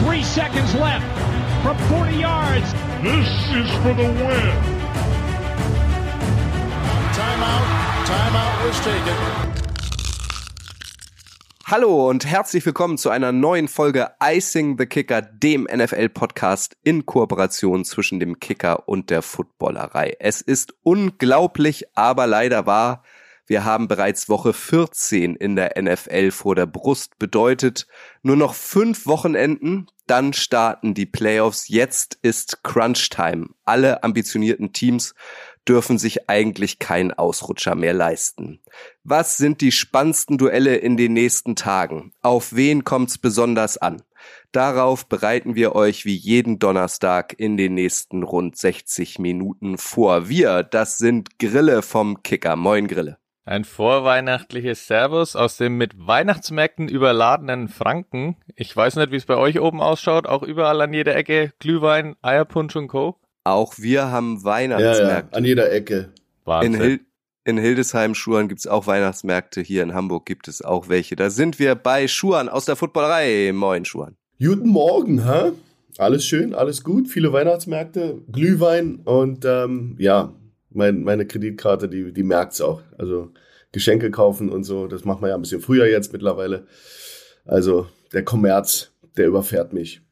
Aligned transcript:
Three 0.00 0.22
seconds 0.22 0.74
left 0.76 1.04
from 1.62 1.76
40 1.88 2.16
yards. 2.16 2.72
This 3.02 3.28
is 3.52 3.70
for 3.82 3.92
the 3.92 4.08
win. 4.08 4.52
Timeout. 7.12 7.66
Timeout 8.06 8.64
was 8.64 8.80
taken. 8.80 9.14
Hallo 11.66 12.08
und 12.08 12.24
herzlich 12.24 12.64
willkommen 12.64 12.96
zu 12.96 13.10
einer 13.10 13.30
neuen 13.32 13.68
Folge 13.68 14.08
Icing 14.22 14.78
the 14.78 14.86
Kicker, 14.86 15.20
dem 15.20 15.64
NFL-Podcast 15.70 16.78
in 16.82 17.04
Kooperation 17.04 17.84
zwischen 17.84 18.20
dem 18.20 18.40
Kicker 18.40 18.88
und 18.88 19.10
der 19.10 19.20
Footballerei. 19.20 20.16
Es 20.18 20.40
ist 20.40 20.72
unglaublich, 20.82 21.84
aber 21.94 22.26
leider 22.26 22.64
wahr. 22.64 23.02
Wir 23.50 23.64
haben 23.64 23.88
bereits 23.88 24.28
Woche 24.28 24.52
14 24.52 25.34
in 25.34 25.56
der 25.56 25.72
NFL 25.76 26.30
vor 26.30 26.54
der 26.54 26.66
Brust. 26.66 27.18
Bedeutet 27.18 27.88
nur 28.22 28.36
noch 28.36 28.54
fünf 28.54 29.06
Wochenenden, 29.06 29.88
dann 30.06 30.32
starten 30.32 30.94
die 30.94 31.04
Playoffs. 31.04 31.66
Jetzt 31.66 32.16
ist 32.22 32.62
Crunch 32.62 33.10
Time. 33.10 33.48
Alle 33.64 34.04
ambitionierten 34.04 34.72
Teams 34.72 35.16
dürfen 35.66 35.98
sich 35.98 36.30
eigentlich 36.30 36.78
keinen 36.78 37.12
Ausrutscher 37.12 37.74
mehr 37.74 37.92
leisten. 37.92 38.60
Was 39.02 39.36
sind 39.36 39.62
die 39.62 39.72
spannendsten 39.72 40.38
Duelle 40.38 40.76
in 40.76 40.96
den 40.96 41.12
nächsten 41.12 41.56
Tagen? 41.56 42.12
Auf 42.22 42.54
wen 42.54 42.84
kommt's 42.84 43.18
besonders 43.18 43.78
an? 43.78 44.00
Darauf 44.52 45.08
bereiten 45.08 45.56
wir 45.56 45.74
euch 45.74 46.04
wie 46.04 46.14
jeden 46.14 46.60
Donnerstag 46.60 47.34
in 47.36 47.56
den 47.56 47.74
nächsten 47.74 48.22
rund 48.22 48.56
60 48.56 49.18
Minuten 49.18 49.76
vor. 49.76 50.28
Wir, 50.28 50.62
das 50.62 50.98
sind 50.98 51.40
Grille 51.40 51.82
vom 51.82 52.22
Kicker. 52.22 52.54
Moin 52.54 52.86
Grille. 52.86 53.18
Ein 53.50 53.64
vorweihnachtliches 53.64 54.86
Servus 54.86 55.34
aus 55.34 55.56
dem 55.56 55.76
mit 55.76 56.06
Weihnachtsmärkten 56.06 56.86
überladenen 56.86 57.66
Franken. 57.66 58.36
Ich 58.54 58.76
weiß 58.76 58.94
nicht, 58.94 59.10
wie 59.10 59.16
es 59.16 59.26
bei 59.26 59.36
euch 59.36 59.58
oben 59.58 59.80
ausschaut. 59.80 60.28
Auch 60.28 60.44
überall 60.44 60.80
an 60.80 60.92
jeder 60.92 61.16
Ecke 61.16 61.52
Glühwein, 61.58 62.14
Eierpunsch 62.22 62.76
und 62.76 62.86
Co. 62.86 63.16
Auch 63.42 63.74
wir 63.76 64.12
haben 64.12 64.44
Weihnachtsmärkte. 64.44 65.02
Ja, 65.02 65.18
ja, 65.18 65.36
an 65.36 65.44
jeder 65.44 65.72
Ecke. 65.72 66.10
In, 66.62 66.74
Hil 66.80 67.00
in 67.42 67.58
Hildesheim, 67.58 68.14
Schuhan 68.14 68.46
gibt's 68.46 68.68
auch 68.68 68.86
Weihnachtsmärkte. 68.86 69.62
Hier 69.62 69.82
in 69.82 69.94
Hamburg 69.94 70.26
gibt 70.26 70.46
es 70.46 70.62
auch 70.62 70.88
welche. 70.88 71.16
Da 71.16 71.28
sind 71.28 71.58
wir 71.58 71.74
bei 71.74 72.06
Schuhan 72.06 72.48
aus 72.48 72.66
der 72.66 72.76
Footballerei. 72.76 73.50
Moin, 73.52 73.84
Schuhan. 73.84 74.14
Guten 74.38 74.68
Morgen, 74.68 75.24
hä? 75.24 75.50
Alles 75.98 76.24
schön, 76.24 76.54
alles 76.54 76.84
gut. 76.84 77.08
Viele 77.08 77.32
Weihnachtsmärkte, 77.32 78.22
Glühwein 78.30 79.00
und 79.04 79.44
ähm, 79.44 79.96
ja, 79.98 80.32
mein, 80.70 81.02
meine 81.02 81.26
Kreditkarte, 81.26 81.88
die, 81.88 82.12
die 82.12 82.22
merkt's 82.22 82.60
auch. 82.60 82.82
Also 82.98 83.32
Geschenke 83.72 84.10
kaufen 84.10 84.50
und 84.50 84.64
so, 84.64 84.86
das 84.86 85.04
macht 85.04 85.20
man 85.20 85.30
ja 85.30 85.36
ein 85.36 85.42
bisschen 85.42 85.60
früher 85.60 85.86
jetzt 85.86 86.12
mittlerweile. 86.12 86.66
Also 87.44 87.86
der 88.12 88.24
Kommerz, 88.24 88.92
der 89.16 89.26
überfährt 89.26 89.72
mich. 89.72 90.02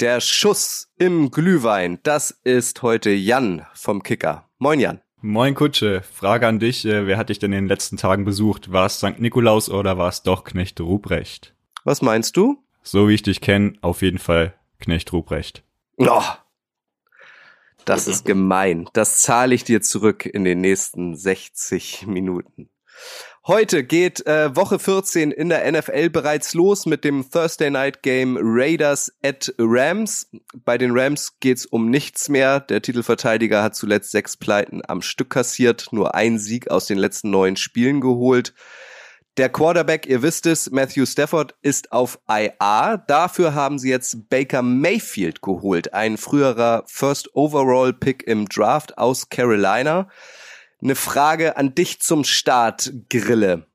Der 0.00 0.20
Schuss 0.20 0.88
im 0.98 1.30
Glühwein, 1.30 1.98
das 2.02 2.30
ist 2.44 2.82
heute 2.82 3.10
Jan 3.10 3.66
vom 3.74 4.02
Kicker. 4.02 4.48
Moin 4.58 4.80
Jan. 4.80 5.00
Moin 5.20 5.54
Kutsche, 5.54 6.02
Frage 6.02 6.48
an 6.48 6.58
dich, 6.58 6.84
äh, 6.84 7.06
wer 7.06 7.16
hat 7.16 7.28
dich 7.28 7.38
denn 7.38 7.52
in 7.52 7.64
den 7.64 7.68
letzten 7.68 7.96
Tagen 7.96 8.24
besucht? 8.24 8.72
War 8.72 8.86
es 8.86 8.96
St. 8.96 9.20
Nikolaus 9.20 9.70
oder 9.70 9.96
war 9.96 10.08
es 10.08 10.24
doch 10.24 10.42
Knecht 10.42 10.80
Ruprecht? 10.80 11.54
Was 11.84 12.02
meinst 12.02 12.36
du? 12.36 12.58
So 12.82 13.08
wie 13.08 13.14
ich 13.14 13.22
dich 13.22 13.40
kenne, 13.40 13.74
auf 13.82 14.02
jeden 14.02 14.18
Fall 14.18 14.54
Knecht 14.80 15.12
Ruprecht. 15.12 15.62
Oh, 15.98 16.22
das 17.84 18.06
ist 18.06 18.24
gemein. 18.24 18.88
Das 18.92 19.20
zahle 19.20 19.54
ich 19.54 19.64
dir 19.64 19.82
zurück 19.82 20.26
in 20.26 20.44
den 20.44 20.60
nächsten 20.60 21.16
60 21.16 22.06
Minuten. 22.06 22.68
Heute 23.44 23.82
geht 23.82 24.24
äh, 24.24 24.54
Woche 24.54 24.78
14 24.78 25.32
in 25.32 25.48
der 25.48 25.70
NFL 25.72 26.10
bereits 26.10 26.54
los 26.54 26.86
mit 26.86 27.02
dem 27.02 27.28
Thursday 27.28 27.70
Night 27.70 28.04
Game 28.04 28.38
Raiders 28.40 29.12
at 29.24 29.52
Rams. 29.58 30.30
Bei 30.64 30.78
den 30.78 30.96
Rams 30.96 31.40
geht's 31.40 31.66
um 31.66 31.90
nichts 31.90 32.28
mehr. 32.28 32.60
Der 32.60 32.82
Titelverteidiger 32.82 33.64
hat 33.64 33.74
zuletzt 33.74 34.12
sechs 34.12 34.36
Pleiten 34.36 34.82
am 34.86 35.02
Stück 35.02 35.30
kassiert, 35.30 35.88
nur 35.90 36.14
ein 36.14 36.38
Sieg 36.38 36.70
aus 36.70 36.86
den 36.86 36.98
letzten 36.98 37.30
neun 37.30 37.56
Spielen 37.56 38.00
geholt. 38.00 38.54
Der 39.38 39.48
Quarterback, 39.48 40.06
ihr 40.06 40.20
wisst 40.20 40.44
es, 40.44 40.70
Matthew 40.70 41.06
Stafford 41.06 41.54
ist 41.62 41.90
auf 41.90 42.18
IA. 42.28 42.98
Dafür 42.98 43.54
haben 43.54 43.78
sie 43.78 43.88
jetzt 43.88 44.28
Baker 44.28 44.60
Mayfield 44.60 45.40
geholt, 45.40 45.94
ein 45.94 46.18
früherer 46.18 46.84
First 46.86 47.34
Overall 47.34 47.94
Pick 47.94 48.24
im 48.24 48.46
Draft 48.46 48.98
aus 48.98 49.30
Carolina. 49.30 50.10
Eine 50.82 50.96
Frage 50.96 51.56
an 51.56 51.74
dich 51.74 52.02
zum 52.02 52.24
Start, 52.24 52.92
Grille. 53.08 53.66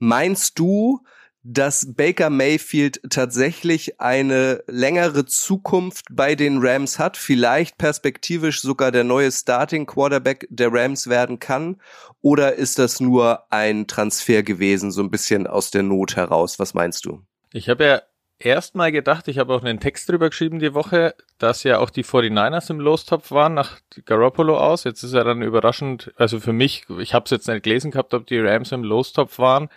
Meinst 0.00 0.58
du, 0.58 1.04
dass 1.44 1.92
Baker 1.94 2.30
Mayfield 2.30 3.00
tatsächlich 3.10 4.00
eine 4.00 4.64
längere 4.66 5.26
Zukunft 5.26 6.06
bei 6.10 6.34
den 6.34 6.58
Rams 6.60 6.98
hat, 6.98 7.18
vielleicht 7.18 7.76
perspektivisch 7.76 8.62
sogar 8.62 8.90
der 8.90 9.04
neue 9.04 9.30
Starting 9.30 9.84
Quarterback 9.84 10.46
der 10.48 10.72
Rams 10.72 11.08
werden 11.08 11.38
kann? 11.38 11.80
Oder 12.22 12.54
ist 12.54 12.78
das 12.78 12.98
nur 12.98 13.44
ein 13.52 13.86
Transfer 13.86 14.42
gewesen, 14.42 14.90
so 14.90 15.02
ein 15.02 15.10
bisschen 15.10 15.46
aus 15.46 15.70
der 15.70 15.82
Not 15.82 16.16
heraus? 16.16 16.58
Was 16.58 16.72
meinst 16.72 17.04
du? 17.04 17.20
Ich 17.52 17.68
habe 17.68 17.84
ja 17.84 18.02
erstmal 18.38 18.90
gedacht, 18.90 19.28
ich 19.28 19.38
habe 19.38 19.54
auch 19.54 19.62
einen 19.62 19.80
Text 19.80 20.08
drüber 20.08 20.30
geschrieben 20.30 20.60
die 20.60 20.72
Woche, 20.72 21.14
dass 21.38 21.62
ja 21.62 21.78
auch 21.78 21.90
die 21.90 22.04
49ers 22.04 22.70
im 22.70 22.80
Lostopf 22.80 23.30
waren 23.30 23.52
nach 23.52 23.80
Garoppolo 24.06 24.56
aus. 24.56 24.84
Jetzt 24.84 25.02
ist 25.02 25.12
er 25.12 25.24
dann 25.24 25.42
überraschend, 25.42 26.12
also 26.16 26.40
für 26.40 26.54
mich, 26.54 26.86
ich 26.98 27.12
habe 27.12 27.26
es 27.26 27.30
jetzt 27.30 27.48
nicht 27.48 27.64
gelesen 27.64 27.90
gehabt, 27.90 28.14
ob 28.14 28.26
die 28.26 28.40
Rams 28.40 28.72
im 28.72 28.82
Lostopf 28.82 29.38
waren. 29.38 29.68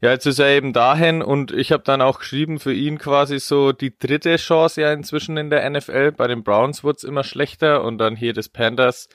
Ja, 0.00 0.10
jetzt 0.10 0.26
ist 0.26 0.38
er 0.38 0.48
eben 0.48 0.72
dahin 0.72 1.22
und 1.22 1.52
ich 1.52 1.72
habe 1.72 1.82
dann 1.82 2.02
auch 2.02 2.18
geschrieben, 2.18 2.58
für 2.58 2.74
ihn 2.74 2.98
quasi 2.98 3.38
so 3.38 3.72
die 3.72 3.96
dritte 3.98 4.36
Chance 4.36 4.82
ja 4.82 4.92
inzwischen 4.92 5.36
in 5.36 5.50
der 5.50 5.68
NFL. 5.68 6.12
Bei 6.12 6.26
den 6.26 6.42
Browns 6.42 6.84
wurde 6.84 7.06
immer 7.06 7.24
schlechter 7.24 7.82
und 7.84 7.98
dann 7.98 8.16
hier 8.16 8.32
des 8.32 8.48
Panthers 8.48 9.08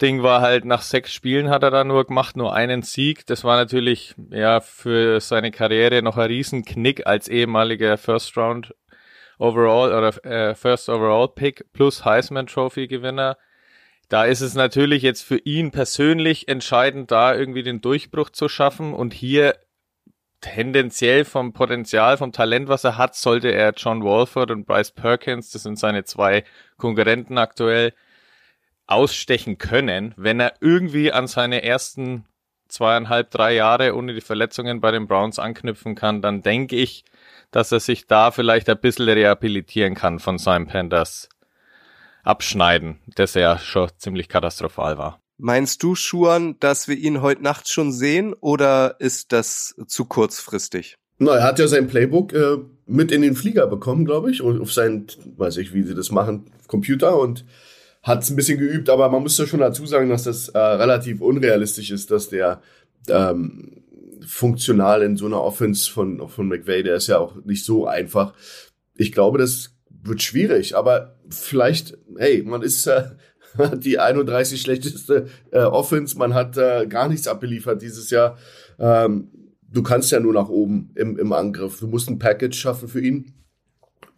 Ding 0.00 0.22
war 0.22 0.40
halt, 0.40 0.64
nach 0.64 0.82
sechs 0.82 1.12
Spielen 1.12 1.50
hat 1.50 1.62
er 1.62 1.70
da 1.70 1.82
nur 1.82 2.06
gemacht, 2.06 2.36
nur 2.36 2.54
einen 2.54 2.82
Sieg. 2.82 3.26
Das 3.26 3.42
war 3.42 3.56
natürlich, 3.56 4.14
ja, 4.30 4.60
für 4.60 5.20
seine 5.20 5.50
Karriere 5.50 6.02
noch 6.02 6.16
ein 6.16 6.28
Riesenknick 6.28 7.06
als 7.06 7.28
ehemaliger 7.28 7.98
First 7.98 8.36
Round 8.36 8.74
Overall 9.38 9.92
oder 9.92 10.24
äh, 10.24 10.54
First 10.54 10.88
Overall 10.88 11.28
Pick 11.28 11.72
plus 11.72 12.04
Heisman 12.04 12.46
Trophy 12.46 12.86
Gewinner. 12.86 13.36
Da 14.08 14.24
ist 14.24 14.40
es 14.40 14.54
natürlich 14.54 15.02
jetzt 15.02 15.22
für 15.22 15.38
ihn 15.38 15.70
persönlich 15.70 16.48
entscheidend, 16.48 17.10
da 17.10 17.34
irgendwie 17.34 17.62
den 17.62 17.80
Durchbruch 17.80 18.30
zu 18.30 18.48
schaffen 18.48 18.94
und 18.94 19.12
hier 19.12 19.56
tendenziell 20.40 21.24
vom 21.24 21.52
Potenzial, 21.52 22.16
vom 22.16 22.32
Talent, 22.32 22.68
was 22.68 22.84
er 22.84 22.96
hat, 22.96 23.14
sollte 23.14 23.52
er 23.52 23.72
John 23.76 24.04
Walford 24.04 24.50
und 24.50 24.66
Bryce 24.66 24.92
Perkins, 24.92 25.50
das 25.50 25.62
sind 25.62 25.78
seine 25.78 26.04
zwei 26.04 26.44
Konkurrenten 26.76 27.38
aktuell, 27.38 27.92
ausstechen 28.86 29.58
können, 29.58 30.14
wenn 30.16 30.40
er 30.40 30.54
irgendwie 30.60 31.12
an 31.12 31.26
seine 31.26 31.62
ersten 31.62 32.24
zweieinhalb, 32.68 33.30
drei 33.30 33.54
Jahre 33.54 33.94
ohne 33.94 34.14
die 34.14 34.20
Verletzungen 34.20 34.80
bei 34.80 34.90
den 34.90 35.06
Browns 35.06 35.38
anknüpfen 35.38 35.94
kann, 35.94 36.22
dann 36.22 36.42
denke 36.42 36.76
ich, 36.76 37.04
dass 37.50 37.72
er 37.72 37.80
sich 37.80 38.06
da 38.06 38.30
vielleicht 38.30 38.68
ein 38.68 38.78
bisschen 38.78 39.08
rehabilitieren 39.08 39.94
kann 39.94 40.18
von 40.18 40.38
seinem 40.38 40.66
Panthers 40.66 41.28
Abschneiden, 42.22 43.00
das 43.06 43.34
ja 43.34 43.58
schon 43.58 43.90
ziemlich 43.96 44.28
katastrophal 44.28 44.98
war. 44.98 45.20
Meinst 45.40 45.84
du, 45.84 45.94
Schuan, 45.94 46.56
dass 46.58 46.88
wir 46.88 46.96
ihn 46.96 47.22
heute 47.22 47.44
Nacht 47.44 47.72
schon 47.72 47.92
sehen 47.92 48.34
oder 48.40 48.96
ist 48.98 49.32
das 49.32 49.76
zu 49.86 50.04
kurzfristig? 50.04 50.96
Na, 51.18 51.36
er 51.36 51.44
hat 51.44 51.60
ja 51.60 51.68
sein 51.68 51.86
Playbook 51.86 52.32
äh, 52.32 52.58
mit 52.86 53.12
in 53.12 53.22
den 53.22 53.36
Flieger 53.36 53.68
bekommen, 53.68 54.04
glaube 54.04 54.32
ich, 54.32 54.42
auf 54.42 54.72
seinen, 54.72 55.06
weiß 55.36 55.58
ich, 55.58 55.72
wie 55.72 55.84
sie 55.84 55.94
das 55.94 56.10
machen, 56.10 56.50
Computer 56.66 57.18
und 57.20 57.44
hat 58.02 58.24
es 58.24 58.30
ein 58.30 58.36
bisschen 58.36 58.58
geübt, 58.58 58.90
aber 58.90 59.08
man 59.10 59.22
muss 59.22 59.38
ja 59.38 59.46
schon 59.46 59.60
dazu 59.60 59.86
sagen, 59.86 60.08
dass 60.08 60.24
das 60.24 60.48
äh, 60.48 60.58
relativ 60.58 61.20
unrealistisch 61.20 61.92
ist, 61.92 62.10
dass 62.10 62.28
der 62.28 62.60
ähm, 63.08 63.82
funktional 64.26 65.02
in 65.02 65.16
so 65.16 65.26
einer 65.26 65.40
Offense 65.40 65.88
von, 65.90 66.28
von 66.28 66.48
McVay, 66.48 66.82
der 66.82 66.96
ist 66.96 67.06
ja 67.06 67.18
auch 67.18 67.36
nicht 67.44 67.64
so 67.64 67.86
einfach. 67.86 68.34
Ich 68.96 69.12
glaube, 69.12 69.38
das 69.38 69.74
wird 70.02 70.22
schwierig, 70.22 70.76
aber 70.76 71.16
vielleicht, 71.30 71.96
hey, 72.16 72.42
man 72.42 72.62
ist 72.62 72.86
äh, 72.86 73.10
die 73.76 73.98
31 73.98 74.60
schlechteste 74.60 75.28
äh, 75.50 75.60
Offense, 75.60 76.16
man 76.18 76.34
hat 76.34 76.56
äh, 76.56 76.86
gar 76.86 77.08
nichts 77.08 77.28
abgeliefert 77.28 77.82
dieses 77.82 78.10
Jahr. 78.10 78.36
Ähm, 78.78 79.28
du 79.70 79.82
kannst 79.82 80.10
ja 80.12 80.20
nur 80.20 80.32
nach 80.32 80.48
oben 80.48 80.90
im, 80.94 81.18
im 81.18 81.32
Angriff. 81.32 81.80
Du 81.80 81.86
musst 81.86 82.08
ein 82.08 82.18
Package 82.18 82.58
schaffen 82.58 82.88
für 82.88 83.00
ihn 83.00 83.32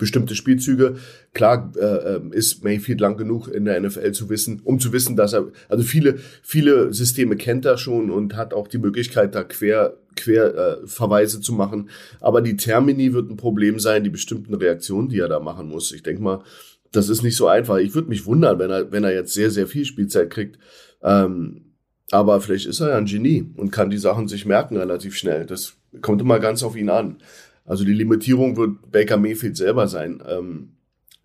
bestimmte 0.00 0.34
Spielzüge. 0.34 0.96
Klar 1.32 1.72
äh, 1.76 2.16
ähm, 2.16 2.32
ist 2.32 2.64
Mayfield 2.64 3.00
lang 3.00 3.16
genug 3.16 3.46
in 3.46 3.66
der 3.66 3.80
NFL 3.80 4.10
zu 4.10 4.28
wissen, 4.28 4.60
um 4.64 4.80
zu 4.80 4.92
wissen, 4.92 5.14
dass 5.14 5.32
er, 5.32 5.52
also 5.68 5.84
viele, 5.84 6.18
viele 6.42 6.92
Systeme 6.92 7.36
kennt 7.36 7.64
er 7.64 7.78
schon 7.78 8.10
und 8.10 8.34
hat 8.34 8.52
auch 8.52 8.66
die 8.66 8.78
Möglichkeit, 8.78 9.36
da 9.36 9.44
quer, 9.44 9.96
quer 10.16 10.54
äh, 10.54 10.86
Verweise 10.86 11.40
zu 11.40 11.52
machen. 11.52 11.90
Aber 12.20 12.40
die 12.40 12.56
Termini 12.56 13.12
wird 13.12 13.30
ein 13.30 13.36
Problem 13.36 13.78
sein, 13.78 14.02
die 14.02 14.10
bestimmten 14.10 14.54
Reaktionen, 14.54 15.08
die 15.08 15.20
er 15.20 15.28
da 15.28 15.38
machen 15.38 15.68
muss. 15.68 15.92
Ich 15.92 16.02
denke 16.02 16.22
mal, 16.22 16.42
das 16.92 17.08
ist 17.08 17.22
nicht 17.22 17.36
so 17.36 17.46
einfach. 17.46 17.76
Ich 17.76 17.94
würde 17.94 18.08
mich 18.08 18.26
wundern, 18.26 18.58
wenn 18.58 18.70
er, 18.70 18.92
wenn 18.92 19.04
er 19.04 19.14
jetzt 19.14 19.34
sehr, 19.34 19.50
sehr 19.50 19.66
viel 19.66 19.84
Spielzeit 19.84 20.30
kriegt. 20.30 20.58
Ähm, 21.02 21.74
aber 22.10 22.40
vielleicht 22.40 22.66
ist 22.66 22.80
er 22.80 22.90
ja 22.90 22.96
ein 22.96 23.06
Genie 23.06 23.52
und 23.56 23.70
kann 23.70 23.90
die 23.90 23.98
Sachen 23.98 24.26
sich 24.26 24.44
merken 24.44 24.76
relativ 24.76 25.16
schnell. 25.16 25.46
Das 25.46 25.74
kommt 26.02 26.20
immer 26.20 26.40
ganz 26.40 26.62
auf 26.62 26.76
ihn 26.76 26.90
an. 26.90 27.18
Also 27.64 27.84
die 27.84 27.92
Limitierung 27.92 28.56
wird 28.56 28.90
Baker 28.90 29.16
Mayfield 29.16 29.56
selber 29.56 29.86
sein. 29.86 30.22
Ähm, 30.26 30.70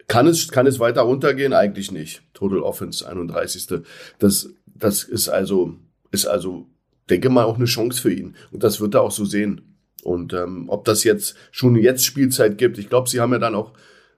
kann 0.07 0.27
es, 0.27 0.51
kann 0.51 0.67
es 0.67 0.79
weiter 0.79 1.01
runtergehen? 1.01 1.53
Eigentlich 1.53 1.91
nicht. 1.91 2.21
Total 2.33 2.59
Offense 2.59 3.07
31. 3.07 3.81
Das, 4.19 4.50
das 4.67 5.03
ist 5.03 5.29
also, 5.29 5.75
ist 6.12 6.27
also, 6.27 6.67
denke 7.09 7.29
mal, 7.29 7.45
auch 7.45 7.56
eine 7.56 7.65
Chance 7.65 8.00
für 8.00 8.13
ihn. 8.13 8.35
Und 8.51 8.63
das 8.63 8.79
wird 8.79 8.94
er 8.94 9.01
auch 9.01 9.12
so 9.12 9.25
sehen. 9.25 9.75
Und 10.03 10.33
ähm, 10.33 10.65
ob 10.69 10.85
das 10.85 11.03
jetzt 11.03 11.35
schon 11.50 11.75
jetzt 11.75 12.06
Spielzeit 12.06 12.59
gibt, 12.59 12.77
ich 12.77 12.89
glaube, 12.89 13.09
sie 13.09 13.19
haben 13.19 13.31
ja 13.31 13.39
dann 13.39 13.56
auch 13.56 13.73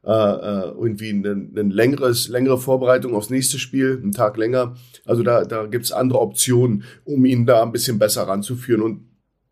äh, 0.08 0.12
äh 0.12 0.72
irgendwie 0.72 1.10
eine, 1.10 1.32
eine 1.32 1.74
längeres, 1.74 2.30
längere 2.30 2.58
Vorbereitung 2.58 3.14
aufs 3.14 3.30
nächste 3.30 3.60
Spiel, 3.60 4.00
einen 4.02 4.14
Tag 4.14 4.38
länger. 4.38 4.76
Also 5.06 5.22
da, 5.22 5.44
da 5.44 5.66
gibt's 5.66 5.92
andere 5.92 6.22
Optionen, 6.22 6.84
um 7.04 7.26
ihn 7.26 7.46
da 7.46 7.62
ein 7.62 7.72
bisschen 7.72 8.00
besser 8.00 8.24
ranzuführen. 8.24 8.82
Und 8.82 9.02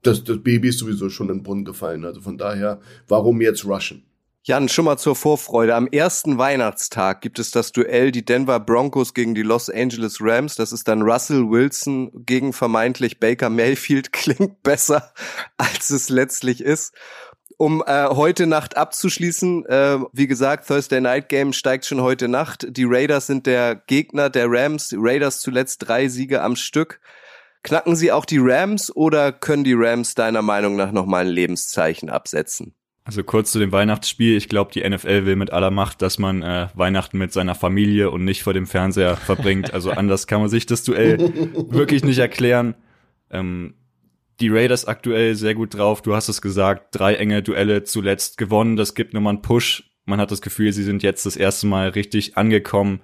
das, 0.01 0.23
das 0.23 0.41
Baby 0.41 0.69
ist 0.69 0.79
sowieso 0.79 1.09
schon 1.09 1.29
in 1.29 1.37
den 1.37 1.43
Brunnen 1.43 1.65
gefallen. 1.65 2.05
Also 2.05 2.21
von 2.21 2.37
daher, 2.37 2.79
warum 3.07 3.41
jetzt 3.41 3.65
rushen? 3.65 4.03
Jan, 4.47 4.69
schon 4.69 4.85
mal 4.85 4.97
zur 4.97 5.15
Vorfreude. 5.15 5.73
Am 5.73 5.87
ersten 5.87 6.37
Weihnachtstag 6.37 7.21
gibt 7.21 7.39
es 7.39 7.49
das 7.49 7.71
Duell 7.71 8.11
die 8.11 8.23
Denver 8.23 8.59
Broncos 8.59 9.15
gegen 9.15 9.33
die 9.33 9.41
Los 9.41 9.71
Angeles 9.71 10.17
Rams. 10.21 10.53
Das 10.53 10.71
ist 10.71 10.87
dann 10.87 11.01
Russell 11.01 11.49
Wilson 11.49 12.11
gegen 12.13 12.53
vermeintlich 12.53 13.19
Baker 13.19 13.49
Mayfield. 13.49 14.11
Klingt 14.13 14.61
besser, 14.61 15.11
als 15.57 15.89
es 15.89 16.09
letztlich 16.09 16.61
ist. 16.61 16.93
Um 17.57 17.83
äh, 17.85 18.07
heute 18.07 18.47
Nacht 18.47 18.75
abzuschließen, 18.75 19.65
äh, 19.65 19.99
wie 20.11 20.27
gesagt, 20.27 20.67
Thursday 20.67 20.99
Night 20.99 21.29
Game 21.29 21.53
steigt 21.53 21.85
schon 21.85 22.01
heute 22.01 22.27
Nacht. 22.27 22.65
Die 22.69 22.85
Raiders 22.85 23.27
sind 23.27 23.45
der 23.45 23.75
Gegner 23.75 24.29
der 24.29 24.47
Rams. 24.49 24.89
Die 24.89 24.97
Raiders 24.99 25.39
zuletzt 25.39 25.87
drei 25.87 26.09
Siege 26.09 26.41
am 26.41 26.55
Stück. 26.55 26.99
Knacken 27.63 27.95
sie 27.95 28.11
auch 28.11 28.25
die 28.25 28.39
Rams 28.39 28.95
oder 28.95 29.31
können 29.31 29.63
die 29.63 29.73
Rams 29.73 30.15
deiner 30.15 30.41
Meinung 30.41 30.75
nach 30.75 30.91
nochmal 30.91 31.25
ein 31.25 31.31
Lebenszeichen 31.31 32.09
absetzen? 32.09 32.75
Also 33.05 33.23
kurz 33.23 33.51
zu 33.51 33.59
dem 33.59 33.71
Weihnachtsspiel. 33.71 34.35
Ich 34.35 34.49
glaube, 34.49 34.71
die 34.73 34.87
NFL 34.87 35.25
will 35.25 35.35
mit 35.35 35.53
aller 35.53 35.71
Macht, 35.71 36.01
dass 36.01 36.17
man 36.17 36.41
äh, 36.41 36.67
Weihnachten 36.73 37.17
mit 37.17 37.31
seiner 37.31 37.55
Familie 37.55 38.11
und 38.11 38.25
nicht 38.25 38.43
vor 38.43 38.53
dem 38.53 38.67
Fernseher 38.67 39.15
verbringt. 39.15 39.73
Also 39.73 39.91
anders 39.91 40.27
kann 40.27 40.41
man 40.41 40.49
sich 40.49 40.65
das 40.65 40.83
Duell 40.83 41.19
wirklich 41.69 42.03
nicht 42.03 42.17
erklären. 42.17 42.75
Ähm, 43.29 43.75
die 44.39 44.49
Raiders 44.49 44.85
aktuell 44.85 45.35
sehr 45.35 45.55
gut 45.55 45.75
drauf. 45.75 46.01
Du 46.01 46.15
hast 46.15 46.29
es 46.29 46.41
gesagt, 46.41 46.87
drei 46.91 47.15
enge 47.15 47.41
Duelle 47.41 47.83
zuletzt 47.83 48.37
gewonnen. 48.37 48.75
Das 48.75 48.95
gibt 48.95 49.13
nochmal 49.13 49.33
einen 49.33 49.41
Push. 49.41 49.91
Man 50.05 50.19
hat 50.19 50.31
das 50.31 50.41
Gefühl, 50.41 50.71
sie 50.73 50.83
sind 50.83 51.03
jetzt 51.03 51.25
das 51.25 51.35
erste 51.35 51.67
Mal 51.67 51.89
richtig 51.89 52.37
angekommen. 52.37 53.01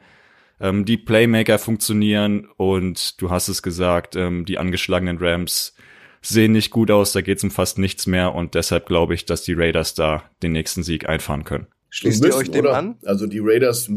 Ähm, 0.60 0.86
die 0.86 0.98
Playmaker 0.98 1.57
funktionieren 1.57 2.48
und 2.57 3.19
du 3.22 3.31
hast 3.31 3.48
es 3.48 3.63
gesagt, 3.63 4.16
ähm, 4.16 4.45
die 4.45 4.60
angeschlagenen 4.60 5.18
Rams 5.19 5.75
sehen 6.22 6.51
nicht 6.51 6.69
gut 6.69 6.92
aus, 6.92 7.13
da 7.13 7.22
geht's 7.22 7.44
um 7.44 7.50
fast 7.50 7.80
nichts 7.80 8.06
mehr 8.06 8.36
und 8.36 8.54
deshalb 8.54 8.86
glaube 8.86 9.16
ich, 9.16 9.25
dass 9.25 9.42
die 9.42 9.54
Raiders 9.54 9.95
da 9.95 10.24
den 10.44 10.51
nächsten 10.51 10.84
Sieg 10.84 11.10
einfahren 11.10 11.45
können. 11.45 11.66
Schließt 11.89 12.22
müssen, 12.22 12.31
ihr 12.31 12.38
euch 12.38 12.51
dem 12.51 12.66
oder? 12.66 12.77
an? 12.77 12.98
Also 13.04 13.25
die 13.25 13.39
Raiders, 13.42 13.89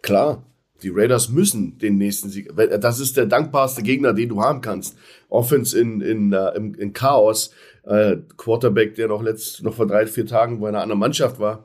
klar, 0.00 0.46
die 0.82 0.90
Raiders 0.92 1.28
müssen 1.28 1.78
den 1.78 1.96
nächsten 1.96 2.28
Sieg. 2.28 2.52
Das 2.80 3.00
ist 3.00 3.16
der 3.16 3.26
dankbarste 3.26 3.82
Gegner, 3.82 4.12
den 4.12 4.28
du 4.28 4.42
haben 4.42 4.60
kannst. 4.60 4.96
Offense 5.28 5.78
in, 5.78 6.00
in, 6.00 6.32
uh, 6.34 6.48
in, 6.54 6.74
in 6.74 6.92
Chaos. 6.92 7.50
Äh, 7.84 8.18
Quarterback, 8.36 8.94
der 8.94 9.08
noch 9.08 9.22
letzt, 9.22 9.62
noch 9.62 9.74
vor 9.74 9.86
drei, 9.86 10.06
vier 10.06 10.26
Tagen 10.26 10.60
bei 10.60 10.68
einer 10.68 10.82
anderen 10.82 11.00
Mannschaft 11.00 11.38
war. 11.40 11.64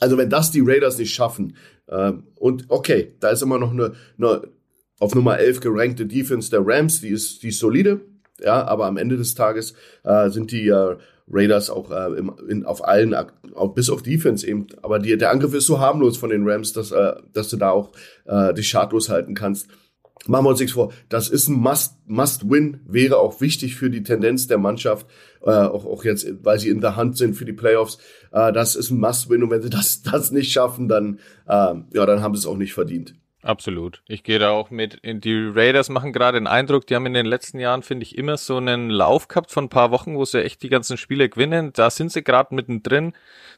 Also 0.00 0.16
wenn 0.16 0.30
das 0.30 0.50
die 0.50 0.62
Raiders 0.64 0.98
nicht 0.98 1.14
schaffen, 1.14 1.56
äh, 1.88 2.12
und 2.36 2.64
okay, 2.68 3.12
da 3.20 3.30
ist 3.30 3.42
immer 3.42 3.58
noch 3.58 3.70
eine, 3.70 3.92
eine 4.18 4.48
auf 4.98 5.14
Nummer 5.14 5.38
11 5.38 5.60
gerankte 5.60 6.06
Defense 6.06 6.50
der 6.50 6.62
Rams, 6.64 7.00
die 7.00 7.08
ist, 7.08 7.42
die 7.42 7.48
ist 7.48 7.58
solide, 7.58 8.00
ja, 8.40 8.64
aber 8.64 8.86
am 8.86 8.96
Ende 8.96 9.16
des 9.16 9.34
Tages 9.34 9.74
äh, 10.04 10.30
sind 10.30 10.52
die 10.52 10.68
äh, 10.68 10.96
Raiders 11.28 11.70
auch 11.70 11.90
äh, 11.90 12.18
im, 12.18 12.32
in, 12.48 12.64
auf 12.64 12.86
allen, 12.86 13.14
auch 13.14 13.74
bis 13.74 13.90
auf 13.90 14.02
Defense 14.02 14.46
eben. 14.46 14.66
Aber 14.82 14.98
die, 14.98 15.16
der 15.16 15.30
Angriff 15.30 15.54
ist 15.54 15.66
so 15.66 15.80
harmlos 15.80 16.16
von 16.16 16.30
den 16.30 16.48
Rams, 16.48 16.72
dass, 16.72 16.92
äh, 16.92 17.14
dass 17.32 17.48
du 17.48 17.56
da 17.56 17.70
auch 17.70 17.92
äh, 18.26 18.54
dich 18.54 18.68
schadlos 18.68 19.08
halten 19.08 19.34
kannst. 19.34 19.68
Machen 20.26 20.44
wir 20.44 20.50
uns 20.50 20.60
nichts 20.60 20.74
vor. 20.74 20.92
Das 21.08 21.28
ist 21.28 21.48
ein 21.48 21.56
Must, 21.56 21.94
Must 22.06 22.50
Win, 22.50 22.80
wäre 22.86 23.18
auch 23.18 23.40
wichtig 23.40 23.76
für 23.76 23.90
die 23.90 24.02
Tendenz 24.02 24.46
der 24.46 24.58
Mannschaft, 24.58 25.06
äh, 25.42 25.50
auch, 25.50 25.84
auch 25.84 26.04
jetzt, 26.04 26.26
weil 26.42 26.58
sie 26.58 26.68
in 26.68 26.80
der 26.80 26.96
Hand 26.96 27.16
sind 27.16 27.34
für 27.34 27.44
die 27.44 27.52
Playoffs. 27.52 27.98
Äh, 28.32 28.52
das 28.52 28.74
ist 28.74 28.90
ein 28.90 28.98
Must 28.98 29.30
Win 29.30 29.42
und 29.42 29.50
wenn 29.50 29.62
sie 29.62 29.70
das, 29.70 30.02
das 30.10 30.30
nicht 30.30 30.52
schaffen, 30.52 30.88
dann, 30.88 31.20
äh, 31.46 31.74
ja, 31.92 32.06
dann 32.06 32.22
haben 32.22 32.34
sie 32.34 32.40
es 32.40 32.46
auch 32.46 32.56
nicht 32.56 32.72
verdient. 32.72 33.14
Absolut. 33.46 34.02
Ich 34.08 34.24
gehe 34.24 34.40
da 34.40 34.50
auch 34.50 34.70
mit. 34.70 34.98
Die 35.04 35.50
Raiders 35.54 35.88
machen 35.88 36.12
gerade 36.12 36.36
den 36.36 36.48
Eindruck, 36.48 36.84
die 36.88 36.96
haben 36.96 37.06
in 37.06 37.14
den 37.14 37.26
letzten 37.26 37.60
Jahren, 37.60 37.84
finde 37.84 38.02
ich, 38.02 38.18
immer 38.18 38.36
so 38.38 38.56
einen 38.56 38.90
Lauf 38.90 39.28
gehabt 39.28 39.52
von 39.52 39.66
ein 39.66 39.68
paar 39.68 39.92
Wochen, 39.92 40.16
wo 40.16 40.24
sie 40.24 40.42
echt 40.42 40.64
die 40.64 40.68
ganzen 40.68 40.96
Spiele 40.96 41.28
gewinnen. 41.28 41.72
Da 41.72 41.90
sind 41.90 42.10
sie 42.10 42.24
gerade 42.24 42.52
mittendrin. 42.52 43.12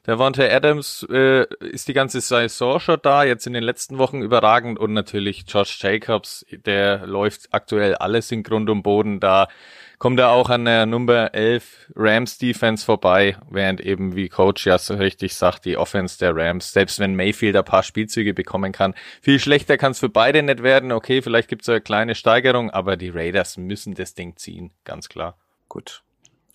Der 0.04 0.18
Wante 0.18 0.52
Adams 0.52 1.06
äh, 1.10 1.46
ist 1.60 1.88
die 1.88 1.94
ganze 1.94 2.20
Saison 2.20 2.80
schon 2.80 2.98
da, 3.02 3.24
jetzt 3.24 3.46
in 3.46 3.54
den 3.54 3.62
letzten 3.62 3.96
Wochen 3.96 4.20
überragend 4.20 4.78
und 4.78 4.92
natürlich 4.92 5.44
Josh 5.48 5.82
Jacobs, 5.82 6.44
der 6.50 7.06
läuft 7.06 7.48
aktuell 7.52 7.94
alles 7.94 8.30
in 8.30 8.42
Grund 8.42 8.68
und 8.68 8.82
Boden 8.82 9.20
da 9.20 9.48
kommt 9.98 10.20
er 10.20 10.30
auch 10.30 10.48
an 10.48 10.64
der 10.64 10.86
Nummer 10.86 11.34
11 11.34 11.92
Rams 11.96 12.38
Defense 12.38 12.84
vorbei, 12.84 13.36
während 13.50 13.80
eben, 13.80 14.14
wie 14.14 14.28
Coach 14.28 14.66
ja 14.66 14.78
so 14.78 14.94
richtig 14.94 15.34
sagt, 15.34 15.64
die 15.64 15.76
Offense 15.76 16.18
der 16.18 16.34
Rams, 16.34 16.72
selbst 16.72 16.98
wenn 16.98 17.14
Mayfield 17.14 17.56
ein 17.56 17.64
paar 17.64 17.82
Spielzüge 17.82 18.34
bekommen 18.34 18.72
kann, 18.72 18.94
viel 19.20 19.38
schlechter 19.38 19.76
kann 19.76 19.92
es 19.92 19.98
für 19.98 20.08
beide 20.08 20.42
nicht 20.42 20.62
werden. 20.62 20.92
Okay, 20.92 21.22
vielleicht 21.22 21.48
gibt 21.48 21.62
es 21.62 21.68
eine 21.68 21.80
kleine 21.80 22.14
Steigerung, 22.14 22.70
aber 22.70 22.96
die 22.96 23.10
Raiders 23.10 23.56
müssen 23.56 23.94
das 23.94 24.14
Ding 24.14 24.36
ziehen, 24.36 24.72
ganz 24.84 25.08
klar. 25.08 25.36
Gut. 25.68 26.02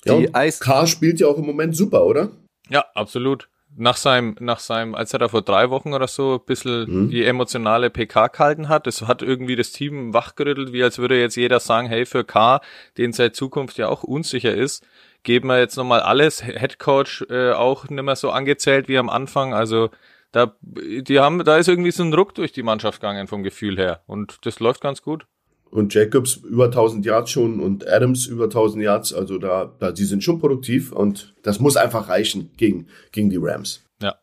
Die 0.06 0.30
ja, 0.34 0.52
K 0.60 0.88
spielt 0.88 1.20
ja 1.20 1.28
auch 1.28 1.38
im 1.38 1.46
Moment 1.46 1.76
super, 1.76 2.06
oder? 2.06 2.32
Ja, 2.70 2.86
absolut 2.94 3.50
nach 3.76 3.98
seinem, 3.98 4.36
nach 4.40 4.60
seinem, 4.60 4.96
als 4.96 5.14
er 5.14 5.20
da 5.20 5.28
vor 5.28 5.42
drei 5.42 5.70
Wochen 5.70 5.94
oder 5.94 6.08
so 6.08 6.36
ein 6.36 6.46
bisschen 6.46 7.06
mhm. 7.06 7.10
die 7.10 7.24
emotionale 7.24 7.90
PK 7.90 8.28
gehalten 8.28 8.70
hat, 8.70 8.88
das 8.88 9.02
hat 9.04 9.22
irgendwie 9.22 9.56
das 9.56 9.72
Team 9.72 10.14
wachgerüttelt, 10.14 10.74
wie 10.74 10.84
als 10.84 10.98
würde 10.98 11.20
jetzt 11.20 11.36
jeder 11.36 11.60
sagen, 11.60 11.88
hey, 11.88 12.06
für 12.06 12.24
K, 12.24 12.62
den 12.98 13.14
seine 13.14 13.32
Zukunft 13.32 13.78
ja 13.78 13.90
auch 13.90 14.04
unsicher 14.04 14.54
ist, 14.54 14.86
geben 15.24 15.48
wir 15.48 15.60
jetzt 15.60 15.78
nochmal 15.78 16.02
alles, 16.02 16.44
Headcoach 16.44 17.26
äh, 17.30 17.52
auch 17.52 17.90
nicht 17.90 18.04
mehr 18.04 18.16
so 18.16 18.32
angezählt 18.32 18.88
wie 18.88 18.98
am 18.98 19.10
Anfang, 19.10 19.54
also 19.54 19.90
da, 20.32 20.56
die 20.62 21.20
haben, 21.20 21.44
da 21.44 21.58
ist 21.58 21.68
irgendwie 21.68 21.92
so 21.92 22.04
ein 22.04 22.12
Druck 22.12 22.34
durch 22.34 22.52
die 22.52 22.64
Mannschaft 22.64 23.02
gegangen 23.02 23.28
vom 23.28 23.44
Gefühl 23.44 23.78
her. 23.78 24.02
Und 24.08 24.40
das 24.46 24.60
läuft 24.60 24.82
ganz 24.82 25.04
gut 25.04 25.28
und 25.74 25.92
Jacobs 25.94 26.36
über 26.36 26.66
1000 26.66 27.04
Yards 27.04 27.32
schon 27.32 27.60
und 27.60 27.88
Adams 27.88 28.28
über 28.28 28.46
1000 28.46 28.84
Yards. 28.84 29.12
Also 29.12 29.40
da, 29.40 29.74
da, 29.80 29.92
die 29.92 30.06
sind 30.06 30.24
schon 30.24 30.40
produktiv 30.40 30.92
und 30.92 31.34
das 31.42 31.60
muss 31.60 31.78
einfach 31.78 32.10
reichen 32.10 32.52
gegen, 32.58 32.88
gegen 33.12 33.32
die 33.32 33.40
Rams. 33.42 33.84
Ja. 34.00 34.16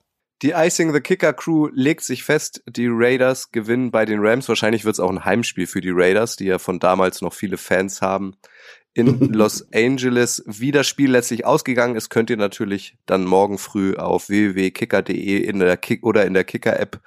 Die 0.42 0.52
Icing 0.52 0.92
the 0.92 1.00
Kicker 1.00 1.32
Crew 1.32 1.68
legt 1.74 2.02
sich 2.02 2.22
fest, 2.22 2.62
die 2.68 2.86
Raiders 2.88 3.50
gewinnen 3.50 3.90
bei 3.90 4.04
den 4.04 4.20
Rams. 4.20 4.48
Wahrscheinlich 4.48 4.84
wird 4.84 4.94
es 4.94 5.00
auch 5.00 5.10
ein 5.10 5.24
Heimspiel 5.24 5.66
für 5.66 5.80
die 5.80 5.90
Raiders, 5.92 6.36
die 6.36 6.44
ja 6.44 6.58
von 6.60 6.78
damals 6.78 7.20
noch 7.20 7.34
viele 7.34 7.56
Fans 7.56 8.00
haben. 8.00 8.36
In 8.92 9.18
Los 9.32 9.66
Angeles, 9.72 10.42
wie 10.46 10.72
das 10.72 10.88
Spiel 10.88 11.12
letztlich 11.12 11.46
ausgegangen 11.46 11.94
ist, 11.94 12.10
könnt 12.10 12.30
ihr 12.30 12.36
natürlich 12.36 12.96
dann 13.06 13.24
morgen 13.24 13.58
früh 13.58 13.94
auf 13.96 14.28
www.kicker.de 14.28 15.36
in 15.38 15.60
der 15.60 15.76
Kick 15.76 16.02
oder 16.02 16.26
in 16.26 16.34
der 16.34 16.44
Kicker-App 16.44 17.00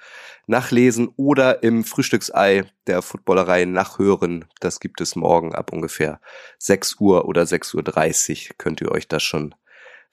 nachlesen 0.46 1.08
oder 1.16 1.62
im 1.62 1.84
Frühstücksei 1.84 2.64
der 2.86 3.02
Footballerei 3.02 3.64
nachhören. 3.64 4.46
Das 4.60 4.80
gibt 4.80 5.00
es 5.00 5.16
morgen 5.16 5.54
ab 5.54 5.72
ungefähr 5.72 6.20
6 6.58 6.96
Uhr 7.00 7.26
oder 7.26 7.42
6.30 7.42 8.48
Uhr 8.50 8.54
könnt 8.58 8.80
ihr 8.80 8.90
euch 8.90 9.08
das 9.08 9.22
schon 9.22 9.54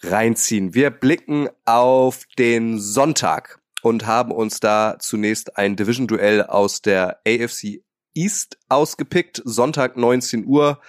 reinziehen. 0.02 0.74
Wir 0.74 0.90
blicken 0.90 1.50
auf 1.66 2.26
den 2.38 2.80
Sonntag 2.80 3.60
und 3.82 4.06
haben 4.06 4.32
uns 4.32 4.60
da 4.60 4.98
zunächst 5.00 5.58
ein 5.58 5.76
Division-Duell 5.76 6.44
aus 6.44 6.82
der 6.82 7.20
AFC 7.28 7.84
East 8.14 8.58
ausgepickt. 8.70 9.42
Sonntag 9.46 9.98
19 9.98 10.46
Uhr 10.46 10.82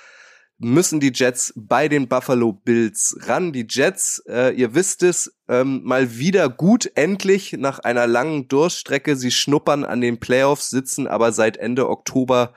müssen 0.63 1.01
die 1.01 1.13
Jets 1.13 1.53
bei 1.57 1.89
den 1.89 2.09
Buffalo 2.09 2.53
Bills 2.53 3.17
ran. 3.23 3.53
Die 3.53 3.67
Jets, 3.69 4.23
äh, 4.29 4.55
ihr 4.55 4.75
wisst 4.75 5.03
es, 5.03 5.35
ähm, 5.49 5.83
mal 5.83 6.17
wieder 6.17 6.49
gut 6.49 6.91
endlich 6.95 7.55
nach 7.55 7.81
einer 7.81 8.07
langen 8.07 8.49
Durststrecke. 8.49 9.17
Sie 9.17 9.33
schnuppern 9.33 9.85
an 9.85 10.01
den 10.01 10.21
Playoffs, 10.21 10.71
sitzen 10.71 11.09
aber 11.09 11.33
seit 11.33 11.57
Ende 11.57 11.89
Oktober 11.89 12.55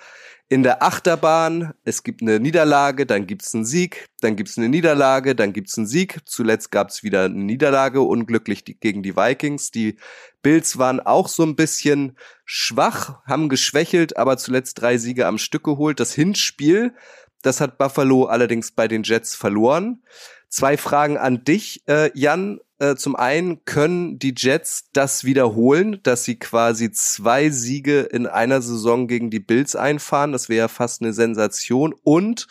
in 0.47 0.61
der 0.61 0.83
Achterbahn. 0.83 1.73
Es 1.83 2.03
gibt 2.03 2.21
eine 2.21 2.39
Niederlage, 2.39 3.07
dann 3.07 3.25
gibt's 3.25 3.55
einen 3.55 3.65
Sieg, 3.65 4.05
dann 4.21 4.35
gibt's 4.35 4.57
eine 4.57 4.69
Niederlage, 4.69 5.33
dann 5.33 5.53
gibt's 5.53 5.77
einen 5.77 5.87
Sieg. 5.87 6.19
Zuletzt 6.25 6.71
gab's 6.71 7.01
wieder 7.01 7.25
eine 7.25 7.43
Niederlage, 7.43 8.01
unglücklich 8.01 8.63
die, 8.63 8.79
gegen 8.79 9.01
die 9.01 9.15
Vikings. 9.15 9.71
Die 9.71 9.97
Bills 10.43 10.77
waren 10.77 10.99
auch 10.99 11.27
so 11.27 11.41
ein 11.41 11.55
bisschen 11.55 12.15
schwach, 12.45 13.23
haben 13.25 13.49
geschwächelt, 13.49 14.17
aber 14.17 14.37
zuletzt 14.37 14.79
drei 14.79 14.99
Siege 14.99 15.25
am 15.25 15.39
Stück 15.39 15.63
geholt. 15.63 15.99
Das 15.99 16.13
Hinspiel 16.13 16.93
das 17.41 17.61
hat 17.61 17.77
Buffalo 17.77 18.25
allerdings 18.25 18.71
bei 18.71 18.87
den 18.87 19.03
Jets 19.03 19.35
verloren. 19.35 20.03
Zwei 20.49 20.77
Fragen 20.77 21.17
an 21.17 21.43
dich, 21.43 21.83
äh, 21.87 22.11
Jan. 22.17 22.59
Äh, 22.77 22.95
zum 22.95 23.15
einen, 23.15 23.63
können 23.63 24.19
die 24.19 24.33
Jets 24.35 24.89
das 24.91 25.23
wiederholen, 25.23 26.01
dass 26.03 26.25
sie 26.25 26.37
quasi 26.37 26.91
zwei 26.91 27.49
Siege 27.49 28.01
in 28.01 28.27
einer 28.27 28.61
Saison 28.61 29.07
gegen 29.07 29.29
die 29.29 29.39
Bills 29.39 29.77
einfahren? 29.77 30.33
Das 30.33 30.49
wäre 30.49 30.57
ja 30.57 30.67
fast 30.67 31.01
eine 31.01 31.13
Sensation. 31.13 31.95
Und 32.03 32.47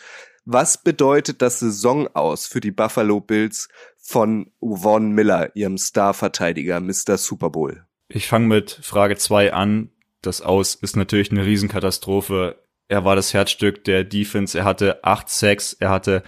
Was 0.47 0.83
bedeutet 0.83 1.41
das 1.41 1.59
Saison 1.59 2.07
aus 2.13 2.45
für 2.45 2.59
die 2.59 2.71
Buffalo 2.71 3.19
Bills 3.19 3.67
von 3.97 4.51
Von 4.61 5.11
Miller, 5.11 5.55
ihrem 5.55 5.77
Starverteidiger, 5.79 6.79
Mr. 6.79 7.17
Super 7.17 7.49
Bowl? 7.49 7.85
Ich 8.07 8.27
fange 8.27 8.47
mit 8.47 8.71
Frage 8.83 9.17
zwei 9.17 9.53
an. 9.53 9.89
Das 10.21 10.41
Aus 10.41 10.75
ist 10.75 10.95
natürlich 10.95 11.31
eine 11.31 11.45
Riesenkatastrophe. 11.45 12.59
Er 12.87 13.03
war 13.03 13.15
das 13.15 13.33
Herzstück 13.33 13.83
der 13.83 14.03
Defense. 14.03 14.57
Er 14.57 14.65
hatte 14.65 15.03
acht 15.03 15.29
Sacks, 15.29 15.73
er 15.73 15.89
hatte 15.89 16.23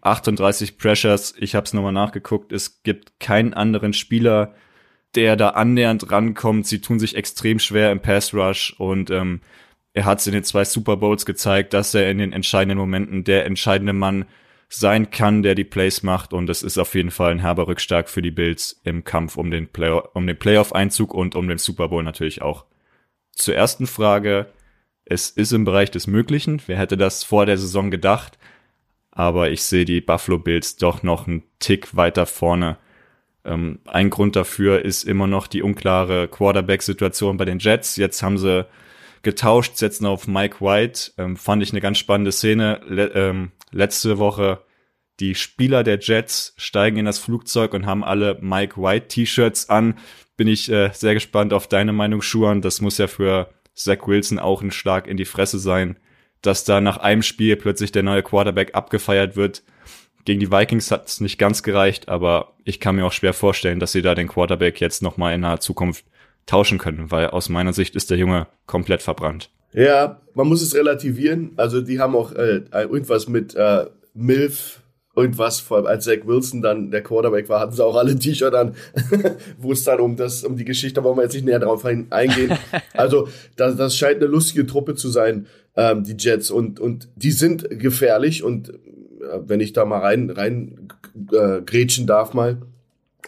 38 0.00 0.78
Pressures. 0.78 1.34
Ich 1.38 1.54
habe 1.54 1.64
es 1.64 1.72
nochmal 1.72 1.92
nachgeguckt. 1.92 2.52
Es 2.52 2.82
gibt 2.82 3.20
keinen 3.20 3.54
anderen 3.54 3.92
Spieler, 3.92 4.54
der 5.14 5.36
da 5.36 5.50
annähernd 5.50 6.10
rankommt. 6.10 6.66
Sie 6.66 6.80
tun 6.80 6.98
sich 6.98 7.16
extrem 7.16 7.58
schwer 7.58 7.92
im 7.92 8.00
Pass 8.00 8.32
Rush 8.32 8.74
und 8.78 9.10
ähm, 9.10 9.40
er 9.92 10.04
hat 10.04 10.20
es 10.20 10.26
in 10.26 10.32
den 10.32 10.44
zwei 10.44 10.64
Super 10.64 10.96
Bowls 10.96 11.26
gezeigt, 11.26 11.74
dass 11.74 11.94
er 11.94 12.10
in 12.10 12.18
den 12.18 12.32
entscheidenden 12.32 12.78
Momenten 12.78 13.24
der 13.24 13.46
entscheidende 13.46 13.92
Mann 13.92 14.26
sein 14.68 15.10
kann, 15.10 15.42
der 15.42 15.54
die 15.54 15.64
Plays 15.64 16.02
macht 16.02 16.34
und 16.34 16.50
es 16.50 16.62
ist 16.62 16.78
auf 16.78 16.94
jeden 16.94 17.10
Fall 17.10 17.32
ein 17.32 17.38
herber 17.38 17.68
Rückschlag 17.68 18.08
für 18.10 18.20
die 18.20 18.30
Bills 18.30 18.80
im 18.84 19.02
Kampf 19.02 19.36
um 19.36 19.50
den, 19.50 19.66
Play 19.66 19.98
um 20.12 20.26
den 20.26 20.38
Playoff-Einzug 20.38 21.14
und 21.14 21.34
um 21.34 21.48
den 21.48 21.58
Super 21.58 21.88
Bowl 21.88 22.02
natürlich 22.02 22.42
auch. 22.42 22.66
Zur 23.32 23.54
ersten 23.54 23.86
Frage, 23.86 24.52
es 25.10 25.30
ist 25.30 25.52
im 25.52 25.64
Bereich 25.64 25.90
des 25.90 26.06
Möglichen. 26.06 26.60
Wer 26.66 26.78
hätte 26.78 26.96
das 26.96 27.24
vor 27.24 27.46
der 27.46 27.58
Saison 27.58 27.90
gedacht? 27.90 28.38
Aber 29.10 29.50
ich 29.50 29.62
sehe 29.62 29.84
die 29.84 30.00
Buffalo 30.00 30.38
Bills 30.38 30.76
doch 30.76 31.02
noch 31.02 31.26
einen 31.26 31.42
Tick 31.58 31.96
weiter 31.96 32.26
vorne. 32.26 32.78
Ähm, 33.44 33.80
ein 33.86 34.10
Grund 34.10 34.36
dafür 34.36 34.84
ist 34.84 35.04
immer 35.04 35.26
noch 35.26 35.46
die 35.46 35.62
unklare 35.62 36.28
Quarterback-Situation 36.28 37.36
bei 37.36 37.44
den 37.44 37.58
Jets. 37.58 37.96
Jetzt 37.96 38.22
haben 38.22 38.38
sie 38.38 38.66
getauscht, 39.22 39.76
setzen 39.76 40.06
auf 40.06 40.26
Mike 40.26 40.60
White. 40.60 41.12
Ähm, 41.18 41.36
fand 41.36 41.62
ich 41.62 41.72
eine 41.72 41.80
ganz 41.80 41.98
spannende 41.98 42.32
Szene. 42.32 42.80
Le 42.86 43.06
ähm, 43.14 43.50
letzte 43.72 44.18
Woche 44.18 44.62
die 45.20 45.34
Spieler 45.34 45.82
der 45.82 45.98
Jets 45.98 46.54
steigen 46.56 46.98
in 46.98 47.04
das 47.04 47.18
Flugzeug 47.18 47.74
und 47.74 47.86
haben 47.86 48.04
alle 48.04 48.38
Mike 48.40 48.80
White 48.80 49.08
T-Shirts 49.08 49.68
an. 49.68 49.98
Bin 50.36 50.46
ich 50.46 50.70
äh, 50.70 50.90
sehr 50.92 51.14
gespannt 51.14 51.52
auf 51.52 51.66
deine 51.66 51.92
Meinung, 51.92 52.22
Schuan. 52.22 52.62
Das 52.62 52.80
muss 52.80 52.98
ja 52.98 53.08
für 53.08 53.48
Zach 53.78 54.06
Wilson 54.06 54.38
auch 54.38 54.62
ein 54.62 54.70
Schlag 54.70 55.06
in 55.06 55.16
die 55.16 55.24
Fresse 55.24 55.58
sein, 55.58 55.96
dass 56.42 56.64
da 56.64 56.80
nach 56.80 56.98
einem 56.98 57.22
Spiel 57.22 57.56
plötzlich 57.56 57.92
der 57.92 58.02
neue 58.02 58.22
Quarterback 58.22 58.74
abgefeiert 58.74 59.36
wird. 59.36 59.62
Gegen 60.24 60.40
die 60.40 60.50
Vikings 60.50 60.90
hat 60.90 61.06
es 61.06 61.20
nicht 61.20 61.38
ganz 61.38 61.62
gereicht, 61.62 62.08
aber 62.08 62.54
ich 62.64 62.80
kann 62.80 62.96
mir 62.96 63.06
auch 63.06 63.12
schwer 63.12 63.32
vorstellen, 63.32 63.80
dass 63.80 63.92
sie 63.92 64.02
da 64.02 64.14
den 64.14 64.28
Quarterback 64.28 64.80
jetzt 64.80 65.02
nochmal 65.02 65.34
in 65.34 65.40
naher 65.40 65.60
Zukunft 65.60 66.04
tauschen 66.46 66.78
können, 66.78 67.10
weil 67.10 67.28
aus 67.28 67.48
meiner 67.48 67.72
Sicht 67.72 67.96
ist 67.96 68.10
der 68.10 68.18
Junge 68.18 68.46
komplett 68.66 69.02
verbrannt. 69.02 69.50
Ja, 69.72 70.20
man 70.34 70.48
muss 70.48 70.62
es 70.62 70.74
relativieren. 70.74 71.52
Also 71.56 71.80
die 71.80 72.00
haben 72.00 72.16
auch 72.16 72.32
äh, 72.32 72.62
irgendwas 72.72 73.28
mit 73.28 73.54
äh, 73.54 73.86
Milf, 74.14 74.80
irgendwas, 75.18 75.60
vor 75.60 75.78
allem 75.78 75.86
als 75.86 76.04
Zach 76.04 76.24
Wilson 76.24 76.62
dann 76.62 76.90
der 76.90 77.02
Quarterback 77.02 77.48
war, 77.48 77.60
hatten 77.60 77.72
sie 77.72 77.84
auch 77.84 77.96
alle 77.96 78.16
T-Shirt 78.18 78.54
an, 78.54 78.74
wo 79.58 79.72
es 79.72 79.84
dann 79.84 80.00
um 80.00 80.16
das, 80.16 80.44
um 80.44 80.56
die 80.56 80.64
Geschichte, 80.64 81.00
da 81.00 81.04
wollen 81.04 81.16
wir 81.16 81.24
jetzt 81.24 81.34
nicht 81.34 81.44
näher 81.44 81.58
drauf 81.58 81.84
eingehen. 81.84 82.56
Also 82.94 83.28
das, 83.56 83.76
das 83.76 83.96
scheint 83.96 84.16
eine 84.16 84.26
lustige 84.26 84.66
Truppe 84.66 84.94
zu 84.96 85.08
sein, 85.08 85.46
ähm, 85.76 86.02
die 86.02 86.16
Jets. 86.18 86.50
Und, 86.50 86.80
und 86.80 87.08
die 87.14 87.30
sind 87.30 87.68
gefährlich 87.70 88.42
und 88.42 88.70
äh, 88.70 89.38
wenn 89.46 89.60
ich 89.60 89.72
da 89.72 89.84
mal 89.84 90.00
rein, 90.00 90.30
rein 90.30 90.88
äh, 91.32 91.60
grätschen 91.62 92.06
darf 92.06 92.34
mal, 92.34 92.58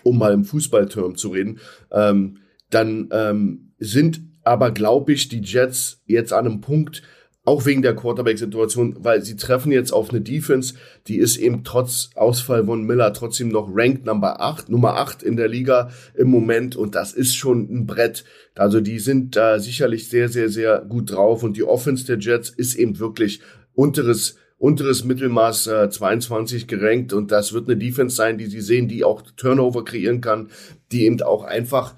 um 0.02 0.18
mal 0.18 0.32
im 0.32 0.44
Fußballturm 0.44 1.16
zu 1.16 1.28
reden, 1.28 1.60
ähm, 1.92 2.38
dann 2.70 3.08
ähm, 3.12 3.72
sind 3.78 4.20
aber, 4.42 4.70
glaube 4.70 5.12
ich, 5.12 5.28
die 5.28 5.42
Jets 5.42 6.02
jetzt 6.06 6.32
an 6.32 6.46
einem 6.46 6.60
Punkt, 6.60 7.02
auch 7.50 7.66
wegen 7.66 7.82
der 7.82 7.96
Quarterback-Situation, 7.96 8.98
weil 9.00 9.22
sie 9.22 9.34
treffen 9.34 9.72
jetzt 9.72 9.90
auf 9.90 10.10
eine 10.10 10.20
Defense, 10.20 10.74
die 11.08 11.18
ist 11.18 11.36
eben 11.36 11.64
trotz 11.64 12.10
Ausfall 12.14 12.64
von 12.64 12.84
Miller 12.84 13.12
trotzdem 13.12 13.48
noch 13.48 13.68
ranked 13.74 14.06
Number 14.06 14.40
8, 14.40 14.68
Nummer 14.68 14.94
8 14.94 15.24
in 15.24 15.36
der 15.36 15.48
Liga 15.48 15.90
im 16.14 16.28
Moment. 16.28 16.76
Und 16.76 16.94
das 16.94 17.12
ist 17.12 17.34
schon 17.34 17.68
ein 17.68 17.86
Brett. 17.86 18.24
Also 18.54 18.80
die 18.80 19.00
sind 19.00 19.34
da 19.34 19.58
sicherlich 19.58 20.08
sehr, 20.08 20.28
sehr, 20.28 20.48
sehr 20.48 20.86
gut 20.88 21.10
drauf. 21.10 21.42
Und 21.42 21.56
die 21.56 21.64
Offense 21.64 22.06
der 22.06 22.18
Jets 22.18 22.50
ist 22.50 22.76
eben 22.76 23.00
wirklich 23.00 23.40
unteres 23.74 24.36
unteres 24.56 25.04
Mittelmaß 25.04 25.66
äh, 25.68 25.90
22 25.90 26.68
gerankt. 26.68 27.12
Und 27.14 27.32
das 27.32 27.52
wird 27.52 27.66
eine 27.66 27.78
Defense 27.78 28.14
sein, 28.14 28.38
die 28.38 28.46
sie 28.46 28.60
sehen, 28.60 28.86
die 28.86 29.02
auch 29.02 29.22
Turnover 29.36 29.84
kreieren 29.84 30.20
kann, 30.20 30.50
die 30.92 31.06
eben 31.06 31.20
auch 31.22 31.42
einfach 31.42 31.96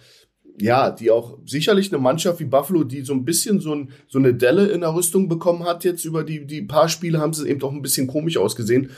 ja, 0.59 0.91
die 0.91 1.11
auch 1.11 1.39
sicherlich 1.47 1.93
eine 1.93 2.03
Mannschaft 2.03 2.41
wie 2.41 2.45
Buffalo, 2.45 2.85
die 2.85 3.03
so 3.03 3.13
ein 3.13 3.25
bisschen 3.25 3.61
so, 3.61 3.75
ein, 3.75 3.91
so 4.09 4.19
eine 4.19 4.35
Delle 4.35 4.67
in 4.67 4.83
der 4.83 4.95
Rüstung 4.95 5.29
bekommen 5.29 5.65
hat 5.65 5.85
jetzt 5.85 6.05
über 6.05 6.25
die, 6.25 6.47
die 6.47 6.63
paar 6.63 6.89
Spiele, 6.89 7.19
haben 7.19 7.33
sie 7.33 7.49
eben 7.49 7.63
auch 7.63 7.73
ein 7.73 7.83
bisschen 7.83 8.07
komisch 8.07 8.37
ausgesehen. 8.37 8.91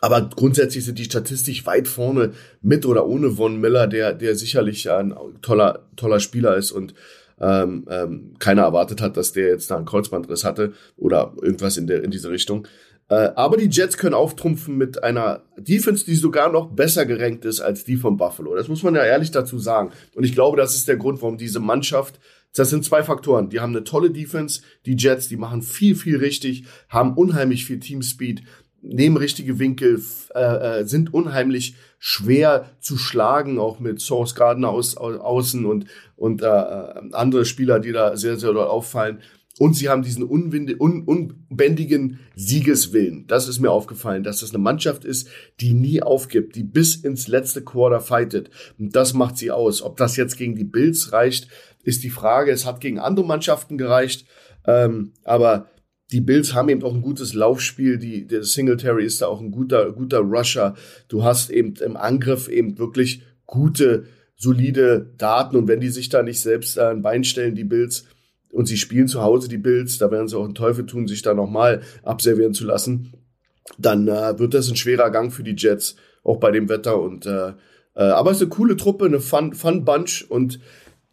Aber 0.00 0.28
grundsätzlich 0.34 0.84
sind 0.84 0.98
die 0.98 1.04
statistisch 1.04 1.64
weit 1.64 1.86
vorne 1.86 2.32
mit 2.60 2.86
oder 2.86 3.06
ohne 3.06 3.30
Von 3.30 3.60
Miller, 3.60 3.86
der, 3.86 4.14
der 4.14 4.34
sicherlich 4.34 4.90
ein 4.90 5.14
toller, 5.42 5.86
toller 5.94 6.18
Spieler 6.18 6.56
ist 6.56 6.72
und 6.72 6.94
ähm, 7.40 7.86
ähm, 7.88 8.34
keiner 8.38 8.62
erwartet 8.62 9.00
hat, 9.00 9.16
dass 9.16 9.32
der 9.32 9.48
jetzt 9.48 9.70
da 9.70 9.76
einen 9.76 9.86
Kreuzbandriss 9.86 10.44
hatte 10.44 10.72
oder 10.96 11.34
irgendwas 11.40 11.76
in, 11.76 11.86
der, 11.86 12.02
in 12.02 12.10
diese 12.10 12.30
Richtung. 12.30 12.66
Äh, 13.08 13.30
aber 13.34 13.56
die 13.56 13.68
Jets 13.68 13.98
können 13.98 14.14
auftrumpfen 14.14 14.76
mit 14.76 15.02
einer 15.02 15.42
Defense, 15.56 16.04
die 16.04 16.14
sogar 16.14 16.50
noch 16.50 16.70
besser 16.70 17.06
gerankt 17.06 17.44
ist 17.44 17.60
als 17.60 17.84
die 17.84 17.96
von 17.96 18.16
Buffalo. 18.16 18.54
Das 18.54 18.68
muss 18.68 18.82
man 18.82 18.94
ja 18.94 19.04
ehrlich 19.04 19.30
dazu 19.30 19.58
sagen. 19.58 19.90
Und 20.14 20.24
ich 20.24 20.34
glaube, 20.34 20.56
das 20.56 20.74
ist 20.74 20.88
der 20.88 20.96
Grund, 20.96 21.22
warum 21.22 21.38
diese 21.38 21.60
Mannschaft 21.60 22.18
das 22.54 22.68
sind 22.70 22.84
zwei 22.84 23.02
Faktoren. 23.02 23.48
Die 23.48 23.60
haben 23.60 23.74
eine 23.74 23.84
tolle 23.84 24.10
Defense, 24.10 24.60
die 24.84 24.96
Jets, 24.96 25.28
die 25.28 25.36
machen 25.36 25.62
viel, 25.62 25.96
viel 25.96 26.18
richtig, 26.18 26.64
haben 26.88 27.14
unheimlich 27.14 27.64
viel 27.64 27.80
Teamspeed, 27.80 28.42
nehmen 28.82 29.16
richtige 29.16 29.58
Winkel, 29.58 30.02
äh, 30.34 30.80
äh, 30.80 30.84
sind 30.84 31.14
unheimlich 31.14 31.76
schwer 31.98 32.70
zu 32.80 32.98
schlagen, 32.98 33.58
auch 33.58 33.78
mit 33.78 34.00
Source 34.00 34.34
Gardner 34.34 34.70
aus, 34.70 34.96
aus 34.96 35.18
außen 35.18 35.64
und, 35.64 35.86
und 36.16 36.42
äh, 36.42 36.46
äh 36.46 37.12
andere 37.12 37.44
Spieler, 37.44 37.78
die 37.78 37.92
da 37.92 38.16
sehr, 38.16 38.36
sehr 38.36 38.52
doll 38.52 38.66
auffallen. 38.66 39.20
Und 39.58 39.74
sie 39.74 39.88
haben 39.88 40.02
diesen 40.02 40.24
unwinde, 40.24 40.76
un, 40.80 41.04
unbändigen 41.04 42.20
Siegeswillen. 42.34 43.26
Das 43.26 43.48
ist 43.48 43.60
mir 43.60 43.70
aufgefallen, 43.70 44.24
dass 44.24 44.40
das 44.40 44.50
eine 44.50 44.62
Mannschaft 44.62 45.04
ist, 45.04 45.28
die 45.60 45.74
nie 45.74 46.02
aufgibt, 46.02 46.56
die 46.56 46.64
bis 46.64 46.96
ins 46.96 47.28
letzte 47.28 47.62
Quarter 47.62 48.00
fightet. 48.00 48.50
Und 48.78 48.96
das 48.96 49.12
macht 49.12 49.36
sie 49.36 49.50
aus. 49.50 49.82
Ob 49.82 49.98
das 49.98 50.16
jetzt 50.16 50.38
gegen 50.38 50.54
die 50.54 50.64
Bills 50.64 51.12
reicht, 51.12 51.48
ist 51.82 52.02
die 52.02 52.10
Frage. 52.10 52.50
Es 52.50 52.64
hat 52.64 52.80
gegen 52.80 52.98
andere 52.98 53.26
Mannschaften 53.26 53.76
gereicht. 53.76 54.26
Ähm, 54.66 55.12
aber 55.24 55.70
die 56.12 56.20
Bills 56.20 56.54
haben 56.54 56.68
eben 56.68 56.82
auch 56.82 56.94
ein 56.94 57.02
gutes 57.02 57.34
Laufspiel. 57.34 57.98
Die, 57.98 58.26
der 58.26 58.44
Singletary 58.44 59.04
ist 59.04 59.20
da 59.20 59.26
auch 59.26 59.40
ein 59.40 59.50
guter, 59.50 59.92
guter 59.92 60.20
Rusher. 60.20 60.74
Du 61.08 61.24
hast 61.24 61.50
eben 61.50 61.74
im 61.76 61.96
Angriff 61.96 62.48
eben 62.48 62.78
wirklich 62.78 63.22
gute, 63.46 64.04
solide 64.36 65.12
Daten. 65.18 65.56
Und 65.56 65.68
wenn 65.68 65.80
die 65.80 65.90
sich 65.90 66.08
da 66.08 66.22
nicht 66.22 66.40
selbst 66.40 66.78
ein 66.78 67.02
Bein 67.02 67.24
stellen, 67.24 67.54
die 67.54 67.64
Bills, 67.64 68.06
und 68.52 68.66
sie 68.66 68.76
spielen 68.76 69.08
zu 69.08 69.22
Hause 69.22 69.48
die 69.48 69.58
Bills, 69.58 69.98
da 69.98 70.10
werden 70.10 70.28
sie 70.28 70.38
auch 70.38 70.44
einen 70.44 70.54
Teufel 70.54 70.86
tun, 70.86 71.08
sich 71.08 71.22
da 71.22 71.34
nochmal 71.34 71.80
abservieren 72.02 72.54
zu 72.54 72.64
lassen, 72.64 73.14
dann 73.78 74.06
äh, 74.06 74.38
wird 74.38 74.54
das 74.54 74.68
ein 74.68 74.76
schwerer 74.76 75.10
Gang 75.10 75.32
für 75.32 75.42
die 75.42 75.56
Jets, 75.56 75.96
auch 76.22 76.36
bei 76.36 76.50
dem 76.50 76.68
Wetter. 76.68 77.00
Und 77.00 77.26
äh, 77.26 77.54
äh, 77.94 78.02
aber 78.02 78.30
es 78.30 78.36
ist 78.36 78.42
eine 78.42 78.50
coole 78.50 78.76
Truppe, 78.76 79.06
eine 79.06 79.20
Fun, 79.20 79.54
Fun 79.54 79.84
Bunch 79.84 80.26
und 80.28 80.60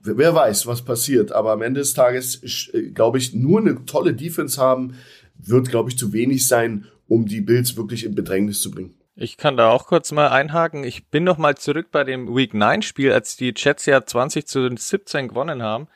wer 0.02 0.36
weiß, 0.36 0.68
was 0.68 0.84
passiert. 0.84 1.32
Aber 1.32 1.52
am 1.52 1.62
Ende 1.62 1.80
des 1.80 1.94
Tages, 1.94 2.70
äh, 2.74 2.92
glaube 2.92 3.18
ich, 3.18 3.34
nur 3.34 3.62
eine 3.62 3.86
tolle 3.86 4.14
Defense 4.14 4.62
haben, 4.62 4.96
wird, 5.38 5.70
glaube 5.70 5.90
ich, 5.90 5.98
zu 5.98 6.12
wenig 6.12 6.46
sein, 6.46 6.86
um 7.08 7.26
die 7.26 7.42
Bills 7.42 7.78
wirklich 7.78 8.06
in 8.06 8.16
Bedrängnis 8.16 8.62
zu 8.62 8.72
bringen. 8.72 8.96
Ich 9.16 9.38
kann 9.38 9.58
da 9.58 9.70
auch 9.70 9.86
kurz 9.88 10.12
mal 10.12 10.30
einhaken. 10.30 10.84
Ich 10.84 11.08
bin 11.08 11.24
noch 11.24 11.38
mal 11.38 11.56
zurück 11.56 11.88
bei 11.92 12.04
dem 12.04 12.34
Week 12.36 12.54
9 12.54 12.82
Spiel, 12.82 13.12
als 13.12 13.36
die 13.36 13.54
Jets 13.56 13.86
ja 13.86 14.06
20 14.06 14.46
zu 14.46 14.70
17 14.74 15.30
gewonnen 15.30 15.62
haben 15.62 15.88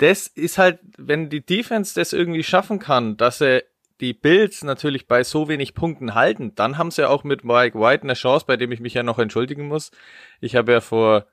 das 0.00 0.26
ist 0.26 0.56
halt, 0.56 0.78
wenn 0.96 1.28
die 1.28 1.44
Defense 1.44 1.94
das 1.94 2.14
irgendwie 2.14 2.42
schaffen 2.42 2.78
kann, 2.78 3.18
dass 3.18 3.38
sie 3.38 3.62
die 4.00 4.14
Bills 4.14 4.64
natürlich 4.64 5.06
bei 5.06 5.22
so 5.24 5.46
wenig 5.48 5.74
Punkten 5.74 6.14
halten, 6.14 6.54
dann 6.54 6.78
haben 6.78 6.90
sie 6.90 7.08
auch 7.08 7.22
mit 7.22 7.44
Mike 7.44 7.78
White 7.78 8.04
eine 8.04 8.14
Chance, 8.14 8.46
bei 8.46 8.56
dem 8.56 8.72
ich 8.72 8.80
mich 8.80 8.94
ja 8.94 9.02
noch 9.02 9.18
entschuldigen 9.18 9.68
muss. 9.68 9.90
Ich 10.40 10.56
habe 10.56 10.72
ja 10.72 10.80
vor 10.80 11.26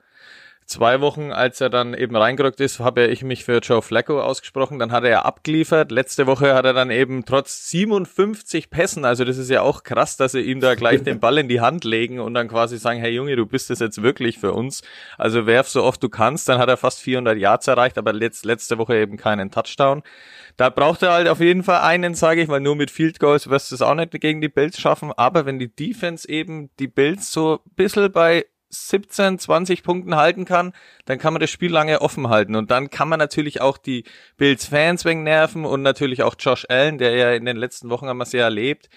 zwei 0.67 1.00
Wochen, 1.01 1.31
als 1.31 1.62
er 1.62 1.69
dann 1.69 1.93
eben 1.93 2.15
reingerückt 2.15 2.59
ist, 2.59 2.79
habe 2.79 3.07
ich 3.07 3.24
mich 3.24 3.45
für 3.45 3.59
Joe 3.59 3.81
Flacco 3.81 4.21
ausgesprochen. 4.21 4.79
Dann 4.79 4.91
hat 4.91 5.05
er 5.05 5.09
ja 5.09 5.21
abgeliefert. 5.21 5.91
Letzte 5.91 6.27
Woche 6.27 6.53
hat 6.53 6.65
er 6.65 6.74
dann 6.74 6.91
eben 6.91 7.25
trotz 7.25 7.69
57 7.69 8.69
Pässen, 8.69 9.05
also 9.05 9.24
das 9.24 9.38
ist 9.38 9.50
ja 9.50 9.62
auch 9.62 9.83
krass, 9.83 10.17
dass 10.17 10.33
sie 10.33 10.41
ihm 10.41 10.59
da 10.59 10.75
gleich 10.75 11.01
den 11.03 11.19
Ball 11.19 11.38
in 11.38 11.47
die 11.47 11.62
Hand 11.62 11.86
legen 11.86 12.19
und 12.19 12.33
dann 12.33 12.50
quasi 12.50 12.77
sagen, 12.77 13.00
hey 13.00 13.12
Junge, 13.12 13.36
du 13.36 13.45
bist 13.45 13.71
es 13.71 13.79
jetzt 13.79 14.03
wirklich 14.03 14.38
für 14.38 14.51
uns. 14.51 14.81
Also 15.17 15.45
werf 15.45 15.69
so 15.69 15.83
oft 15.83 16.03
du 16.03 16.09
kannst. 16.09 16.50
Dann 16.50 16.59
hat 16.59 16.69
er 16.69 16.77
fast 16.77 17.00
400 17.00 17.38
Yards 17.38 17.67
erreicht, 17.67 17.97
aber 17.97 18.12
letzt, 18.12 18.45
letzte 18.45 18.77
Woche 18.77 18.97
eben 18.97 19.17
keinen 19.17 19.50
Touchdown. 19.51 20.03
Da 20.57 20.69
braucht 20.69 21.03
er 21.03 21.13
halt 21.13 21.27
auf 21.27 21.39
jeden 21.39 21.63
Fall 21.63 21.81
einen, 21.81 22.15
sage 22.15 22.41
ich, 22.41 22.50
weil 22.50 22.62
nur 22.62 22.75
mit 22.75 22.91
Field 22.91 23.19
Goals 23.19 23.50
wirst 23.50 23.71
du 23.71 23.75
es 23.75 23.81
auch 23.81 23.95
nicht 23.95 24.12
gegen 24.19 24.41
die 24.41 24.50
Bills 24.50 24.79
schaffen. 24.79 25.13
Aber 25.15 25.45
wenn 25.45 25.59
die 25.59 25.74
Defense 25.74 26.27
eben 26.27 26.71
die 26.79 26.88
Bills 26.88 27.31
so 27.31 27.62
ein 27.65 27.75
bisschen 27.75 28.12
bei 28.12 28.45
17, 28.88 29.39
20 29.39 29.84
Punkten 29.84 30.15
halten 30.15 30.46
kann, 30.46 30.74
dann 31.05 31.17
kann 31.17 31.34
man 31.34 31.39
das 31.39 31.50
Spiel 31.50 31.72
lange 31.72 32.01
offen 32.01 32.29
halten. 32.29 32.55
Und 32.55 32.69
dann 32.72 32.89
kann 32.89 33.10
man 33.10 33.19
natürlich 33.19 33.62
auch 33.62 33.77
die 33.77 34.03
Bills-Fans 34.38 35.05
wegen 35.05 35.24
nerven 35.24 35.65
und 35.65 35.81
natürlich 35.81 36.24
auch 36.24 36.36
Josh 36.38 36.65
Allen, 36.69 36.98
der 36.98 37.15
ja 37.15 37.31
in 37.31 37.46
den 37.46 37.57
letzten 37.57 37.89
Wochen 37.89 38.07
haben 38.07 38.17
wir 38.17 38.25
sehr 38.25 38.43
erlebt. 38.43 38.89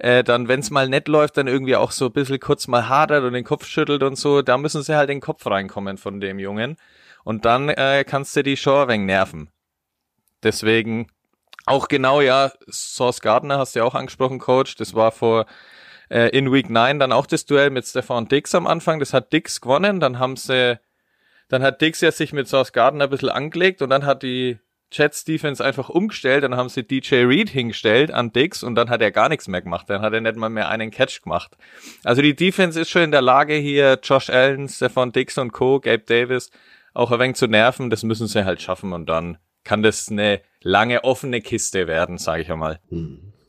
äh, 0.00 0.24
dann, 0.24 0.48
wenn 0.48 0.60
es 0.60 0.70
mal 0.70 0.88
nett 0.88 1.08
läuft, 1.08 1.36
dann 1.36 1.46
irgendwie 1.46 1.76
auch 1.76 1.90
so 1.90 2.06
ein 2.06 2.12
bisschen 2.12 2.40
kurz 2.40 2.66
mal 2.66 2.88
hadert 2.88 3.22
und 3.22 3.34
den 3.34 3.44
Kopf 3.44 3.66
schüttelt 3.66 4.02
und 4.02 4.16
so, 4.16 4.40
da 4.42 4.56
müssen 4.56 4.82
sie 4.82 4.96
halt 4.96 5.10
den 5.10 5.20
Kopf 5.20 5.46
reinkommen 5.46 5.98
von 5.98 6.20
dem 6.20 6.38
Jungen. 6.38 6.76
Und 7.22 7.44
dann 7.44 7.68
äh, 7.68 8.04
kannst 8.06 8.34
du 8.34 8.42
die 8.42 8.56
Show 8.56 8.78
ein 8.80 8.88
wenig 8.88 9.06
nerven. 9.06 9.50
Deswegen 10.42 11.08
auch 11.66 11.88
genau, 11.88 12.22
ja, 12.22 12.50
Source 12.70 13.20
Gardner 13.20 13.58
hast 13.58 13.74
du 13.74 13.80
ja 13.80 13.84
auch 13.84 13.94
angesprochen, 13.94 14.38
Coach. 14.38 14.74
Das 14.76 14.94
war 14.94 15.12
vor 15.12 15.44
äh, 16.10 16.28
in 16.36 16.52
Week 16.52 16.68
9 16.68 16.98
dann 16.98 17.12
auch 17.12 17.26
das 17.26 17.46
Duell 17.46 17.70
mit 17.70 17.86
Stefan 17.86 18.28
Dix 18.28 18.54
am 18.54 18.66
Anfang. 18.66 18.98
Das 19.00 19.14
hat 19.14 19.32
Dix 19.32 19.60
gewonnen. 19.60 20.00
Dann 20.00 20.18
haben 20.18 20.36
sie, 20.36 20.78
dann 21.48 21.62
hat 21.62 21.80
Dix 21.80 22.00
ja 22.00 22.12
sich 22.12 22.32
mit 22.32 22.48
Source 22.48 22.72
Gardner 22.72 23.04
ein 23.04 23.10
bisschen 23.10 23.30
angelegt 23.30 23.80
und 23.82 23.90
dann 23.90 24.04
hat 24.04 24.22
die 24.22 24.58
Jets 24.92 25.24
Defense 25.24 25.64
einfach 25.64 25.88
umgestellt, 25.88 26.42
dann 26.42 26.56
haben 26.56 26.68
sie 26.68 26.82
DJ 26.82 27.24
Reed 27.24 27.48
hingestellt 27.48 28.10
an 28.10 28.32
Dix 28.32 28.64
und 28.64 28.74
dann 28.74 28.90
hat 28.90 29.00
er 29.00 29.12
gar 29.12 29.28
nichts 29.28 29.46
mehr 29.46 29.62
gemacht. 29.62 29.88
Dann 29.88 30.02
hat 30.02 30.12
er 30.12 30.20
nicht 30.20 30.34
mal 30.34 30.50
mehr 30.50 30.68
einen 30.68 30.90
Catch 30.90 31.22
gemacht. 31.22 31.56
Also 32.02 32.22
die 32.22 32.34
Defense 32.34 32.80
ist 32.80 32.90
schon 32.90 33.02
in 33.02 33.12
der 33.12 33.22
Lage 33.22 33.54
hier 33.54 34.00
Josh 34.02 34.30
Allen, 34.30 34.68
Stefan 34.68 35.12
Dix 35.12 35.38
und 35.38 35.52
Co., 35.52 35.78
Gabe 35.78 36.00
Davis 36.00 36.50
auch 36.92 37.12
ein 37.12 37.20
wenig 37.20 37.36
zu 37.36 37.46
nerven. 37.46 37.88
Das 37.88 38.02
müssen 38.02 38.26
sie 38.26 38.44
halt 38.44 38.60
schaffen 38.60 38.92
und 38.92 39.06
dann 39.06 39.38
kann 39.62 39.84
das 39.84 40.08
eine 40.10 40.40
lange 40.60 41.04
offene 41.04 41.40
Kiste 41.40 41.86
werden, 41.86 42.18
sage 42.18 42.42
ich 42.42 42.50
einmal. 42.50 42.80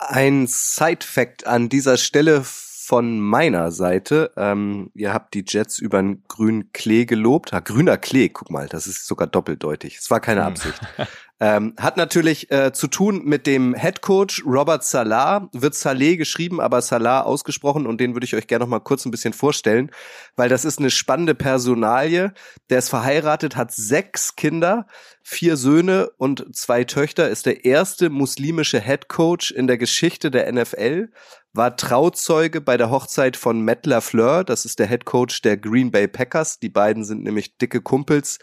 Ein 0.04 0.48
Side-Fact 0.48 1.46
an 1.46 1.70
dieser 1.70 1.98
Stelle 1.98 2.44
von 2.44 3.20
meiner 3.20 3.72
Seite. 3.72 4.32
Ähm, 4.36 4.90
ihr 4.96 5.14
habt 5.14 5.36
die 5.36 5.46
Jets 5.48 5.78
über 5.78 6.00
einen 6.00 6.24
grünen 6.28 6.74
Klee 6.74 7.06
gelobt. 7.06 7.54
Ha, 7.54 7.60
grüner 7.60 7.98
Klee, 7.98 8.30
guck 8.30 8.50
mal, 8.50 8.68
das 8.68 8.88
ist 8.88 9.06
sogar 9.06 9.28
doppeldeutig. 9.28 9.98
Es 9.98 10.10
war 10.10 10.20
keine 10.20 10.44
Absicht. 10.44 10.80
Ähm, 11.44 11.74
hat 11.80 11.98
natürlich 11.98 12.52
äh, 12.52 12.72
zu 12.72 12.86
tun 12.86 13.24
mit 13.26 13.48
dem 13.48 13.74
Head 13.74 14.02
Coach 14.02 14.44
Robert 14.46 14.84
Salah, 14.84 15.50
wird 15.54 15.74
Saleh 15.74 16.16
geschrieben, 16.16 16.62
aber 16.62 16.84
Salah 16.84 17.22
ausgesprochen 17.22 17.88
und 17.88 18.00
den 18.00 18.14
würde 18.14 18.26
ich 18.26 18.36
euch 18.36 18.46
gerne 18.46 18.64
noch 18.66 18.70
mal 18.70 18.80
kurz 18.80 19.06
ein 19.06 19.12
bisschen 19.12 19.34
vorstellen, 19.34 19.90
weil 20.36 20.50
das 20.50 20.66
ist 20.66 20.78
eine 20.78 20.92
spannende 20.92 21.34
Personalie. 21.34 22.32
Der 22.70 22.78
ist 22.78 22.90
verheiratet, 22.90 23.56
hat 23.56 23.72
sechs 23.72 24.36
Kinder, 24.36 24.86
vier 25.24 25.58
Söhne 25.58 26.12
und 26.18 26.56
zwei 26.56 26.84
Töchter, 26.84 27.28
ist 27.28 27.48
der 27.48 27.66
erste 27.66 28.12
muslimische 28.12 28.80
Head 28.80 29.08
Coach 29.08 29.50
in 29.50 29.66
der 29.66 29.80
Geschichte 29.80 30.30
der 30.30 30.52
NFL, 30.52 31.10
war 31.54 31.76
Trauzeuge 31.76 32.62
bei 32.62 32.78
der 32.78 32.92
Hochzeit 32.92 33.36
von 33.36 33.66
Matt 33.66 33.88
LaFleur, 33.88 34.44
das 34.44 34.64
ist 34.64 34.78
der 34.78 34.88
Head 34.88 35.06
Coach 35.06 35.42
der 35.42 35.58
Green 35.58 35.90
Bay 35.90 36.08
Packers. 36.08 36.60
Die 36.60 36.70
beiden 36.70 37.04
sind 37.04 37.24
nämlich 37.24 37.58
dicke 37.58 37.82
Kumpels 37.82 38.38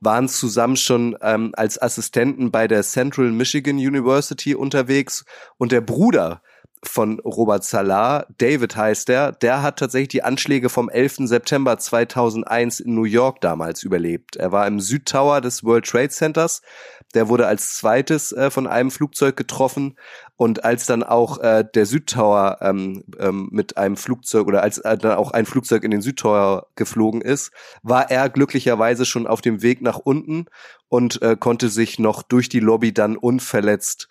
waren 0.00 0.28
zusammen 0.28 0.76
schon 0.76 1.16
ähm, 1.20 1.52
als 1.54 1.80
Assistenten 1.80 2.50
bei 2.50 2.66
der 2.66 2.82
Central 2.82 3.30
Michigan 3.30 3.76
University 3.76 4.54
unterwegs. 4.54 5.24
Und 5.58 5.72
der 5.72 5.80
Bruder 5.80 6.42
von 6.82 7.20
Robert 7.20 7.62
Salah, 7.64 8.26
David 8.38 8.74
heißt 8.74 9.10
er, 9.10 9.32
der 9.32 9.62
hat 9.62 9.78
tatsächlich 9.78 10.08
die 10.08 10.22
Anschläge 10.22 10.70
vom 10.70 10.88
11. 10.88 11.28
September 11.28 11.78
2001 11.78 12.80
in 12.80 12.94
New 12.94 13.04
York 13.04 13.40
damals 13.42 13.82
überlebt. 13.82 14.36
Er 14.36 14.50
war 14.50 14.66
im 14.66 14.80
Südtower 14.80 15.40
des 15.40 15.62
World 15.62 15.86
Trade 15.86 16.08
Centers. 16.08 16.62
Der 17.14 17.28
wurde 17.28 17.46
als 17.46 17.76
zweites 17.76 18.32
äh, 18.32 18.50
von 18.50 18.66
einem 18.66 18.90
Flugzeug 18.90 19.36
getroffen 19.36 19.96
und 20.36 20.64
als 20.64 20.86
dann 20.86 21.02
auch 21.02 21.38
äh, 21.38 21.64
der 21.74 21.84
Südtower 21.84 22.58
ähm, 22.62 23.04
ähm, 23.18 23.48
mit 23.50 23.76
einem 23.76 23.96
Flugzeug 23.96 24.46
oder 24.46 24.62
als 24.62 24.78
äh, 24.78 24.96
dann 24.96 25.18
auch 25.18 25.32
ein 25.32 25.44
Flugzeug 25.44 25.84
in 25.84 25.90
den 25.90 26.02
Südtower 26.02 26.68
geflogen 26.76 27.20
ist, 27.20 27.50
war 27.82 28.10
er 28.10 28.30
glücklicherweise 28.30 29.04
schon 29.04 29.26
auf 29.26 29.42
dem 29.42 29.60
Weg 29.60 29.82
nach 29.82 29.98
unten 29.98 30.46
und 30.88 31.20
äh, 31.20 31.36
konnte 31.38 31.68
sich 31.68 31.98
noch 31.98 32.22
durch 32.22 32.48
die 32.48 32.60
Lobby 32.60 32.94
dann 32.94 33.16
unverletzt 33.16 34.08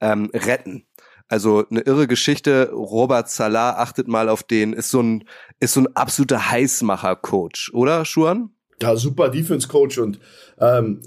ähm, 0.00 0.30
retten. 0.34 0.84
Also 1.32 1.64
eine 1.70 1.80
irre 1.80 2.06
Geschichte. 2.06 2.68
Robert 2.74 3.30
Salah, 3.30 3.78
achtet 3.78 4.06
mal 4.06 4.28
auf 4.28 4.42
den, 4.42 4.74
ist 4.74 4.90
so 4.90 5.00
ein, 5.00 5.24
ist 5.60 5.72
so 5.72 5.80
ein 5.80 5.96
absoluter 5.96 6.50
Heißmacher-Coach, 6.50 7.70
oder, 7.72 8.04
Schuan? 8.04 8.50
Ja, 8.82 8.96
super 8.96 9.30
Defense-Coach 9.30 9.96
und 9.96 10.20
ähm, 10.60 11.00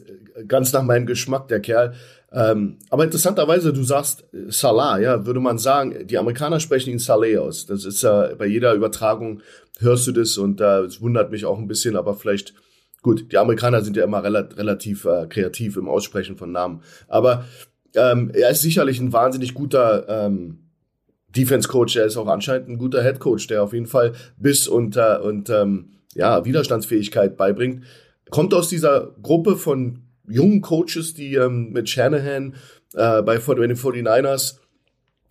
ganz 0.48 0.74
nach 0.74 0.82
meinem 0.82 1.06
Geschmack, 1.06 1.48
der 1.50 1.60
Kerl. 1.60 1.94
Ähm, 2.32 2.80
aber 2.90 3.04
interessanterweise, 3.04 3.72
du 3.72 3.84
sagst 3.84 4.26
Salah, 4.48 4.98
ja, 4.98 5.28
würde 5.28 5.42
man 5.42 5.60
sagen, 5.60 6.08
die 6.08 6.18
Amerikaner 6.18 6.60
sprechen 6.60 6.90
ihn 6.90 6.98
Saleh 6.98 7.38
aus. 7.38 7.68
Das 7.68 7.86
ist 7.86 8.02
ja 8.02 8.30
äh, 8.30 8.36
bei 8.36 8.48
jeder 8.48 8.74
Übertragung 8.74 9.44
hörst 9.78 10.08
du 10.08 10.12
das 10.12 10.40
und 10.40 10.60
äh, 10.60 10.80
es 10.80 11.02
wundert 11.02 11.30
mich 11.30 11.46
auch 11.46 11.60
ein 11.60 11.68
bisschen, 11.68 11.96
aber 11.96 12.16
vielleicht, 12.16 12.56
gut, 13.04 13.32
die 13.32 13.38
Amerikaner 13.38 13.84
sind 13.84 13.96
ja 13.96 14.04
immer 14.04 14.24
rel 14.24 14.38
relativ 14.38 15.06
äh, 15.06 15.28
kreativ 15.28 15.78
im 15.78 15.88
Aussprechen 15.88 16.36
von 16.36 16.52
Namen. 16.52 16.82
Aber 17.08 17.46
ähm, 17.96 18.32
er 18.34 18.50
ist 18.50 18.62
sicherlich 18.62 19.00
ein 19.00 19.14
wahnsinnig 19.14 19.54
guter 19.54 20.08
ähm, 20.08 20.60
Defense-Coach. 21.36 21.96
Er 21.96 22.06
ist 22.06 22.18
auch 22.18 22.28
anscheinend 22.28 22.70
ein 22.70 22.78
guter 22.78 23.04
Head-Coach, 23.04 23.48
der 23.48 23.64
auf 23.64 23.74
jeden 23.74 23.88
Fall 23.88 24.14
Biss 24.38 24.68
und, 24.68 24.98
äh, 24.98 25.18
und 25.22 25.50
ähm, 25.50 25.90
ja, 26.14 26.46
Widerstandsfähigkeit 26.46 27.38
beibringt. 27.38 27.84
Kommt 28.30 28.54
aus 28.54 28.70
dieser 28.70 29.14
Gruppe 29.22 29.58
von 29.58 30.00
jungen 30.28 30.62
Coaches, 30.62 31.14
die 31.14 31.36
ähm, 31.36 31.72
mit 31.72 31.90
Shanahan 31.90 32.56
äh, 32.94 33.22
bei, 33.22 33.38
den 33.38 33.76
49ers 33.76 34.56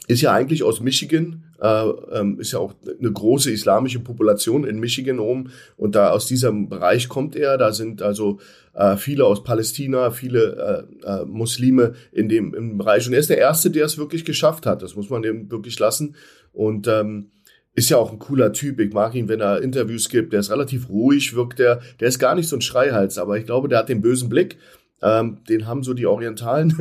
ist 0.06 0.20
ja 0.20 0.32
eigentlich 0.32 0.62
aus 0.62 0.80
Michigan, 0.80 1.44
äh, 1.60 1.88
ähm, 2.12 2.38
ist 2.38 2.52
ja 2.52 2.58
auch 2.58 2.74
eine 2.98 3.10
große 3.10 3.50
islamische 3.50 4.00
Population 4.00 4.64
in 4.64 4.78
Michigan 4.78 5.18
oben 5.18 5.50
und 5.76 5.94
da 5.94 6.10
aus 6.10 6.26
diesem 6.26 6.68
Bereich 6.68 7.08
kommt 7.08 7.36
er. 7.36 7.56
Da 7.56 7.72
sind 7.72 8.02
also 8.02 8.38
äh, 8.74 8.96
viele 8.96 9.24
aus 9.24 9.44
Palästina, 9.44 10.10
viele 10.10 10.86
äh, 11.04 11.06
äh, 11.06 11.24
Muslime 11.24 11.94
in 12.12 12.28
dem 12.28 12.54
im 12.54 12.78
Bereich 12.78 13.06
und 13.06 13.12
er 13.12 13.20
ist 13.20 13.30
der 13.30 13.38
erste, 13.38 13.70
der 13.70 13.86
es 13.86 13.98
wirklich 13.98 14.24
geschafft 14.24 14.66
hat. 14.66 14.82
Das 14.82 14.96
muss 14.96 15.10
man 15.10 15.22
dem 15.22 15.50
wirklich 15.50 15.78
lassen 15.78 16.16
und 16.52 16.86
ähm, 16.88 17.30
ist 17.74 17.90
ja 17.90 17.96
auch 17.96 18.12
ein 18.12 18.18
cooler 18.18 18.52
Typ. 18.52 18.78
Ich 18.80 18.92
mag 18.92 19.14
ihn, 19.14 19.28
wenn 19.28 19.40
er 19.40 19.60
Interviews 19.60 20.08
gibt. 20.08 20.32
Der 20.32 20.40
ist 20.40 20.50
relativ 20.50 20.88
ruhig, 20.88 21.34
wirkt 21.34 21.58
der. 21.58 21.80
Der 21.98 22.08
ist 22.08 22.20
gar 22.20 22.34
nicht 22.34 22.48
so 22.48 22.56
ein 22.56 22.62
Schreihals, 22.62 23.18
aber 23.18 23.36
ich 23.36 23.46
glaube, 23.46 23.68
der 23.68 23.78
hat 23.78 23.88
den 23.88 24.00
bösen 24.00 24.28
Blick. 24.28 24.58
Ähm, 25.02 25.38
den 25.48 25.66
haben 25.66 25.82
so 25.82 25.92
die 25.92 26.06
Orientalen. 26.06 26.72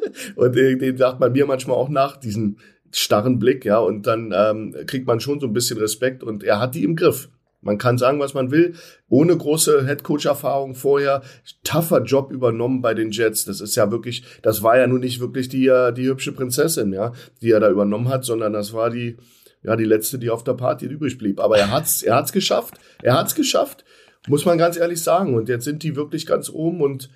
und 0.36 0.54
den, 0.54 0.78
den 0.78 0.96
sagt 0.96 1.18
man 1.18 1.32
mir 1.32 1.46
manchmal 1.46 1.76
auch 1.76 1.88
nach, 1.88 2.16
diesen 2.16 2.58
starren 2.92 3.38
Blick, 3.38 3.64
ja. 3.64 3.78
Und 3.78 4.06
dann 4.06 4.32
ähm, 4.34 4.74
kriegt 4.86 5.06
man 5.06 5.20
schon 5.20 5.40
so 5.40 5.46
ein 5.46 5.52
bisschen 5.52 5.78
Respekt 5.78 6.22
und 6.22 6.44
er 6.44 6.60
hat 6.60 6.74
die 6.74 6.84
im 6.84 6.96
Griff. 6.96 7.28
Man 7.60 7.78
kann 7.78 7.98
sagen, 7.98 8.20
was 8.20 8.34
man 8.34 8.50
will. 8.50 8.74
Ohne 9.08 9.36
große 9.36 9.86
Headcoach-Erfahrung 9.86 10.74
vorher, 10.74 11.22
tougher 11.64 12.02
Job 12.02 12.30
übernommen 12.30 12.82
bei 12.82 12.94
den 12.94 13.10
Jets. 13.10 13.44
Das 13.44 13.60
ist 13.60 13.74
ja 13.76 13.90
wirklich, 13.90 14.24
das 14.42 14.62
war 14.62 14.78
ja 14.78 14.86
nun 14.86 15.00
nicht 15.00 15.20
wirklich 15.20 15.48
die, 15.48 15.66
äh, 15.66 15.92
die 15.92 16.06
hübsche 16.06 16.32
Prinzessin, 16.32 16.92
ja, 16.92 17.12
die 17.42 17.50
er 17.50 17.60
da 17.60 17.70
übernommen 17.70 18.08
hat, 18.08 18.24
sondern 18.24 18.52
das 18.52 18.72
war 18.72 18.90
die, 18.90 19.16
ja, 19.62 19.76
die 19.76 19.84
letzte, 19.84 20.18
die 20.18 20.30
auf 20.30 20.44
der 20.44 20.54
Party 20.54 20.86
übrig 20.86 21.18
blieb. 21.18 21.40
Aber 21.40 21.58
er 21.58 21.70
hat's, 21.70 22.02
er 22.02 22.16
hat's 22.16 22.32
geschafft. 22.32 22.74
Er 23.02 23.18
hat's 23.18 23.34
geschafft, 23.34 23.84
muss 24.28 24.44
man 24.44 24.58
ganz 24.58 24.76
ehrlich 24.76 25.02
sagen. 25.02 25.34
Und 25.34 25.48
jetzt 25.48 25.64
sind 25.64 25.82
die 25.82 25.96
wirklich 25.96 26.26
ganz 26.26 26.48
oben 26.50 26.80
und 26.80 27.10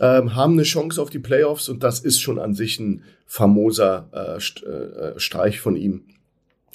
ähm, 0.00 0.34
haben 0.34 0.52
eine 0.52 0.62
Chance 0.62 1.00
auf 1.00 1.10
die 1.10 1.18
Playoffs 1.18 1.68
und 1.68 1.82
das 1.82 2.00
ist 2.00 2.20
schon 2.20 2.38
an 2.38 2.54
sich 2.54 2.78
ein 2.78 3.04
famoser 3.26 4.10
äh, 4.12 4.66
äh, 4.66 5.18
Streich 5.18 5.60
von 5.60 5.76
ihm. 5.76 6.04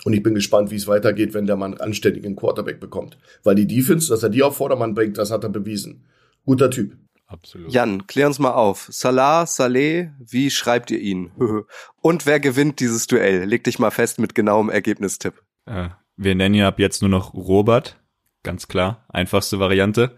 Und 0.04 0.14
ich 0.14 0.24
bin 0.24 0.36
gespannt, 0.36 0.72
wie 0.72 0.76
es 0.76 0.88
weitergeht, 0.88 1.34
wenn 1.34 1.46
der 1.46 1.56
Mann 1.56 1.76
anständigen 1.76 2.36
Quarterback 2.36 2.80
bekommt. 2.80 3.18
Weil 3.44 3.56
die 3.56 3.68
Defense, 3.68 4.10
dass 4.10 4.24
er 4.24 4.30
die 4.30 4.44
auf 4.44 4.58
Vordermann 4.58 4.96
bringt, 4.96 5.18
das 5.18 5.32
hat 5.32 5.44
er 5.44 5.50
bewiesen. 5.50 6.06
Guter 6.46 6.70
Typ. 6.70 6.98
Absolut. 7.28 7.72
Jan, 7.72 8.06
klär 8.06 8.28
uns 8.28 8.38
mal 8.38 8.54
auf. 8.54 8.88
Salah, 8.92 9.46
Saleh, 9.48 10.12
wie 10.20 10.52
schreibt 10.52 10.92
ihr 10.92 11.00
ihn? 11.00 11.32
Und 12.02 12.26
wer 12.26 12.40
gewinnt 12.40 12.80
dieses 12.80 13.08
Duell? 13.08 13.46
Leg 13.46 13.64
dich 13.64 13.80
mal 13.80 13.92
fest 13.92 14.20
mit 14.20 14.36
genauem 14.36 14.70
Ergebnistipp. 14.70 15.42
Äh, 15.66 15.90
wir 16.16 16.36
nennen 16.36 16.56
ja 16.56 16.68
ab 16.68 16.80
jetzt 16.80 17.02
nur 17.02 17.10
noch 17.10 17.34
Robert. 17.34 18.00
Ganz 18.44 18.68
klar. 18.68 19.06
Einfachste 19.10 19.60
Variante. 19.60 20.16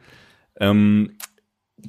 Ähm, 0.59 1.17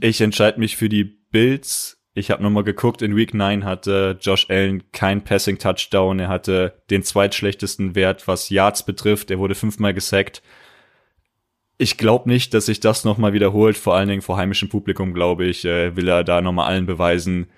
ich 0.00 0.20
entscheide 0.20 0.60
mich 0.60 0.76
für 0.76 0.88
die 0.88 1.04
Bills. 1.04 1.95
Ich 2.18 2.30
habe 2.30 2.42
nochmal 2.42 2.64
geguckt, 2.64 3.02
in 3.02 3.14
Week 3.14 3.34
9 3.34 3.66
hatte 3.66 4.16
Josh 4.22 4.46
Allen 4.48 4.90
kein 4.90 5.22
Passing 5.22 5.58
Touchdown. 5.58 6.18
Er 6.18 6.28
hatte 6.28 6.72
den 6.88 7.02
zweitschlechtesten 7.02 7.94
Wert, 7.94 8.26
was 8.26 8.48
Yards 8.48 8.86
betrifft. 8.86 9.30
Er 9.30 9.38
wurde 9.38 9.54
fünfmal 9.54 9.92
gesackt. 9.92 10.42
Ich 11.76 11.98
glaube 11.98 12.30
nicht, 12.30 12.54
dass 12.54 12.64
sich 12.64 12.80
das 12.80 13.04
nochmal 13.04 13.34
wiederholt. 13.34 13.76
Vor 13.76 13.96
allen 13.96 14.08
Dingen 14.08 14.22
vor 14.22 14.38
heimischem 14.38 14.70
Publikum, 14.70 15.12
glaube 15.12 15.44
ich, 15.44 15.66
äh, 15.66 15.94
will 15.94 16.08
er 16.08 16.24
da 16.24 16.40
nochmal 16.40 16.68
allen 16.68 16.86
beweisen, 16.86 17.48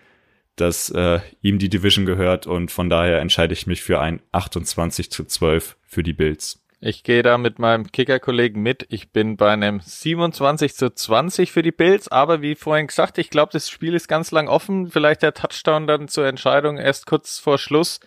dass 0.56 0.90
äh, 0.90 1.20
ihm 1.40 1.60
die 1.60 1.68
Division 1.68 2.04
gehört. 2.04 2.48
Und 2.48 2.72
von 2.72 2.90
daher 2.90 3.20
entscheide 3.20 3.52
ich 3.52 3.68
mich 3.68 3.82
für 3.82 4.00
ein 4.00 4.20
28 4.32 5.12
zu 5.12 5.24
12 5.24 5.76
für 5.84 6.02
die 6.02 6.14
Bills. 6.14 6.66
Ich 6.80 7.02
gehe 7.02 7.24
da 7.24 7.38
mit 7.38 7.58
meinem 7.58 7.90
Kicker-Kollegen 7.90 8.62
mit. 8.62 8.86
Ich 8.88 9.10
bin 9.10 9.36
bei 9.36 9.50
einem 9.50 9.80
27 9.80 10.76
zu 10.76 10.94
20 10.94 11.50
für 11.50 11.62
die 11.62 11.72
Bills, 11.72 12.06
aber 12.06 12.40
wie 12.40 12.54
vorhin 12.54 12.86
gesagt, 12.86 13.18
ich 13.18 13.30
glaube, 13.30 13.50
das 13.52 13.68
Spiel 13.68 13.94
ist 13.94 14.06
ganz 14.06 14.30
lang 14.30 14.46
offen. 14.46 14.88
Vielleicht 14.88 15.22
der 15.22 15.34
Touchdown 15.34 15.88
dann 15.88 16.06
zur 16.06 16.26
Entscheidung 16.26 16.76
erst 16.76 17.06
kurz 17.06 17.40
vor 17.40 17.58
Schluss. 17.58 17.98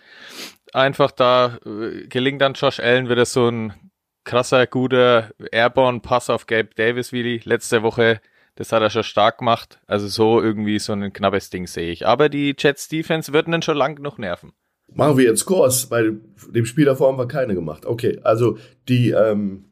Einfach 0.72 1.10
da 1.10 1.58
äh, 1.66 2.06
gelingt 2.06 2.40
dann 2.40 2.54
Josh 2.54 2.80
Allen 2.80 3.10
wieder 3.10 3.26
so 3.26 3.46
ein 3.48 3.92
krasser, 4.24 4.66
guter 4.66 5.32
Airborne-Pass 5.50 6.30
auf 6.30 6.46
Gabe 6.46 6.70
Davis 6.74 7.12
wie 7.12 7.22
die 7.22 7.42
letzte 7.44 7.82
Woche. 7.82 8.22
Das 8.54 8.72
hat 8.72 8.80
er 8.80 8.88
schon 8.88 9.04
stark 9.04 9.38
gemacht. 9.38 9.80
Also 9.86 10.08
so 10.08 10.40
irgendwie 10.40 10.78
so 10.78 10.94
ein 10.94 11.12
knappes 11.12 11.50
Ding 11.50 11.66
sehe 11.66 11.90
ich. 11.90 12.06
Aber 12.06 12.30
die 12.30 12.54
Jets 12.58 12.88
Defense 12.88 13.34
würden 13.34 13.52
dann 13.52 13.62
schon 13.62 13.76
lang 13.76 13.96
genug 13.96 14.18
nerven. 14.18 14.54
Machen 14.94 15.16
wir 15.16 15.24
jetzt 15.24 15.44
Kurs. 15.44 15.86
Bei 15.86 16.12
dem 16.54 16.66
Spiel 16.66 16.84
davor 16.84 17.08
haben 17.08 17.18
wir 17.18 17.28
keine 17.28 17.54
gemacht. 17.54 17.86
Okay, 17.86 18.18
also 18.22 18.58
die, 18.88 19.10
ähm, 19.10 19.64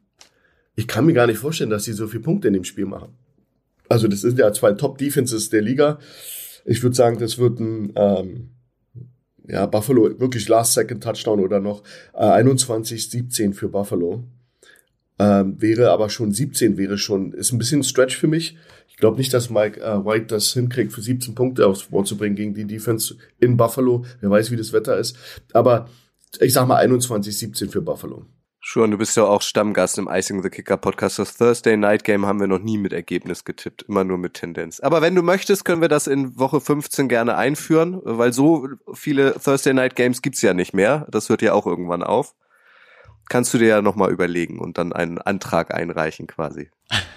ich 0.75 0.87
kann 0.87 1.05
mir 1.05 1.13
gar 1.13 1.27
nicht 1.27 1.39
vorstellen, 1.39 1.69
dass 1.69 1.83
sie 1.83 1.93
so 1.93 2.07
viele 2.07 2.23
Punkte 2.23 2.47
in 2.47 2.53
dem 2.53 2.63
Spiel 2.63 2.85
machen. 2.85 3.13
Also 3.89 4.07
das 4.07 4.21
sind 4.21 4.39
ja 4.39 4.51
zwei 4.53 4.73
Top-Defenses 4.73 5.49
der 5.49 5.61
Liga. 5.61 5.99
Ich 6.65 6.81
würde 6.81 6.95
sagen, 6.95 7.19
das 7.19 7.37
wird 7.37 7.59
ein 7.59 7.91
ähm, 7.95 8.51
ja, 9.47 9.65
Buffalo 9.65 10.19
wirklich 10.19 10.47
Last-Second-Touchdown 10.47 11.39
oder 11.39 11.59
noch 11.59 11.83
äh, 12.13 12.23
21-17 12.23 13.53
für 13.53 13.69
Buffalo. 13.69 14.23
Ähm, 15.19 15.61
wäre 15.61 15.91
aber 15.91 16.09
schon 16.09 16.31
17, 16.31 16.77
wäre 16.77 16.97
schon, 16.97 17.33
ist 17.33 17.51
ein 17.51 17.57
bisschen 17.57 17.83
Stretch 17.83 18.17
für 18.17 18.27
mich. 18.27 18.57
Ich 19.01 19.03
glaube 19.03 19.17
nicht, 19.17 19.33
dass 19.33 19.49
Mike 19.49 19.81
äh, 19.81 20.05
White 20.05 20.27
das 20.27 20.53
hinkriegt, 20.53 20.93
für 20.93 21.01
17 21.01 21.33
Punkte 21.33 21.65
aufs 21.65 21.85
Board 21.85 22.05
zu 22.05 22.15
bringen 22.17 22.35
gegen 22.35 22.53
die 22.53 22.65
Defense 22.65 23.15
in 23.39 23.57
Buffalo. 23.57 24.05
Wer 24.19 24.29
weiß, 24.29 24.51
wie 24.51 24.57
das 24.57 24.73
Wetter 24.73 24.95
ist. 24.95 25.17
Aber 25.53 25.89
ich 26.39 26.53
sag 26.53 26.67
mal 26.67 26.79
21-17 26.85 27.71
für 27.71 27.81
Buffalo. 27.81 28.27
Schon, 28.59 28.91
du 28.91 28.99
bist 28.99 29.17
ja 29.17 29.23
auch 29.23 29.41
Stammgast 29.41 29.97
im 29.97 30.07
Icing 30.07 30.43
the 30.43 30.51
Kicker 30.51 30.77
Podcast. 30.77 31.17
Das 31.17 31.35
Thursday 31.35 31.77
Night 31.77 32.03
Game 32.03 32.27
haben 32.27 32.39
wir 32.39 32.45
noch 32.45 32.59
nie 32.59 32.77
mit 32.77 32.93
Ergebnis 32.93 33.43
getippt, 33.43 33.85
immer 33.87 34.03
nur 34.03 34.19
mit 34.19 34.35
Tendenz. 34.35 34.79
Aber 34.79 35.01
wenn 35.01 35.15
du 35.15 35.23
möchtest, 35.23 35.65
können 35.65 35.81
wir 35.81 35.89
das 35.89 36.05
in 36.05 36.37
Woche 36.37 36.61
15 36.61 37.09
gerne 37.09 37.37
einführen, 37.37 38.01
weil 38.03 38.33
so 38.33 38.67
viele 38.93 39.33
Thursday 39.33 39.73
Night 39.73 39.95
Games 39.95 40.21
gibt's 40.21 40.43
ja 40.43 40.53
nicht 40.53 40.75
mehr. 40.75 41.07
Das 41.09 41.27
hört 41.29 41.41
ja 41.41 41.53
auch 41.53 41.65
irgendwann 41.65 42.03
auf. 42.03 42.35
Kannst 43.31 43.53
du 43.53 43.57
dir 43.59 43.67
ja 43.69 43.81
nochmal 43.81 44.11
überlegen 44.11 44.59
und 44.59 44.77
dann 44.77 44.91
einen 44.91 45.17
Antrag 45.17 45.73
einreichen 45.73 46.27
quasi. 46.27 46.69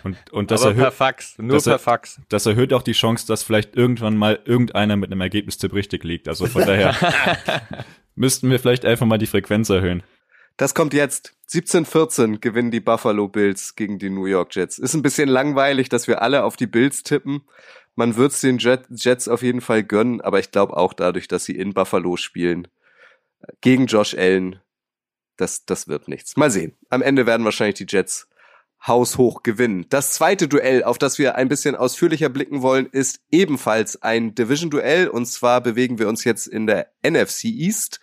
Und, 0.05 0.17
und 0.33 0.53
das 0.53 0.61
Aber 0.63 0.71
erhöht, 0.71 0.83
per 0.85 0.93
Fax, 0.93 1.35
nur 1.39 1.55
das 1.57 1.65
per 1.65 1.73
er- 1.73 1.79
Fax. 1.81 2.21
das 2.29 2.47
erhöht 2.47 2.73
auch 2.73 2.83
die 2.83 2.93
Chance, 2.93 3.27
dass 3.27 3.43
vielleicht 3.43 3.75
irgendwann 3.75 4.17
mal 4.17 4.39
irgendeiner 4.45 4.95
mit 4.97 5.11
einem 5.11 5.21
Ergebnistipp 5.21 5.73
richtig 5.75 6.05
liegt. 6.05 6.29
Also 6.29 6.47
von 6.47 6.63
daher 6.65 6.95
müssten 8.15 8.49
wir 8.49 8.61
vielleicht 8.61 8.85
einfach 8.85 9.07
mal 9.07 9.19
die 9.19 9.27
Frequenz 9.27 9.69
erhöhen. 9.71 10.05
Das 10.57 10.73
kommt 10.73 10.95
jetzt. 10.95 11.35
17-14 11.51 12.39
gewinnen 12.39 12.71
die 12.71 12.79
Buffalo 12.81 13.27
Bills 13.27 13.75
gegen 13.75 13.99
die 13.99 14.09
New 14.09 14.27
York 14.27 14.55
Jets. 14.55 14.79
Ist 14.79 14.95
ein 14.95 15.03
bisschen 15.03 15.29
langweilig, 15.29 15.89
dass 15.89 16.07
wir 16.07 16.23
alle 16.23 16.45
auf 16.45 16.57
die 16.57 16.69
Bills 16.69 17.03
tippen. 17.03 17.43
Man 17.97 18.17
wird's 18.17 18.41
den 18.41 18.59
Jet 18.59 18.83
Jets 18.91 19.27
auf 19.27 19.43
jeden 19.43 19.61
Fall 19.61 19.83
gönnen, 19.83 20.21
aber 20.21 20.39
ich 20.39 20.53
glaube 20.53 20.77
auch 20.77 20.93
dadurch, 20.93 21.27
dass 21.27 21.45
sie 21.45 21.57
in 21.57 21.75
Buffalo 21.75 22.17
spielen, 22.17 22.69
gegen 23.61 23.87
Josh 23.87 24.15
Allen, 24.15 24.61
das, 25.37 25.65
das 25.67 25.89
wird 25.89 26.09
nichts. 26.09 26.37
Mal 26.37 26.51
sehen. 26.51 26.77
Am 26.91 27.03
Ende 27.03 27.27
werden 27.27 27.45
wahrscheinlich 27.45 27.77
die 27.77 27.87
Jets 27.89 28.29
haushoch 28.87 29.43
gewinnen. 29.43 29.87
Das 29.89 30.13
zweite 30.13 30.49
Duell, 30.49 30.85
auf 30.85 30.99
das 30.99 31.19
wir 31.19 31.37
ein 31.37 31.49
bisschen 31.49 31.75
ausführlicher 31.75 32.29
blicken 32.29 32.63
wollen, 32.63 32.87
ist 32.87 33.21
ebenfalls 33.31 34.03
ein 34.03 34.35
Division-Duell 34.35 35.09
und 35.09 35.27
zwar 35.27 35.61
bewegen 35.63 35.99
wir 35.99 36.09
uns 36.09 36.25
jetzt 36.25 36.47
in 36.47 36.67
der 36.67 36.91
NFC 37.03 37.45
East. 37.45 38.01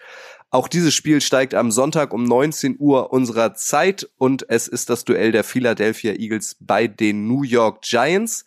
Auch 0.49 0.67
dieses 0.67 0.93
Spiel 0.93 1.21
steigt 1.21 1.53
am 1.53 1.71
Sonntag 1.71 2.13
um 2.13 2.23
19 2.23 2.75
Uhr 2.79 3.13
unserer 3.13 3.53
Zeit 3.53 4.09
und 4.17 4.49
es 4.49 4.67
ist 4.67 4.89
das 4.89 5.05
Duell 5.05 5.31
der 5.31 5.43
Philadelphia 5.43 6.13
Eagles 6.13 6.57
bei 6.59 6.87
den 6.87 7.27
New 7.27 7.43
York 7.43 7.83
Giants. 7.83 8.45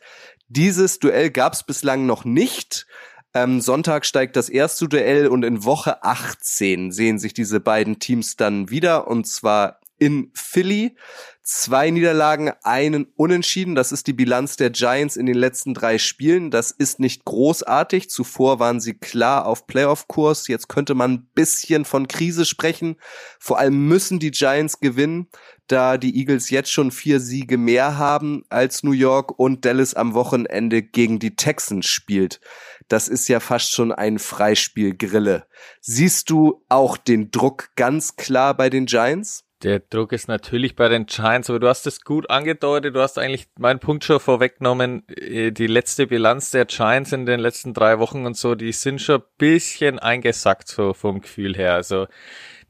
Dieses 0.49 0.99
Duell 0.99 1.31
gab 1.31 1.55
es 1.55 1.62
bislang 1.62 2.05
noch 2.05 2.25
nicht. 2.25 2.87
Ähm, 3.35 3.61
Sonntag 3.61 4.07
steigt 4.07 4.37
das 4.37 4.49
erste 4.49 4.88
Duell 4.88 5.27
und 5.27 5.44
in 5.44 5.64
Woche 5.64 6.05
18 6.05 6.92
sehen 6.92 7.18
sich 7.18 7.35
diese 7.35 7.59
beiden 7.59 7.99
Teams 7.99 8.37
dann 8.37 8.70
wieder 8.70 9.09
und 9.09 9.27
zwar 9.27 9.81
in 9.99 10.31
Philly. 10.35 10.97
Zwei 11.42 11.90
Niederlagen, 11.90 12.53
einen 12.62 13.07
Unentschieden. 13.16 13.75
Das 13.75 13.92
ist 13.92 14.07
die 14.07 14.14
Bilanz 14.14 14.57
der 14.57 14.70
Giants 14.70 15.16
in 15.16 15.27
den 15.27 15.35
letzten 15.35 15.75
drei 15.75 15.99
Spielen. 15.99 16.51
Das 16.51 16.70
ist 16.70 17.01
nicht 17.01 17.27
großartig. 17.27 18.09
Zuvor 18.09 18.61
waren 18.61 18.81
sie 18.81 18.94
klar 18.94 19.47
auf 19.47 19.66
Playoff-Kurs. 19.66 20.49
Jetzt 20.49 20.68
könnte 20.68 20.94
man 20.94 21.12
ein 21.12 21.29
bisschen 21.35 21.85
von 21.85 22.09
Krise 22.09 22.47
sprechen. 22.47 22.97
Vor 23.38 23.59
allem 23.59 23.88
müssen 23.88 24.20
die 24.20 24.31
Giants 24.31 24.81
gewinnen, 24.81 25.29
da 25.66 25.99
die 25.99 26.16
Eagles 26.18 26.49
jetzt 26.49 26.73
schon 26.73 26.90
vier 26.90 27.20
Siege 27.20 27.59
mehr 27.59 27.99
haben 27.99 28.44
als 28.49 28.83
New 28.83 28.92
York 28.92 29.38
und 29.38 29.66
Dallas 29.66 29.92
am 29.92 30.14
Wochenende 30.14 30.83
gegen 30.83 31.18
die 31.18 31.37
Texans 31.37 31.87
spielt. 31.87 32.40
Das 32.88 33.09
ist 33.09 33.29
ja 33.29 33.40
fast 33.40 33.73
schon 33.73 33.92
ein 33.92 34.18
Freispiel-Grille. 34.18 35.47
Siehst 35.81 36.31
du 36.31 36.62
auch 36.68 36.97
den 36.97 37.31
Druck 37.31 37.70
ganz 37.77 38.16
klar 38.16 38.55
bei 38.55 38.70
den 38.70 38.87
Giants? 38.87 39.44
Der 39.62 39.81
Druck 39.81 40.12
ist 40.12 40.29
natürlich 40.29 40.77
bei 40.77 40.90
den 40.90 41.07
Giants, 41.07 41.49
aber 41.49 41.59
du 41.59 41.68
hast 41.68 41.87
es 41.87 42.03
gut 42.03 42.29
angedeutet. 42.29 42.94
Du 42.94 43.01
hast 43.01 43.18
eigentlich 43.18 43.47
meinen 43.59 43.81
Punkt 43.81 44.05
schon 44.05 44.20
vorweggenommen. 44.20 45.09
Äh, 45.09 45.53
Die 45.53 45.66
letzte 45.66 46.07
Bilanz 46.07 46.51
der 46.51 46.66
Giants 46.66 47.12
in 47.12 47.25
den 47.25 47.40
letzten 47.40 47.73
drei 47.73 47.99
Wochen 47.99 48.27
und 48.27 48.37
so, 48.37 48.55
die 48.55 48.73
sind 48.73 49.01
schon 49.01 49.23
ein 49.23 49.27
bisschen 49.38 49.99
eingesackt, 49.99 50.68
so 50.68 50.92
vom 50.92 51.23
Gefühl 51.23 51.57
her. 51.57 51.73
Also, 51.73 52.07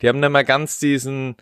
die 0.01 0.09
haben 0.09 0.21
nicht 0.21 0.31
mehr 0.31 0.45
ganz 0.45 0.79
diesen, 0.79 1.37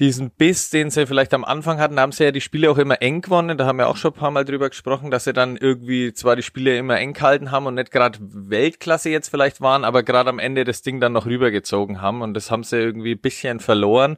diesen 0.00 0.30
Biss, 0.30 0.70
den 0.70 0.90
sie 0.90 1.06
vielleicht 1.06 1.34
am 1.34 1.44
Anfang 1.44 1.78
hatten, 1.78 1.96
da 1.96 2.02
haben 2.02 2.12
sie 2.12 2.24
ja 2.24 2.32
die 2.32 2.40
Spiele 2.40 2.70
auch 2.70 2.78
immer 2.78 3.02
eng 3.02 3.20
gewonnen. 3.20 3.58
Da 3.58 3.66
haben 3.66 3.78
wir 3.78 3.88
auch 3.88 3.98
schon 3.98 4.12
ein 4.12 4.18
paar 4.18 4.30
Mal 4.30 4.46
drüber 4.46 4.70
gesprochen, 4.70 5.10
dass 5.10 5.24
sie 5.24 5.34
dann 5.34 5.58
irgendwie 5.58 6.14
zwar 6.14 6.36
die 6.36 6.42
Spiele 6.42 6.76
immer 6.78 6.98
eng 6.98 7.12
gehalten 7.12 7.50
haben 7.50 7.66
und 7.66 7.74
nicht 7.74 7.90
gerade 7.90 8.18
Weltklasse 8.20 9.10
jetzt 9.10 9.28
vielleicht 9.28 9.60
waren, 9.60 9.84
aber 9.84 10.02
gerade 10.02 10.30
am 10.30 10.38
Ende 10.38 10.64
das 10.64 10.80
Ding 10.80 11.00
dann 11.00 11.12
noch 11.12 11.26
rübergezogen 11.26 12.00
haben 12.00 12.22
und 12.22 12.32
das 12.32 12.50
haben 12.50 12.64
sie 12.64 12.78
irgendwie 12.78 13.12
ein 13.12 13.20
bisschen 13.20 13.60
verloren. 13.60 14.16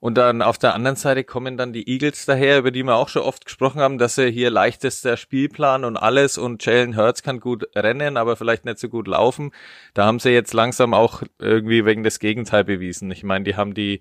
Und 0.00 0.18
dann 0.18 0.42
auf 0.42 0.58
der 0.58 0.74
anderen 0.74 0.96
Seite 0.96 1.22
kommen 1.22 1.56
dann 1.56 1.72
die 1.72 1.88
Eagles 1.88 2.26
daher, 2.26 2.58
über 2.58 2.72
die 2.72 2.82
wir 2.82 2.96
auch 2.96 3.08
schon 3.08 3.22
oft 3.22 3.44
gesprochen 3.44 3.80
haben, 3.80 3.98
dass 3.98 4.16
sie 4.16 4.32
hier 4.32 4.50
leichtester 4.50 5.16
Spielplan 5.16 5.84
und 5.84 5.96
alles 5.96 6.38
und 6.38 6.66
Jalen 6.66 6.96
Hurts 6.96 7.22
kann 7.22 7.38
gut 7.38 7.68
rennen, 7.76 8.16
aber 8.16 8.34
vielleicht 8.34 8.64
nicht 8.64 8.80
so 8.80 8.88
gut 8.88 9.06
laufen. 9.06 9.52
Da 9.94 10.04
haben 10.04 10.18
sie 10.18 10.30
jetzt 10.30 10.54
langsam 10.54 10.92
auch 10.92 11.22
irgendwie 11.38 11.86
wegen 11.86 12.02
des 12.02 12.18
Gegenteil 12.18 12.64
bewiesen. 12.64 13.12
Ich 13.12 13.22
meine, 13.22 13.44
die 13.44 13.54
haben 13.54 13.74
die 13.74 14.00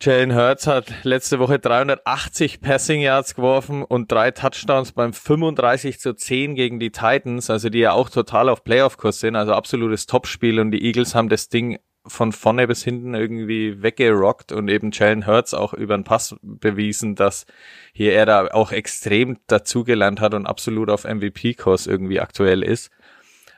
Jalen 0.00 0.34
Hurts 0.34 0.66
hat 0.66 0.92
letzte 1.04 1.38
Woche 1.38 1.58
380 1.58 2.60
Passing 2.60 3.00
Yards 3.00 3.34
geworfen 3.34 3.82
und 3.82 4.10
drei 4.10 4.32
Touchdowns 4.32 4.92
beim 4.92 5.12
35 5.12 6.00
zu 6.00 6.14
10 6.14 6.56
gegen 6.56 6.80
die 6.80 6.90
Titans, 6.90 7.48
also 7.48 7.70
die 7.70 7.78
ja 7.78 7.92
auch 7.92 8.10
total 8.10 8.48
auf 8.48 8.64
Playoff-Kurs 8.64 9.20
sind, 9.20 9.36
also 9.36 9.54
absolutes 9.54 10.06
Topspiel 10.06 10.60
und 10.60 10.72
die 10.72 10.84
Eagles 10.84 11.14
haben 11.14 11.28
das 11.28 11.48
Ding 11.48 11.78
von 12.06 12.32
vorne 12.32 12.66
bis 12.66 12.84
hinten 12.84 13.14
irgendwie 13.14 13.82
weggerockt 13.82 14.52
und 14.52 14.68
eben 14.68 14.90
Jalen 14.92 15.26
Hurts 15.26 15.54
auch 15.54 15.72
über 15.72 15.96
den 15.96 16.04
Pass 16.04 16.36
bewiesen, 16.42 17.14
dass 17.14 17.46
hier 17.92 18.12
er 18.12 18.26
da 18.26 18.48
auch 18.48 18.72
extrem 18.72 19.38
dazugelernt 19.46 20.20
hat 20.20 20.34
und 20.34 20.46
absolut 20.46 20.90
auf 20.90 21.04
MVP-Kurs 21.04 21.86
irgendwie 21.86 22.20
aktuell 22.20 22.62
ist. 22.62 22.90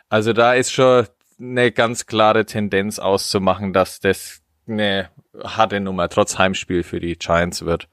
Also 0.08 0.32
da 0.32 0.54
ist 0.54 0.70
schon 0.70 1.06
eine 1.40 1.72
ganz 1.72 2.06
klare 2.06 2.46
Tendenz 2.46 3.00
auszumachen, 3.00 3.72
dass 3.72 3.98
das 3.98 4.42
eine 4.68 5.08
harte 5.42 5.80
Nummer 5.80 6.08
trotz 6.08 6.38
Heimspiel 6.38 6.82
für 6.82 7.00
die 7.00 7.16
Giants 7.16 7.64
wird. 7.64 7.88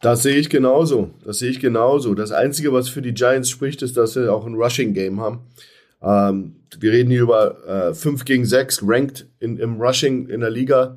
Das 0.00 0.22
sehe 0.22 0.36
ich 0.36 0.50
genauso. 0.50 1.10
Das 1.24 1.38
sehe 1.38 1.50
ich 1.50 1.60
genauso. 1.60 2.14
Das 2.14 2.32
Einzige, 2.32 2.72
was 2.72 2.88
für 2.88 3.02
die 3.02 3.14
Giants 3.14 3.50
spricht, 3.50 3.82
ist, 3.82 3.96
dass 3.96 4.14
sie 4.14 4.30
auch 4.30 4.44
ein 4.46 4.54
Rushing-Game 4.54 5.20
haben. 5.20 5.40
Ähm, 6.02 6.56
wir 6.78 6.92
reden 6.92 7.10
hier 7.10 7.22
über 7.22 7.90
äh, 7.90 7.94
5 7.94 8.24
gegen 8.24 8.44
6, 8.44 8.82
ranked 8.84 9.26
in, 9.38 9.58
im 9.58 9.80
Rushing 9.80 10.28
in 10.28 10.40
der 10.40 10.50
Liga. 10.50 10.96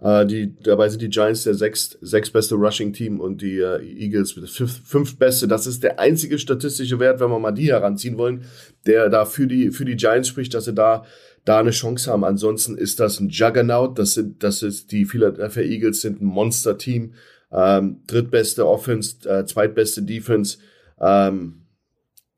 Äh, 0.00 0.26
die, 0.26 0.54
dabei 0.62 0.88
sind 0.88 1.02
die 1.02 1.08
Giants 1.08 1.42
der 1.42 1.54
sechst, 1.54 1.98
sechs 2.00 2.30
beste 2.30 2.54
Rushing-Team 2.54 3.20
und 3.20 3.42
die 3.42 3.58
äh, 3.58 3.82
Eagles 3.82 4.36
das 4.40 4.50
fünf, 4.50 4.86
fünf 4.86 5.18
beste. 5.18 5.48
Das 5.48 5.66
ist 5.66 5.82
der 5.82 5.98
einzige 5.98 6.38
statistische 6.38 7.00
Wert, 7.00 7.18
wenn 7.18 7.30
wir 7.30 7.38
mal 7.40 7.52
die 7.52 7.72
heranziehen 7.72 8.18
wollen, 8.18 8.44
der 8.86 9.08
da 9.08 9.24
für 9.24 9.48
die, 9.48 9.72
für 9.72 9.84
die 9.84 9.96
Giants 9.96 10.28
spricht, 10.28 10.54
dass 10.54 10.66
sie 10.66 10.74
da 10.74 11.04
da 11.44 11.60
eine 11.60 11.70
Chance 11.70 12.10
haben. 12.10 12.24
Ansonsten 12.24 12.76
ist 12.76 13.00
das 13.00 13.20
ein 13.20 13.28
Juggernaut. 13.28 13.98
Das 13.98 14.14
sind, 14.14 14.42
das 14.42 14.62
ist 14.62 14.92
die 14.92 15.04
Philadelphia 15.04 15.62
Eagles 15.62 16.00
sind 16.00 16.20
ein 16.20 16.26
Monster-Team. 16.26 17.14
Ähm, 17.52 18.02
drittbeste 18.06 18.66
Offense, 18.66 19.28
äh, 19.28 19.44
zweitbeste 19.44 20.02
Defense. 20.02 20.58
Ähm, 21.00 21.66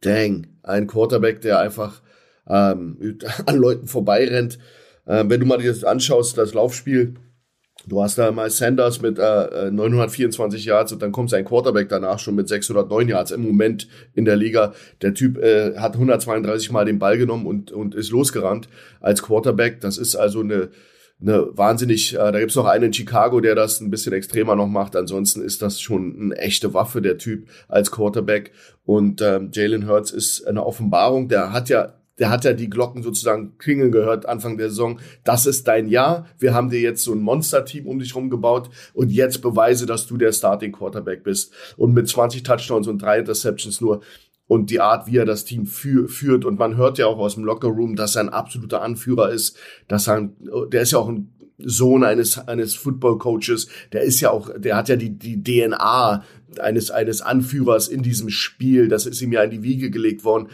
dang, 0.00 0.48
ein 0.62 0.86
Quarterback, 0.86 1.40
der 1.40 1.60
einfach 1.60 2.02
ähm, 2.48 3.18
an 3.46 3.56
Leuten 3.56 3.86
vorbeirennt. 3.86 4.58
Ähm, 5.06 5.30
wenn 5.30 5.40
du 5.40 5.46
mal 5.46 5.58
dir 5.58 5.72
das 5.72 5.84
anschaust, 5.84 6.36
das 6.36 6.54
Laufspiel, 6.54 7.14
du 7.86 8.02
hast 8.02 8.18
da 8.18 8.30
mal 8.32 8.50
Sanders 8.50 9.00
mit 9.00 9.18
äh, 9.18 9.70
924 9.70 10.64
Yards 10.64 10.92
und 10.92 11.02
dann 11.02 11.12
kommt 11.12 11.30
sein 11.30 11.44
Quarterback 11.44 11.88
danach 11.88 12.18
schon 12.18 12.34
mit 12.34 12.48
609 12.48 13.08
Yards 13.08 13.30
im 13.30 13.42
Moment 13.42 13.88
in 14.14 14.24
der 14.24 14.36
Liga. 14.36 14.74
Der 15.02 15.14
Typ 15.14 15.38
äh, 15.38 15.76
hat 15.76 15.94
132 15.94 16.70
Mal 16.72 16.84
den 16.84 16.98
Ball 16.98 17.16
genommen 17.18 17.46
und, 17.46 17.72
und 17.72 17.94
ist 17.94 18.10
losgerannt 18.10 18.68
als 19.00 19.22
Quarterback. 19.22 19.80
Das 19.80 19.98
ist 19.98 20.16
also 20.16 20.40
eine 20.40 20.70
eine 21.20 21.56
wahnsinnig, 21.56 22.14
äh, 22.14 22.30
da 22.30 22.38
gibt's 22.38 22.56
noch 22.56 22.66
einen 22.66 22.84
in 22.84 22.92
Chicago, 22.92 23.40
der 23.40 23.54
das 23.54 23.80
ein 23.80 23.90
bisschen 23.90 24.12
extremer 24.12 24.54
noch 24.54 24.66
macht. 24.66 24.96
Ansonsten 24.96 25.42
ist 25.42 25.62
das 25.62 25.80
schon 25.80 26.14
eine 26.20 26.36
echte 26.36 26.74
Waffe, 26.74 27.00
der 27.00 27.16
Typ 27.16 27.48
als 27.68 27.90
Quarterback. 27.90 28.52
Und 28.84 29.22
ähm, 29.22 29.50
Jalen 29.52 29.88
Hurts 29.88 30.10
ist 30.10 30.46
eine 30.46 30.64
Offenbarung. 30.66 31.28
Der 31.28 31.52
hat 31.52 31.68
ja 31.68 31.94
der 32.18 32.30
hat 32.30 32.44
ja 32.44 32.52
die 32.52 32.70
Glocken 32.70 33.02
sozusagen 33.02 33.58
klingeln 33.58 33.92
gehört 33.92 34.26
Anfang 34.26 34.56
der 34.56 34.70
Saison. 34.70 35.00
Das 35.24 35.46
ist 35.46 35.68
dein 35.68 35.88
Jahr. 35.88 36.26
Wir 36.38 36.54
haben 36.54 36.70
dir 36.70 36.80
jetzt 36.80 37.02
so 37.02 37.12
ein 37.12 37.20
Monster-Team 37.20 37.86
um 37.86 37.98
dich 37.98 38.14
rum 38.14 38.30
gebaut 38.30 38.70
und 38.94 39.10
jetzt 39.10 39.42
beweise, 39.42 39.86
dass 39.86 40.06
du 40.06 40.16
der 40.16 40.32
Starting 40.32 40.72
Quarterback 40.72 41.24
bist. 41.24 41.52
Und 41.76 41.92
mit 41.92 42.08
20 42.08 42.42
Touchdowns 42.42 42.88
und 42.88 43.02
drei 43.02 43.18
Interceptions 43.18 43.80
nur 43.80 44.00
und 44.48 44.70
die 44.70 44.80
Art, 44.80 45.06
wie 45.08 45.16
er 45.16 45.24
das 45.24 45.44
Team 45.44 45.66
für, 45.66 46.08
führt. 46.08 46.44
Und 46.44 46.58
man 46.58 46.76
hört 46.76 46.98
ja 46.98 47.06
auch 47.06 47.18
aus 47.18 47.34
dem 47.34 47.44
Lockerroom, 47.44 47.96
dass 47.96 48.16
er 48.16 48.22
ein 48.22 48.28
absoluter 48.28 48.80
Anführer 48.82 49.30
ist, 49.30 49.56
dass 49.88 50.08
er, 50.08 50.30
der 50.70 50.82
ist 50.82 50.92
ja 50.92 50.98
auch 50.98 51.08
ein 51.08 51.32
Sohn 51.58 52.04
eines, 52.04 52.38
eines 52.48 52.74
Football 52.74 53.18
Coaches, 53.18 53.68
der 53.92 54.02
ist 54.02 54.20
ja 54.20 54.30
auch, 54.30 54.50
der 54.56 54.76
hat 54.76 54.88
ja 54.88 54.96
die, 54.96 55.18
die 55.18 55.42
DNA 55.42 56.22
eines, 56.60 56.90
eines 56.90 57.22
Anführers 57.22 57.88
in 57.88 58.02
diesem 58.02 58.28
Spiel. 58.28 58.88
Das 58.88 59.06
ist 59.06 59.22
ihm 59.22 59.32
ja 59.32 59.42
in 59.42 59.50
die 59.50 59.62
Wiege 59.62 59.90
gelegt 59.90 60.24
worden. 60.24 60.48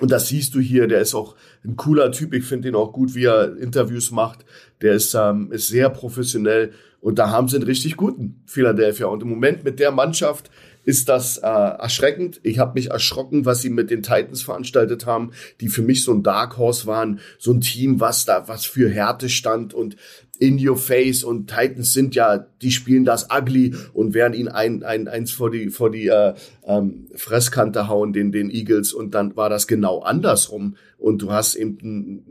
Und 0.00 0.10
das 0.10 0.28
siehst 0.28 0.54
du 0.54 0.60
hier, 0.60 0.88
der 0.88 1.00
ist 1.00 1.14
auch 1.14 1.36
ein 1.64 1.76
cooler 1.76 2.10
Typ. 2.10 2.34
Ich 2.34 2.44
finde 2.44 2.68
ihn 2.68 2.74
auch 2.74 2.92
gut, 2.92 3.14
wie 3.14 3.24
er 3.24 3.56
Interviews 3.56 4.10
macht. 4.10 4.44
Der 4.82 4.94
ist, 4.94 5.14
ähm, 5.14 5.52
ist 5.52 5.68
sehr 5.68 5.88
professionell. 5.88 6.72
Und 7.00 7.18
da 7.18 7.30
haben 7.30 7.48
sie 7.48 7.56
einen 7.56 7.66
richtig 7.66 7.96
guten 7.96 8.42
Philadelphia. 8.46 9.06
Und 9.06 9.22
im 9.22 9.28
Moment 9.28 9.62
mit 9.62 9.78
der 9.78 9.92
Mannschaft 9.92 10.50
ist 10.84 11.08
das 11.08 11.38
äh, 11.38 11.46
erschreckend. 11.46 12.40
Ich 12.42 12.58
habe 12.58 12.74
mich 12.74 12.90
erschrocken, 12.90 13.44
was 13.44 13.62
sie 13.62 13.70
mit 13.70 13.90
den 13.90 14.02
Titans 14.02 14.42
veranstaltet 14.42 15.06
haben, 15.06 15.32
die 15.60 15.68
für 15.68 15.82
mich 15.82 16.04
so 16.04 16.12
ein 16.12 16.22
Dark 16.22 16.58
Horse 16.58 16.86
waren, 16.86 17.20
so 17.38 17.52
ein 17.52 17.60
Team, 17.60 18.00
was 18.00 18.24
da 18.24 18.48
was 18.48 18.64
für 18.64 18.88
Härte 18.88 19.28
stand 19.28 19.74
und 19.74 19.96
in 20.38 20.66
your 20.66 20.76
face 20.76 21.22
und 21.22 21.48
Titans 21.48 21.92
sind 21.92 22.14
ja, 22.14 22.46
die 22.60 22.72
spielen 22.72 23.04
das 23.04 23.28
ugly 23.30 23.74
und 23.92 24.14
werden 24.14 24.34
ihn 24.34 24.48
ein, 24.48 24.82
ein 24.82 25.06
eins 25.06 25.30
vor 25.30 25.50
die 25.50 25.70
vor 25.70 25.90
die 25.90 26.08
äh, 26.08 26.34
ähm, 26.66 27.06
Fresskante 27.14 27.88
hauen 27.88 28.12
den 28.12 28.32
den 28.32 28.50
Eagles 28.50 28.92
und 28.92 29.14
dann 29.14 29.36
war 29.36 29.48
das 29.48 29.66
genau 29.66 30.00
andersrum 30.00 30.76
und 30.98 31.22
du 31.22 31.30
hast 31.30 31.54
eben 31.54 32.24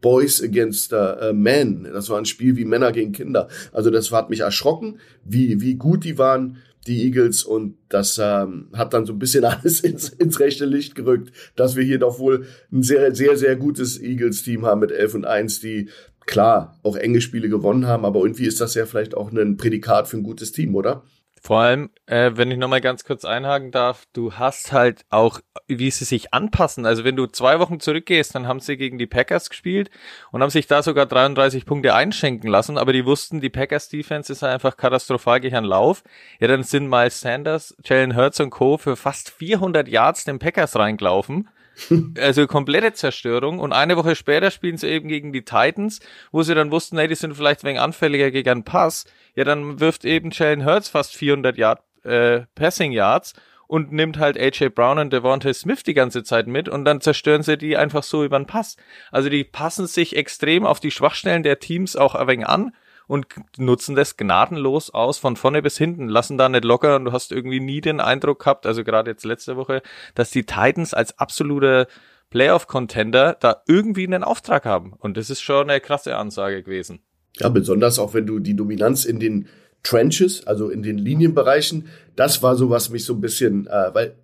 Boys 0.00 0.42
against 0.42 0.92
uh, 0.92 1.32
Men. 1.34 1.86
Das 1.92 2.08
war 2.08 2.18
ein 2.18 2.24
Spiel 2.24 2.56
wie 2.56 2.64
Männer 2.64 2.92
gegen 2.92 3.12
Kinder. 3.12 3.48
Also 3.72 3.90
das 3.90 4.10
hat 4.12 4.30
mich 4.30 4.40
erschrocken, 4.40 4.98
wie 5.24 5.60
wie 5.60 5.74
gut 5.74 6.04
die 6.04 6.16
waren 6.16 6.58
die 6.86 7.04
Eagles 7.04 7.44
und 7.44 7.76
das 7.88 8.18
ähm, 8.22 8.68
hat 8.72 8.94
dann 8.94 9.06
so 9.06 9.12
ein 9.12 9.18
bisschen 9.18 9.44
alles 9.46 9.80
ins, 9.80 10.08
ins 10.08 10.40
rechte 10.40 10.64
Licht 10.64 10.94
gerückt, 10.94 11.32
dass 11.56 11.76
wir 11.76 11.84
hier 11.84 11.98
doch 11.98 12.18
wohl 12.18 12.46
ein 12.72 12.82
sehr, 12.82 13.14
sehr, 13.14 13.36
sehr 13.36 13.56
gutes 13.56 14.00
Eagles-Team 14.00 14.64
haben 14.66 14.80
mit 14.80 14.92
11 14.92 15.14
und 15.14 15.24
1, 15.26 15.60
die 15.60 15.88
klar 16.26 16.78
auch 16.82 16.96
enge 16.96 17.20
Spiele 17.20 17.48
gewonnen 17.48 17.86
haben, 17.86 18.04
aber 18.04 18.20
irgendwie 18.20 18.46
ist 18.46 18.60
das 18.60 18.74
ja 18.74 18.86
vielleicht 18.86 19.16
auch 19.16 19.32
ein 19.32 19.56
Prädikat 19.56 20.08
für 20.08 20.16
ein 20.16 20.22
gutes 20.22 20.52
Team, 20.52 20.74
oder? 20.74 21.02
Vor 21.42 21.60
allem, 21.60 21.88
äh, 22.04 22.32
wenn 22.34 22.50
ich 22.50 22.58
nochmal 22.58 22.82
ganz 22.82 23.04
kurz 23.04 23.24
einhaken 23.24 23.70
darf, 23.70 24.04
du 24.12 24.34
hast 24.34 24.72
halt 24.72 25.06
auch, 25.08 25.40
wie 25.66 25.90
sie 25.90 26.04
sich 26.04 26.34
anpassen. 26.34 26.84
Also 26.84 27.02
wenn 27.02 27.16
du 27.16 27.26
zwei 27.26 27.58
Wochen 27.58 27.80
zurückgehst, 27.80 28.34
dann 28.34 28.46
haben 28.46 28.60
sie 28.60 28.76
gegen 28.76 28.98
die 28.98 29.06
Packers 29.06 29.48
gespielt 29.48 29.90
und 30.32 30.42
haben 30.42 30.50
sich 30.50 30.66
da 30.66 30.82
sogar 30.82 31.06
33 31.06 31.64
Punkte 31.64 31.94
einschenken 31.94 32.50
lassen, 32.50 32.76
aber 32.76 32.92
die 32.92 33.06
wussten, 33.06 33.40
die 33.40 33.48
Packers 33.48 33.88
Defense 33.88 34.30
ist 34.30 34.44
einfach 34.44 34.76
katastrophal 34.76 35.40
gegen 35.40 35.64
Lauf. 35.64 36.04
Ja, 36.40 36.48
dann 36.48 36.62
sind 36.62 36.88
Miles 36.90 37.20
Sanders, 37.20 37.74
Jalen 37.84 38.14
Hurts 38.14 38.38
und 38.40 38.50
Co. 38.50 38.76
für 38.76 38.96
fast 38.96 39.30
400 39.30 39.88
Yards 39.88 40.24
den 40.24 40.38
Packers 40.38 40.76
reingelaufen. 40.76 41.48
Also 42.18 42.46
komplette 42.46 42.92
Zerstörung. 42.92 43.58
Und 43.58 43.72
eine 43.72 43.96
Woche 43.96 44.16
später 44.16 44.50
spielen 44.50 44.76
sie 44.76 44.88
eben 44.88 45.08
gegen 45.08 45.32
die 45.32 45.44
Titans, 45.44 46.00
wo 46.32 46.42
sie 46.42 46.54
dann 46.54 46.70
wussten, 46.70 46.98
hey, 46.98 47.08
die 47.08 47.14
sind 47.14 47.34
vielleicht 47.34 47.64
wenig 47.64 47.80
anfälliger 47.80 48.30
gegen 48.30 48.50
einen 48.50 48.64
Pass. 48.64 49.04
Ja, 49.34 49.44
dann 49.44 49.80
wirft 49.80 50.04
eben 50.04 50.30
Jalen 50.30 50.64
Hurts 50.64 50.88
fast 50.88 51.16
400 51.16 51.56
Yard, 51.56 51.80
äh, 52.04 52.42
Passing 52.54 52.92
Yards 52.92 53.34
und 53.66 53.92
nimmt 53.92 54.18
halt 54.18 54.36
AJ 54.36 54.70
Brown 54.70 54.98
und 54.98 55.12
Devontae 55.12 55.54
Smith 55.54 55.84
die 55.84 55.94
ganze 55.94 56.24
Zeit 56.24 56.48
mit 56.48 56.68
und 56.68 56.84
dann 56.84 57.00
zerstören 57.00 57.44
sie 57.44 57.56
die 57.56 57.76
einfach 57.76 58.02
so 58.02 58.24
über 58.24 58.36
den 58.38 58.46
Pass. 58.46 58.76
Also 59.12 59.28
die 59.28 59.44
passen 59.44 59.86
sich 59.86 60.16
extrem 60.16 60.66
auf 60.66 60.80
die 60.80 60.90
Schwachstellen 60.90 61.44
der 61.44 61.60
Teams 61.60 61.94
auch 61.94 62.16
ein 62.16 62.26
wenig 62.26 62.46
an 62.46 62.72
und 63.10 63.26
nutzen 63.58 63.96
das 63.96 64.16
gnadenlos 64.16 64.90
aus 64.90 65.18
von 65.18 65.34
vorne 65.34 65.62
bis 65.62 65.76
hinten, 65.76 66.06
lassen 66.06 66.38
da 66.38 66.48
nicht 66.48 66.64
locker 66.64 66.94
und 66.94 67.06
du 67.06 67.12
hast 67.12 67.32
irgendwie 67.32 67.58
nie 67.58 67.80
den 67.80 67.98
Eindruck 67.98 68.38
gehabt, 68.38 68.66
also 68.66 68.84
gerade 68.84 69.10
jetzt 69.10 69.24
letzte 69.24 69.56
Woche, 69.56 69.82
dass 70.14 70.30
die 70.30 70.44
Titans 70.44 70.94
als 70.94 71.18
absolute 71.18 71.88
Playoff-Contender 72.30 73.36
da 73.40 73.62
irgendwie 73.66 74.06
einen 74.06 74.22
Auftrag 74.22 74.64
haben. 74.64 74.92
Und 74.96 75.16
das 75.16 75.28
ist 75.28 75.40
schon 75.40 75.68
eine 75.68 75.80
krasse 75.80 76.16
Ansage 76.16 76.62
gewesen. 76.62 77.00
Ja, 77.38 77.48
besonders 77.48 77.98
auch 77.98 78.14
wenn 78.14 78.26
du 78.26 78.38
die 78.38 78.54
Dominanz 78.54 79.04
in 79.04 79.18
den 79.18 79.48
Trenches, 79.82 80.46
also 80.46 80.70
in 80.70 80.84
den 80.84 80.96
Linienbereichen, 80.96 81.88
das 82.14 82.44
war 82.44 82.54
so, 82.54 82.70
was 82.70 82.90
mich 82.90 83.04
so 83.04 83.14
ein 83.14 83.20
bisschen, 83.20 83.66
äh, 83.66 83.92
weil 83.92 84.14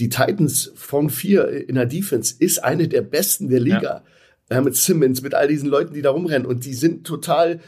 die 0.00 0.08
Titans 0.08 0.72
von 0.74 1.10
vier 1.10 1.46
in 1.68 1.76
der 1.76 1.86
Defense 1.86 2.34
ist 2.40 2.64
eine 2.64 2.88
der 2.88 3.02
besten 3.02 3.50
der 3.50 3.60
Liga. 3.60 4.02
Ja. 4.50 4.58
Äh, 4.58 4.62
mit 4.62 4.74
Simmons, 4.74 5.22
mit 5.22 5.32
all 5.32 5.46
diesen 5.46 5.68
Leuten, 5.68 5.94
die 5.94 6.02
da 6.02 6.10
rumrennen 6.10 6.44
und 6.44 6.64
die 6.64 6.74
sind 6.74 7.06
total 7.06 7.60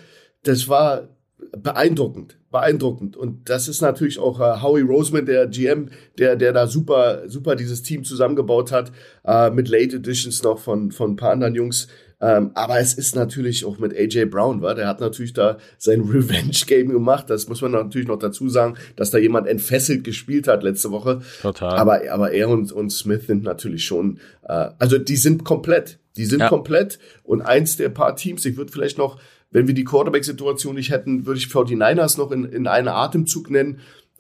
das 0.45 0.69
war 0.69 1.09
beeindruckend, 1.57 2.39
beeindruckend. 2.51 3.17
Und 3.17 3.49
das 3.49 3.69
ist 3.69 3.81
natürlich 3.81 4.19
auch 4.19 4.41
äh, 4.41 4.63
Howie 4.63 4.83
Roseman, 4.83 5.27
der 5.27 5.47
GM, 5.47 5.91
der, 6.19 6.37
der 6.37 6.53
da 6.53 6.67
super, 6.67 7.29
super 7.29 7.57
dieses 7.57 7.83
Team 7.83 8.05
zusammengebaut 8.05 8.73
hat, 8.73 8.93
äh, 9.25 9.51
mit 9.51 9.69
Late 9.69 9.97
Editions 9.97 10.43
noch 10.43 10.59
von, 10.59 10.91
von 10.91 11.13
ein 11.13 11.17
paar 11.17 11.33
anderen 11.33 11.55
Jungs. 11.55 11.89
Ähm, 12.21 12.53
aber 12.55 12.79
es 12.79 12.95
ist 12.95 13.17
natürlich 13.17 13.65
auch 13.65 13.79
mit 13.79 13.95
AJ 13.95 14.27
Brown, 14.27 14.63
war. 14.63 14.75
Der 14.75 14.89
hat 14.89 15.01
natürlich 15.01 15.33
da 15.33 15.59
sein 15.79 16.01
Revenge-Game 16.09 16.89
gemacht. 16.89 17.29
Das 17.29 17.49
muss 17.49 17.61
man 17.61 17.73
natürlich 17.73 18.09
noch 18.09 18.19
dazu 18.19 18.49
sagen, 18.49 18.77
dass 18.97 19.11
da 19.11 19.19
jemand 19.19 19.47
entfesselt 19.47 20.05
gespielt 20.05 20.49
hat 20.49 20.63
letzte 20.63 20.91
Woche. 20.91 21.21
Total. 21.43 21.77
Aber, 21.77 22.01
aber 22.11 22.33
er 22.33 22.49
und, 22.49 22.73
und 22.73 22.91
Smith 22.91 23.27
sind 23.27 23.43
natürlich 23.43 23.85
schon, 23.85 24.21
äh, 24.45 24.71
also 24.79 24.99
die 24.99 25.17
sind 25.17 25.45
komplett. 25.45 25.99
Die 26.17 26.25
sind 26.25 26.41
ja. 26.41 26.49
komplett. 26.49 26.99
Und 27.25 27.43
eins 27.43 27.77
der 27.77 27.89
paar 27.89 28.17
Teams, 28.17 28.45
ich 28.45 28.57
würde 28.57 28.73
vielleicht 28.73 28.99
noch 28.99 29.19
wenn 29.55 29.69
wir 29.69 29.75
die 29.75 29.85
Quarterback-Situation 29.85 30.75
nicht 30.75 30.91
hätten, 30.91 31.27
würde 31.27 31.39
ich 31.39 31.47
49ers 31.47 32.19
noch 32.19 32.33
in, 32.33 32.45
in 32.45 32.67
einen 32.67 32.89
Atemzug 32.89 33.51
nennen. 33.51 33.79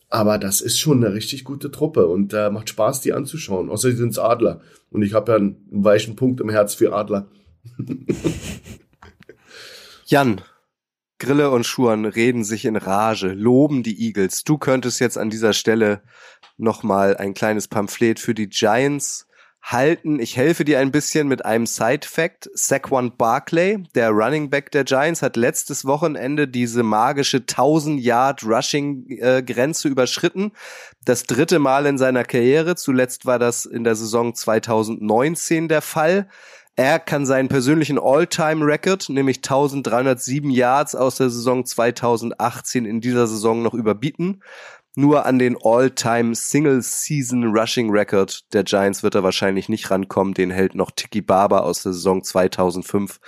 Aber 0.08 0.38
das 0.38 0.60
ist 0.60 0.78
schon 0.78 1.04
eine 1.04 1.12
richtig 1.12 1.42
gute 1.42 1.72
Truppe 1.72 2.06
und 2.06 2.32
äh, 2.32 2.50
macht 2.50 2.68
Spaß, 2.68 3.00
die 3.00 3.12
anzuschauen. 3.12 3.68
Außerdem 3.68 3.96
sind 3.96 4.10
es 4.10 4.20
Adler. 4.20 4.60
Und 4.90 5.02
ich 5.02 5.12
habe 5.12 5.32
ja 5.32 5.38
einen, 5.38 5.56
einen 5.72 5.84
weichen 5.84 6.14
Punkt 6.14 6.40
im 6.40 6.50
Herz 6.50 6.74
für 6.74 6.94
Adler. 6.94 7.26
Jan, 10.06 10.40
Grille 11.18 11.50
und 11.50 11.66
Schuhan 11.66 12.04
reden 12.04 12.44
sich 12.44 12.64
in 12.64 12.76
Rage, 12.76 13.32
loben 13.32 13.82
die 13.82 14.06
Eagles. 14.06 14.44
Du 14.44 14.56
könntest 14.56 15.00
jetzt 15.00 15.18
an 15.18 15.30
dieser 15.30 15.52
Stelle 15.52 16.02
nochmal 16.58 17.16
ein 17.16 17.34
kleines 17.34 17.66
Pamphlet 17.66 18.20
für 18.20 18.34
die 18.34 18.48
Giants 18.48 19.26
halten. 19.64 20.20
Ich 20.20 20.36
helfe 20.36 20.64
dir 20.64 20.78
ein 20.78 20.92
bisschen 20.92 21.26
mit 21.26 21.44
einem 21.44 21.66
Side-Fact. 21.66 22.50
Saquon 22.52 23.16
Barclay, 23.16 23.78
der 23.94 24.10
Running 24.10 24.50
Back 24.50 24.70
der 24.70 24.84
Giants, 24.84 25.22
hat 25.22 25.36
letztes 25.36 25.86
Wochenende 25.86 26.46
diese 26.46 26.82
magische 26.82 27.38
1000 27.38 28.00
Yard 28.00 28.44
Rushing 28.44 29.06
äh, 29.08 29.42
Grenze 29.42 29.88
überschritten. 29.88 30.52
Das 31.04 31.24
dritte 31.24 31.58
Mal 31.58 31.86
in 31.86 31.96
seiner 31.96 32.24
Karriere. 32.24 32.76
Zuletzt 32.76 33.24
war 33.24 33.38
das 33.38 33.64
in 33.64 33.84
der 33.84 33.96
Saison 33.96 34.34
2019 34.34 35.68
der 35.68 35.80
Fall. 35.82 36.28
Er 36.76 36.98
kann 36.98 37.24
seinen 37.24 37.48
persönlichen 37.48 38.00
All-Time-Record, 38.00 39.08
nämlich 39.08 39.36
1307 39.38 40.50
Yards 40.50 40.96
aus 40.96 41.16
der 41.16 41.30
Saison 41.30 41.64
2018 41.64 42.84
in 42.84 43.00
dieser 43.00 43.28
Saison 43.28 43.62
noch 43.62 43.74
überbieten. 43.74 44.42
Nur 44.96 45.26
an 45.26 45.40
den 45.40 45.56
All-Time 45.60 46.36
Single-Season 46.36 47.44
Rushing 47.44 47.90
Record 47.90 48.52
der 48.52 48.62
Giants 48.62 49.02
wird 49.02 49.16
er 49.16 49.24
wahrscheinlich 49.24 49.68
nicht 49.68 49.90
rankommen. 49.90 50.34
Den 50.34 50.52
hält 50.52 50.76
noch 50.76 50.92
Tiki 50.92 51.20
Barber 51.20 51.64
aus 51.64 51.82
der 51.82 51.92
Saison 51.92 52.22
2005 52.22 53.18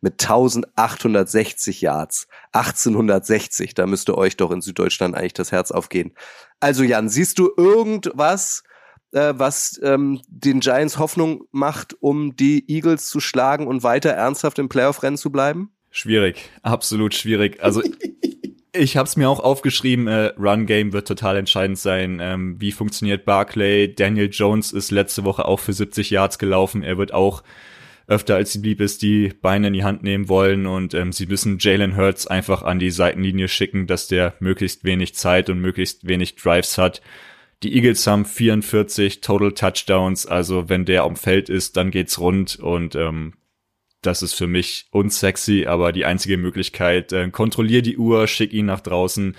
mit 0.00 0.22
1860 0.22 1.80
Yards. 1.80 2.28
1860, 2.52 3.74
da 3.74 3.86
müsste 3.86 4.16
euch 4.16 4.36
doch 4.36 4.52
in 4.52 4.60
Süddeutschland 4.60 5.16
eigentlich 5.16 5.34
das 5.34 5.50
Herz 5.50 5.72
aufgehen. 5.72 6.12
Also 6.60 6.84
Jan, 6.84 7.08
siehst 7.08 7.40
du 7.40 7.50
irgendwas, 7.56 8.62
äh, 9.10 9.34
was 9.36 9.80
ähm, 9.82 10.20
den 10.28 10.60
Giants 10.60 10.98
Hoffnung 10.98 11.44
macht, 11.50 11.96
um 12.00 12.36
die 12.36 12.70
Eagles 12.70 13.08
zu 13.08 13.18
schlagen 13.18 13.66
und 13.66 13.82
weiter 13.82 14.10
ernsthaft 14.10 14.60
im 14.60 14.68
Playoff-Rennen 14.68 15.16
zu 15.16 15.32
bleiben? 15.32 15.72
Schwierig, 15.90 16.50
absolut 16.62 17.14
schwierig. 17.14 17.62
Also 17.62 17.82
Ich 18.78 18.96
habe 18.96 19.06
es 19.06 19.16
mir 19.16 19.28
auch 19.28 19.40
aufgeschrieben, 19.40 20.06
äh, 20.06 20.32
Run 20.38 20.66
Game 20.66 20.92
wird 20.92 21.08
total 21.08 21.36
entscheidend 21.36 21.78
sein. 21.78 22.18
Ähm, 22.20 22.56
wie 22.60 22.72
funktioniert 22.72 23.24
Barclay? 23.24 23.94
Daniel 23.94 24.28
Jones 24.30 24.72
ist 24.72 24.90
letzte 24.90 25.24
Woche 25.24 25.44
auch 25.44 25.60
für 25.60 25.72
70 25.72 26.10
Yards 26.10 26.38
gelaufen. 26.38 26.82
Er 26.82 26.98
wird 26.98 27.14
auch 27.14 27.42
öfter 28.08 28.36
als 28.36 28.52
sie 28.52 28.60
blieb 28.60 28.80
ist, 28.80 29.02
die 29.02 29.32
Beine 29.40 29.68
in 29.68 29.72
die 29.72 29.84
Hand 29.84 30.02
nehmen 30.02 30.28
wollen 30.28 30.66
und 30.66 30.94
ähm, 30.94 31.12
sie 31.12 31.26
müssen 31.26 31.58
Jalen 31.58 31.96
Hurts 31.96 32.26
einfach 32.26 32.62
an 32.62 32.78
die 32.78 32.90
Seitenlinie 32.90 33.48
schicken, 33.48 33.86
dass 33.86 34.06
der 34.06 34.34
möglichst 34.38 34.84
wenig 34.84 35.14
Zeit 35.14 35.50
und 35.50 35.60
möglichst 35.60 36.06
wenig 36.06 36.36
Drives 36.36 36.78
hat. 36.78 37.02
Die 37.62 37.74
Eagles 37.74 38.06
haben 38.06 38.24
44 38.24 39.22
Total 39.22 39.52
Touchdowns, 39.52 40.26
also 40.26 40.68
wenn 40.68 40.84
der 40.84 41.02
am 41.02 41.16
Feld 41.16 41.48
ist, 41.48 41.76
dann 41.76 41.90
geht's 41.90 42.20
rund 42.20 42.56
und 42.60 42.94
ähm, 42.94 43.32
das 44.02 44.22
ist 44.22 44.34
für 44.34 44.46
mich 44.46 44.86
unsexy, 44.90 45.66
aber 45.66 45.92
die 45.92 46.04
einzige 46.04 46.36
Möglichkeit, 46.36 47.12
äh, 47.12 47.28
kontrollier 47.30 47.82
die 47.82 47.96
Uhr, 47.96 48.26
schick 48.26 48.52
ihn 48.52 48.66
nach 48.66 48.80
draußen, 48.80 49.36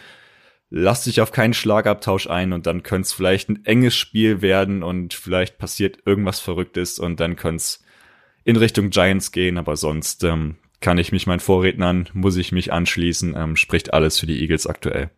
lass 0.69 1.05
dich 1.05 1.21
auf 1.21 1.31
keinen 1.31 1.53
Schlagabtausch 1.53 2.27
ein 2.27 2.53
und 2.53 2.67
dann 2.67 2.83
könnte 2.83 3.05
es 3.07 3.13
vielleicht 3.13 3.49
ein 3.49 3.65
enges 3.65 3.95
Spiel 3.95 4.41
werden 4.41 4.83
und 4.83 5.13
vielleicht 5.13 5.57
passiert 5.57 5.99
irgendwas 6.05 6.39
Verrücktes 6.39 6.99
und 6.99 7.19
dann 7.19 7.35
könnte 7.35 7.57
es 7.57 7.83
in 8.43 8.55
Richtung 8.55 8.89
Giants 8.89 9.31
gehen, 9.31 9.57
aber 9.57 9.77
sonst 9.77 10.23
ähm, 10.23 10.55
kann 10.79 10.97
ich 10.97 11.11
mich 11.11 11.27
meinen 11.27 11.39
Vorrednern, 11.39 12.09
muss 12.13 12.37
ich 12.37 12.51
mich 12.51 12.71
anschließen, 12.71 13.35
ähm, 13.35 13.55
spricht 13.55 13.93
alles 13.93 14.19
für 14.19 14.27
die 14.27 14.41
Eagles 14.41 14.67
aktuell. 14.67 15.09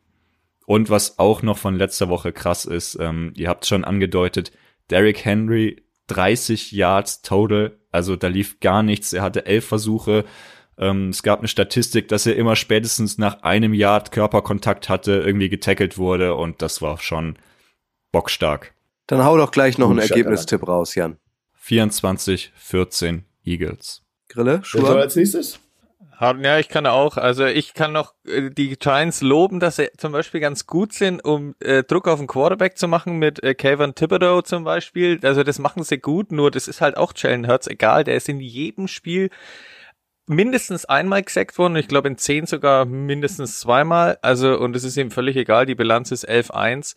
Und 0.65 0.89
was 0.89 1.17
auch 1.17 1.41
noch 1.41 1.57
von 1.57 1.75
letzter 1.75 2.09
Woche 2.09 2.31
krass 2.31 2.65
ist, 2.65 2.97
ähm, 2.99 3.33
ihr 3.35 3.49
habt 3.49 3.65
schon 3.65 3.83
angedeutet, 3.83 4.51
Derrick 4.89 5.25
Henry 5.25 5.83
30 6.09 6.71
Yards 6.71 7.21
total, 7.21 7.77
also 7.91 8.15
da 8.15 8.27
lief 8.27 8.59
gar 8.59 8.83
nichts. 8.83 9.13
Er 9.13 9.21
hatte 9.21 9.45
elf 9.45 9.65
Versuche. 9.65 10.25
Ähm, 10.77 11.09
es 11.09 11.23
gab 11.23 11.39
eine 11.39 11.47
Statistik, 11.47 12.07
dass 12.07 12.25
er 12.25 12.35
immer 12.35 12.55
spätestens 12.55 13.17
nach 13.17 13.43
einem 13.43 13.73
Yard 13.73 14.11
Körperkontakt 14.11 14.89
hatte, 14.89 15.13
irgendwie 15.25 15.49
getackelt 15.49 15.97
wurde 15.97 16.35
und 16.35 16.61
das 16.61 16.81
war 16.81 16.97
schon 16.99 17.37
bockstark. 18.11 18.73
Dann 19.07 19.23
hau 19.23 19.37
doch 19.37 19.51
gleich 19.51 19.77
noch 19.77 19.89
einen 19.89 19.99
Ergebnistipp 19.99 20.67
raus, 20.67 20.95
Jan. 20.95 21.17
24, 21.55 22.51
14 22.55 23.25
Eagles. 23.43 24.03
Grille, 24.27 24.61
Schuhe? 24.63 24.95
als 24.95 25.15
nächstes? 25.15 25.59
Ja, 26.21 26.59
ich 26.59 26.67
kann 26.67 26.85
auch. 26.85 27.15
Also 27.15 27.45
ich 27.45 27.73
kann 27.73 27.93
noch 27.93 28.13
äh, 28.27 28.49
die 28.49 28.75
Giants 28.77 29.21
loben, 29.21 29.61
dass 29.61 29.77
sie 29.77 29.89
zum 29.97 30.11
Beispiel 30.11 30.41
ganz 30.41 30.67
gut 30.67 30.91
sind, 30.91 31.23
um 31.23 31.55
äh, 31.61 31.83
Druck 31.83 32.09
auf 32.09 32.19
den 32.19 32.27
Quarterback 32.27 32.77
zu 32.77 32.89
machen 32.89 33.19
mit 33.19 33.41
äh, 33.41 33.55
Kevin 33.55 33.95
Thibodeau 33.95 34.41
zum 34.41 34.65
Beispiel. 34.65 35.19
Also 35.23 35.43
das 35.43 35.59
machen 35.59 35.83
sie 35.83 35.97
gut, 35.97 36.33
nur 36.33 36.51
das 36.51 36.67
ist 36.67 36.81
halt 36.81 36.97
auch 36.97 37.13
Jalen 37.15 37.47
Hurts 37.47 37.67
egal. 37.67 38.03
Der 38.03 38.15
ist 38.15 38.27
in 38.27 38.41
jedem 38.41 38.89
Spiel 38.89 39.29
mindestens 40.27 40.83
einmal 40.85 41.23
gesackt 41.23 41.57
worden. 41.57 41.77
Ich 41.77 41.87
glaube 41.87 42.09
in 42.09 42.17
zehn 42.17 42.45
sogar 42.45 42.83
mindestens 42.83 43.61
zweimal. 43.61 44.19
Also 44.21 44.59
und 44.59 44.75
es 44.75 44.83
ist 44.83 44.97
ihm 44.97 45.11
völlig 45.11 45.37
egal. 45.37 45.65
Die 45.65 45.75
Bilanz 45.75 46.11
ist 46.11 46.27
11-1. 46.27 46.95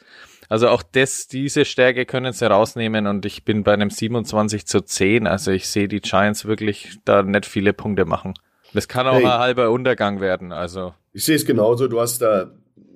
Also 0.49 0.69
auch 0.69 0.83
das, 0.83 1.29
diese 1.29 1.65
Stärke 1.65 2.07
können 2.07 2.33
sie 2.33 2.51
rausnehmen 2.51 3.07
und 3.07 3.25
ich 3.25 3.45
bin 3.45 3.63
bei 3.63 3.73
einem 3.73 3.91
27 3.91 4.67
zu 4.67 4.81
10. 4.81 5.29
Also 5.29 5.53
ich 5.53 5.69
sehe 5.69 5.87
die 5.87 6.01
Giants 6.01 6.45
wirklich 6.45 6.99
da 7.05 7.23
nicht 7.23 7.47
viele 7.47 7.73
Punkte 7.73 8.05
machen. 8.05 8.35
Das 8.75 8.89
kann 8.89 9.07
auch 9.07 9.15
Hey. 9.17 9.25
ein 9.25 9.39
halber 9.39 9.71
Untergang 9.71 10.21
werden. 10.21 10.53
Also 10.53 10.95
Ich 11.13 11.25
sehe 11.25 11.37
es 11.37 11.45
genauso. 11.45 11.89
Du 11.89 12.01
hast 12.01 12.23
da 12.23 12.51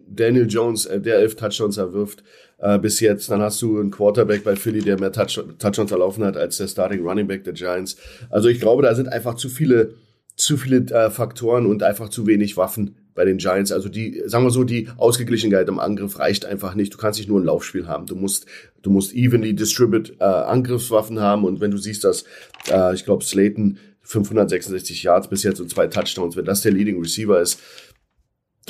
Daniel 0.08 0.46
Jones, 0.48 0.86
äh, 0.86 1.00
der 1.00 1.16
elf 1.18 1.36
Touchdowns 1.36 1.76
erwirft 1.76 2.22
äh, 2.58 2.78
bis 2.78 3.00
jetzt. 3.00 3.30
Dann 3.30 3.42
hast 3.42 3.60
du 3.60 3.78
einen 3.80 3.90
Quarterback 3.90 4.44
bei 4.44 4.56
Philly, 4.56 4.80
der 4.80 4.98
mehr 5.00 5.12
Touch 5.12 5.40
Touchdowns 5.58 5.90
erlaufen 5.90 6.24
hat 6.24 6.36
als 6.36 6.56
der 6.58 6.68
Starting 6.68 7.06
Running 7.06 7.26
Back 7.26 7.44
der 7.44 7.52
Giants. 7.52 7.96
Also 8.30 8.48
ich 8.48 8.60
glaube, 8.60 8.82
da 8.82 8.94
sind 8.94 9.08
einfach 9.08 9.34
zu 9.34 9.48
viele, 9.48 9.94
zu 10.36 10.56
viele 10.56 10.78
äh, 10.94 11.10
Faktoren 11.10 11.66
und 11.66 11.82
einfach 11.82 12.08
zu 12.08 12.26
wenig 12.26 12.56
Waffen 12.56 12.96
bei 13.14 13.24
den 13.24 13.38
Giants. 13.38 13.72
Also 13.72 13.88
die, 13.88 14.22
sagen 14.26 14.44
wir 14.44 14.50
so, 14.50 14.62
die 14.62 14.88
Ausgeglichenheit 14.98 15.68
im 15.68 15.78
Angriff 15.78 16.18
reicht 16.18 16.44
einfach 16.44 16.74
nicht. 16.74 16.92
Du 16.94 16.98
kannst 16.98 17.18
nicht 17.18 17.28
nur 17.28 17.40
ein 17.40 17.44
Laufspiel 17.44 17.88
haben. 17.88 18.06
Du 18.06 18.14
musst, 18.14 18.46
du 18.82 18.90
musst 18.90 19.14
evenly 19.14 19.54
distribute 19.54 20.14
äh, 20.20 20.24
Angriffswaffen 20.24 21.18
haben. 21.20 21.44
Und 21.44 21.60
wenn 21.60 21.70
du 21.70 21.78
siehst, 21.78 22.04
dass, 22.04 22.24
äh, 22.70 22.94
ich 22.94 23.04
glaube, 23.04 23.24
Slayton 23.24 23.78
566 24.06 25.02
Yards 25.02 25.28
bis 25.28 25.42
jetzt 25.42 25.60
und 25.60 25.68
zwei 25.68 25.88
Touchdowns, 25.88 26.36
wenn 26.36 26.44
das 26.44 26.62
der 26.62 26.72
Leading 26.72 27.00
Receiver 27.00 27.40
ist, 27.40 27.60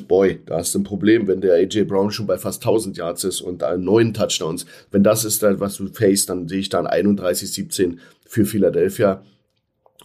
boy, 0.08 0.40
da 0.46 0.58
hast 0.58 0.74
du 0.74 0.80
ein 0.80 0.84
Problem, 0.84 1.26
wenn 1.26 1.40
der 1.40 1.54
AJ 1.54 1.84
Brown 1.84 2.10
schon 2.10 2.26
bei 2.26 2.38
fast 2.38 2.62
1000 2.62 2.96
Yards 2.96 3.24
ist 3.24 3.40
und 3.40 3.62
neun 3.78 4.12
Touchdowns. 4.12 4.66
Wenn 4.90 5.02
das 5.02 5.24
ist 5.24 5.42
was 5.42 5.76
du 5.76 5.88
face, 5.88 6.26
dann 6.26 6.48
sehe 6.48 6.60
ich 6.60 6.68
dann 6.68 6.86
31-17 6.86 7.98
für 8.26 8.44
Philadelphia. 8.44 9.22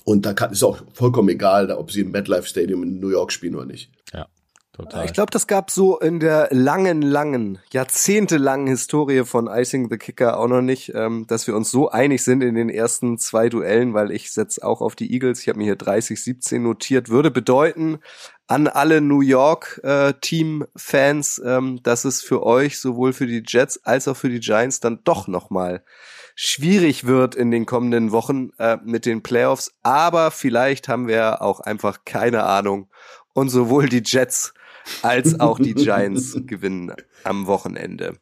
Und 0.03 0.25
da 0.25 0.33
kann, 0.33 0.51
ist 0.51 0.63
auch 0.63 0.81
vollkommen 0.93 1.29
egal, 1.29 1.69
ob 1.71 1.91
sie 1.91 2.01
im 2.01 2.11
MetLife 2.11 2.47
Stadium 2.47 2.83
in 2.83 2.99
New 2.99 3.09
York 3.09 3.31
spielen 3.31 3.55
oder 3.55 3.65
nicht. 3.65 3.91
Total. 4.73 5.05
Ich 5.05 5.13
glaube, 5.13 5.31
das 5.31 5.47
gab 5.47 5.71
so 5.71 5.99
in 5.99 6.19
der 6.19 6.49
langen, 6.51 7.01
langen, 7.01 7.59
jahrzehntelangen 7.71 8.67
Historie 8.67 9.23
von 9.25 9.47
Icing 9.47 9.89
the 9.89 9.97
Kicker 9.97 10.37
auch 10.37 10.47
noch 10.47 10.61
nicht, 10.61 10.93
ähm, 10.95 11.25
dass 11.27 11.47
wir 11.47 11.55
uns 11.55 11.71
so 11.71 11.89
einig 11.89 12.23
sind 12.23 12.41
in 12.41 12.55
den 12.55 12.69
ersten 12.69 13.17
zwei 13.17 13.49
Duellen, 13.49 13.93
weil 13.93 14.11
ich 14.11 14.31
setze 14.31 14.65
auch 14.65 14.81
auf 14.81 14.95
die 14.95 15.13
Eagles. 15.13 15.41
Ich 15.41 15.49
habe 15.49 15.59
mir 15.59 15.65
hier 15.65 15.77
30-17 15.77 16.59
notiert. 16.59 17.09
Würde 17.09 17.31
bedeuten, 17.31 17.99
an 18.51 18.67
alle 18.67 18.99
New 18.99 19.21
York 19.21 19.79
äh, 19.83 20.13
ähm, 20.31 21.79
dass 21.83 22.05
es 22.05 22.21
für 22.21 22.43
euch 22.43 22.79
sowohl 22.79 23.13
für 23.13 23.25
die 23.25 23.43
Jets 23.47 23.85
als 23.85 24.09
auch 24.09 24.17
für 24.17 24.29
die 24.29 24.41
Giants 24.41 24.81
dann 24.81 24.99
doch 25.05 25.27
noch 25.29 25.49
mal 25.49 25.83
schwierig 26.35 27.05
wird 27.05 27.35
in 27.35 27.51
den 27.51 27.65
kommenden 27.65 28.11
Wochen 28.11 28.49
äh, 28.57 28.77
mit 28.83 29.05
den 29.05 29.23
Playoffs. 29.23 29.73
Aber 29.83 30.31
vielleicht 30.31 30.89
haben 30.89 31.07
wir 31.07 31.41
auch 31.41 31.61
einfach 31.61 31.99
keine 32.03 32.43
Ahnung 32.43 32.89
und 33.33 33.49
sowohl 33.49 33.87
die 33.87 34.03
Jets 34.05 34.53
als 35.01 35.39
auch 35.39 35.59
die 35.59 35.73
Giants 35.73 36.37
gewinnen 36.45 36.93
am 37.23 37.47
Wochenende. 37.47 38.17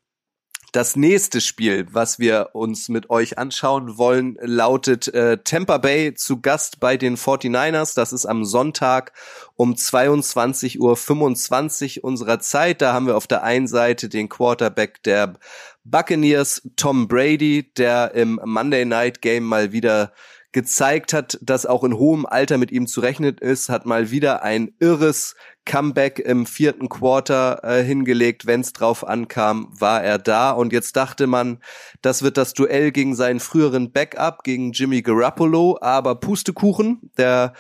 Das 0.72 0.96
nächste 0.96 1.42
Spiel, 1.42 1.88
was 1.92 2.20
wir 2.20 2.52
uns 2.54 2.90
mit 2.90 3.10
euch 3.10 3.40
anschauen 3.40 3.98
wollen, 3.98 4.38
lautet 4.40 5.08
äh, 5.08 5.40
Tampa 5.44 5.80
Bay 5.80 6.14
zu 6.14 6.42
Gast 6.42 6.80
bei 6.80 6.96
den 6.96 7.18
49ers. 7.18 7.96
Das 7.96 8.14
ist 8.14 8.28
am 8.28 8.46
Sonntag 8.46 9.14
um 9.56 9.74
22.25 9.74 11.98
Uhr 11.98 12.04
unserer 12.04 12.40
Zeit. 12.40 12.84
Da 12.84 12.94
haben 12.94 13.08
wir 13.08 13.18
auf 13.18 13.26
der 13.26 13.42
einen 13.42 13.68
Seite 13.68 14.10
den 14.10 14.30
Quarterback 14.30 15.02
der 15.02 15.40
Buccaneers, 15.84 16.62
Tom 16.76 17.08
Brady, 17.08 17.74
der 17.76 18.14
im 18.14 18.40
Monday 18.46 18.86
Night 18.86 19.24
Game 19.24 19.46
mal 19.46 19.72
wieder 19.72 20.14
gezeigt 20.52 21.14
hat, 21.14 21.40
dass 21.42 21.66
auch 21.66 21.84
in 21.84 21.98
hohem 21.98 22.28
Alter 22.28 22.60
mit 22.60 22.72
ihm 22.72 22.86
zu 22.86 23.02
rechnen 23.02 23.40
ist, 23.40 23.70
hat 23.70 23.88
mal 23.88 24.12
wieder 24.12 24.44
ein 24.44 24.72
irres 24.80 25.34
Comeback 25.66 26.20
im 26.20 26.46
vierten 26.46 26.90
Quarter 26.90 27.64
äh, 27.64 27.84
hingelegt. 27.84 28.46
Wenn 28.46 28.62
es 28.62 28.74
drauf 28.74 29.08
ankam, 29.08 29.70
war 29.72 30.04
er 30.04 30.18
da. 30.18 30.52
Und 30.52 30.74
jetzt 30.74 30.96
dachte 30.96 31.28
man, 31.28 31.60
das 32.02 32.24
wird 32.24 32.38
das 32.38 32.54
Duell 32.54 32.92
gegen 32.92 33.16
seinen 33.16 33.40
früheren 33.40 33.92
Backup, 33.92 34.44
gegen 34.44 34.72
Jimmy 34.72 35.02
Garoppolo. 35.02 35.78
Aber 35.82 36.16
Pustekuchen, 36.16 37.12
der 37.18 37.54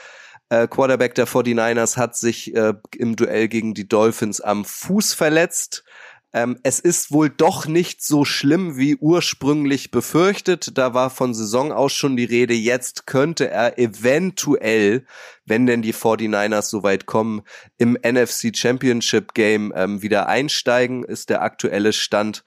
äh, 0.50 0.68
Quarterback 0.68 1.16
der 1.16 1.28
49ers 1.28 1.98
hat 1.98 2.16
sich 2.16 2.56
äh, 2.56 2.74
im 2.98 3.16
Duell 3.16 3.48
gegen 3.48 3.74
die 3.74 3.88
Dolphins 3.88 4.42
am 4.42 4.66
Fuß 4.66 5.14
verletzt. 5.14 5.84
Ähm, 6.32 6.60
es 6.62 6.80
ist 6.80 7.12
wohl 7.12 7.30
doch 7.30 7.66
nicht 7.66 8.04
so 8.04 8.24
schlimm 8.24 8.78
wie 8.78 8.96
ursprünglich 8.96 9.90
befürchtet. 9.90 10.78
Da 10.78 10.94
war 10.94 11.10
von 11.10 11.34
Saison 11.34 11.72
aus 11.72 11.94
schon 11.94 12.18
die 12.18 12.26
Rede. 12.26 12.54
Jetzt 12.54 13.08
könnte 13.08 13.50
er 13.50 13.80
eventuell, 13.80 15.06
wenn 15.46 15.66
denn 15.66 15.82
die 15.82 15.94
49ers 15.94 16.70
so 16.70 16.84
weit 16.84 17.08
kommen, 17.08 17.42
im 17.78 17.94
NFC 17.94 18.56
Championship 18.56 19.34
Game 19.34 19.74
ähm, 19.76 20.04
wieder 20.04 20.28
einsteigen, 20.28 21.04
ist 21.04 21.30
der 21.30 21.42
aktuelle 21.42 21.94
Stand. 21.94 22.44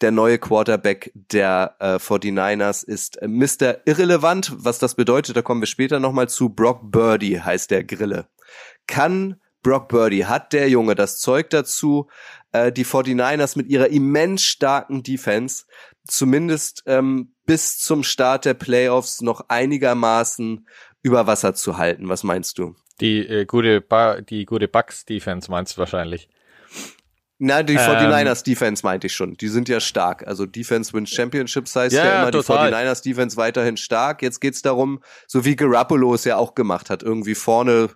Der 0.00 0.12
neue 0.12 0.38
Quarterback 0.38 1.12
der 1.14 1.76
äh, 1.78 1.96
49ers 1.96 2.86
ist 2.86 3.20
äh, 3.20 3.28
Mr. 3.28 3.86
Irrelevant. 3.86 4.50
Was 4.56 4.78
das 4.78 4.94
bedeutet, 4.94 5.36
da 5.36 5.42
kommen 5.42 5.60
wir 5.60 5.66
später 5.66 6.00
nochmal 6.00 6.30
zu. 6.30 6.48
Brock 6.48 6.90
Birdie 6.90 7.38
heißt 7.38 7.70
der 7.70 7.84
Grille. 7.84 8.28
Kann 8.86 9.36
Brock 9.62 9.88
Birdie, 9.88 10.26
hat 10.26 10.52
der 10.52 10.68
Junge 10.68 10.94
das 10.94 11.18
Zeug 11.18 11.50
dazu, 11.50 12.08
äh, 12.52 12.72
die 12.72 12.84
49ers 12.84 13.56
mit 13.56 13.68
ihrer 13.68 13.88
immens 13.88 14.42
starken 14.44 15.02
Defense 15.02 15.64
zumindest 16.06 16.82
ähm, 16.86 17.34
bis 17.46 17.78
zum 17.78 18.02
Start 18.02 18.44
der 18.44 18.54
Playoffs 18.54 19.20
noch 19.20 19.44
einigermaßen 19.48 20.66
über 21.02 21.26
Wasser 21.26 21.54
zu 21.54 21.78
halten. 21.78 22.08
Was 22.08 22.24
meinst 22.24 22.58
du? 22.58 22.74
Die 23.00 23.20
äh, 23.26 23.44
gute 23.46 23.80
ba 23.80 24.20
die 24.20 24.44
gute 24.44 24.68
Bucks 24.68 25.04
Defense 25.04 25.50
meinst 25.50 25.76
du 25.76 25.78
wahrscheinlich. 25.78 26.28
Na, 27.38 27.62
die 27.62 27.74
Ähm. 27.74 27.80
49ers 27.80 28.44
Defense 28.44 28.84
meinte 28.84 29.06
ich 29.06 29.14
schon. 29.14 29.34
Die 29.34 29.48
sind 29.48 29.68
ja 29.70 29.80
stark. 29.80 30.26
Also 30.26 30.44
Defense 30.44 30.92
wins 30.92 31.10
Championships 31.10 31.74
heißt 31.74 31.94
ja, 31.96 32.04
Ja, 32.04 32.10
ja, 32.10 32.22
immer, 32.22 32.30
total. 32.32 32.70
die 32.70 32.76
49ers 32.76 33.02
Defense 33.02 33.36
weiterhin 33.38 33.78
stark. 33.78 34.20
Jetzt 34.20 34.40
geht's 34.40 34.60
darum, 34.60 35.02
so 35.26 35.44
wie 35.46 35.56
Garoppolo 35.56 36.12
es 36.14 36.24
ja 36.24 36.36
auch 36.36 36.54
gemacht 36.54 36.90
hat, 36.90 37.02
irgendwie 37.02 37.34
vorne 37.34 37.88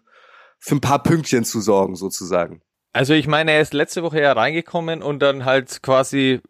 für 0.64 0.77
ein 0.77 0.81
paar 0.81 1.03
Pünktchen 1.03 1.44
zu 1.44 1.61
sorgen, 1.61 1.94
sozusagen. 1.94 2.62
Also 2.94 3.12
ich 3.12 3.27
meine, 3.27 3.53
er 3.53 3.61
ist 3.61 3.74
letzte 3.74 4.03
Woche 4.03 4.20
ja 4.20 4.33
reingekommen 4.33 5.03
und 5.03 5.18
dann 5.20 5.44
halt 5.44 5.83
quasi 5.83 6.40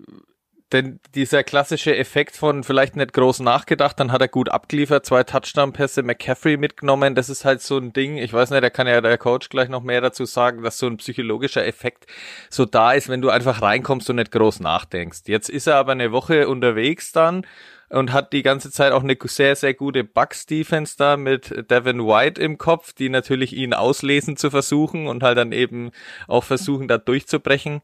denn 0.72 0.98
dieser 1.14 1.44
klassische 1.44 1.96
Effekt 1.96 2.36
von 2.36 2.64
vielleicht 2.64 2.96
nicht 2.96 3.12
groß 3.12 3.40
nachgedacht, 3.40 4.00
dann 4.00 4.10
hat 4.10 4.20
er 4.20 4.28
gut 4.28 4.48
abgeliefert, 4.48 5.06
zwei 5.06 5.22
Touchdown-Pässe, 5.22 6.02
McCaffrey 6.02 6.56
mitgenommen, 6.56 7.14
das 7.14 7.28
ist 7.28 7.44
halt 7.44 7.60
so 7.60 7.78
ein 7.78 7.92
Ding, 7.92 8.16
ich 8.18 8.32
weiß 8.32 8.50
nicht, 8.50 8.62
da 8.62 8.70
kann 8.70 8.88
ja 8.88 9.00
der 9.00 9.18
Coach 9.18 9.50
gleich 9.50 9.68
noch 9.68 9.82
mehr 9.82 10.00
dazu 10.00 10.24
sagen, 10.24 10.62
dass 10.62 10.78
so 10.78 10.86
ein 10.86 10.96
psychologischer 10.96 11.64
Effekt 11.64 12.06
so 12.50 12.64
da 12.64 12.92
ist, 12.92 13.08
wenn 13.08 13.20
du 13.20 13.30
einfach 13.30 13.62
reinkommst 13.62 14.10
und 14.10 14.16
nicht 14.16 14.32
groß 14.32 14.60
nachdenkst. 14.60 15.22
Jetzt 15.26 15.48
ist 15.48 15.68
er 15.68 15.76
aber 15.76 15.92
eine 15.92 16.12
Woche 16.12 16.48
unterwegs 16.48 17.12
dann 17.12 17.46
und 17.94 18.12
hat 18.12 18.32
die 18.32 18.42
ganze 18.42 18.70
Zeit 18.70 18.92
auch 18.92 19.02
eine 19.02 19.16
sehr, 19.24 19.56
sehr 19.56 19.74
gute 19.74 20.04
Bucks-Defense 20.04 20.96
da 20.98 21.16
mit 21.16 21.70
Devin 21.70 22.06
White 22.06 22.40
im 22.40 22.58
Kopf, 22.58 22.92
die 22.92 23.08
natürlich 23.08 23.54
ihn 23.54 23.72
auslesen 23.72 24.36
zu 24.36 24.50
versuchen 24.50 25.06
und 25.06 25.22
halt 25.22 25.38
dann 25.38 25.52
eben 25.52 25.90
auch 26.26 26.44
versuchen, 26.44 26.88
da 26.88 26.98
durchzubrechen. 26.98 27.80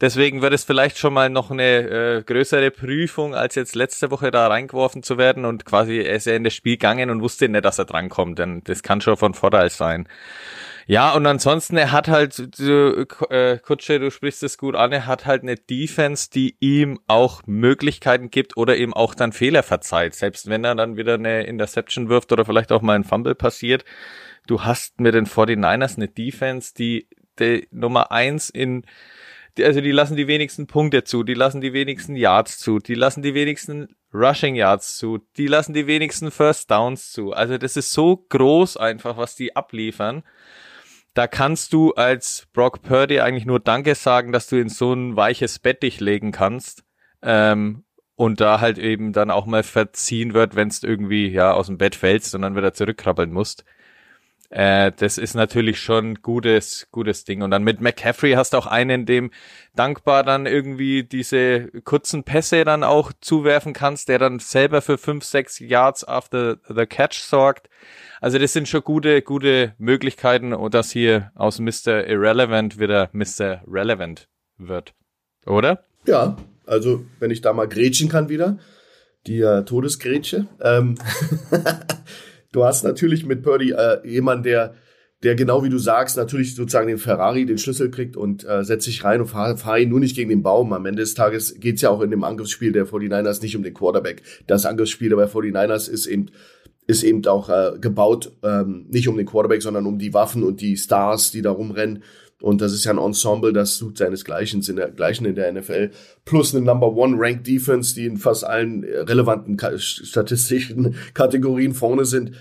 Deswegen 0.00 0.42
wird 0.42 0.52
es 0.52 0.64
vielleicht 0.64 0.98
schon 0.98 1.14
mal 1.14 1.30
noch 1.30 1.52
eine 1.52 1.62
äh, 1.62 2.22
größere 2.24 2.72
Prüfung, 2.72 3.36
als 3.36 3.54
jetzt 3.54 3.76
letzte 3.76 4.10
Woche 4.10 4.32
da 4.32 4.48
reingeworfen 4.48 5.04
zu 5.04 5.16
werden 5.16 5.44
und 5.44 5.64
quasi 5.64 5.98
er 6.00 6.16
ist 6.16 6.26
ja 6.26 6.34
in 6.34 6.42
das 6.42 6.54
Spiel 6.54 6.74
gegangen 6.74 7.08
und 7.08 7.22
wusste 7.22 7.48
nicht, 7.48 7.64
dass 7.64 7.78
er 7.78 7.84
drankommt, 7.84 8.38
denn 8.40 8.62
das 8.64 8.82
kann 8.82 9.00
schon 9.00 9.16
von 9.16 9.34
Vorteil 9.34 9.70
sein. 9.70 10.08
Ja, 10.86 11.12
und 11.12 11.26
ansonsten, 11.26 11.76
er 11.76 11.92
hat 11.92 12.08
halt, 12.08 12.58
du, 12.58 13.06
äh, 13.30 13.58
Kutsche, 13.58 14.00
du 14.00 14.10
sprichst 14.10 14.42
es 14.42 14.58
gut 14.58 14.74
an, 14.74 14.92
er 14.92 15.06
hat 15.06 15.26
halt 15.26 15.42
eine 15.42 15.56
Defense, 15.56 16.30
die 16.30 16.56
ihm 16.60 17.00
auch 17.06 17.42
Möglichkeiten 17.46 18.30
gibt 18.30 18.56
oder 18.56 18.76
ihm 18.76 18.92
auch 18.92 19.14
dann 19.14 19.32
Fehler 19.32 19.62
verzeiht. 19.62 20.14
Selbst 20.14 20.48
wenn 20.48 20.64
er 20.64 20.74
dann 20.74 20.96
wieder 20.96 21.14
eine 21.14 21.44
Interception 21.44 22.08
wirft 22.08 22.32
oder 22.32 22.44
vielleicht 22.44 22.72
auch 22.72 22.82
mal 22.82 22.94
ein 22.94 23.04
Fumble 23.04 23.34
passiert. 23.34 23.84
Du 24.46 24.64
hast 24.64 25.00
mit 25.00 25.14
den 25.14 25.26
49ers 25.26 25.96
eine 25.96 26.08
Defense, 26.08 26.74
die, 26.76 27.08
die 27.38 27.68
Nummer 27.70 28.10
eins 28.10 28.50
in, 28.50 28.84
also 29.58 29.80
die 29.80 29.92
lassen 29.92 30.16
die 30.16 30.26
wenigsten 30.26 30.66
Punkte 30.66 31.04
zu, 31.04 31.22
die 31.22 31.34
lassen 31.34 31.60
die 31.60 31.72
wenigsten 31.72 32.16
Yards 32.16 32.58
zu, 32.58 32.78
die 32.78 32.94
lassen 32.94 33.22
die 33.22 33.34
wenigsten 33.34 33.94
Rushing 34.12 34.56
Yards 34.56 34.98
zu, 34.98 35.18
die 35.36 35.46
lassen 35.46 35.74
die 35.74 35.86
wenigsten 35.86 36.30
First 36.30 36.70
Downs 36.70 37.12
zu. 37.12 37.32
Also 37.32 37.56
das 37.56 37.76
ist 37.76 37.92
so 37.92 38.24
groß 38.28 38.76
einfach, 38.76 39.16
was 39.16 39.36
die 39.36 39.56
abliefern. 39.56 40.22
Da 41.14 41.26
kannst 41.26 41.72
du 41.72 41.92
als 41.92 42.46
Brock 42.52 42.82
Purdy 42.82 43.20
eigentlich 43.20 43.44
nur 43.44 43.60
Danke 43.60 43.94
sagen, 43.94 44.32
dass 44.32 44.46
du 44.48 44.56
in 44.56 44.68
so 44.68 44.92
ein 44.94 45.16
weiches 45.16 45.58
Bett 45.58 45.82
dich 45.82 46.00
legen 46.00 46.32
kannst. 46.32 46.84
Ähm, 47.22 47.84
und 48.14 48.40
da 48.40 48.60
halt 48.60 48.78
eben 48.78 49.12
dann 49.12 49.30
auch 49.30 49.46
mal 49.46 49.62
verziehen 49.62 50.34
wird, 50.34 50.54
wenn 50.54 50.68
es 50.68 50.82
irgendwie 50.82 51.28
ja 51.28 51.52
aus 51.52 51.66
dem 51.66 51.78
Bett 51.78 51.94
fällst 51.94 52.34
und 52.34 52.42
dann 52.42 52.56
wieder 52.56 52.72
zurückkrabbeln 52.72 53.32
musst. 53.32 53.64
Äh, 54.52 54.92
das 54.94 55.16
ist 55.16 55.32
natürlich 55.34 55.80
schon 55.80 56.16
gutes, 56.16 56.86
gutes 56.92 57.24
Ding. 57.24 57.40
Und 57.40 57.50
dann 57.50 57.64
mit 57.64 57.80
McCaffrey 57.80 58.32
hast 58.32 58.52
du 58.52 58.58
auch 58.58 58.66
einen, 58.66 59.06
dem 59.06 59.30
dankbar 59.74 60.24
dann 60.24 60.44
irgendwie 60.44 61.04
diese 61.04 61.68
kurzen 61.84 62.22
Pässe 62.22 62.66
dann 62.66 62.84
auch 62.84 63.12
zuwerfen 63.22 63.72
kannst, 63.72 64.10
der 64.10 64.18
dann 64.18 64.40
selber 64.40 64.82
für 64.82 64.98
fünf, 64.98 65.24
sechs 65.24 65.58
Yards 65.58 66.06
after 66.06 66.58
the 66.68 66.84
catch 66.84 67.20
sorgt. 67.20 67.70
Also 68.20 68.38
das 68.38 68.52
sind 68.52 68.68
schon 68.68 68.82
gute, 68.82 69.22
gute 69.22 69.74
Möglichkeiten, 69.78 70.54
dass 70.70 70.90
hier 70.90 71.32
aus 71.34 71.58
Mr. 71.58 72.06
Irrelevant 72.06 72.78
wieder 72.78 73.08
Mr. 73.14 73.62
Relevant 73.66 74.28
wird. 74.58 74.92
Oder? 75.46 75.86
Ja, 76.06 76.36
also 76.66 77.06
wenn 77.20 77.30
ich 77.30 77.40
da 77.40 77.54
mal 77.54 77.68
grätschen 77.68 78.10
kann 78.10 78.28
wieder, 78.28 78.58
die 79.26 79.40
äh, 79.40 79.64
Todesgrätsche. 79.64 80.46
Ähm 80.60 80.96
du 82.52 82.64
hast 82.64 82.84
natürlich 82.84 83.26
mit 83.26 83.42
Purdy 83.42 83.72
äh, 83.72 84.06
jemanden, 84.08 84.44
der, 84.44 84.74
der 85.22 85.34
genau 85.34 85.64
wie 85.64 85.68
du 85.68 85.78
sagst, 85.78 86.16
natürlich 86.16 86.54
sozusagen 86.54 86.88
den 86.88 86.98
Ferrari, 86.98 87.46
den 87.46 87.58
Schlüssel 87.58 87.90
kriegt 87.90 88.16
und 88.16 88.48
äh, 88.48 88.64
setzt 88.64 88.84
sich 88.84 89.04
rein 89.04 89.20
und 89.20 89.26
fahr, 89.26 89.56
fahr 89.56 89.78
ihn 89.78 89.88
nur 89.88 90.00
nicht 90.00 90.16
gegen 90.16 90.30
den 90.30 90.42
Baum. 90.42 90.72
Am 90.72 90.86
Ende 90.86 91.02
des 91.02 91.14
Tages 91.14 91.58
geht's 91.58 91.82
ja 91.82 91.90
auch 91.90 92.00
in 92.00 92.10
dem 92.10 92.24
Angriffsspiel 92.24 92.72
der 92.72 92.86
49ers 92.86 93.42
nicht 93.42 93.56
um 93.56 93.62
den 93.62 93.74
Quarterback. 93.74 94.22
Das 94.46 94.66
Angriffsspiel 94.66 95.10
der 95.10 95.28
49ers 95.28 95.88
ist 95.88 96.06
eben 96.06 96.30
ist 96.86 97.04
eben 97.04 97.24
auch 97.26 97.48
äh, 97.48 97.78
gebaut, 97.80 98.32
ähm, 98.42 98.86
nicht 98.88 99.08
um 99.08 99.16
den 99.16 99.26
Quarterback, 99.26 99.62
sondern 99.62 99.86
um 99.86 99.98
die 99.98 100.12
Waffen 100.14 100.42
und 100.42 100.60
die 100.60 100.76
Stars, 100.76 101.30
die 101.30 101.40
da 101.40 101.52
rumrennen. 101.52 102.02
Und 102.42 102.60
das 102.60 102.72
ist 102.72 102.84
ja 102.84 102.90
ein 102.90 102.98
Ensemble, 102.98 103.52
das 103.52 103.76
sucht 103.76 103.98
seinesgleichen 103.98 104.62
in 104.62 104.74
der, 104.74 104.90
gleichen 104.90 105.24
in 105.26 105.36
der 105.36 105.52
NFL. 105.52 105.92
Plus 106.24 106.52
eine 106.52 106.64
Number 106.64 106.92
One 106.92 107.14
Ranked 107.16 107.46
Defense, 107.46 107.94
die 107.94 108.04
in 108.04 108.16
fast 108.16 108.44
allen 108.44 108.82
relevanten 108.82 109.56
statistischen 109.78 110.96
Kategorien 111.14 111.72
vorne 111.72 112.04
sind. 112.04 112.32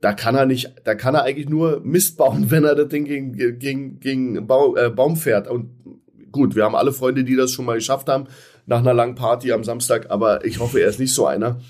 Da 0.00 0.14
kann 0.14 0.34
er 0.34 0.46
nicht, 0.46 0.72
da 0.84 0.94
kann 0.94 1.14
er 1.14 1.24
eigentlich 1.24 1.50
nur 1.50 1.80
Mist 1.84 2.16
bauen, 2.16 2.46
wenn 2.50 2.64
er 2.64 2.74
das 2.74 2.88
Ding 2.88 3.04
gegen, 3.04 3.58
gegen, 3.58 4.00
gegen 4.00 4.46
Baum, 4.46 4.78
äh, 4.78 4.88
Baum 4.88 5.16
fährt. 5.16 5.46
Und 5.46 5.68
gut, 6.32 6.56
wir 6.56 6.64
haben 6.64 6.74
alle 6.74 6.94
Freunde, 6.94 7.22
die 7.22 7.36
das 7.36 7.52
schon 7.52 7.66
mal 7.66 7.76
geschafft 7.76 8.08
haben, 8.08 8.28
nach 8.64 8.78
einer 8.78 8.94
langen 8.94 9.14
Party 9.14 9.52
am 9.52 9.62
Samstag, 9.62 10.10
aber 10.10 10.44
ich 10.46 10.58
hoffe, 10.58 10.80
er 10.80 10.88
ist 10.88 11.00
nicht 11.00 11.12
so 11.12 11.26
einer. 11.26 11.60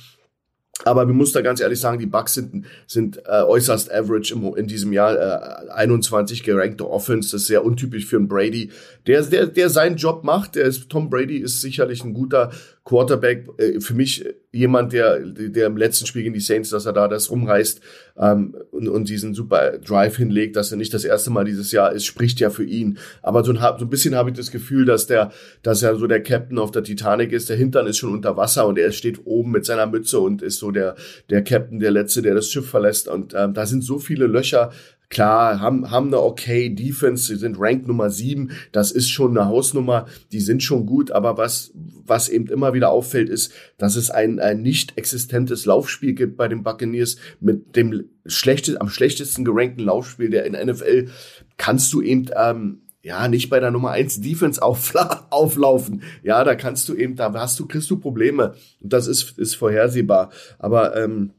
Aber 0.85 1.07
wir 1.07 1.14
muss 1.14 1.33
da 1.33 1.43
ganz 1.43 1.61
ehrlich 1.61 1.81
sagen, 1.81 1.99
die 1.99 2.07
Bucks 2.07 2.35
sind, 2.35 2.64
sind 2.87 3.18
äh, 3.26 3.43
äußerst 3.43 3.93
average 3.93 4.35
im, 4.35 4.55
in 4.57 4.66
diesem 4.66 4.93
Jahr. 4.93 5.16
Äh, 5.16 5.70
21 5.70 6.43
gerankte 6.43 6.89
Offense, 6.89 7.31
das 7.33 7.43
ist 7.43 7.47
sehr 7.49 7.64
untypisch 7.64 8.07
für 8.07 8.16
einen 8.16 8.28
Brady, 8.28 8.70
der, 9.07 9.22
der, 9.22 9.47
der 9.47 9.70
seinen 9.70 9.97
Job 9.97 10.24
macht. 10.24 10.55
Der 10.55 10.64
ist, 10.64 10.89
Tom 10.89 11.11
Brady 11.11 11.39
ist 11.39 11.61
sicherlich 11.61 12.05
ein 12.05 12.14
guter 12.14 12.51
Quarterback. 12.85 13.47
Äh, 13.59 13.81
für 13.81 13.95
mich 13.95 14.24
jemand, 14.53 14.93
der, 14.93 15.20
der 15.20 15.66
im 15.66 15.76
letzten 15.76 16.07
Spiel 16.07 16.22
gegen 16.22 16.35
die 16.35 16.41
Saints, 16.41 16.70
dass 16.70 16.87
er 16.87 16.93
da 16.93 17.07
das 17.07 17.31
rumreißt 17.31 17.81
ähm, 18.18 18.57
und, 18.72 18.89
und 18.89 19.09
diesen 19.09 19.35
super 19.35 19.78
Drive 19.78 20.16
hinlegt, 20.16 20.57
dass 20.57 20.72
er 20.72 20.76
nicht 20.76 20.93
das 20.93 21.05
erste 21.05 21.31
Mal 21.31 21.45
dieses 21.45 21.70
Jahr 21.72 21.93
ist, 21.93 22.05
spricht 22.05 22.41
ja 22.41 22.51
für 22.51 22.64
ihn. 22.64 22.99
Aber 23.22 23.45
so 23.45 23.53
ein, 23.53 23.59
so 23.59 23.85
ein 23.85 23.91
bisschen 23.91 24.14
habe 24.14 24.31
ich 24.31 24.37
das 24.37 24.51
Gefühl, 24.51 24.85
dass 24.85 25.07
der, 25.07 25.31
dass 25.62 25.83
er 25.83 25.97
so 25.97 26.07
der 26.07 26.22
Captain 26.22 26.59
auf 26.59 26.70
der 26.70 26.83
Titanic 26.83 27.33
ist. 27.33 27.49
Der 27.49 27.57
Hintern 27.57 27.87
ist 27.87 27.99
schon 27.99 28.12
unter 28.12 28.37
Wasser 28.37 28.66
und 28.66 28.78
er 28.78 28.93
steht 28.93 29.20
oben 29.24 29.53
mit 29.53 29.64
seiner 29.64 29.87
Mütze 29.87 30.18
und 30.18 30.43
ist 30.43 30.59
so 30.59 30.70
der, 30.70 30.97
der 31.28 31.45
Captain, 31.45 31.78
der 31.78 31.93
Letzte, 31.93 32.22
der 32.22 32.35
das 32.35 32.49
Schiff 32.49 32.68
verlässt. 32.68 33.09
Und 33.09 33.35
ähm, 33.37 33.55
da 33.55 33.66
sind 33.66 33.85
so 33.85 33.99
viele 33.99 34.26
Löcher 34.26 34.70
Klar, 35.11 35.59
haben, 35.59 35.91
haben 35.91 36.07
eine 36.07 36.21
okay 36.21 36.71
Defense, 36.71 37.27
sie 37.27 37.35
sind 37.35 37.57
Rank 37.59 37.89
Nummer 37.89 38.11
sieben, 38.11 38.53
das 38.71 38.93
ist 38.93 39.11
schon 39.11 39.37
eine 39.37 39.49
Hausnummer, 39.49 40.07
die 40.31 40.39
sind 40.39 40.63
schon 40.63 40.87
gut, 40.87 41.11
aber 41.11 41.37
was, 41.37 41.73
was 41.75 42.29
eben 42.29 42.47
immer 42.47 42.75
wieder 42.75 42.91
auffällt, 42.91 43.29
ist, 43.29 43.53
dass 43.77 43.97
es 43.97 44.11
ein, 44.11 44.39
ein 44.39 44.63
nicht 44.63 44.97
existentes 44.97 45.67
Laufspiel 45.67 46.15
gibt 46.15 46.37
bei 46.37 46.47
den 46.47 46.63
Buccaneers 46.63 47.17
mit 47.41 47.75
dem 47.75 48.05
schlechte, 48.25 48.81
am 48.81 48.89
schlechtesten 48.89 49.45
gerankten 49.45 49.85
Laufspiel 49.85 50.31
der 50.31 50.47
in 50.47 50.53
NFL, 50.53 51.09
kannst 51.57 51.93
du 51.93 52.03
eben, 52.03 52.31
ähm, 52.37 52.83
ja, 53.03 53.27
nicht 53.27 53.51
bei 53.51 53.59
der 53.59 53.73
Nummer 53.73 53.91
eins 53.91 54.21
Defense 54.21 54.63
auflaufen. 55.31 56.03
Ja, 56.23 56.45
da 56.45 56.55
kannst 56.55 56.89
du 56.89 56.95
eben, 56.95 57.17
da 57.17 57.33
hast 57.33 57.59
du, 57.59 57.67
kriegst 57.67 57.91
du 57.91 57.99
Probleme. 57.99 58.55
Und 58.81 58.93
das 58.93 59.09
ist, 59.09 59.39
ist 59.39 59.57
vorhersehbar. 59.57 60.31
Aber 60.59 60.95
ähm, 60.97 61.33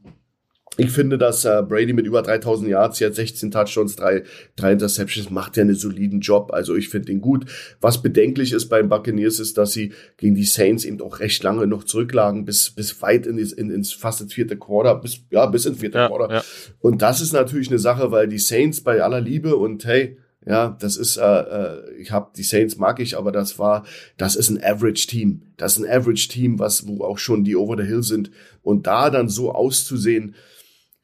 ich 0.78 0.90
finde, 0.90 1.18
dass 1.18 1.44
äh, 1.44 1.62
Brady 1.68 1.92
mit 1.92 2.06
über 2.06 2.22
3000 2.22 2.68
Yards, 2.70 2.98
jetzt 2.98 3.16
16 3.16 3.50
Touchdowns, 3.50 3.94
drei, 3.94 4.22
drei 4.56 4.72
Interceptions, 4.72 5.30
macht 5.30 5.56
ja 5.58 5.62
einen 5.62 5.74
soliden 5.74 6.20
Job. 6.20 6.50
Also 6.52 6.74
ich 6.74 6.88
finde 6.88 7.12
ihn 7.12 7.20
gut. 7.20 7.44
Was 7.80 8.00
bedenklich 8.00 8.52
ist 8.52 8.68
beim 8.68 8.88
Buccaneers 8.88 9.38
ist, 9.38 9.58
dass 9.58 9.72
sie 9.72 9.92
gegen 10.16 10.34
die 10.34 10.44
Saints 10.44 10.84
eben 10.84 11.00
auch 11.02 11.20
recht 11.20 11.42
lange 11.42 11.66
noch 11.66 11.84
zurücklagen, 11.84 12.46
bis, 12.46 12.70
bis 12.70 13.02
weit 13.02 13.26
in, 13.26 13.36
in, 13.36 13.70
ins 13.70 13.92
fast 13.92 14.22
ins 14.22 14.32
vierte 14.32 14.56
Quarter, 14.56 14.94
bis, 14.94 15.20
ja, 15.30 15.44
bis 15.44 15.66
ins 15.66 15.78
vierte 15.78 15.98
ja, 15.98 16.08
Quarter. 16.08 16.34
Ja. 16.36 16.44
Und 16.80 17.02
das 17.02 17.20
ist 17.20 17.34
natürlich 17.34 17.68
eine 17.68 17.78
Sache, 17.78 18.10
weil 18.10 18.26
die 18.28 18.38
Saints 18.38 18.80
bei 18.80 19.02
aller 19.02 19.20
Liebe 19.20 19.56
und 19.56 19.84
hey, 19.84 20.16
ja, 20.44 20.76
das 20.80 20.96
ist, 20.96 21.18
äh, 21.18 21.22
äh, 21.22 21.92
ich 22.00 22.10
habe 22.10 22.30
die 22.36 22.42
Saints 22.42 22.76
mag 22.76 22.98
ich, 22.98 23.16
aber 23.16 23.30
das 23.30 23.58
war, 23.58 23.84
das 24.16 24.34
ist 24.34 24.50
ein 24.50 24.62
Average 24.62 25.06
Team. 25.06 25.42
Das 25.56 25.76
ist 25.76 25.84
ein 25.84 25.90
Average 25.90 26.28
Team, 26.28 26.58
was 26.58 26.88
wo 26.88 27.04
auch 27.04 27.18
schon 27.18 27.44
die 27.44 27.54
Over 27.54 27.76
the 27.76 27.86
Hill 27.86 28.02
sind 28.02 28.30
und 28.62 28.86
da 28.86 29.10
dann 29.10 29.28
so 29.28 29.52
auszusehen, 29.52 30.34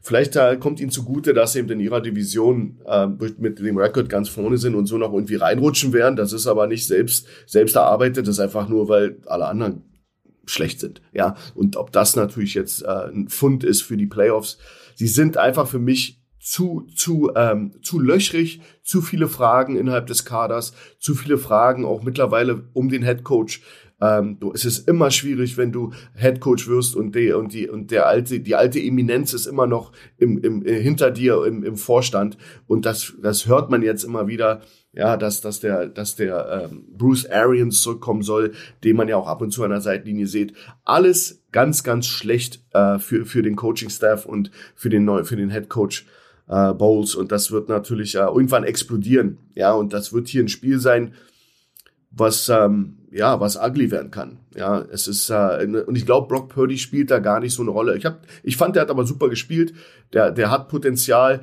Vielleicht 0.09 0.37
äh, 0.37 0.57
kommt 0.57 0.81
ihnen 0.81 0.91
zugute, 0.91 1.35
dass 1.35 1.53
sie 1.53 1.59
eben 1.59 1.69
in 1.69 1.81
ihrer 1.81 2.01
Division 2.01 2.81
äh, 2.87 3.07
mit 3.07 3.59
dem 3.59 3.77
Rekord 3.77 4.09
ganz 4.09 4.31
vorne 4.31 4.57
sind 4.57 4.75
und 4.75 4.87
so 4.87 4.97
noch 4.97 5.13
irgendwie 5.13 5.35
reinrutschen 5.35 5.93
werden. 5.93 6.17
Das 6.17 6.33
ist 6.33 6.47
aber 6.47 6.67
nicht 6.67 6.87
selbst, 6.87 7.27
selbst 7.45 7.77
erarbeitet, 7.77 8.27
das 8.27 8.37
ist 8.37 8.41
einfach 8.41 8.71
nur, 8.71 8.89
weil 8.89 9.19
alle 9.27 9.45
anderen 9.45 9.83
schlecht 10.47 10.81
sind. 10.81 11.03
Ja, 11.13 11.37
und 11.55 11.77
ob 11.77 11.93
das 11.93 12.17
natürlich 12.17 12.55
jetzt 12.55 12.85
äh, 12.85 12.87
ein 12.87 13.29
Fund 13.29 13.65
ist 13.65 13.83
für 13.83 13.99
die 13.99 14.07
Playoffs. 14.07 14.57
Sie 14.95 15.09
sind 15.09 15.37
einfach 15.37 15.69
für 15.69 15.79
mich 15.79 16.23
zu, 16.41 16.87
zu, 16.97 17.33
ähm, 17.37 17.73
zu 17.83 18.01
löchrig, 18.01 18.63
zu 18.83 19.03
viele 19.03 19.29
Fragen 19.29 19.77
innerhalb 19.77 20.07
des 20.07 20.25
Kaders, 20.25 20.73
zu 20.99 21.15
viele 21.15 21.37
Fragen 21.37 21.85
auch 21.85 22.03
mittlerweile 22.03 22.65
um 22.73 22.89
den 22.89 23.05
Head 23.05 23.25
Coach. 23.25 23.61
Ähm, 24.01 24.39
du, 24.39 24.53
es 24.53 24.65
ist 24.65 24.89
immer 24.89 25.11
schwierig, 25.11 25.57
wenn 25.57 25.73
du 25.73 25.93
Head 26.15 26.41
Coach 26.41 26.69
wirst 26.69 26.95
und 26.95 27.15
die, 27.17 27.33
und 27.33 27.53
die, 27.53 27.69
und 27.69 27.91
der 27.91 28.07
alte, 28.07 28.41
die 28.41 28.55
alte 28.55 28.81
Eminenz 28.81 29.33
ist 29.33 29.47
immer 29.47 29.67
noch 29.67 29.93
im, 30.19 30.39
im, 30.39 30.65
äh, 30.65 30.81
hinter 30.81 31.11
dir 31.11 31.45
im, 31.45 31.65
im 31.65 31.77
Vorstand. 31.77 32.39
Und 32.67 32.87
das, 32.87 33.15
das 33.21 33.47
hört 33.47 33.71
man 33.71 33.83
jetzt 33.83 34.05
immer 34.05 34.29
wieder, 34.29 34.61
ja, 34.93 35.17
dass, 35.17 35.41
dass 35.41 35.61
der, 35.61 35.89
dass 35.89 36.15
der 36.15 36.69
ähm, 36.71 36.85
Bruce 36.97 37.27
Arians 37.27 37.83
zurückkommen 37.83 38.23
soll, 38.23 38.53
den 38.85 38.97
man 38.97 39.09
ja 39.09 39.17
auch 39.17 39.27
ab 39.27 39.43
und 39.43 39.51
zu 39.51 39.65
an 39.65 39.71
der 39.71 39.81
Seitenlinie 39.81 40.29
sieht. 40.29 40.53
Alles 40.85 41.43
ganz, 41.51 41.83
ganz 41.83 42.07
schlecht 42.07 42.63
äh, 42.73 42.99
für, 42.99 43.27
für 43.27 43.43
den 43.43 43.57
Coaching-Staff 43.57 44.27
und 44.27 44.53
für 44.77 44.91
den, 44.91 45.05
neu, 45.05 45.25
für 45.25 45.37
den 45.37 45.51
Head 45.51 45.69
Coach 45.69 46.07
äh, 46.47 46.73
Bowles. 46.73 47.17
Und 47.17 47.33
das 47.33 47.51
wird 47.51 47.69
natürlich 47.69 48.15
äh, 48.15 48.21
irgendwann 48.21 48.65
explodieren. 48.65 49.39
Ja, 49.55 49.73
und 49.73 49.93
das 49.93 50.13
wird 50.13 50.29
hier 50.29 50.45
ein 50.45 50.49
Spiel 50.49 50.79
sein, 50.79 51.15
was 52.11 52.49
ähm, 52.49 52.98
ja 53.11 53.41
was 53.41 53.57
ugly 53.57 53.91
werden 53.91 54.11
kann. 54.11 54.39
Ja, 54.55 54.85
es 54.93 55.09
ist 55.09 55.31
äh, 55.31 55.85
und 55.87 55.97
ich 55.97 56.07
glaube 56.07 56.29
Brock 56.29 56.51
Purdy 56.51 56.79
spielt 56.79 57.11
da 57.11 57.19
gar 57.19 57.41
nicht 57.41 57.55
so 57.55 57.63
eine 57.63 57.71
Rolle. 57.71 57.97
Ich 57.97 58.05
hab, 58.05 58.21
ich 58.43 58.57
fand 58.57 58.77
der 58.77 58.83
hat 58.83 58.91
aber 58.91 59.07
super 59.07 59.29
gespielt. 59.29 59.75
Der 60.13 60.31
der 60.31 60.51
hat 60.51 60.69
Potenzial. 60.69 61.41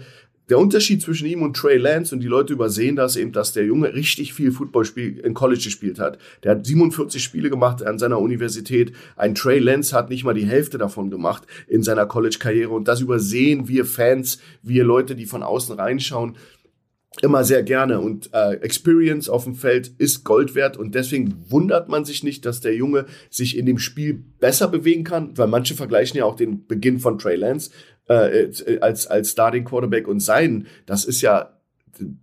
Der 0.48 0.60
Unterschied 0.60 1.02
zwischen 1.02 1.26
ihm 1.26 1.42
und 1.42 1.58
Trey 1.58 1.78
Lance 1.78 2.14
und 2.14 2.22
die 2.22 2.28
Leute 2.28 2.54
übersehen 2.54 2.96
das 2.96 3.16
eben, 3.16 3.32
dass 3.32 3.54
der 3.54 3.66
Junge 3.66 3.96
richtig 3.96 4.32
viel 4.36 4.52
Footballspiel 4.52 5.18
in 5.18 5.34
College 5.34 5.64
gespielt 5.64 5.98
hat. 5.98 6.20
Der 6.44 6.52
hat 6.52 6.68
47 6.68 7.24
Spiele 7.24 7.50
gemacht 7.50 7.82
an 7.82 7.98
seiner 7.98 8.20
Universität. 8.20 8.94
Ein 9.16 9.34
Trey 9.34 9.58
Lance 9.58 9.96
hat 9.96 10.12
nicht 10.12 10.24
mal 10.24 10.36
die 10.36 10.46
Hälfte 10.46 10.78
davon 10.78 11.10
gemacht 11.10 11.48
in 11.68 11.82
seiner 11.82 12.06
College-Karriere 12.06 12.70
und 12.70 12.88
das 12.88 13.02
übersehen 13.02 13.68
wir 13.68 13.86
Fans, 13.86 14.38
wir 14.62 14.84
Leute, 14.84 15.16
die 15.16 15.26
von 15.26 15.42
außen 15.42 15.80
reinschauen 15.80 16.38
immer 17.22 17.44
sehr 17.44 17.64
gerne 17.64 18.02
und 18.02 18.30
äh, 18.34 18.56
Experience 18.56 19.30
auf 19.30 19.46
dem 19.46 19.56
Feld 19.56 19.88
ist 19.98 20.24
Gold 20.24 20.56
wert 20.56 20.78
und 20.78 20.96
deswegen 20.96 21.46
wundert 21.50 21.90
man 21.90 22.06
sich 22.06 22.24
nicht, 22.24 22.46
dass 22.46 22.60
der 22.60 22.76
Junge 22.76 23.06
sich 23.30 23.58
in 23.58 23.66
dem 23.66 23.78
Spiel 23.78 24.24
besser 24.40 24.68
bewegen 24.68 25.04
kann, 25.04 25.38
weil 25.38 25.48
manche 25.48 25.76
vergleichen 25.76 26.18
ja 26.18 26.26
auch 26.26 26.36
den 26.36 26.68
Beginn 26.68 27.00
von 27.00 27.18
Trey 27.18 27.36
Lance 27.36 27.72
äh, 28.10 28.44
äh 28.44 28.80
als 28.80 29.08
als 29.08 29.32
Starting 29.32 29.64
Quarterback 29.66 30.08
und 30.08 30.20
sein. 30.20 30.68
Das 30.86 31.06
ist 31.06 31.22
ja 31.22 31.52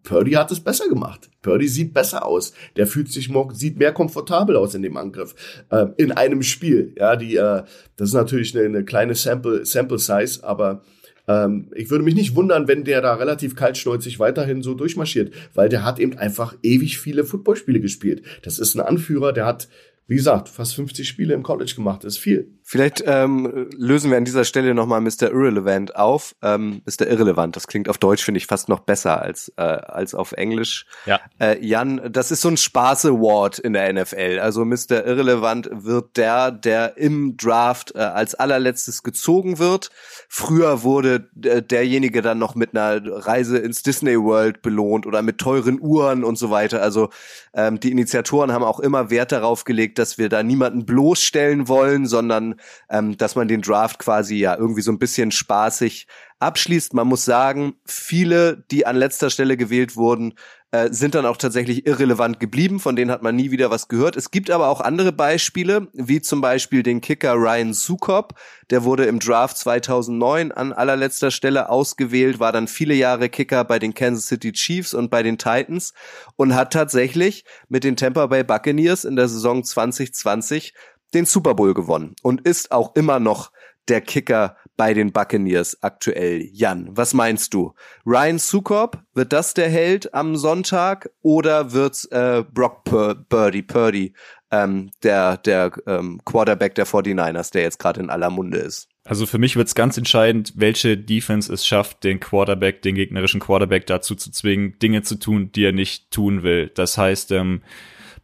Purdy 0.02 0.32
hat 0.32 0.50
es 0.52 0.60
besser 0.60 0.88
gemacht. 0.88 1.30
Purdy 1.40 1.66
sieht 1.66 1.94
besser 1.94 2.26
aus. 2.26 2.52
Der 2.76 2.86
fühlt 2.86 3.10
sich 3.10 3.28
more, 3.28 3.54
sieht 3.54 3.78
mehr 3.78 3.92
komfortabel 3.92 4.56
aus 4.56 4.74
in 4.74 4.82
dem 4.82 4.96
Angriff 4.96 5.34
äh, 5.70 5.86
in 5.96 6.12
einem 6.12 6.42
Spiel. 6.42 6.94
Ja, 6.98 7.16
die 7.16 7.36
äh, 7.36 7.62
das 7.96 8.08
ist 8.08 8.14
natürlich 8.14 8.56
eine, 8.56 8.66
eine 8.66 8.84
kleine 8.84 9.14
Sample 9.14 9.64
Sample 9.64 9.98
Size, 9.98 10.44
aber 10.44 10.82
ähm, 11.28 11.70
ich 11.74 11.90
würde 11.90 12.04
mich 12.04 12.14
nicht 12.14 12.34
wundern, 12.34 12.68
wenn 12.68 12.84
der 12.84 13.00
da 13.00 13.14
relativ 13.14 13.54
kaltschnäuzig 13.54 14.18
weiterhin 14.18 14.62
so 14.62 14.74
durchmarschiert, 14.74 15.32
weil 15.54 15.68
der 15.68 15.84
hat 15.84 15.98
eben 15.98 16.16
einfach 16.18 16.56
ewig 16.62 16.98
viele 16.98 17.24
Footballspiele 17.24 17.80
gespielt. 17.80 18.22
Das 18.42 18.58
ist 18.58 18.74
ein 18.74 18.80
Anführer, 18.80 19.32
der 19.32 19.46
hat, 19.46 19.68
wie 20.06 20.16
gesagt, 20.16 20.48
fast 20.48 20.74
50 20.74 21.06
Spiele 21.06 21.34
im 21.34 21.42
College 21.42 21.72
gemacht. 21.76 22.04
Das 22.04 22.14
ist 22.14 22.22
viel. 22.22 22.50
Vielleicht 22.72 23.04
ähm, 23.06 23.68
lösen 23.76 24.10
wir 24.10 24.16
an 24.16 24.24
dieser 24.24 24.44
Stelle 24.44 24.72
nochmal 24.72 25.02
Mr. 25.02 25.24
Irrelevant 25.24 25.94
auf. 25.94 26.34
Ähm, 26.40 26.80
Mr. 26.86 27.06
Irrelevant, 27.06 27.54
das 27.54 27.66
klingt 27.66 27.86
auf 27.86 27.98
Deutsch, 27.98 28.24
finde 28.24 28.38
ich, 28.38 28.46
fast 28.46 28.70
noch 28.70 28.80
besser 28.80 29.20
als, 29.20 29.52
äh, 29.58 29.60
als 29.60 30.14
auf 30.14 30.32
Englisch. 30.32 30.86
Ja. 31.04 31.20
Äh, 31.38 31.62
Jan, 31.62 32.00
das 32.10 32.30
ist 32.30 32.40
so 32.40 32.48
ein 32.48 32.56
Spaß-Award 32.56 33.58
in 33.58 33.74
der 33.74 33.92
NFL. 33.92 34.38
Also 34.40 34.64
Mr. 34.64 35.04
Irrelevant 35.04 35.68
wird 35.70 36.16
der, 36.16 36.50
der 36.50 36.96
im 36.96 37.36
Draft 37.36 37.94
äh, 37.94 37.98
als 37.98 38.34
allerletztes 38.34 39.02
gezogen 39.02 39.58
wird. 39.58 39.90
Früher 40.30 40.82
wurde 40.82 41.28
äh, 41.44 41.60
derjenige 41.60 42.22
dann 42.22 42.38
noch 42.38 42.54
mit 42.54 42.74
einer 42.74 43.02
Reise 43.26 43.58
ins 43.58 43.82
Disney 43.82 44.18
World 44.18 44.62
belohnt 44.62 45.04
oder 45.04 45.20
mit 45.20 45.36
teuren 45.36 45.78
Uhren 45.78 46.24
und 46.24 46.38
so 46.38 46.48
weiter. 46.48 46.80
Also 46.80 47.10
ähm, 47.52 47.80
die 47.80 47.92
Initiatoren 47.92 48.50
haben 48.50 48.64
auch 48.64 48.80
immer 48.80 49.10
Wert 49.10 49.30
darauf 49.30 49.64
gelegt, 49.64 49.98
dass 49.98 50.16
wir 50.16 50.30
da 50.30 50.42
niemanden 50.42 50.86
bloßstellen 50.86 51.68
wollen, 51.68 52.06
sondern 52.06 52.54
ähm, 52.88 53.16
dass 53.16 53.36
man 53.36 53.48
den 53.48 53.62
Draft 53.62 53.98
quasi 53.98 54.36
ja 54.36 54.56
irgendwie 54.56 54.82
so 54.82 54.92
ein 54.92 54.98
bisschen 54.98 55.30
spaßig 55.30 56.06
abschließt. 56.38 56.94
Man 56.94 57.06
muss 57.06 57.24
sagen, 57.24 57.74
viele, 57.84 58.64
die 58.70 58.86
an 58.86 58.96
letzter 58.96 59.30
Stelle 59.30 59.56
gewählt 59.56 59.96
wurden, 59.96 60.34
äh, 60.72 60.90
sind 60.90 61.14
dann 61.14 61.26
auch 61.26 61.36
tatsächlich 61.36 61.86
irrelevant 61.86 62.40
geblieben. 62.40 62.80
Von 62.80 62.96
denen 62.96 63.10
hat 63.10 63.22
man 63.22 63.36
nie 63.36 63.50
wieder 63.50 63.70
was 63.70 63.88
gehört. 63.88 64.16
Es 64.16 64.30
gibt 64.30 64.50
aber 64.50 64.68
auch 64.68 64.80
andere 64.80 65.12
Beispiele, 65.12 65.88
wie 65.92 66.22
zum 66.22 66.40
Beispiel 66.40 66.82
den 66.82 67.02
Kicker 67.02 67.34
Ryan 67.34 67.74
Sukop. 67.74 68.34
Der 68.70 68.82
wurde 68.82 69.04
im 69.04 69.18
Draft 69.18 69.58
2009 69.58 70.50
an 70.50 70.72
allerletzter 70.72 71.30
Stelle 71.30 71.68
ausgewählt, 71.68 72.40
war 72.40 72.52
dann 72.52 72.68
viele 72.68 72.94
Jahre 72.94 73.28
Kicker 73.28 73.64
bei 73.64 73.78
den 73.78 73.92
Kansas 73.92 74.26
City 74.26 74.52
Chiefs 74.52 74.94
und 74.94 75.10
bei 75.10 75.22
den 75.22 75.36
Titans 75.36 75.92
und 76.36 76.54
hat 76.54 76.72
tatsächlich 76.72 77.44
mit 77.68 77.84
den 77.84 77.96
Tampa 77.96 78.26
Bay 78.26 78.42
Buccaneers 78.42 79.04
in 79.04 79.16
der 79.16 79.28
Saison 79.28 79.62
2020 79.62 80.72
den 81.14 81.26
Super 81.26 81.54
Bowl 81.54 81.74
gewonnen 81.74 82.14
und 82.22 82.42
ist 82.42 82.72
auch 82.72 82.94
immer 82.94 83.20
noch 83.20 83.52
der 83.88 84.00
Kicker 84.00 84.56
bei 84.76 84.94
den 84.94 85.12
Buccaneers 85.12 85.82
aktuell. 85.82 86.48
Jan, 86.52 86.88
was 86.90 87.14
meinst 87.14 87.52
du? 87.54 87.74
Ryan 88.06 88.38
Sukop, 88.38 88.98
wird 89.14 89.32
das 89.32 89.54
der 89.54 89.68
Held 89.68 90.14
am 90.14 90.36
Sonntag 90.36 91.10
oder 91.20 91.72
wird's 91.72 92.04
äh, 92.06 92.44
Brock 92.52 92.84
Pur 92.84 93.24
Purdy, 93.28 93.62
Purdy 93.62 94.14
ähm, 94.50 94.90
der, 95.02 95.36
der 95.38 95.72
ähm, 95.86 96.20
Quarterback 96.24 96.74
der 96.74 96.86
49ers, 96.86 97.52
der 97.52 97.62
jetzt 97.62 97.78
gerade 97.78 98.00
in 98.00 98.10
aller 98.10 98.30
Munde 98.30 98.58
ist? 98.58 98.88
Also 99.04 99.26
für 99.26 99.38
mich 99.38 99.56
wird's 99.56 99.74
ganz 99.74 99.96
entscheidend, 99.98 100.52
welche 100.54 100.96
Defense 100.96 101.52
es 101.52 101.66
schafft, 101.66 102.04
den 102.04 102.20
Quarterback, 102.20 102.82
den 102.82 102.94
gegnerischen 102.94 103.40
Quarterback 103.40 103.86
dazu 103.86 104.14
zu 104.14 104.30
zwingen, 104.30 104.78
Dinge 104.78 105.02
zu 105.02 105.16
tun, 105.16 105.50
die 105.52 105.64
er 105.64 105.72
nicht 105.72 106.12
tun 106.12 106.44
will. 106.44 106.70
Das 106.72 106.96
heißt, 106.96 107.32
ähm, 107.32 107.62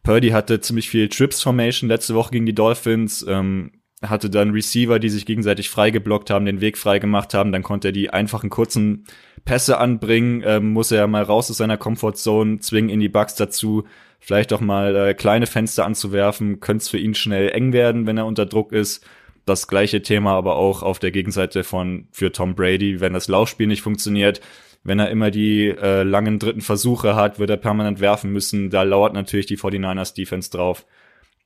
Purdy 0.03 0.29
hatte 0.29 0.61
ziemlich 0.61 0.89
viel 0.89 1.09
Trips 1.09 1.41
Formation 1.41 1.89
letzte 1.89 2.15
Woche 2.15 2.31
gegen 2.31 2.45
die 2.45 2.55
Dolphins. 2.55 3.25
Ähm, 3.27 3.71
hatte 4.01 4.29
dann 4.29 4.51
Receiver, 4.51 4.99
die 4.99 5.09
sich 5.09 5.25
gegenseitig 5.25 5.69
freigeblockt 5.69 6.29
haben, 6.29 6.45
den 6.45 6.61
Weg 6.61 6.77
freigemacht 6.77 7.33
haben, 7.33 7.51
dann 7.51 7.63
konnte 7.63 7.89
er 7.89 7.91
die 7.91 8.09
einfachen 8.09 8.49
kurzen 8.49 9.05
Pässe 9.43 9.77
anbringen, 9.77 10.41
ähm, 10.45 10.71
muss 10.71 10.91
er 10.91 11.07
mal 11.07 11.23
raus 11.23 11.51
aus 11.51 11.57
seiner 11.57 11.77
Comfortzone, 11.77 12.59
zwingen 12.59 12.89
in 12.89 12.99
die 12.99 13.09
Bugs 13.09 13.35
dazu, 13.35 13.83
vielleicht 14.19 14.53
auch 14.53 14.61
mal 14.61 14.95
äh, 14.95 15.13
kleine 15.13 15.47
Fenster 15.47 15.85
anzuwerfen, 15.85 16.59
könnte 16.59 16.83
es 16.83 16.89
für 16.89 16.97
ihn 16.97 17.13
schnell 17.13 17.49
eng 17.49 17.73
werden, 17.73 18.07
wenn 18.07 18.17
er 18.17 18.25
unter 18.25 18.45
Druck 18.45 18.71
ist. 18.71 19.05
Das 19.45 19.67
gleiche 19.67 20.01
Thema 20.01 20.33
aber 20.33 20.55
auch 20.55 20.83
auf 20.83 20.99
der 20.99 21.11
Gegenseite 21.11 21.63
von 21.63 22.07
für 22.11 22.31
Tom 22.31 22.55
Brady, 22.55 23.01
wenn 23.01 23.13
das 23.13 23.27
Laufspiel 23.27 23.67
nicht 23.67 23.81
funktioniert, 23.81 24.41
wenn 24.83 24.99
er 24.99 25.09
immer 25.09 25.31
die 25.31 25.67
äh, 25.67 26.03
langen 26.03 26.39
dritten 26.39 26.61
Versuche 26.61 27.15
hat, 27.15 27.39
wird 27.39 27.49
er 27.49 27.57
permanent 27.57 27.99
werfen 27.99 28.31
müssen. 28.31 28.69
Da 28.69 28.83
lauert 28.83 29.13
natürlich 29.13 29.45
die 29.45 29.57
49ers 29.57 30.15
Defense 30.15 30.49
drauf. 30.49 30.85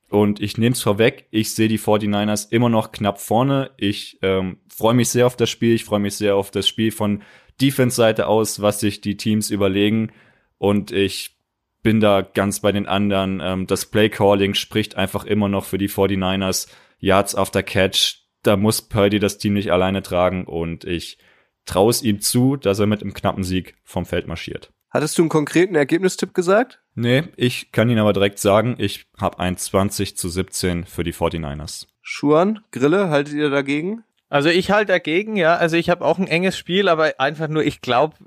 Und 0.10 0.40
ich 0.40 0.60
nehme 0.60 0.74
es 0.74 0.82
vorweg, 0.82 1.26
ich 1.32 1.56
sehe 1.56 1.68
die 1.68 1.80
49ers 1.80 2.52
immer 2.52 2.70
noch 2.70 2.92
knapp 2.92 3.20
vorne. 3.20 3.72
Ich 3.78 4.20
ähm, 4.22 4.60
freue 4.68 4.94
mich 4.94 5.10
sehr 5.10 5.26
auf 5.26 5.36
das 5.36 5.50
Spiel. 5.50 5.74
Ich 5.74 5.86
freue 5.86 6.00
mich 6.00 6.16
sehr 6.16 6.36
auf 6.36 6.52
das 6.52 6.68
Spiel 6.68 6.92
von 6.92 7.24
Defense-Seite 7.60 8.28
aus, 8.28 8.62
was 8.62 8.80
sich 8.80 9.02
die 9.02 9.18
Teams 9.18 9.50
überlegen. 9.50 10.12
Und 10.60 10.92
ich 10.92 11.36
bin 11.82 12.00
da 12.00 12.22
ganz 12.22 12.60
bei 12.60 12.72
den 12.72 12.86
anderen. 12.86 13.42
Ähm, 13.44 13.66
das 13.66 13.88
Play-Calling 13.88 14.54
spricht 14.54 14.96
einfach 14.98 15.26
immer 15.26 15.50
noch 15.50 15.66
für 15.66 15.80
die 15.80 15.90
49ers. 15.90 16.68
Yards 17.00 17.34
after 17.36 17.64
Catch. 17.64 18.20
Da 18.44 18.56
muss 18.56 18.84
Purdy 18.84 19.20
das 19.20 19.40
Team 19.40 19.54
nicht 19.54 19.72
alleine 19.72 20.04
tragen. 20.04 20.46
Und 20.46 20.86
ich 20.86 21.18
traue 21.66 21.91
es 21.91 22.01
ihm 22.01 22.22
zu, 22.22 22.55
dass 22.55 22.80
er 22.80 22.88
mit 22.88 23.01
einem 23.01 23.14
knappen 23.14 23.43
Sieg 23.43 23.76
vom 23.84 24.05
Feld 24.05 24.28
marschiert. 24.28 24.72
Hattest 24.89 25.18
du 25.18 25.24
einen 25.24 25.30
konkreten 25.30 25.76
Ergebnistipp 25.76 26.36
gesagt? 26.36 26.80
Nee, 26.93 27.24
ich 27.36 27.72
kann 27.72 27.89
Ihnen 27.89 27.99
aber 27.99 28.14
direkt 28.14 28.38
sagen, 28.38 28.76
ich 28.78 29.07
habe 29.20 29.39
ein 29.39 29.57
20 29.57 30.16
zu 30.16 30.30
17 30.30 30.86
für 30.86 31.03
die 31.03 31.14
49ers. 31.14 31.88
Schuan, 32.01 32.59
Grille, 32.72 33.09
haltet 33.09 33.34
ihr 33.34 33.49
dagegen? 33.49 34.03
Also 34.30 34.49
ich 34.49 34.72
halte 34.72 34.91
dagegen, 34.91 35.36
ja. 35.36 35.55
Also 35.55 35.78
ich 35.78 35.89
habe 35.89 36.05
auch 36.05 36.20
ein 36.20 36.28
enges 36.28 36.57
Spiel, 36.57 36.89
aber 36.89 37.14
einfach 37.20 37.47
nur, 37.47 37.64
ich 37.64 37.82
glaube, 37.82 38.18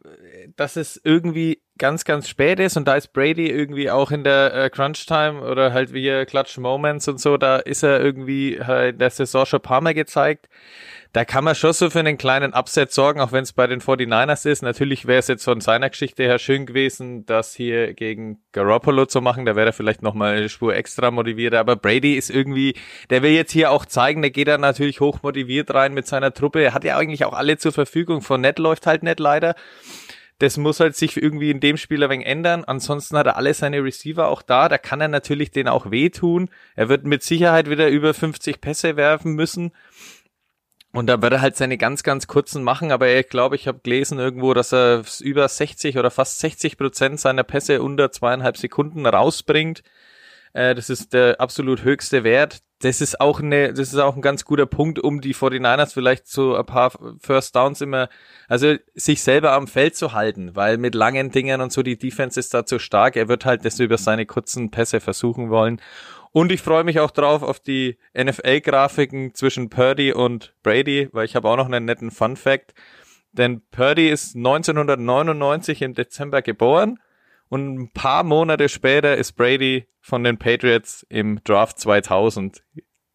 dass 0.56 0.76
es 0.76 1.00
irgendwie 1.04 1.60
ganz, 1.78 2.04
ganz 2.04 2.28
spät 2.28 2.58
ist 2.58 2.76
und 2.76 2.86
da 2.88 2.94
ist 2.94 3.12
Brady 3.12 3.50
irgendwie 3.50 3.90
auch 3.90 4.10
in 4.10 4.24
der 4.24 4.54
äh, 4.54 4.70
Crunch 4.70 5.06
Time 5.06 5.42
oder 5.42 5.72
halt 5.72 5.92
wie 5.92 6.24
Clutch 6.24 6.58
Moments 6.58 7.06
und 7.08 7.20
so, 7.20 7.36
da 7.36 7.56
ist 7.56 7.82
er 7.82 8.00
irgendwie 8.00 8.58
halt 8.60 8.94
in 8.94 8.98
der 8.98 9.10
Saison 9.10 9.46
schon 9.46 9.58
ein 9.58 9.62
paar 9.62 9.80
Mal 9.80 9.94
gezeigt 9.94 10.48
da 11.16 11.24
kann 11.24 11.44
man 11.44 11.54
schon 11.54 11.72
so 11.72 11.88
für 11.88 12.00
einen 12.00 12.18
kleinen 12.18 12.52
Upset 12.52 12.92
sorgen, 12.92 13.22
auch 13.22 13.32
wenn 13.32 13.42
es 13.42 13.54
bei 13.54 13.66
den 13.66 13.80
49ers 13.80 14.46
ist. 14.46 14.60
Natürlich 14.60 15.06
wäre 15.06 15.20
es 15.20 15.28
jetzt 15.28 15.44
von 15.44 15.62
seiner 15.62 15.88
Geschichte 15.88 16.24
her 16.24 16.38
schön 16.38 16.66
gewesen, 16.66 17.24
das 17.24 17.54
hier 17.54 17.94
gegen 17.94 18.42
Garoppolo 18.52 19.06
zu 19.06 19.22
machen. 19.22 19.46
Da 19.46 19.56
wäre 19.56 19.68
er 19.68 19.72
vielleicht 19.72 20.02
nochmal 20.02 20.36
eine 20.36 20.50
Spur 20.50 20.76
extra 20.76 21.10
motiviert. 21.10 21.54
Aber 21.54 21.74
Brady 21.74 22.16
ist 22.16 22.28
irgendwie, 22.28 22.74
der 23.08 23.22
will 23.22 23.30
jetzt 23.30 23.52
hier 23.52 23.70
auch 23.70 23.86
zeigen, 23.86 24.20
der 24.20 24.30
geht 24.30 24.48
da 24.48 24.58
natürlich 24.58 25.00
hoch 25.00 25.22
motiviert 25.22 25.72
rein 25.72 25.94
mit 25.94 26.06
seiner 26.06 26.34
Truppe. 26.34 26.60
Er 26.60 26.74
hat 26.74 26.84
ja 26.84 26.98
eigentlich 26.98 27.24
auch 27.24 27.32
alle 27.32 27.56
zur 27.56 27.72
Verfügung. 27.72 28.20
Von 28.20 28.42
Net 28.42 28.58
läuft 28.58 28.86
halt 28.86 29.02
nicht 29.02 29.18
leider. 29.18 29.54
Das 30.38 30.58
muss 30.58 30.80
halt 30.80 30.96
sich 30.96 31.16
irgendwie 31.16 31.50
in 31.50 31.60
dem 31.60 31.78
Spiel 31.78 32.04
ein 32.04 32.10
wenig 32.10 32.26
ändern. 32.26 32.62
Ansonsten 32.64 33.16
hat 33.16 33.26
er 33.26 33.38
alle 33.38 33.54
seine 33.54 33.82
Receiver 33.82 34.28
auch 34.28 34.42
da. 34.42 34.68
Da 34.68 34.76
kann 34.76 35.00
er 35.00 35.08
natürlich 35.08 35.50
den 35.50 35.66
auch 35.66 35.90
wehtun. 35.90 36.50
Er 36.74 36.90
wird 36.90 37.04
mit 37.04 37.22
Sicherheit 37.22 37.70
wieder 37.70 37.88
über 37.88 38.12
50 38.12 38.60
Pässe 38.60 38.96
werfen 38.98 39.32
müssen. 39.32 39.72
Und 40.96 41.08
da 41.08 41.20
wird 41.20 41.34
er 41.34 41.40
halt 41.42 41.56
seine 41.58 41.76
ganz, 41.76 42.02
ganz 42.02 42.26
kurzen 42.26 42.64
machen, 42.64 42.90
aber 42.90 43.06
ich 43.14 43.28
glaube, 43.28 43.54
ich 43.54 43.68
habe 43.68 43.80
gelesen 43.82 44.18
irgendwo, 44.18 44.54
dass 44.54 44.72
er 44.72 45.02
über 45.20 45.46
60 45.46 45.98
oder 45.98 46.10
fast 46.10 46.38
60 46.38 46.78
Prozent 46.78 47.20
seiner 47.20 47.44
Pässe 47.44 47.82
unter 47.82 48.10
zweieinhalb 48.10 48.56
Sekunden 48.56 49.04
rausbringt. 49.04 49.82
Äh, 50.54 50.74
das 50.74 50.88
ist 50.88 51.12
der 51.12 51.38
absolut 51.38 51.84
höchste 51.84 52.24
Wert. 52.24 52.62
Das 52.80 53.02
ist 53.02 53.20
auch 53.20 53.40
eine, 53.40 53.74
das 53.74 53.92
ist 53.92 53.98
auch 53.98 54.16
ein 54.16 54.22
ganz 54.22 54.46
guter 54.46 54.64
Punkt, 54.64 54.98
um 54.98 55.20
die 55.20 55.34
49ers 55.34 55.92
vielleicht 55.92 56.28
so 56.28 56.56
ein 56.56 56.64
paar 56.64 56.92
First 57.20 57.54
Downs 57.54 57.82
immer, 57.82 58.08
also 58.48 58.76
sich 58.94 59.22
selber 59.22 59.52
am 59.52 59.66
Feld 59.66 59.96
zu 59.96 60.14
halten, 60.14 60.56
weil 60.56 60.78
mit 60.78 60.94
langen 60.94 61.30
Dingern 61.30 61.60
und 61.60 61.72
so 61.72 61.82
die 61.82 61.98
Defense 61.98 62.40
ist 62.40 62.54
da 62.54 62.64
zu 62.64 62.78
stark. 62.78 63.16
Er 63.16 63.28
wird 63.28 63.44
halt 63.44 63.66
das 63.66 63.80
über 63.80 63.98
seine 63.98 64.24
kurzen 64.24 64.70
Pässe 64.70 65.00
versuchen 65.00 65.50
wollen. 65.50 65.78
Und 66.36 66.52
ich 66.52 66.60
freue 66.60 66.84
mich 66.84 67.00
auch 67.00 67.12
drauf 67.12 67.42
auf 67.42 67.60
die 67.60 67.96
NFL-Grafiken 68.14 69.32
zwischen 69.32 69.70
Purdy 69.70 70.12
und 70.12 70.52
Brady, 70.62 71.08
weil 71.12 71.24
ich 71.24 71.34
habe 71.34 71.48
auch 71.48 71.56
noch 71.56 71.64
einen 71.64 71.86
netten 71.86 72.10
Fun 72.10 72.36
Fact. 72.36 72.74
Denn 73.32 73.62
Purdy 73.70 74.10
ist 74.10 74.36
1999 74.36 75.80
im 75.80 75.94
Dezember 75.94 76.42
geboren 76.42 76.98
und 77.48 77.78
ein 77.78 77.90
paar 77.90 78.22
Monate 78.22 78.68
später 78.68 79.16
ist 79.16 79.32
Brady 79.32 79.86
von 80.02 80.24
den 80.24 80.36
Patriots 80.36 81.06
im 81.08 81.42
Draft 81.42 81.78
2000 81.78 82.62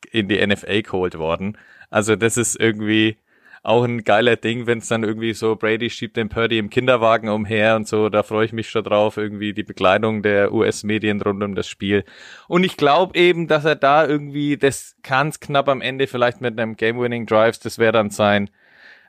in 0.10 0.28
die 0.28 0.44
NFL 0.44 0.82
geholt 0.82 1.20
worden. 1.20 1.60
Also 1.92 2.16
das 2.16 2.38
ist 2.38 2.60
irgendwie 2.60 3.18
auch 3.64 3.84
ein 3.84 4.04
geiler 4.04 4.36
Ding, 4.36 4.66
wenn 4.66 4.80
es 4.80 4.88
dann 4.88 5.04
irgendwie 5.04 5.34
so, 5.34 5.56
Brady 5.56 5.90
schiebt 5.90 6.18
den 6.18 6.30
Purdy 6.30 6.58
im 6.58 6.70
Kinderwagen 6.70 7.30
umher 7.30 7.76
und 7.76 7.88
so, 7.88 8.10
da 8.10 8.24
freue 8.24 8.46
ich 8.46 8.54
mich 8.54 8.70
schon 8.70 8.84
drauf, 8.84 9.18
irgendwie 9.18 9.54
die 9.54 9.64
Bekleidung 9.64 10.24
der 10.24 10.52
US-Medien 10.52 11.22
rund 11.22 11.44
um 11.44 11.54
das 11.54 11.68
Spiel. 11.68 12.04
Und 12.48 12.64
ich 12.64 12.76
glaube 12.76 13.18
eben, 13.18 13.48
dass 13.48 13.66
er 13.66 13.76
da 13.76 14.08
irgendwie 14.08 14.58
das 14.58 14.96
ganz 15.04 15.40
knapp 15.40 15.70
am 15.70 15.82
Ende 15.82 16.08
vielleicht 16.08 16.42
mit 16.42 16.60
einem 16.60 16.76
Game-Winning 16.76 17.28
Drives, 17.28 17.60
das 17.60 17.78
wäre 17.78 17.92
dann 17.92 18.10
sein 18.10 18.50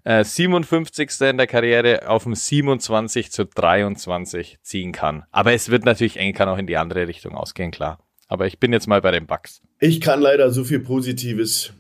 äh, 0.05 0.25
57. 0.25 1.09
in 1.23 1.39
der 1.39 1.47
Karriere 1.47 2.09
auf 2.09 2.25
dem 2.25 2.35
27 2.35 3.33
zu 3.33 3.47
23 3.47 4.59
ziehen 4.63 4.93
kann. 4.93 5.25
Aber 5.31 5.53
es 5.53 5.71
wird 5.71 5.85
natürlich 5.85 6.19
eng, 6.19 6.35
kann 6.35 6.49
auch 6.49 6.59
in 6.59 6.67
die 6.67 6.77
andere 6.77 7.09
Richtung 7.09 7.35
ausgehen, 7.35 7.71
klar. 7.71 7.99
Aber 8.29 8.47
ich 8.47 8.59
bin 8.59 8.73
jetzt 8.73 8.87
mal 8.87 9.01
bei 9.01 9.11
den 9.11 9.27
Bucks. 9.27 9.63
Ich 9.79 10.01
kann 10.01 10.21
leider 10.21 10.51
so 10.51 10.65
viel 10.65 10.81
Positives 10.81 11.73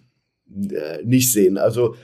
äh, 0.51 1.03
nicht 1.03 1.33
sehen. 1.33 1.59
Also 1.59 1.97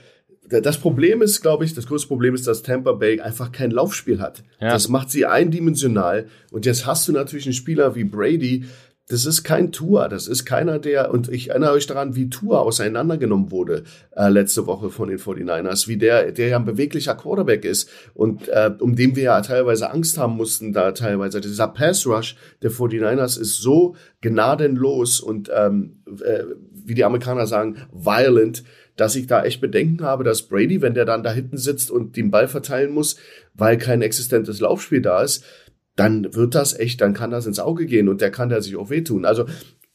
das 0.49 0.77
Problem 0.79 1.21
ist, 1.21 1.41
glaube 1.41 1.65
ich, 1.65 1.73
das 1.73 1.87
größte 1.87 2.07
Problem 2.07 2.33
ist, 2.33 2.47
dass 2.47 2.63
Tampa 2.63 2.93
Bay 2.93 3.21
einfach 3.21 3.51
kein 3.51 3.71
Laufspiel 3.71 4.19
hat. 4.19 4.43
Ja. 4.59 4.69
Das 4.69 4.89
macht 4.89 5.11
sie 5.11 5.25
eindimensional. 5.25 6.27
Und 6.51 6.65
jetzt 6.65 6.85
hast 6.85 7.07
du 7.07 7.11
natürlich 7.11 7.45
einen 7.45 7.53
Spieler 7.53 7.95
wie 7.95 8.03
Brady, 8.03 8.65
das 9.09 9.25
ist 9.25 9.43
kein 9.43 9.71
Tour, 9.71 10.07
das 10.07 10.27
ist 10.27 10.45
keiner, 10.45 10.77
der, 10.77 11.11
und 11.11 11.29
ich 11.29 11.49
erinnere 11.49 11.71
euch 11.71 11.87
daran, 11.87 12.15
wie 12.15 12.29
Tour 12.29 12.61
auseinandergenommen 12.61 13.49
wurde 13.49 13.83
äh, 14.15 14.29
letzte 14.29 14.67
Woche 14.67 14.91
von 14.91 15.09
den 15.09 15.17
49ers, 15.17 15.87
wie 15.87 15.97
der, 15.97 16.31
der 16.31 16.49
ja 16.49 16.57
ein 16.57 16.65
beweglicher 16.65 17.15
Quarterback 17.15 17.65
ist 17.65 17.89
und 18.13 18.47
äh, 18.49 18.69
um 18.79 18.95
den 18.95 19.15
wir 19.15 19.23
ja 19.23 19.41
teilweise 19.41 19.89
Angst 19.89 20.19
haben 20.19 20.37
mussten, 20.37 20.73
da 20.73 20.91
teilweise. 20.91 21.41
Dieser 21.41 21.67
Pass 21.67 22.05
Rush 22.05 22.35
der 22.61 22.71
49ers 22.71 23.39
ist 23.39 23.57
so 23.57 23.95
gnadenlos 24.21 25.19
und 25.19 25.49
ähm, 25.55 26.03
äh, 26.23 26.43
wie 26.71 26.93
die 26.93 27.03
Amerikaner 27.03 27.47
sagen, 27.47 27.77
violent, 27.91 28.63
dass 28.99 29.15
ich 29.15 29.27
da 29.27 29.43
echt 29.43 29.61
Bedenken 29.61 30.03
habe, 30.03 30.23
dass 30.23 30.43
Brady, 30.43 30.81
wenn 30.81 30.93
der 30.93 31.05
dann 31.05 31.23
da 31.23 31.31
hinten 31.31 31.57
sitzt 31.57 31.89
und 31.89 32.17
den 32.17 32.31
Ball 32.31 32.47
verteilen 32.47 32.91
muss, 32.91 33.15
weil 33.53 33.77
kein 33.77 34.01
existentes 34.01 34.59
Laufspiel 34.59 35.01
da 35.01 35.21
ist, 35.21 35.43
dann 35.95 36.33
wird 36.33 36.55
das 36.55 36.77
echt, 36.77 37.01
dann 37.01 37.13
kann 37.13 37.31
das 37.31 37.45
ins 37.45 37.59
Auge 37.59 37.85
gehen 37.85 38.09
und 38.09 38.21
der 38.21 38.31
kann 38.31 38.49
da 38.49 38.61
sich 38.61 38.75
auch 38.75 38.89
wehtun. 38.89 39.25
Also 39.25 39.45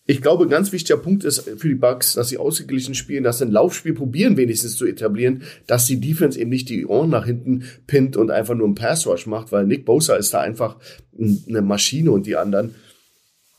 ich 0.07 0.21
glaube, 0.21 0.45
ein 0.45 0.51
ganz 0.51 0.71
wichtiger 0.73 0.99
Punkt 0.99 1.25
ist 1.25 1.49
für 1.57 1.69
die 1.69 1.75
Bucks, 1.75 2.13
dass 2.13 2.29
sie 2.29 2.37
ausgeglichen 2.37 2.95
spielen, 2.95 3.25
dass 3.25 3.39
sie 3.39 3.47
ein 3.47 3.51
Laufspiel 3.51 3.95
probieren, 3.95 4.37
wenigstens 4.37 4.77
zu 4.77 4.87
etablieren, 4.87 5.43
dass 5.67 5.87
die 5.87 6.01
Defense 6.01 6.39
eben 6.39 6.51
nicht 6.51 6.69
die 6.69 6.85
Ohren 6.85 7.09
nach 7.09 7.25
hinten 7.25 7.65
pinnt 7.87 8.17
und 8.17 8.31
einfach 8.31 8.55
nur 8.55 8.67
einen 8.67 8.75
Pass 8.75 9.07
Rush 9.07 9.27
macht, 9.27 9.51
weil 9.51 9.67
Nick 9.67 9.87
Bosa 9.87 10.17
ist 10.17 10.35
da 10.35 10.41
einfach 10.41 10.77
eine 11.19 11.63
Maschine 11.63 12.11
und 12.11 12.27
die 12.27 12.37
anderen. 12.37 12.75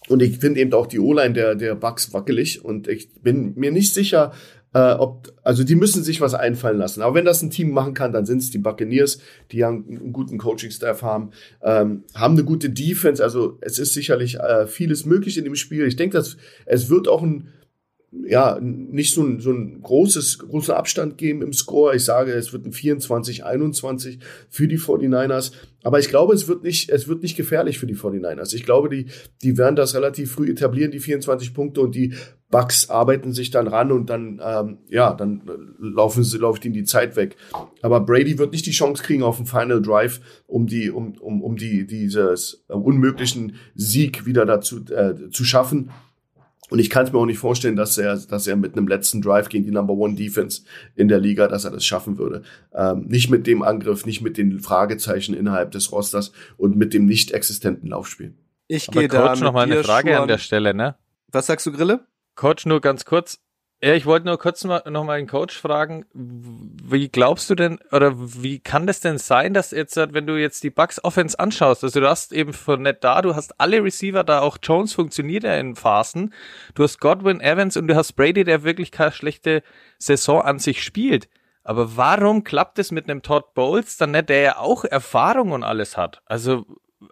Und 0.07 0.21
ich 0.21 0.37
finde 0.37 0.59
eben 0.59 0.73
auch 0.73 0.85
die 0.85 0.99
O-Line 0.99 1.33
der, 1.33 1.55
der 1.55 1.73
Bucks 1.73 2.13
wackelig 2.13 2.63
und 2.63 2.87
ich 2.87 3.09
bin 3.21 3.53
mir 3.55 3.71
nicht 3.71 3.91
sicher, 3.91 4.31
äh, 4.75 4.93
ob, 4.95 5.31
also 5.41 5.63
die 5.63 5.75
müssen 5.75 6.03
sich 6.03 6.19
was 6.19 6.33
einfallen 6.33 6.77
lassen. 6.77 7.01
Aber 7.01 7.15
wenn 7.15 7.23
das 7.23 7.41
ein 7.41 7.49
Team 7.49 7.71
machen 7.71 7.93
kann, 7.93 8.11
dann 8.11 8.25
sind 8.25 8.39
es 8.39 8.51
die 8.51 8.57
Buccaneers, 8.57 9.19
die 9.53 9.63
haben 9.63 9.85
einen 9.87 10.11
guten 10.11 10.37
Coaching-Staff 10.37 11.01
haben, 11.01 11.31
ähm, 11.63 12.03
haben 12.13 12.33
eine 12.33 12.43
gute 12.43 12.69
Defense. 12.69 13.23
Also 13.23 13.57
es 13.61 13.79
ist 13.79 13.93
sicherlich 13.93 14.37
äh, 14.37 14.67
vieles 14.67 15.05
möglich 15.05 15.37
in 15.37 15.45
dem 15.45 15.55
Spiel. 15.55 15.87
Ich 15.87 15.95
denke, 15.95 16.17
dass 16.17 16.35
es 16.65 16.89
wird 16.89 17.07
auch 17.07 17.23
ein 17.23 17.47
ja, 18.11 18.59
nicht 18.61 19.13
so 19.13 19.23
ein, 19.23 19.39
so 19.39 19.51
ein 19.51 19.81
großes, 19.81 20.39
großen 20.39 20.73
Abstand 20.73 21.17
geben 21.17 21.41
im 21.41 21.53
Score. 21.53 21.95
Ich 21.95 22.05
sage, 22.05 22.31
es 22.31 22.53
wird 22.53 22.65
ein 22.65 22.71
24, 22.71 23.43
21 23.43 24.19
für 24.49 24.67
die 24.67 24.79
49ers. 24.79 25.51
Aber 25.83 25.99
ich 25.99 26.09
glaube, 26.09 26.33
es 26.33 26.47
wird 26.47 26.63
nicht, 26.63 26.89
es 26.89 27.07
wird 27.07 27.21
nicht 27.21 27.35
gefährlich 27.35 27.77
für 27.77 27.87
die 27.87 27.95
49ers. 27.95 28.55
Ich 28.55 28.63
glaube, 28.63 28.89
die, 28.89 29.07
die 29.43 29.57
werden 29.57 29.75
das 29.75 29.93
relativ 29.95 30.31
früh 30.31 30.49
etablieren, 30.49 30.91
die 30.91 30.99
24 30.99 31.53
Punkte 31.53 31.81
und 31.81 31.93
die 31.93 32.13
Bugs 32.49 32.89
arbeiten 32.89 33.33
sich 33.33 33.51
dann 33.51 33.67
ran 33.67 33.91
und 33.91 34.09
dann, 34.09 34.39
ähm, 34.43 34.77
ja, 34.87 35.13
dann 35.13 35.41
laufen 35.77 36.23
sie, 36.23 36.37
läuft 36.37 36.63
ihnen 36.63 36.73
die 36.73 36.83
Zeit 36.85 37.15
weg. 37.15 37.35
Aber 37.81 37.99
Brady 37.99 38.37
wird 38.37 38.51
nicht 38.51 38.65
die 38.65 38.71
Chance 38.71 39.03
kriegen 39.03 39.23
auf 39.23 39.37
den 39.37 39.45
Final 39.45 39.81
Drive, 39.81 40.21
um 40.47 40.67
die, 40.67 40.89
um, 40.89 41.17
um, 41.19 41.41
um 41.43 41.57
die, 41.57 41.85
dieses 41.85 42.65
unmöglichen 42.67 43.55
Sieg 43.75 44.25
wieder 44.25 44.45
dazu, 44.45 44.85
äh, 44.85 45.29
zu 45.31 45.43
schaffen. 45.43 45.91
Und 46.69 46.79
ich 46.79 46.89
kann 46.89 47.05
es 47.05 47.13
mir 47.13 47.19
auch 47.19 47.25
nicht 47.25 47.37
vorstellen, 47.37 47.75
dass 47.75 47.97
er, 47.97 48.17
dass 48.17 48.47
er 48.47 48.55
mit 48.55 48.75
einem 48.75 48.87
letzten 48.87 49.21
Drive 49.21 49.49
gegen 49.49 49.65
die 49.65 49.71
Number 49.71 49.93
One 49.93 50.15
Defense 50.15 50.63
in 50.95 51.07
der 51.07 51.19
Liga, 51.19 51.47
dass 51.47 51.63
er 51.63 51.71
das 51.71 51.85
schaffen 51.85 52.17
würde. 52.17 52.41
Ähm, 52.73 53.05
nicht 53.07 53.29
mit 53.29 53.45
dem 53.45 53.61
Angriff, 53.61 54.05
nicht 54.05 54.21
mit 54.21 54.37
den 54.37 54.59
Fragezeichen 54.59 55.35
innerhalb 55.35 55.71
des 55.71 55.91
Rosters 55.91 56.31
und 56.57 56.75
mit 56.75 56.93
dem 56.93 57.05
nicht 57.05 57.31
existenten 57.31 57.89
Laufspiel. 57.89 58.33
Ich 58.67 58.87
gehe 58.87 59.07
da 59.07 59.27
Coach 59.27 59.41
noch 59.41 59.53
mal 59.53 59.63
eine 59.63 59.83
Frage 59.83 60.19
an 60.19 60.27
der 60.27 60.39
Stelle, 60.39 60.73
ne? 60.73 60.95
Was 61.31 61.47
sagst 61.47 61.67
du, 61.67 61.71
Grille? 61.71 62.05
Coach, 62.33 62.65
nur 62.65 62.81
ganz 62.81 63.05
kurz. 63.05 63.39
Ja, 63.83 63.93
ich 63.93 64.05
wollte 64.05 64.25
nur 64.25 64.39
kurz 64.39 64.63
mal, 64.63 64.81
noch 64.89 65.03
mal 65.03 65.17
den 65.17 65.27
Coach 65.27 65.59
fragen, 65.59 66.05
wie 66.13 67.09
glaubst 67.09 67.49
du 67.49 67.55
denn, 67.55 67.77
oder 67.91 68.13
wie 68.15 68.59
kann 68.59 68.87
das 68.87 69.01
denn 69.01 69.17
sein, 69.17 69.53
dass 69.53 69.71
jetzt, 69.71 69.97
wenn 69.97 70.25
du 70.25 70.39
jetzt 70.39 70.63
die 70.63 70.69
Bucks 70.69 71.03
Offense 71.03 71.37
anschaust, 71.37 71.83
also 71.83 71.99
du 71.99 72.09
hast 72.09 72.31
eben 72.31 72.53
von 72.53 72.81
net 72.81 73.03
da, 73.03 73.21
du 73.21 73.35
hast 73.35 73.59
alle 73.59 73.83
Receiver 73.83 74.23
da, 74.23 74.39
auch 74.39 74.57
Jones 74.63 74.93
funktioniert 74.93 75.43
ja 75.43 75.55
in 75.57 75.75
Phasen, 75.75 76.33
du 76.73 76.83
hast 76.83 76.99
Godwin 76.99 77.41
Evans 77.41 77.75
und 77.75 77.87
du 77.87 77.95
hast 77.95 78.13
Brady, 78.13 78.45
der 78.45 78.63
wirklich 78.63 78.91
keine 78.91 79.11
schlechte 79.11 79.61
Saison 79.99 80.41
an 80.41 80.57
sich 80.57 80.81
spielt. 80.81 81.27
Aber 81.63 81.97
warum 81.97 82.43
klappt 82.43 82.79
es 82.79 82.91
mit 82.91 83.09
einem 83.09 83.23
Todd 83.23 83.53
Bowles 83.55 83.97
dann 83.97 84.11
nicht, 84.11 84.29
der 84.29 84.41
ja 84.41 84.57
auch 84.57 84.85
Erfahrung 84.85 85.51
und 85.51 85.63
alles 85.63 85.97
hat? 85.97 86.21
Also, 86.25 86.65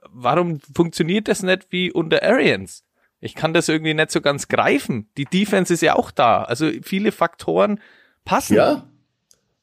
warum 0.10 0.60
funktioniert 0.60 1.28
das 1.28 1.44
nicht 1.44 1.68
wie 1.72 1.92
unter 1.92 2.24
Arians? 2.24 2.84
Ich 3.24 3.36
kann 3.36 3.54
das 3.54 3.70
irgendwie 3.70 3.94
nicht 3.94 4.12
so 4.12 4.22
ganz 4.22 4.48
greifen. 4.48 5.08
Die 5.18 5.26
Defense 5.26 5.74
ist 5.74 5.82
ja 5.82 5.96
auch 5.96 6.12
da. 6.12 6.44
Also 6.44 6.70
viele 6.82 7.12
Faktoren 7.12 7.80
passen. 8.26 8.56
Ja. 8.56 8.88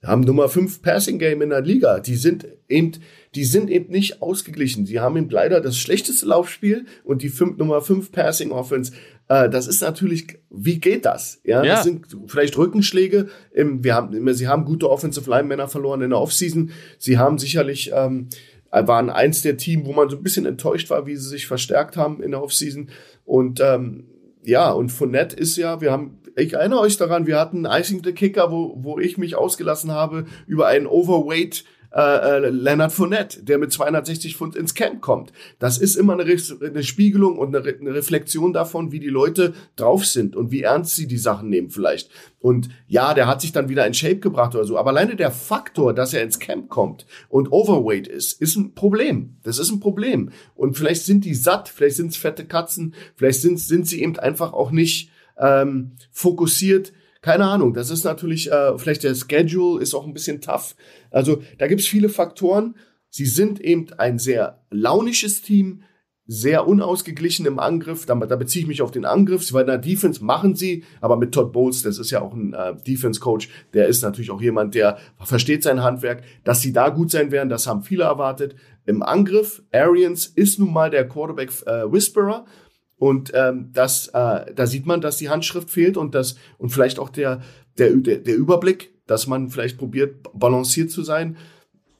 Wir 0.00 0.08
haben 0.08 0.22
Nummer 0.22 0.48
5 0.48 0.80
Passing 0.80 1.18
Game 1.18 1.42
in 1.42 1.50
der 1.50 1.60
Liga. 1.60 2.00
Die 2.00 2.16
sind 2.16 2.48
eben, 2.70 2.92
die 3.34 3.44
sind 3.44 3.68
eben 3.68 3.92
nicht 3.92 4.22
ausgeglichen. 4.22 4.86
Sie 4.86 4.98
haben 4.98 5.18
eben 5.18 5.28
leider 5.28 5.60
das 5.60 5.76
schlechteste 5.76 6.24
Laufspiel 6.24 6.86
und 7.04 7.20
die 7.20 7.28
fünf, 7.28 7.58
Nummer 7.58 7.82
5 7.82 8.10
Passing 8.10 8.50
Offense. 8.50 8.92
Äh, 9.28 9.50
das 9.50 9.66
ist 9.66 9.82
natürlich, 9.82 10.38
wie 10.48 10.80
geht 10.80 11.04
das? 11.04 11.40
Ja, 11.44 11.62
ja. 11.62 11.74
das 11.74 11.84
sind 11.84 12.06
vielleicht 12.28 12.56
Rückenschläge. 12.56 13.28
Im, 13.52 13.84
wir 13.84 13.94
haben, 13.94 14.32
sie 14.32 14.48
haben 14.48 14.64
gute 14.64 14.88
Offensive 14.88 15.28
Line 15.28 15.48
Männer 15.48 15.68
verloren 15.68 16.00
in 16.00 16.10
der 16.10 16.18
Offseason. 16.18 16.70
Sie 16.96 17.18
haben 17.18 17.38
sicherlich, 17.38 17.90
ähm, 17.94 18.30
waren 18.70 19.10
eins 19.10 19.42
der 19.42 19.56
Team, 19.56 19.84
wo 19.84 19.92
man 19.92 20.08
so 20.08 20.16
ein 20.16 20.22
bisschen 20.22 20.46
enttäuscht 20.46 20.90
war, 20.90 21.06
wie 21.06 21.16
sie 21.16 21.28
sich 21.28 21.46
verstärkt 21.46 21.96
haben 21.96 22.22
in 22.22 22.30
der 22.30 22.42
Offseason. 22.42 22.90
Und 23.24 23.60
ähm, 23.60 24.04
ja, 24.42 24.70
und 24.70 24.90
Fournette 24.90 25.36
ist 25.36 25.56
ja, 25.56 25.80
wir 25.80 25.92
haben, 25.92 26.18
ich 26.36 26.54
erinnere 26.54 26.80
euch 26.80 26.96
daran, 26.96 27.26
wir 27.26 27.38
hatten 27.38 27.66
Icing 27.66 28.02
the 28.04 28.12
Kicker, 28.12 28.50
wo, 28.50 28.76
wo 28.78 28.98
ich 28.98 29.18
mich 29.18 29.36
ausgelassen 29.36 29.92
habe 29.92 30.26
über 30.46 30.66
einen 30.66 30.86
Overweight 30.86 31.64
äh, 31.92 32.36
äh, 32.36 32.48
Leonard 32.50 32.92
Fournette, 32.92 33.42
der 33.42 33.58
mit 33.58 33.72
260 33.72 34.36
Pfund 34.36 34.54
ins 34.54 34.74
Camp 34.74 35.00
kommt. 35.00 35.32
Das 35.58 35.78
ist 35.78 35.96
immer 35.96 36.12
eine, 36.12 36.24
Re 36.24 36.36
eine 36.64 36.82
Spiegelung 36.82 37.36
und 37.36 37.54
eine, 37.54 37.64
Re 37.64 37.76
eine, 37.80 37.94
Reflexion 37.94 38.52
davon, 38.52 38.92
wie 38.92 39.00
die 39.00 39.08
Leute 39.08 39.54
drauf 39.76 40.06
sind 40.06 40.36
und 40.36 40.50
wie 40.50 40.62
ernst 40.62 40.94
sie 40.94 41.06
die 41.06 41.18
Sachen 41.18 41.48
nehmen 41.48 41.70
vielleicht. 41.70 42.10
Und 42.38 42.68
ja, 42.86 43.12
der 43.12 43.26
hat 43.26 43.40
sich 43.40 43.52
dann 43.52 43.68
wieder 43.68 43.86
in 43.86 43.94
Shape 43.94 44.18
gebracht 44.18 44.54
oder 44.54 44.64
so. 44.64 44.78
Aber 44.78 44.90
alleine 44.90 45.16
der 45.16 45.30
Faktor, 45.30 45.92
dass 45.92 46.14
er 46.14 46.22
ins 46.22 46.38
Camp 46.38 46.68
kommt 46.68 47.06
und 47.28 47.50
Overweight 47.50 48.06
ist, 48.06 48.40
ist 48.40 48.56
ein 48.56 48.74
Problem. 48.74 49.36
Das 49.42 49.58
ist 49.58 49.70
ein 49.70 49.80
Problem. 49.80 50.30
Und 50.54 50.76
vielleicht 50.76 51.04
sind 51.04 51.24
die 51.24 51.34
satt, 51.34 51.68
vielleicht 51.68 51.96
sind 51.96 52.12
es 52.12 52.16
fette 52.16 52.44
Katzen, 52.44 52.94
vielleicht 53.16 53.40
sind, 53.40 53.58
sind 53.58 53.88
sie 53.88 54.02
eben 54.02 54.18
einfach 54.18 54.52
auch 54.52 54.70
nicht 54.70 55.10
ähm, 55.38 55.92
fokussiert 56.12 56.92
keine 57.22 57.44
Ahnung, 57.44 57.74
das 57.74 57.90
ist 57.90 58.04
natürlich, 58.04 58.50
äh, 58.50 58.78
vielleicht 58.78 59.04
der 59.04 59.14
Schedule 59.14 59.82
ist 59.82 59.94
auch 59.94 60.06
ein 60.06 60.14
bisschen 60.14 60.40
tough. 60.40 60.74
Also 61.10 61.42
da 61.58 61.66
gibt's 61.66 61.86
viele 61.86 62.08
Faktoren. 62.08 62.76
Sie 63.10 63.26
sind 63.26 63.60
eben 63.60 63.88
ein 63.98 64.18
sehr 64.18 64.62
launisches 64.70 65.42
Team, 65.42 65.82
sehr 66.26 66.68
unausgeglichen 66.68 67.44
im 67.44 67.58
Angriff. 67.58 68.06
Da, 68.06 68.14
da 68.14 68.36
beziehe 68.36 68.62
ich 68.62 68.68
mich 68.68 68.82
auf 68.82 68.92
den 68.92 69.04
Angriff, 69.04 69.52
weil 69.52 69.62
in 69.62 69.66
der 69.66 69.78
Defense 69.78 70.24
machen 70.24 70.54
sie, 70.54 70.84
aber 71.00 71.16
mit 71.16 71.32
Todd 71.32 71.52
Bowles, 71.52 71.82
das 71.82 71.98
ist 71.98 72.10
ja 72.10 72.22
auch 72.22 72.32
ein 72.32 72.54
äh, 72.54 72.76
Defense-Coach, 72.86 73.48
der 73.74 73.88
ist 73.88 74.02
natürlich 74.02 74.30
auch 74.30 74.40
jemand, 74.40 74.76
der 74.76 74.98
versteht 75.22 75.64
sein 75.64 75.82
Handwerk. 75.82 76.22
Dass 76.44 76.60
sie 76.60 76.72
da 76.72 76.88
gut 76.88 77.10
sein 77.10 77.32
werden, 77.32 77.48
das 77.48 77.66
haben 77.66 77.82
viele 77.82 78.04
erwartet. 78.04 78.54
Im 78.86 79.02
Angriff, 79.02 79.62
Arians 79.72 80.26
ist 80.26 80.58
nun 80.60 80.72
mal 80.72 80.88
der 80.88 81.08
Quarterback-Whisperer. 81.08 82.44
Äh, 82.46 82.69
und 83.00 83.32
ähm, 83.34 83.70
das, 83.72 84.08
äh, 84.08 84.52
da 84.54 84.66
sieht 84.66 84.84
man, 84.84 85.00
dass 85.00 85.16
die 85.16 85.30
Handschrift 85.30 85.70
fehlt 85.70 85.96
und 85.96 86.14
das 86.14 86.36
und 86.58 86.68
vielleicht 86.68 86.98
auch 86.98 87.08
der, 87.08 87.40
der, 87.78 87.96
der 87.96 88.36
Überblick, 88.36 88.92
dass 89.06 89.26
man 89.26 89.48
vielleicht 89.48 89.78
probiert, 89.78 90.16
balanciert 90.34 90.90
zu 90.90 91.02
sein. 91.02 91.38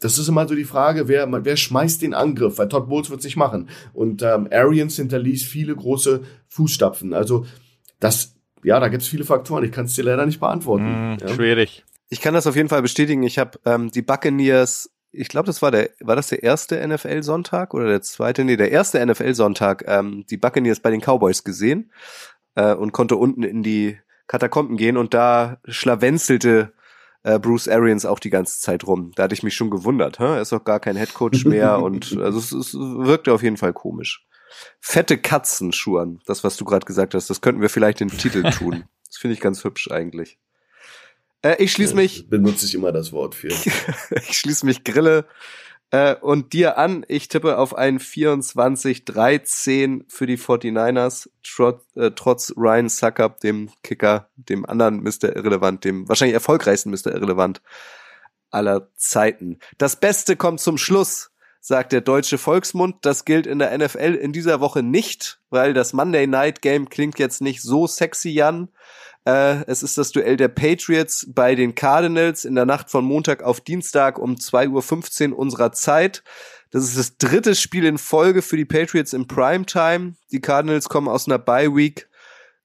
Das 0.01 0.19
ist 0.19 0.29
immer 0.29 0.47
so 0.47 0.55
die 0.55 0.65
Frage, 0.65 1.09
wer, 1.09 1.27
wer 1.43 1.57
schmeißt 1.57 2.03
den 2.03 2.13
Angriff, 2.13 2.59
weil 2.59 2.69
Todd 2.69 2.91
Bowles 2.91 3.09
wird 3.09 3.23
sich 3.23 3.35
machen. 3.35 3.71
Und 3.95 4.21
ähm, 4.21 4.47
Arians 4.53 4.97
hinterließ 4.97 5.47
viele 5.47 5.75
große 5.75 6.21
Fußstapfen. 6.49 7.15
Also 7.15 7.47
das, 7.99 8.35
ja, 8.63 8.79
da 8.79 8.89
gibt's 8.89 9.09
viele 9.09 9.25
Faktoren. 9.25 9.65
Ich 9.65 9.73
kann 9.73 9.87
es 9.87 9.95
dir 9.95 10.05
leider 10.05 10.27
nicht 10.27 10.39
beantworten. 10.39 11.15
Mm, 11.15 11.19
ja. 11.19 11.29
Schwierig. 11.29 11.83
Ich 12.11 12.21
kann 12.21 12.35
das 12.35 12.47
auf 12.47 12.57
jeden 12.57 12.69
Fall 12.69 12.83
bestätigen. 12.83 13.23
Ich 13.23 13.39
habe 13.39 13.59
ähm, 13.65 13.91
die 13.91 14.03
Buccaneers 14.03 14.91
ich 15.13 15.29
glaube, 15.29 15.47
das 15.47 15.63
war 15.63 15.71
der, 15.71 15.91
war 16.01 16.17
das 16.17 16.29
der 16.29 16.43
erste 16.43 16.87
NFL-Sonntag 16.87 17.75
oder 17.75 17.87
der 17.87 18.03
zweite? 18.03 18.45
Nee, 18.45 18.57
der 18.57 18.71
erste 18.71 19.05
NFL-Sonntag, 19.05 19.85
ähm, 19.87 20.25
die 20.31 20.37
Buccaneers 20.37 20.81
bei 20.81 20.91
den 20.91 21.01
Cowboys 21.01 21.45
gesehen 21.45 21.93
äh, 22.55 22.75
und 22.75 22.93
konnte 22.93 23.17
unten 23.17 23.43
in 23.43 23.63
die 23.63 23.99
Katakomben 24.27 24.77
gehen 24.77 24.97
und 24.97 25.13
da 25.13 25.59
schlawenzelte 25.67 26.73
äh, 27.23 27.39
Bruce 27.39 27.69
Arians 27.69 28.07
auch 28.07 28.21
die 28.21 28.31
ganze 28.31 28.61
Zeit 28.61 28.87
rum. 28.87 29.13
Da 29.17 29.25
hatte 29.25 29.35
ich 29.35 29.43
mich 29.43 29.55
schon 29.55 29.71
gewundert, 29.71 30.19
hä? 30.19 30.37
er 30.37 30.41
ist 30.41 30.53
doch 30.53 30.65
gar 30.65 30.81
kein 30.81 30.97
Headcoach 30.97 31.45
mehr 31.45 31.79
und 31.83 32.17
also 32.19 32.39
es, 32.39 32.53
es 32.53 32.75
wirkte 32.75 33.33
auf 33.33 33.43
jeden 33.43 33.57
Fall 33.57 33.73
komisch. 33.73 34.27
Fette 34.81 35.19
Katzenschuhen, 35.19 36.21
das 36.27 36.45
was 36.45 36.57
du 36.57 36.65
gerade 36.65 36.87
gesagt 36.87 37.15
hast, 37.15 37.31
das 37.31 37.41
könnten 37.41 37.61
wir 37.61 37.71
vielleicht 37.71 38.01
den 38.01 38.09
Titel 38.09 38.49
tun. 38.51 38.85
Das 39.11 39.19
finde 39.19 39.35
ich 39.35 39.41
ganz 39.41 39.65
hübsch 39.65 39.91
eigentlich. 39.91 40.39
Äh, 41.43 41.63
ich 41.63 41.73
schließe 41.73 41.95
mich. 41.95 42.29
Benutze 42.29 42.67
ich 42.67 42.75
immer 42.75 42.93
das 42.93 43.13
Wort 43.13 43.35
für. 43.35 43.49
ich 43.49 44.39
schließe 44.39 44.67
mich 44.67 44.85
Grille 44.85 45.25
äh, 45.91 46.15
und 46.17 46.53
dir 46.53 46.77
an. 46.79 47.05
Ich 47.09 47.29
tippe 47.29 47.59
auf 47.59 47.77
ein 47.77 47.99
24-13 47.99 50.05
für 50.09 50.27
die 50.27 50.39
49ers, 50.39 51.29
trotz, 51.43 51.83
äh, 51.97 52.11
trotz 52.15 52.53
Ryan 52.57 52.89
Suckup, 52.89 53.41
dem 53.41 53.71
Kicker, 53.83 54.29
dem 54.37 54.65
anderen 54.67 55.03
Mr. 55.03 55.37
Irrelevant, 55.37 55.85
dem 55.85 56.09
wahrscheinlich 56.09 56.35
erfolgreichsten 56.35 56.91
Mr. 56.91 57.13
Irrelevant 57.13 57.61
aller 58.51 58.89
Zeiten. 58.97 59.59
Das 59.79 59.97
Beste 59.97 60.37
kommt 60.37 60.61
zum 60.61 60.79
Schluss. 60.79 61.31
sagt 61.63 61.93
der 61.93 62.01
deutsche 62.01 62.39
Volksmund. 62.39 62.97
Das 63.03 63.27
gilt 63.27 63.47
in 63.47 63.59
der 63.59 63.77
NFL 63.77 64.15
in 64.15 64.33
dieser 64.33 64.61
Woche 64.61 64.83
nicht, 64.83 65.41
weil 65.51 65.75
das 65.75 65.93
Monday 65.93 66.27
Night 66.27 66.63
Game 66.63 66.89
klingt 66.89 67.19
jetzt 67.19 67.43
nicht 67.43 67.61
so 67.61 67.87
sexy, 67.87 68.31
Jan. 68.31 68.71
Äh, 69.25 69.65
es 69.67 69.83
ist 69.83 69.99
das 69.99 70.13
Duell 70.13 70.37
der 70.37 70.49
Patriots 70.49 71.27
bei 71.29 71.55
den 71.55 71.75
Cardinals 71.75 72.45
in 72.45 72.55
der 72.55 72.67
Nacht 72.67 72.91
von 72.91 73.05
Montag 73.05 73.43
auf 73.43 73.61
Dienstag 73.61 74.19
um 74.19 74.37
2.15 74.37 75.31
Uhr 75.31 75.39
unserer 75.39 75.73
Zeit. 75.73 76.23
Das 76.71 76.85
ist 76.85 76.97
das 76.97 77.19
dritte 77.19 77.55
Spiel 77.55 77.85
in 77.85 77.99
Folge 77.99 78.43
für 78.43 78.57
die 78.57 78.65
Patriots 78.65 79.13
im 79.13 79.27
Primetime. 79.27 80.15
Die 80.31 80.41
Cardinals 80.41 80.89
kommen 80.89 81.09
aus 81.09 81.27
einer 81.27 81.39
Bye 81.39 81.75
Week. 81.75 82.09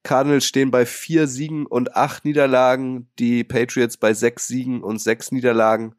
Cardinals 0.03 0.45
stehen 0.45 0.69
bei 0.69 0.85
vier 0.85 1.27
Siegen 1.27 1.65
und 1.65 1.95
acht 1.95 2.23
Niederlagen. 2.25 3.09
Die 3.17 3.43
Patriots 3.43 3.97
bei 3.97 4.13
sechs 4.13 4.47
Siegen 4.47 4.83
und 4.83 5.01
sechs 5.01 5.31
Niederlagen. 5.31 5.95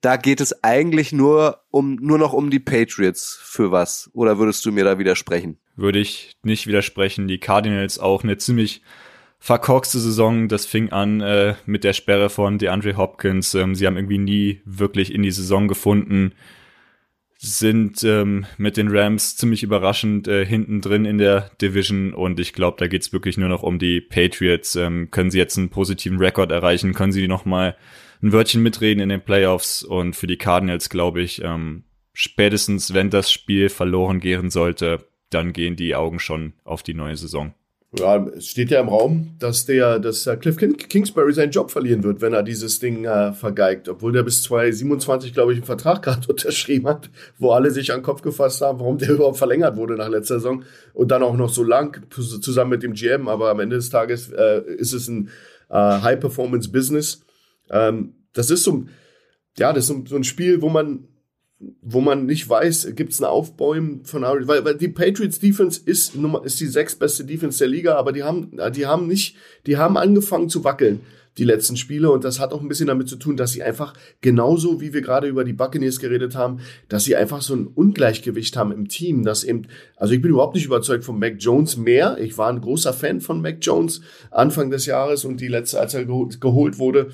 Da 0.00 0.16
geht 0.16 0.40
es 0.40 0.64
eigentlich 0.64 1.12
nur 1.12 1.60
um, 1.70 1.96
nur 1.96 2.16
noch 2.16 2.32
um 2.32 2.48
die 2.48 2.58
Patriots 2.58 3.38
für 3.42 3.70
was. 3.70 4.08
Oder 4.14 4.38
würdest 4.38 4.64
du 4.64 4.72
mir 4.72 4.84
da 4.84 4.98
widersprechen? 4.98 5.58
Würde 5.76 5.98
ich 5.98 6.36
nicht 6.42 6.66
widersprechen. 6.66 7.28
Die 7.28 7.38
Cardinals 7.38 7.98
auch 7.98 8.24
eine 8.24 8.38
ziemlich 8.38 8.80
verkorkste 9.40 9.98
Saison. 9.98 10.46
Das 10.46 10.66
fing 10.66 10.90
an 10.90 11.20
äh, 11.20 11.54
mit 11.66 11.82
der 11.82 11.94
Sperre 11.94 12.30
von 12.30 12.58
DeAndre 12.58 12.96
Hopkins. 12.96 13.54
Ähm, 13.54 13.74
sie 13.74 13.86
haben 13.86 13.96
irgendwie 13.96 14.18
nie 14.18 14.60
wirklich 14.64 15.12
in 15.12 15.22
die 15.22 15.32
Saison 15.32 15.66
gefunden 15.66 16.32
sind 17.42 18.04
ähm, 18.04 18.44
mit 18.58 18.76
den 18.76 18.94
Rams 18.94 19.34
ziemlich 19.34 19.62
überraschend 19.62 20.28
äh, 20.28 20.44
hinten 20.44 20.82
drin 20.82 21.06
in 21.06 21.16
der 21.16 21.50
Division 21.62 22.12
und 22.12 22.38
ich 22.38 22.52
glaube, 22.52 22.76
da 22.78 22.86
geht's 22.86 23.14
wirklich 23.14 23.38
nur 23.38 23.48
noch 23.48 23.62
um 23.62 23.78
die 23.78 24.02
Patriots. 24.02 24.76
Ähm, 24.76 25.10
können 25.10 25.30
sie 25.30 25.38
jetzt 25.38 25.56
einen 25.56 25.70
positiven 25.70 26.18
Rekord 26.18 26.52
erreichen? 26.52 26.92
Können 26.92 27.12
sie 27.12 27.26
noch 27.28 27.46
mal 27.46 27.78
ein 28.22 28.34
Wörtchen 28.34 28.62
mitreden 28.62 29.02
in 29.02 29.08
den 29.08 29.22
Playoffs? 29.22 29.82
Und 29.82 30.16
für 30.16 30.26
die 30.26 30.36
Cardinals 30.36 30.90
glaube 30.90 31.22
ich, 31.22 31.42
ähm, 31.42 31.84
spätestens 32.12 32.92
wenn 32.92 33.08
das 33.08 33.32
Spiel 33.32 33.70
verloren 33.70 34.20
gehen 34.20 34.50
sollte, 34.50 35.06
dann 35.30 35.54
gehen 35.54 35.76
die 35.76 35.94
Augen 35.94 36.18
schon 36.18 36.52
auf 36.64 36.82
die 36.82 36.94
neue 36.94 37.16
Saison. 37.16 37.54
Ja, 37.98 38.24
es 38.36 38.46
steht 38.46 38.70
ja 38.70 38.80
im 38.80 38.88
Raum, 38.88 39.34
dass 39.40 39.66
der, 39.66 39.98
dass 39.98 40.28
Cliff 40.40 40.56
Kingsbury 40.58 41.32
seinen 41.32 41.50
Job 41.50 41.72
verlieren 41.72 42.04
wird, 42.04 42.20
wenn 42.20 42.32
er 42.32 42.44
dieses 42.44 42.78
Ding 42.78 43.04
äh, 43.04 43.32
vergeigt. 43.32 43.88
Obwohl 43.88 44.12
der 44.12 44.22
bis 44.22 44.42
2027, 44.44 45.32
glaube 45.34 45.52
ich, 45.52 45.58
einen 45.58 45.66
Vertrag 45.66 46.00
gerade 46.02 46.28
unterschrieben 46.28 46.86
hat, 46.86 47.10
wo 47.38 47.50
alle 47.50 47.72
sich 47.72 47.90
an 47.92 47.98
den 47.98 48.04
Kopf 48.04 48.22
gefasst 48.22 48.60
haben, 48.60 48.78
warum 48.78 48.98
der 48.98 49.10
überhaupt 49.14 49.38
verlängert 49.38 49.76
wurde 49.76 49.96
nach 49.96 50.08
letzter 50.08 50.36
Saison. 50.36 50.62
Und 50.94 51.10
dann 51.10 51.24
auch 51.24 51.36
noch 51.36 51.50
so 51.50 51.64
lang 51.64 52.00
zusammen 52.10 52.70
mit 52.70 52.84
dem 52.84 52.92
GM. 52.92 53.26
Aber 53.26 53.50
am 53.50 53.58
Ende 53.58 53.74
des 53.74 53.90
Tages 53.90 54.30
äh, 54.30 54.62
ist 54.76 54.92
es 54.92 55.08
ein 55.08 55.28
äh, 55.68 55.74
High-Performance-Business. 55.74 57.22
Ähm, 57.70 58.14
das 58.32 58.50
ist 58.50 58.62
so, 58.62 58.84
ja, 59.58 59.72
das 59.72 59.84
ist 59.84 59.88
so, 59.88 60.04
so 60.06 60.14
ein 60.14 60.24
Spiel, 60.24 60.62
wo 60.62 60.68
man 60.68 61.08
wo 61.82 62.00
man 62.00 62.24
nicht 62.24 62.48
weiß, 62.48 62.92
gibt 62.96 63.12
es 63.12 63.20
ein 63.20 63.26
Aufbäumen 63.26 64.04
von 64.04 64.24
Ari, 64.24 64.48
weil, 64.48 64.64
weil 64.64 64.76
die 64.76 64.88
Patriots 64.88 65.38
Defense 65.38 65.80
ist 65.84 66.14
ist 66.44 66.60
die 66.60 66.66
sechstbeste 66.66 67.24
Defense 67.24 67.58
der 67.58 67.68
Liga, 67.68 67.96
aber 67.96 68.12
die 68.12 68.22
haben 68.22 68.56
die 68.74 68.86
haben 68.86 69.06
nicht, 69.06 69.36
die 69.66 69.76
haben 69.76 69.96
angefangen 69.98 70.48
zu 70.48 70.64
wackeln 70.64 71.00
die 71.38 71.44
letzten 71.44 71.76
Spiele 71.76 72.10
und 72.10 72.24
das 72.24 72.40
hat 72.40 72.52
auch 72.52 72.60
ein 72.60 72.68
bisschen 72.68 72.88
damit 72.88 73.08
zu 73.08 73.16
tun, 73.16 73.36
dass 73.36 73.52
sie 73.52 73.62
einfach 73.62 73.94
genauso 74.20 74.80
wie 74.80 74.92
wir 74.92 75.00
gerade 75.00 75.28
über 75.28 75.44
die 75.44 75.52
Buccaneers 75.52 76.00
geredet 76.00 76.34
haben, 76.34 76.60
dass 76.88 77.04
sie 77.04 77.14
einfach 77.14 77.40
so 77.40 77.54
ein 77.54 77.66
Ungleichgewicht 77.66 78.56
haben 78.56 78.72
im 78.72 78.88
Team, 78.88 79.22
dass 79.22 79.44
eben 79.44 79.66
also 79.96 80.12
ich 80.14 80.20
bin 80.20 80.32
überhaupt 80.32 80.54
nicht 80.54 80.66
überzeugt 80.66 81.04
von 81.04 81.18
Mac 81.18 81.36
Jones 81.38 81.76
mehr. 81.76 82.18
Ich 82.20 82.36
war 82.36 82.50
ein 82.50 82.60
großer 82.60 82.92
Fan 82.92 83.20
von 83.20 83.40
Mac 83.40 83.58
Jones 83.60 84.00
Anfang 84.30 84.70
des 84.70 84.86
Jahres 84.86 85.24
und 85.24 85.40
die 85.40 85.48
letzte 85.48 85.78
als 85.78 85.94
er 85.94 86.04
geholt 86.04 86.78
wurde 86.78 87.10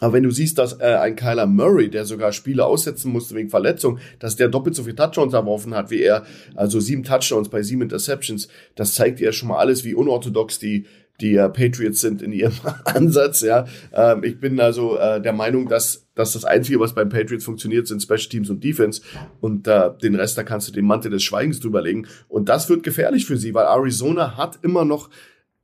aber 0.00 0.12
wenn 0.14 0.22
du 0.22 0.30
siehst, 0.30 0.58
dass 0.58 0.80
äh, 0.80 0.98
ein 1.00 1.16
Kyler 1.16 1.46
Murray, 1.46 1.90
der 1.90 2.04
sogar 2.04 2.32
Spiele 2.32 2.64
aussetzen 2.64 3.12
musste 3.12 3.34
wegen 3.34 3.50
Verletzung, 3.50 3.98
dass 4.18 4.36
der 4.36 4.48
doppelt 4.48 4.74
so 4.74 4.84
viel 4.84 4.94
Touchdowns 4.94 5.34
erworfen 5.34 5.74
hat 5.74 5.90
wie 5.90 6.02
er, 6.02 6.24
also 6.54 6.80
sieben 6.80 7.04
Touchdowns 7.04 7.48
bei 7.48 7.62
sieben 7.62 7.82
Interceptions, 7.82 8.48
das 8.74 8.94
zeigt 8.94 9.20
ja 9.20 9.32
schon 9.32 9.48
mal 9.48 9.58
alles, 9.58 9.84
wie 9.84 9.94
unorthodox 9.94 10.58
die 10.58 10.86
die 11.20 11.34
äh, 11.34 11.48
Patriots 11.48 12.00
sind 12.00 12.22
in 12.22 12.32
ihrem 12.32 12.52
Ansatz. 12.84 13.40
Ja, 13.40 13.66
ähm, 13.92 14.22
ich 14.22 14.38
bin 14.38 14.60
also 14.60 14.96
äh, 14.98 15.20
der 15.20 15.32
Meinung, 15.32 15.68
dass 15.68 16.06
dass 16.14 16.32
das 16.32 16.44
Einzige, 16.44 16.80
was 16.80 16.94
beim 16.94 17.08
Patriots 17.08 17.44
funktioniert, 17.44 17.86
sind 17.86 18.02
Special 18.02 18.28
Teams 18.28 18.50
und 18.50 18.62
Defense. 18.64 19.02
Und 19.40 19.68
äh, 19.68 19.90
den 20.02 20.16
Rest, 20.16 20.36
da 20.36 20.42
kannst 20.42 20.66
du 20.68 20.72
den 20.72 20.84
Mantel 20.84 21.12
des 21.12 21.22
Schweigens 21.22 21.60
drüberlegen. 21.60 22.08
Und 22.28 22.48
das 22.48 22.68
wird 22.68 22.82
gefährlich 22.82 23.24
für 23.24 23.36
sie, 23.36 23.54
weil 23.54 23.66
Arizona 23.66 24.36
hat 24.36 24.58
immer 24.62 24.84
noch 24.84 25.10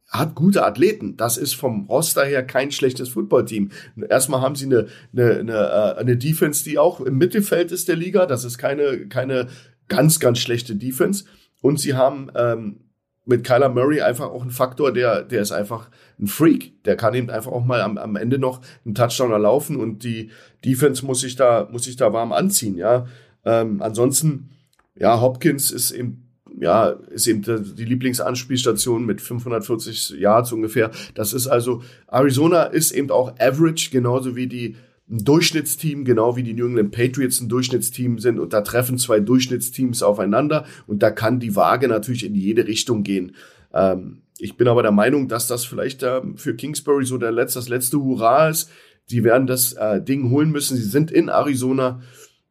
hat 0.09 0.35
gute 0.35 0.65
Athleten. 0.65 1.17
Das 1.17 1.37
ist 1.37 1.55
vom 1.55 1.87
Roster 1.87 2.25
her 2.25 2.47
kein 2.47 2.71
schlechtes 2.71 3.09
Footballteam. 3.09 3.71
Erstmal 4.09 4.41
haben 4.41 4.55
sie 4.55 4.67
eine, 4.67 4.87
eine, 5.13 5.39
eine, 5.41 5.53
äh, 5.53 6.01
eine 6.01 6.17
Defense, 6.17 6.65
die 6.65 6.79
auch 6.79 7.01
im 7.01 7.19
Mittelfeld 7.19 7.73
ist 7.73 7.89
der 7.89 7.97
Liga. 7.97 8.27
Das 8.27 8.45
ist 8.45 8.59
keine, 8.59 9.09
keine 9.09 9.49
ganz, 9.89 10.21
ganz 10.21 10.39
schlechte 10.39 10.77
Defense. 10.77 11.25
Und 11.61 11.81
sie 11.81 11.95
haben 11.95 12.31
ähm, 12.37 12.81
mit 13.25 13.45
Kyler 13.45 13.71
Murray 13.71 14.03
einfach 14.03 14.27
auch 14.27 14.43
einen 14.43 14.51
Faktor, 14.51 14.93
der, 14.93 15.23
der 15.23 15.41
ist 15.41 15.53
einfach 15.53 15.91
ein 16.21 16.27
Freak. 16.27 16.85
Der 16.85 16.97
kann 16.97 17.15
eben 17.15 17.31
einfach 17.31 17.53
auch 17.53 17.65
mal 17.65 17.81
am, 17.81 17.97
am 17.99 18.17
Ende 18.17 18.39
noch 18.39 18.61
einen 18.85 18.95
Touchdown 18.95 19.33
erlaufen 19.33 19.77
und 19.77 20.05
die 20.05 20.31
Defense 20.65 21.05
muss 21.05 21.21
sich 21.21 21.37
da, 21.37 21.69
muss 21.71 21.85
sich 21.85 21.97
da 21.97 22.13
warm 22.13 22.33
anziehen, 22.33 22.77
ja. 22.77 23.07
Ähm, 23.47 23.83
ansonsten, 23.83 24.51
ja, 24.95 25.21
Hopkins 25.21 25.71
ist 25.71 25.91
eben 25.91 26.24
ja, 26.61 26.91
ist 27.11 27.27
eben 27.27 27.43
die 27.43 27.85
Lieblingsanspielstation 27.85 29.05
mit 29.05 29.21
540 29.21 30.11
Yards 30.19 30.53
ungefähr. 30.53 30.91
Das 31.15 31.33
ist 31.33 31.47
also, 31.47 31.83
Arizona 32.07 32.65
ist 32.65 32.93
eben 32.93 33.11
auch 33.11 33.39
average, 33.39 33.91
genauso 33.91 34.37
wie 34.37 34.47
die 34.47 34.77
ein 35.11 35.25
Durchschnittsteam, 35.25 36.05
genau 36.05 36.37
wie 36.37 36.43
die 36.43 36.55
New 36.55 36.67
England 36.67 36.93
Patriots 36.93 37.41
ein 37.41 37.49
Durchschnittsteam 37.49 38.19
sind 38.19 38.39
und 38.39 38.55
da 38.55 38.63
treffen 38.63 38.97
zwei 38.97 39.21
Durchschnittsteams 39.21 40.03
aufeinander 40.03 40.65
und 40.87 41.03
da 41.03 41.11
kann 41.11 41.41
die 41.41 41.55
Waage 41.57 41.89
natürlich 41.89 42.25
in 42.25 42.35
jede 42.35 42.67
Richtung 42.67 43.03
gehen. 43.03 43.35
Ähm, 43.75 44.23
ich 44.39 44.57
bin 44.57 44.67
aber 44.67 44.83
der 44.83 44.93
Meinung, 44.93 45.29
dass 45.29 45.47
das 45.47 45.65
vielleicht 45.65 46.03
äh, 46.03 46.23
für 46.37 46.55
Kingsbury 46.55 47.05
so 47.05 47.19
der 47.19 47.33
letzte, 47.33 47.59
das 47.59 47.69
letzte 47.69 47.99
Hurra 47.99 48.49
ist. 48.49 48.71
Sie 49.07 49.23
werden 49.23 49.47
das 49.47 49.75
äh, 49.75 50.01
Ding 50.01 50.31
holen 50.31 50.51
müssen. 50.51 50.77
Sie 50.77 50.83
sind 50.83 51.11
in 51.11 51.29
Arizona 51.29 52.01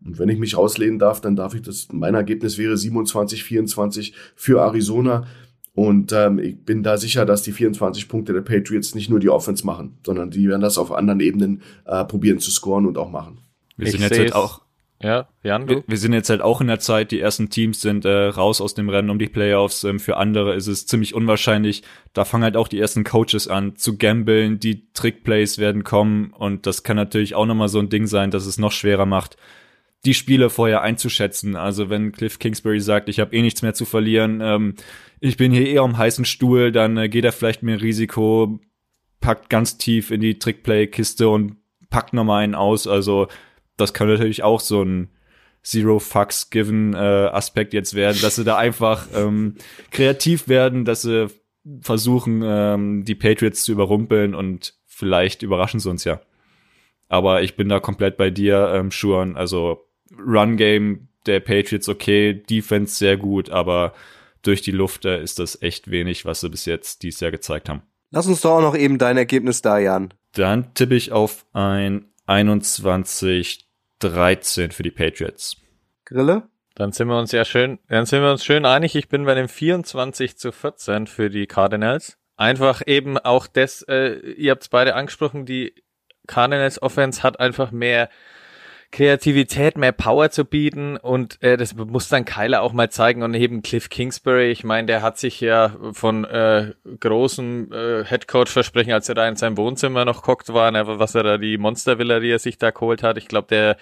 und 0.05 0.19
wenn 0.19 0.29
ich 0.29 0.39
mich 0.39 0.55
auslehnen 0.55 0.99
darf, 0.99 1.21
dann 1.21 1.35
darf 1.35 1.53
ich 1.55 1.61
das, 1.61 1.87
mein 1.91 2.15
Ergebnis 2.15 2.57
wäre 2.57 2.77
27, 2.77 3.43
24 3.43 4.13
für 4.35 4.61
Arizona. 4.61 5.25
Und 5.75 6.11
ähm, 6.11 6.37
ich 6.37 6.63
bin 6.63 6.83
da 6.83 6.97
sicher, 6.97 7.25
dass 7.25 7.41
die 7.41 7.51
24 7.51 8.07
Punkte 8.07 8.33
der 8.33 8.41
Patriots 8.41 8.93
nicht 8.93 9.09
nur 9.09 9.19
die 9.19 9.29
Offense 9.29 9.65
machen, 9.65 9.97
sondern 10.05 10.29
die 10.29 10.47
werden 10.47 10.61
das 10.61 10.77
auf 10.77 10.91
anderen 10.91 11.19
Ebenen 11.19 11.61
äh, 11.85 12.05
probieren 12.05 12.39
zu 12.39 12.51
scoren 12.51 12.85
und 12.85 12.97
auch 12.97 13.09
machen. 13.09 13.39
Wir 13.75 13.89
sind 13.89 14.01
jetzt 14.01 14.19
halt 14.19 14.35
auch 14.35 14.61
ja, 15.01 15.27
Jan, 15.43 15.67
du? 15.67 15.83
Wir 15.85 15.97
sind 15.97 16.13
jetzt 16.13 16.29
halt 16.29 16.41
auch 16.41 16.61
in 16.61 16.67
der 16.67 16.79
Zeit, 16.79 17.11
die 17.11 17.19
ersten 17.19 17.49
Teams 17.49 17.81
sind 17.81 18.05
äh, 18.05 18.27
raus 18.27 18.61
aus 18.61 18.73
dem 18.73 18.87
Rennen 18.87 19.09
um 19.09 19.19
die 19.19 19.27
Playoffs. 19.27 19.83
Ähm, 19.83 19.99
für 19.99 20.15
andere 20.15 20.55
ist 20.55 20.67
es 20.67 20.85
ziemlich 20.85 21.13
unwahrscheinlich. 21.13 21.83
Da 22.13 22.23
fangen 22.23 22.45
halt 22.45 22.55
auch 22.55 22.69
die 22.69 22.79
ersten 22.79 23.03
Coaches 23.03 23.49
an 23.49 23.75
zu 23.75 23.97
gambeln. 23.97 24.59
Die 24.59 24.87
Trickplays 24.93 25.57
werden 25.57 25.83
kommen 25.83 26.31
und 26.31 26.65
das 26.67 26.83
kann 26.83 26.95
natürlich 26.95 27.35
auch 27.35 27.45
nochmal 27.45 27.67
so 27.67 27.79
ein 27.79 27.89
Ding 27.89 28.07
sein, 28.07 28.31
dass 28.31 28.45
es 28.45 28.57
noch 28.57 28.71
schwerer 28.71 29.05
macht 29.05 29.35
die 30.05 30.13
Spiele 30.13 30.49
vorher 30.49 30.81
einzuschätzen. 30.81 31.55
Also 31.55 31.89
wenn 31.89 32.11
Cliff 32.11 32.39
Kingsbury 32.39 32.79
sagt, 32.79 33.09
ich 33.09 33.19
habe 33.19 33.35
eh 33.35 33.41
nichts 33.41 33.61
mehr 33.61 33.73
zu 33.73 33.85
verlieren, 33.85 34.41
ähm, 34.41 34.75
ich 35.19 35.37
bin 35.37 35.51
hier 35.51 35.67
eher 35.67 35.81
am 35.81 35.97
heißen 35.97 36.25
Stuhl, 36.25 36.71
dann 36.71 36.97
äh, 36.97 37.09
geht 37.09 37.25
er 37.25 37.31
vielleicht 37.31 37.63
mehr 37.63 37.81
Risiko, 37.81 38.59
packt 39.21 39.49
ganz 39.49 39.77
tief 39.77 40.11
in 40.11 40.19
die 40.19 40.37
Trickplay-Kiste 40.39 41.29
und 41.29 41.57
packt 41.89 42.13
nochmal 42.13 42.43
einen 42.43 42.55
aus. 42.55 42.87
Also 42.87 43.27
das 43.77 43.93
kann 43.93 44.07
natürlich 44.07 44.43
auch 44.43 44.59
so 44.59 44.83
ein 44.83 45.09
Zero 45.63 45.99
Fucks 45.99 46.49
Given 46.49 46.93
äh, 46.93 46.97
Aspekt 46.97 47.73
jetzt 47.73 47.93
werden, 47.93 48.19
dass 48.21 48.35
sie 48.35 48.43
da 48.43 48.57
einfach 48.57 49.07
ähm, 49.15 49.55
kreativ 49.91 50.49
werden, 50.49 50.83
dass 50.83 51.03
sie 51.03 51.27
versuchen, 51.79 52.41
ähm, 52.43 53.05
die 53.05 53.15
Patriots 53.15 53.63
zu 53.63 53.71
überrumpeln 53.71 54.35
und 54.35 54.73
vielleicht 54.85 55.41
überraschen 55.41 55.79
sie 55.79 55.89
uns 55.89 56.03
ja. 56.03 56.19
Aber 57.07 57.43
ich 57.43 57.55
bin 57.55 57.69
da 57.69 57.79
komplett 57.79 58.17
bei 58.17 58.29
dir, 58.29 58.73
ähm, 58.75 58.91
Schuan. 58.91 59.37
Also 59.37 59.87
Run-Game 60.17 61.07
der 61.25 61.39
Patriots 61.39 61.89
okay, 61.89 62.33
Defense 62.33 62.95
sehr 62.95 63.17
gut, 63.17 63.49
aber 63.49 63.93
durch 64.41 64.61
die 64.61 64.71
Luft 64.71 65.05
ist 65.05 65.39
das 65.39 65.61
echt 65.61 65.89
wenig, 65.89 66.25
was 66.25 66.41
sie 66.41 66.49
bis 66.49 66.65
jetzt 66.65 67.03
dieses 67.03 67.21
Jahr 67.21 67.31
gezeigt 67.31 67.69
haben. 67.69 67.83
Lass 68.11 68.27
uns 68.27 68.41
doch 68.41 68.57
auch 68.57 68.61
noch 68.61 68.75
eben 68.75 68.97
dein 68.97 69.17
Ergebnis 69.17 69.61
da, 69.61 69.79
Jan. 69.79 70.13
Dann 70.33 70.73
tippe 70.73 70.95
ich 70.95 71.11
auf 71.11 71.45
ein 71.53 72.11
21-13 72.27 74.71
für 74.71 74.83
die 74.83 74.91
Patriots. 74.91 75.57
Grille? 76.05 76.43
Dann 76.75 76.91
sind 76.91 77.07
wir 77.07 77.19
uns 77.19 77.31
ja 77.31 77.45
schön, 77.45 77.79
dann 77.87 78.05
sind 78.05 78.21
wir 78.21 78.31
uns 78.31 78.43
schön 78.43 78.65
einig. 78.65 78.95
Ich 78.95 79.07
bin 79.07 79.25
bei 79.25 79.35
dem 79.35 79.47
24 79.47 80.37
zu 80.37 80.51
14 80.51 81.07
für 81.07 81.29
die 81.29 81.45
Cardinals. 81.45 82.17
Einfach 82.35 82.81
eben 82.85 83.19
auch 83.19 83.45
das, 83.45 83.83
äh, 83.83 84.15
ihr 84.31 84.51
habt 84.51 84.63
es 84.63 84.69
beide 84.69 84.95
angesprochen, 84.95 85.45
die 85.45 85.75
Cardinals 86.25 86.81
Offense 86.81 87.21
hat 87.21 87.39
einfach 87.39 87.71
mehr 87.71 88.09
Kreativität, 88.93 89.75
mehr 89.75 89.91
Power 89.91 90.29
zu 90.29 90.45
bieten 90.45 90.97
und 90.97 91.41
äh, 91.41 91.57
das 91.57 91.73
muss 91.73 92.09
dann 92.09 92.25
Kyler 92.25 92.61
auch 92.61 92.73
mal 92.73 92.91
zeigen 92.91 93.23
und 93.23 93.33
eben 93.33 93.63
Cliff 93.63 93.89
Kingsbury, 93.89 94.51
ich 94.51 94.63
meine, 94.63 94.85
der 94.85 95.01
hat 95.01 95.17
sich 95.17 95.41
ja 95.41 95.75
von 95.93 96.25
äh, 96.25 96.73
großem 96.99 97.73
äh, 97.73 98.05
Headcoach-Versprechen, 98.05 98.93
als 98.93 99.09
er 99.09 99.15
da 99.15 99.27
in 99.27 99.35
seinem 99.35 99.57
Wohnzimmer 99.57 100.05
noch 100.05 100.21
guckt 100.21 100.53
war, 100.53 100.69
ne, 100.69 100.83
was 100.85 101.15
er 101.15 101.23
da, 101.23 101.37
die 101.39 101.57
Monstervilla, 101.57 102.19
die 102.19 102.29
er 102.29 102.37
sich 102.37 102.59
da 102.59 102.69
geholt 102.69 103.01
hat, 103.01 103.17
ich 103.17 103.27
glaube, 103.27 103.47
der 103.49 103.77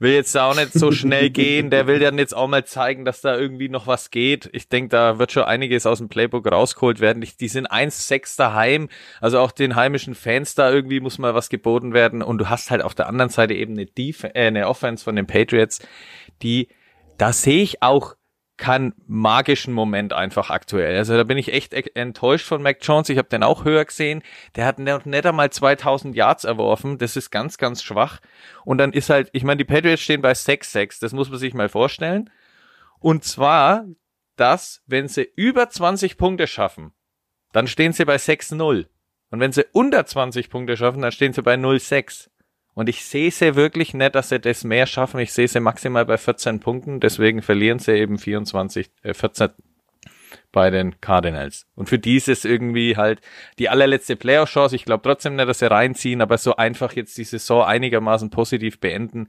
will 0.00 0.12
jetzt 0.12 0.36
auch 0.36 0.56
nicht 0.56 0.72
so 0.72 0.90
schnell 0.90 1.30
gehen. 1.30 1.70
Der 1.70 1.86
will 1.86 2.00
dann 2.00 2.18
jetzt 2.18 2.34
auch 2.34 2.48
mal 2.48 2.64
zeigen, 2.64 3.04
dass 3.04 3.20
da 3.20 3.36
irgendwie 3.36 3.68
noch 3.68 3.86
was 3.86 4.10
geht. 4.10 4.48
Ich 4.52 4.68
denke, 4.68 4.88
da 4.88 5.18
wird 5.18 5.30
schon 5.30 5.44
einiges 5.44 5.86
aus 5.86 5.98
dem 5.98 6.08
Playbook 6.08 6.50
rausgeholt 6.50 7.00
werden. 7.00 7.24
Die 7.40 7.48
sind 7.48 7.70
1-6 7.70 8.36
daheim. 8.36 8.88
Also 9.20 9.38
auch 9.38 9.52
den 9.52 9.76
heimischen 9.76 10.14
Fans 10.14 10.54
da 10.54 10.70
irgendwie 10.72 11.00
muss 11.00 11.18
mal 11.18 11.34
was 11.34 11.50
geboten 11.50 11.92
werden. 11.92 12.22
Und 12.22 12.38
du 12.38 12.48
hast 12.48 12.70
halt 12.70 12.82
auf 12.82 12.94
der 12.94 13.08
anderen 13.08 13.30
Seite 13.30 13.54
eben 13.54 13.74
eine, 13.74 13.86
Def 13.86 14.24
äh, 14.24 14.30
eine 14.34 14.68
Offense 14.68 15.04
von 15.04 15.14
den 15.16 15.26
Patriots, 15.26 15.80
die, 16.42 16.68
da 17.18 17.32
sehe 17.32 17.62
ich 17.62 17.82
auch 17.82 18.14
keinen 18.60 18.94
magischen 19.06 19.74
Moment 19.74 20.12
einfach 20.12 20.50
aktuell. 20.50 20.96
Also 20.96 21.16
da 21.16 21.24
bin 21.24 21.38
ich 21.38 21.52
echt 21.52 21.72
enttäuscht 21.72 22.46
von 22.46 22.62
Mac 22.62 22.78
Jones. 22.82 23.08
Ich 23.08 23.18
habe 23.18 23.28
den 23.28 23.42
auch 23.42 23.64
höher 23.64 23.84
gesehen. 23.84 24.22
Der 24.54 24.66
hat 24.66 24.78
noch 24.78 25.04
nicht 25.04 25.26
einmal 25.26 25.50
2000 25.50 26.14
Yards 26.14 26.44
erworfen. 26.44 26.98
Das 26.98 27.16
ist 27.16 27.30
ganz, 27.30 27.58
ganz 27.58 27.82
schwach. 27.82 28.20
Und 28.64 28.78
dann 28.78 28.92
ist 28.92 29.10
halt, 29.10 29.30
ich 29.32 29.42
meine, 29.42 29.56
die 29.56 29.64
Patriots 29.64 30.02
stehen 30.02 30.22
bei 30.22 30.32
6-6. 30.32 31.00
Das 31.00 31.12
muss 31.12 31.30
man 31.30 31.38
sich 31.38 31.54
mal 31.54 31.68
vorstellen. 31.68 32.30
Und 33.00 33.24
zwar, 33.24 33.86
dass, 34.36 34.82
wenn 34.86 35.08
sie 35.08 35.28
über 35.34 35.68
20 35.68 36.16
Punkte 36.16 36.46
schaffen, 36.46 36.92
dann 37.52 37.66
stehen 37.66 37.92
sie 37.92 38.04
bei 38.04 38.16
6-0. 38.16 38.86
Und 39.30 39.40
wenn 39.40 39.52
sie 39.52 39.66
unter 39.72 40.06
20 40.06 40.50
Punkte 40.50 40.76
schaffen, 40.76 41.02
dann 41.02 41.12
stehen 41.12 41.32
sie 41.32 41.42
bei 41.42 41.54
0-6. 41.54 42.29
Und 42.74 42.88
ich 42.88 43.04
sehe 43.04 43.30
sie 43.30 43.56
wirklich 43.56 43.94
nicht, 43.94 44.14
dass 44.14 44.28
sie 44.28 44.40
das 44.40 44.64
mehr 44.64 44.86
schaffen. 44.86 45.20
Ich 45.20 45.32
sehe 45.32 45.48
sie 45.48 45.60
maximal 45.60 46.06
bei 46.06 46.16
14 46.16 46.60
Punkten. 46.60 47.00
Deswegen 47.00 47.42
verlieren 47.42 47.78
sie 47.78 47.92
eben 47.92 48.18
24, 48.18 48.90
äh, 49.02 49.14
14 49.14 49.50
bei 50.52 50.70
den 50.70 51.00
Cardinals. 51.00 51.66
Und 51.74 51.88
für 51.88 51.98
die 51.98 52.16
ist 52.16 52.28
es 52.28 52.44
irgendwie 52.44 52.96
halt 52.96 53.20
die 53.58 53.68
allerletzte 53.68 54.16
Playoff-Chance. 54.16 54.76
Ich 54.76 54.84
glaube 54.84 55.02
trotzdem 55.02 55.36
nicht, 55.36 55.48
dass 55.48 55.60
sie 55.60 55.70
reinziehen, 55.70 56.20
aber 56.20 56.38
so 56.38 56.56
einfach 56.56 56.92
jetzt 56.92 57.16
die 57.18 57.24
Saison 57.24 57.64
einigermaßen 57.64 58.30
positiv 58.30 58.80
beenden. 58.80 59.28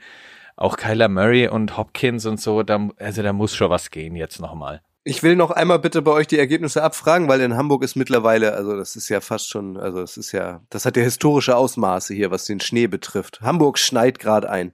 Auch 0.55 0.77
Kyler 0.77 1.09
Murray 1.09 1.47
und 1.47 1.77
Hopkins 1.77 2.25
und 2.25 2.39
so, 2.39 2.63
da, 2.63 2.89
also 2.97 3.23
da 3.23 3.33
muss 3.33 3.55
schon 3.55 3.69
was 3.69 3.89
gehen 3.89 4.15
jetzt 4.15 4.39
nochmal. 4.39 4.81
Ich 5.03 5.23
will 5.23 5.35
noch 5.35 5.49
einmal 5.49 5.79
bitte 5.79 6.03
bei 6.03 6.11
euch 6.11 6.27
die 6.27 6.37
Ergebnisse 6.37 6.83
abfragen, 6.83 7.27
weil 7.27 7.41
in 7.41 7.57
Hamburg 7.57 7.83
ist 7.83 7.95
mittlerweile, 7.95 8.53
also 8.53 8.75
das 8.75 8.95
ist 8.95 9.09
ja 9.09 9.19
fast 9.19 9.49
schon, 9.49 9.77
also 9.77 10.01
es 10.01 10.15
ist 10.15 10.31
ja, 10.31 10.61
das 10.69 10.85
hat 10.85 10.95
ja 10.95 11.01
historische 11.01 11.55
Ausmaße 11.55 12.13
hier, 12.13 12.29
was 12.29 12.45
den 12.45 12.59
Schnee 12.59 12.85
betrifft. 12.85 13.41
Hamburg 13.41 13.79
schneit 13.79 14.19
gerade 14.19 14.49
ein. 14.49 14.73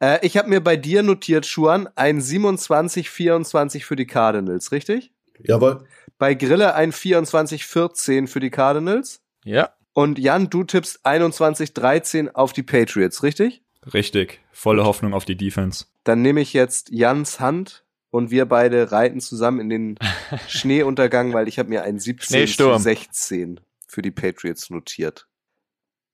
Äh, 0.00 0.24
ich 0.26 0.38
habe 0.38 0.48
mir 0.48 0.62
bei 0.62 0.76
dir 0.76 1.02
notiert, 1.02 1.44
Schuan, 1.44 1.88
ein 1.96 2.20
27-24 2.20 3.84
für 3.84 3.96
die 3.96 4.06
Cardinals, 4.06 4.72
richtig? 4.72 5.12
Jawohl. 5.38 5.84
Bei 6.18 6.34
Grille 6.34 6.74
ein 6.74 6.92
24-14 6.92 8.26
für 8.26 8.40
die 8.40 8.50
Cardinals. 8.50 9.20
Ja. 9.44 9.70
Und 9.92 10.18
Jan, 10.18 10.48
du 10.48 10.64
tippst 10.64 11.04
21-13 11.04 12.32
auf 12.32 12.52
die 12.52 12.62
Patriots, 12.62 13.22
richtig? 13.22 13.62
Richtig. 13.92 14.40
Volle 14.52 14.84
Hoffnung 14.84 15.12
auf 15.12 15.24
die 15.24 15.36
Defense. 15.36 15.86
Dann 16.04 16.22
nehme 16.22 16.40
ich 16.40 16.52
jetzt 16.52 16.90
Jans 16.90 17.38
Hand 17.40 17.84
und 18.18 18.32
wir 18.32 18.46
beide 18.46 18.90
reiten 18.90 19.20
zusammen 19.20 19.60
in 19.60 19.70
den 19.70 19.98
Schneeuntergang, 20.48 21.32
weil 21.32 21.46
ich 21.46 21.60
habe 21.60 21.68
mir 21.68 21.84
ein 21.84 22.00
17 22.00 22.48
zu 22.48 22.76
16 22.76 23.60
für 23.86 24.02
die 24.02 24.10
Patriots 24.10 24.70
notiert. 24.70 25.28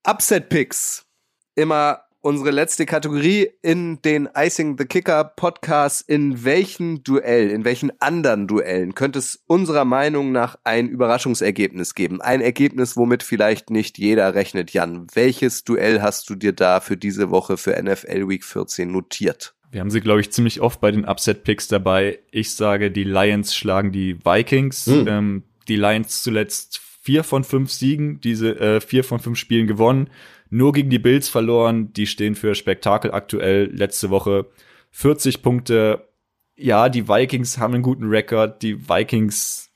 Upset 0.07 0.49
Picks. 0.49 1.07
Immer 1.55 2.01
unsere 2.21 2.51
letzte 2.51 2.85
Kategorie 2.85 3.49
in 3.63 4.03
den 4.03 4.29
Icing 4.35 4.77
the 4.77 4.85
Kicker 4.85 5.23
Podcast. 5.23 6.07
In 6.07 6.45
welchen 6.45 7.03
Duell, 7.03 7.49
in 7.49 7.65
welchen 7.65 7.91
anderen 7.99 8.45
Duellen 8.45 8.93
könnte 8.93 9.17
es 9.17 9.43
unserer 9.47 9.83
Meinung 9.83 10.31
nach 10.31 10.57
ein 10.63 10.87
Überraschungsergebnis 10.87 11.95
geben? 11.95 12.21
Ein 12.21 12.41
Ergebnis, 12.41 12.95
womit 12.95 13.23
vielleicht 13.23 13.71
nicht 13.71 13.97
jeder 13.97 14.35
rechnet. 14.35 14.73
Jan, 14.73 15.07
welches 15.15 15.63
Duell 15.63 16.03
hast 16.03 16.29
du 16.29 16.35
dir 16.35 16.53
da 16.53 16.81
für 16.81 16.97
diese 16.97 17.31
Woche 17.31 17.57
für 17.57 17.81
NFL 17.81 18.29
Week 18.29 18.43
14 18.43 18.91
notiert? 18.91 19.55
Wir 19.75 19.81
haben 19.81 19.91
sie, 19.91 19.99
glaube 19.99 20.21
ich, 20.21 20.31
ziemlich 20.31 20.61
oft 20.61 20.79
bei 20.79 20.89
den 20.89 21.03
Upset-Picks 21.03 21.67
dabei. 21.67 22.19
Ich 22.31 22.53
sage, 22.53 22.91
die 22.91 23.03
Lions 23.03 23.53
schlagen 23.53 23.91
die 23.91 24.17
Vikings. 24.23 24.85
Hm. 24.85 25.05
Ähm, 25.05 25.43
die 25.67 25.75
Lions 25.75 26.23
zuletzt 26.23 26.79
vier 27.01 27.25
von 27.25 27.43
fünf 27.43 27.71
Siegen, 27.71 28.21
diese 28.21 28.57
äh, 28.57 28.79
vier 28.79 29.03
von 29.03 29.19
fünf 29.19 29.37
Spielen 29.37 29.67
gewonnen. 29.67 30.09
Nur 30.49 30.71
gegen 30.71 30.89
die 30.89 30.97
Bills 30.97 31.27
verloren. 31.27 31.91
Die 31.91 32.07
stehen 32.07 32.35
für 32.35 32.55
Spektakel 32.55 33.11
aktuell. 33.11 33.65
Letzte 33.65 34.09
Woche 34.11 34.45
40 34.91 35.41
Punkte. 35.41 36.07
Ja, 36.55 36.87
die 36.87 37.09
Vikings 37.09 37.57
haben 37.57 37.73
einen 37.73 37.83
guten 37.83 38.05
Rekord. 38.05 38.61
Die 38.61 38.87
Vikings 38.87 39.71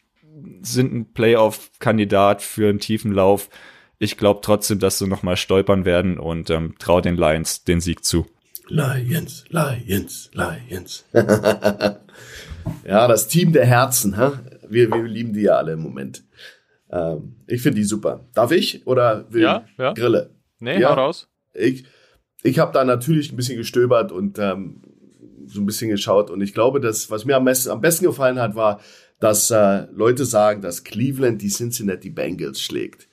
sind 0.61 0.93
ein 0.93 1.11
Playoff-Kandidat 1.11 2.41
für 2.41 2.69
einen 2.69 2.79
tiefen 2.79 3.11
Lauf. 3.11 3.49
Ich 3.97 4.15
glaube 4.15 4.39
trotzdem, 4.41 4.79
dass 4.79 4.97
sie 4.97 5.07
nochmal 5.07 5.35
stolpern 5.35 5.83
werden 5.83 6.17
und 6.17 6.49
ähm, 6.51 6.75
traue 6.79 7.01
den 7.01 7.17
Lions 7.17 7.65
den 7.65 7.81
Sieg 7.81 8.05
zu. 8.05 8.27
Lions, 8.69 9.45
Lions, 9.49 10.29
Lions. 10.33 11.05
ja, 11.13 13.07
das 13.07 13.27
Team 13.27 13.51
der 13.51 13.65
Herzen, 13.65 14.15
ha? 14.15 14.39
Wir, 14.69 14.91
wir 14.91 15.03
lieben 15.03 15.33
die 15.33 15.41
ja 15.41 15.57
alle 15.57 15.73
im 15.73 15.79
Moment. 15.79 16.23
Ähm, 16.91 17.35
ich 17.47 17.61
finde 17.61 17.77
die 17.77 17.83
super. 17.83 18.27
Darf 18.33 18.51
ich 18.51 18.85
oder 18.85 19.25
will 19.31 19.41
ja, 19.41 19.65
ja. 19.77 19.93
Grille? 19.93 20.35
Nee, 20.59 20.79
ja, 20.79 20.89
hau 20.89 20.93
raus. 20.95 21.27
Ich, 21.53 21.85
ich 22.43 22.59
habe 22.59 22.71
da 22.71 22.83
natürlich 22.83 23.31
ein 23.31 23.35
bisschen 23.35 23.57
gestöbert 23.57 24.11
und 24.11 24.37
ähm, 24.37 24.83
so 25.47 25.61
ein 25.61 25.65
bisschen 25.65 25.89
geschaut 25.89 26.29
und 26.29 26.41
ich 26.41 26.53
glaube, 26.53 26.79
dass 26.79 27.09
was 27.09 27.25
mir 27.25 27.37
am 27.37 27.45
besten, 27.45 27.71
am 27.71 27.81
besten 27.81 28.05
gefallen 28.05 28.39
hat, 28.39 28.55
war, 28.55 28.79
dass 29.19 29.49
äh, 29.49 29.87
Leute 29.91 30.25
sagen, 30.25 30.61
dass 30.61 30.83
Cleveland 30.83 31.41
die 31.41 31.49
Cincinnati 31.49 32.11
Bengals 32.11 32.61
schlägt 32.61 33.08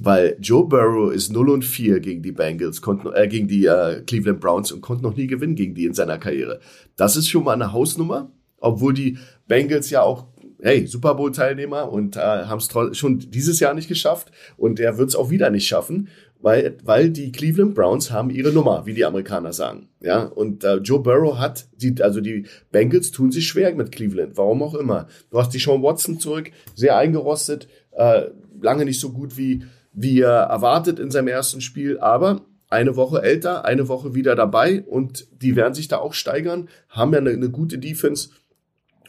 weil 0.00 0.36
Joe 0.40 0.66
Burrow 0.66 1.12
ist 1.12 1.32
0 1.32 1.50
und 1.50 1.64
4 1.64 2.00
gegen 2.00 2.22
die 2.22 2.32
Bengals, 2.32 2.80
konnte, 2.80 3.12
äh, 3.14 3.26
gegen 3.28 3.48
die 3.48 3.66
äh, 3.66 4.02
Cleveland 4.02 4.40
Browns 4.40 4.72
und 4.72 4.80
konnte 4.80 5.02
noch 5.02 5.16
nie 5.16 5.26
gewinnen 5.26 5.54
gegen 5.54 5.74
die 5.74 5.86
in 5.86 5.94
seiner 5.94 6.18
Karriere. 6.18 6.60
Das 6.96 7.16
ist 7.16 7.28
schon 7.28 7.44
mal 7.44 7.54
eine 7.54 7.72
Hausnummer, 7.72 8.30
obwohl 8.58 8.94
die 8.94 9.18
Bengals 9.46 9.90
ja 9.90 10.02
auch 10.02 10.26
hey, 10.60 10.86
Super 10.86 11.14
Bowl 11.14 11.32
Teilnehmer 11.32 11.90
und 11.90 12.16
äh, 12.16 12.20
haben 12.20 12.58
es 12.58 12.98
schon 12.98 13.18
dieses 13.18 13.60
Jahr 13.60 13.74
nicht 13.74 13.88
geschafft 13.88 14.32
und 14.56 14.80
er 14.80 14.98
wird 14.98 15.10
es 15.10 15.16
auch 15.16 15.30
wieder 15.30 15.50
nicht 15.50 15.66
schaffen, 15.66 16.08
weil 16.40 16.76
weil 16.84 17.10
die 17.10 17.32
Cleveland 17.32 17.74
Browns 17.74 18.10
haben 18.10 18.30
ihre 18.30 18.52
Nummer, 18.52 18.86
wie 18.86 18.94
die 18.94 19.04
Amerikaner 19.04 19.52
sagen. 19.52 19.88
Ja, 20.00 20.24
und 20.24 20.64
äh, 20.64 20.76
Joe 20.76 21.00
Burrow 21.00 21.38
hat 21.38 21.68
die 21.76 21.94
also 22.02 22.20
die 22.20 22.46
Bengals 22.70 23.10
tun 23.10 23.32
sich 23.32 23.46
schwer 23.46 23.74
mit 23.74 23.92
Cleveland, 23.92 24.36
warum 24.36 24.62
auch 24.62 24.74
immer. 24.74 25.08
Du 25.30 25.38
hast 25.38 25.50
die 25.54 25.58
Sean 25.58 25.82
Watson 25.82 26.18
zurück, 26.18 26.50
sehr 26.74 26.96
eingerostet, 26.96 27.68
äh, 27.92 28.26
lange 28.60 28.84
nicht 28.84 29.00
so 29.00 29.10
gut 29.10 29.36
wie 29.36 29.62
wie 29.92 30.20
er 30.20 30.42
erwartet 30.42 30.98
in 30.98 31.10
seinem 31.10 31.28
ersten 31.28 31.60
Spiel, 31.60 31.98
aber 31.98 32.42
eine 32.70 32.96
Woche 32.96 33.22
älter, 33.22 33.64
eine 33.64 33.88
Woche 33.88 34.14
wieder 34.14 34.34
dabei 34.36 34.82
und 34.82 35.26
die 35.42 35.56
werden 35.56 35.74
sich 35.74 35.88
da 35.88 35.98
auch 35.98 36.12
steigern, 36.12 36.68
haben 36.88 37.12
ja 37.12 37.18
eine, 37.18 37.30
eine 37.30 37.50
gute 37.50 37.78
Defense 37.78 38.28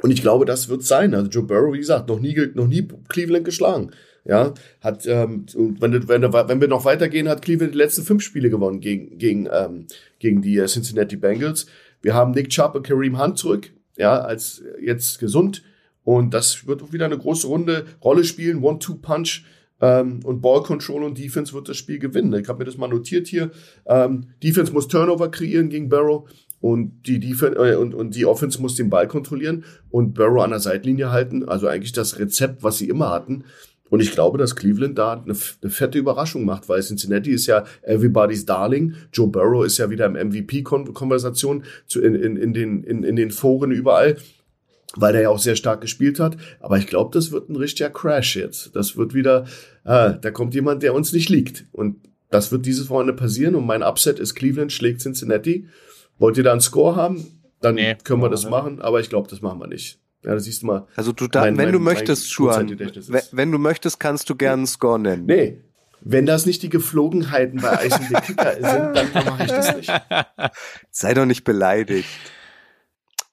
und 0.01 0.11
ich 0.11 0.21
glaube, 0.21 0.45
das 0.45 0.69
wird 0.69 0.83
sein. 0.83 1.13
Also 1.13 1.29
Joe 1.29 1.43
Burrow, 1.43 1.73
wie 1.73 1.79
gesagt, 1.79 2.07
noch 2.07 2.19
nie, 2.19 2.35
noch 2.53 2.67
nie 2.67 2.87
Cleveland 3.09 3.45
geschlagen. 3.45 3.91
Ja, 4.25 4.53
hat, 4.81 5.05
ähm, 5.07 5.45
wenn, 5.55 6.07
wenn, 6.07 6.21
wenn 6.21 6.61
wir 6.61 6.67
noch 6.67 6.85
weitergehen, 6.85 7.29
hat 7.29 7.41
Cleveland 7.41 7.73
die 7.73 7.77
letzten 7.77 8.03
fünf 8.03 8.21
Spiele 8.21 8.49
gewonnen 8.49 8.79
gegen, 8.79 9.17
gegen, 9.17 9.47
ähm, 9.51 9.87
gegen 10.19 10.41
die 10.41 10.63
Cincinnati 10.65 11.15
Bengals. 11.15 11.67
Wir 12.01 12.13
haben 12.13 12.31
Nick 12.31 12.49
Chubb 12.49 12.75
und 12.75 12.85
Kareem 12.85 13.19
Hunt 13.19 13.37
zurück, 13.37 13.71
ja, 13.97 14.19
als 14.19 14.61
jetzt 14.81 15.19
gesund. 15.19 15.63
Und 16.03 16.33
das 16.33 16.67
wird 16.67 16.83
auch 16.83 16.93
wieder 16.93 17.05
eine 17.05 17.17
große 17.17 17.47
Runde 17.47 17.85
Rolle 18.03 18.23
spielen. 18.23 18.63
One-Two-Punch 18.63 19.45
ähm, 19.81 20.19
und 20.23 20.41
Ball 20.41 20.61
Control 20.63 21.03
und 21.03 21.17
Defense 21.17 21.53
wird 21.53 21.69
das 21.69 21.77
Spiel 21.77 21.99
gewinnen. 21.99 22.33
Ich 22.33 22.47
habe 22.47 22.59
mir 22.59 22.65
das 22.65 22.77
mal 22.77 22.87
notiert 22.87 23.27
hier. 23.27 23.51
Ähm, 23.85 24.27
Defense 24.43 24.73
muss 24.73 24.87
Turnover 24.87 25.29
kreieren 25.31 25.69
gegen 25.69 25.89
Barrow 25.89 26.27
und 26.61 27.03
die 27.05 27.19
Defense 27.19 27.57
äh, 27.57 27.75
und, 27.75 27.93
und 27.93 28.15
die 28.15 28.25
Offense 28.25 28.61
muss 28.61 28.75
den 28.75 28.89
Ball 28.89 29.07
kontrollieren 29.07 29.63
und 29.89 30.13
Barrow 30.13 30.43
an 30.43 30.51
der 30.51 30.59
Seitlinie 30.59 31.11
halten. 31.11 31.47
Also 31.47 31.67
eigentlich 31.67 31.93
das 31.93 32.19
Rezept, 32.19 32.63
was 32.63 32.77
sie 32.77 32.89
immer 32.89 33.09
hatten. 33.09 33.45
Und 33.89 34.01
ich 34.01 34.11
glaube, 34.11 34.37
dass 34.37 34.55
Cleveland 34.55 34.99
da 34.99 35.13
eine, 35.13 35.35
eine 35.61 35.71
fette 35.71 35.97
Überraschung 35.97 36.45
macht, 36.45 36.69
weil 36.69 36.81
Cincinnati 36.81 37.31
ist 37.31 37.47
ja 37.47 37.63
everybody's 37.81 38.45
darling. 38.45 38.93
Joe 39.11 39.27
Burrow 39.27 39.65
ist 39.65 39.79
ja 39.79 39.89
wieder 39.89 40.05
im 40.05 40.13
MVP-Konversation 40.13 41.63
in, 41.95 42.15
in, 42.15 42.37
in, 42.37 42.53
den, 42.53 42.83
in, 42.83 43.03
in 43.03 43.15
den 43.15 43.31
Foren 43.31 43.71
überall 43.71 44.17
weil 44.95 45.13
der 45.13 45.23
ja 45.23 45.29
auch 45.29 45.39
sehr 45.39 45.55
stark 45.55 45.81
gespielt 45.81 46.19
hat. 46.19 46.37
Aber 46.59 46.77
ich 46.77 46.87
glaube, 46.87 47.11
das 47.13 47.31
wird 47.31 47.49
ein 47.49 47.55
richtiger 47.55 47.89
Crash 47.89 48.35
jetzt. 48.35 48.75
Das 48.75 48.97
wird 48.97 49.13
wieder, 49.13 49.45
äh, 49.83 50.13
da 50.21 50.31
kommt 50.31 50.53
jemand, 50.53 50.83
der 50.83 50.93
uns 50.93 51.13
nicht 51.13 51.29
liegt. 51.29 51.65
Und 51.71 51.97
das 52.29 52.51
wird 52.51 52.65
dieses 52.65 52.89
Wochenende 52.89 53.13
passieren. 53.13 53.55
Und 53.55 53.65
mein 53.65 53.83
Upset 53.83 54.19
ist 54.19 54.35
Cleveland 54.35 54.71
schlägt 54.71 55.01
Cincinnati. 55.01 55.67
Wollt 56.17 56.37
ihr 56.37 56.43
da 56.43 56.51
einen 56.51 56.61
Score 56.61 56.95
haben? 56.95 57.25
Dann 57.61 57.75
nee, 57.75 57.95
können 58.03 58.21
wir 58.21 58.29
das 58.29 58.43
nicht. 58.43 58.51
machen. 58.51 58.81
Aber 58.81 58.99
ich 58.99 59.09
glaube, 59.09 59.29
das 59.29 59.41
machen 59.41 59.59
wir 59.59 59.67
nicht. 59.67 59.99
Ja, 60.23 60.33
das 60.33 60.43
siehst 60.43 60.63
du 60.63 60.67
mal. 60.67 60.87
Also 60.95 61.13
du 61.13 61.27
da, 61.27 61.41
mein, 61.41 61.57
wenn 61.57 61.65
mein, 61.65 61.73
du 61.73 61.79
möchtest, 61.79 62.31
Schuhan, 62.31 62.69
wenn, 63.31 63.51
du 63.51 63.57
möchtest, 63.57 63.99
kannst 63.99 64.29
du 64.29 64.35
gerne 64.35 64.59
einen 64.59 64.67
Score 64.67 64.99
nennen. 64.99 65.25
Nee, 65.25 65.61
wenn 66.01 66.25
das 66.25 66.45
nicht 66.45 66.63
die 66.63 66.69
Geflogenheiten 66.69 67.61
bei 67.61 67.79
Eisen 67.79 68.07
Kicker 68.07 68.53
sind, 68.53 68.63
dann 68.63 69.25
mache 69.25 69.43
ich 69.43 69.49
das 69.49 69.75
nicht. 69.75 69.91
Sei 70.91 71.13
doch 71.13 71.25
nicht 71.25 71.43
beleidigt. 71.43 72.09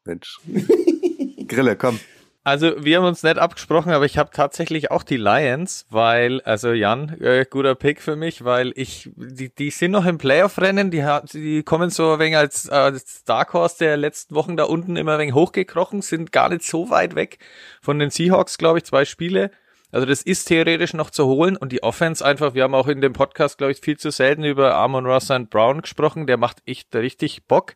Mensch. 0.05 0.39
Grille, 1.49 1.77
komm. 1.77 1.99
Also 2.47 2.85
wir 2.85 2.99
haben 2.99 3.07
uns 3.07 3.25
nicht 3.25 3.39
abgesprochen, 3.39 3.91
aber 3.91 4.05
ich 4.05 4.19
habe 4.19 4.31
tatsächlich 4.33 4.93
auch 4.93 5.03
die 5.03 5.17
Lions, 5.17 5.85
weil, 5.91 6.41
also 6.43 6.71
Jan, 6.71 7.21
äh, 7.21 7.45
guter 7.45 7.75
Pick 7.75 8.01
für 8.01 8.15
mich, 8.15 8.45
weil 8.45 8.73
ich, 8.77 9.11
die, 9.17 9.53
die 9.53 9.71
sind 9.71 9.91
noch 9.91 10.07
im 10.07 10.17
Playoff-Rennen, 10.17 10.93
die, 10.93 11.05
die 11.33 11.65
kommen 11.65 11.91
so 11.91 12.13
ein 12.13 12.19
wenig 12.21 12.37
als, 12.37 12.69
als 12.69 13.25
Dark 13.25 13.53
Horse 13.53 13.79
der 13.81 13.97
letzten 13.97 14.37
Wochen 14.37 14.57
da 14.57 14.63
unten 14.63 14.95
immer 14.95 15.15
ein 15.15 15.19
wenig 15.19 15.35
hochgekrochen, 15.35 16.03
sind 16.03 16.31
gar 16.31 16.49
nicht 16.49 16.63
so 16.63 16.89
weit 16.89 17.17
weg 17.17 17.39
von 17.83 17.99
den 17.99 18.11
Seahawks, 18.11 18.59
glaube 18.59 18.79
ich, 18.79 18.85
zwei 18.85 19.05
Spiele. 19.05 19.51
Also 19.91 20.07
das 20.07 20.23
ist 20.23 20.45
theoretisch 20.45 20.95
noch 20.95 21.11
zu 21.11 21.27
holen 21.27 21.57
und 21.57 21.73
die 21.73 21.83
Offense 21.83 22.25
einfach, 22.25 22.55
wir 22.55 22.63
haben 22.63 22.77
auch 22.77 22.87
in 22.87 23.01
dem 23.01 23.13
Podcast, 23.13 23.59
glaube 23.59 23.73
ich, 23.73 23.81
viel 23.81 23.99
zu 23.99 24.13
selten 24.13 24.45
über 24.45 24.77
Amon 24.77 25.05
Ross 25.05 25.33
Brown 25.51 25.83
gesprochen, 25.83 26.29
der 26.29 26.37
macht 26.37 26.59
echt 26.65 26.95
richtig 26.95 27.49
Bock. 27.49 27.75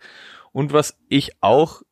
Und 0.53 0.73
was 0.73 0.97
ich 1.09 1.33
auch 1.41 1.83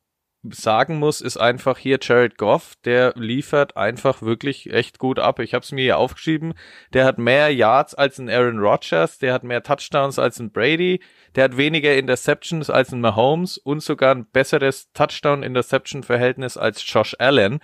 sagen 0.51 0.97
muss, 0.97 1.21
ist 1.21 1.37
einfach 1.37 1.77
hier 1.77 1.99
Jared 2.01 2.37
Goff, 2.37 2.75
der 2.85 3.13
liefert 3.15 3.77
einfach 3.77 4.21
wirklich 4.21 4.71
echt 4.71 4.99
gut 4.99 5.19
ab. 5.19 5.39
Ich 5.39 5.53
habe 5.53 5.63
es 5.63 5.71
mir 5.71 5.81
hier 5.81 5.97
aufgeschrieben. 5.97 6.53
Der 6.93 7.05
hat 7.05 7.17
mehr 7.17 7.53
Yards 7.53 7.95
als 7.95 8.19
ein 8.19 8.29
Aaron 8.29 8.59
Rodgers, 8.59 9.17
der 9.17 9.33
hat 9.33 9.43
mehr 9.43 9.63
Touchdowns 9.63 10.19
als 10.19 10.39
ein 10.39 10.51
Brady, 10.51 11.01
der 11.35 11.45
hat 11.45 11.57
weniger 11.57 11.95
Interceptions 11.95 12.69
als 12.69 12.91
ein 12.91 13.01
Mahomes 13.01 13.57
und 13.57 13.83
sogar 13.83 14.15
ein 14.15 14.25
besseres 14.25 14.91
Touchdown-Interception-Verhältnis 14.93 16.57
als 16.57 16.83
Josh 16.85 17.15
Allen. 17.19 17.59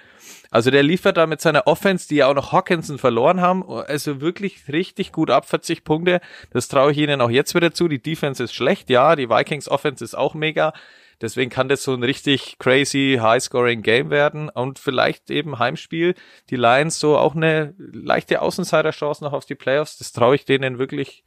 Also 0.51 0.71
der 0.71 0.83
liefert 0.83 1.17
da 1.17 1.27
mit 1.27 1.41
seiner 1.41 1.67
Offense, 1.67 2.07
die 2.07 2.17
ja 2.17 2.27
auch 2.27 2.33
noch 2.33 2.51
Hawkinson 2.51 2.97
verloren 2.97 3.41
haben, 3.41 3.67
also 3.69 4.21
wirklich 4.21 4.67
richtig 4.67 5.11
gut 5.11 5.29
ab, 5.29 5.45
40 5.47 5.83
Punkte. 5.83 6.21
Das 6.51 6.67
traue 6.67 6.91
ich 6.91 6.97
ihnen 6.97 7.21
auch 7.21 7.29
jetzt 7.29 7.55
wieder 7.55 7.73
zu. 7.73 7.87
Die 7.87 8.01
Defense 8.01 8.43
ist 8.43 8.53
schlecht, 8.53 8.89
ja, 8.89 9.15
die 9.15 9.29
Vikings 9.29 9.67
Offense 9.67 10.03
ist 10.03 10.15
auch 10.15 10.33
mega. 10.33 10.73
Deswegen 11.21 11.49
kann 11.49 11.69
das 11.69 11.83
so 11.83 11.93
ein 11.93 12.03
richtig 12.03 12.57
crazy 12.59 13.19
High-Scoring 13.21 13.81
Game 13.81 14.09
werden 14.09 14.49
und 14.49 14.79
vielleicht 14.79 15.31
eben 15.31 15.59
Heimspiel. 15.59 16.15
Die 16.49 16.55
Lions 16.55 16.99
so 16.99 17.17
auch 17.17 17.35
eine 17.35 17.73
leichte 17.77 18.41
Außenseiter-Chance 18.41 19.23
noch 19.23 19.33
auf 19.33 19.45
die 19.45 19.55
Playoffs. 19.55 19.97
Das 19.97 20.11
traue 20.11 20.35
ich 20.35 20.45
denen 20.45 20.77
wirklich, 20.77 21.23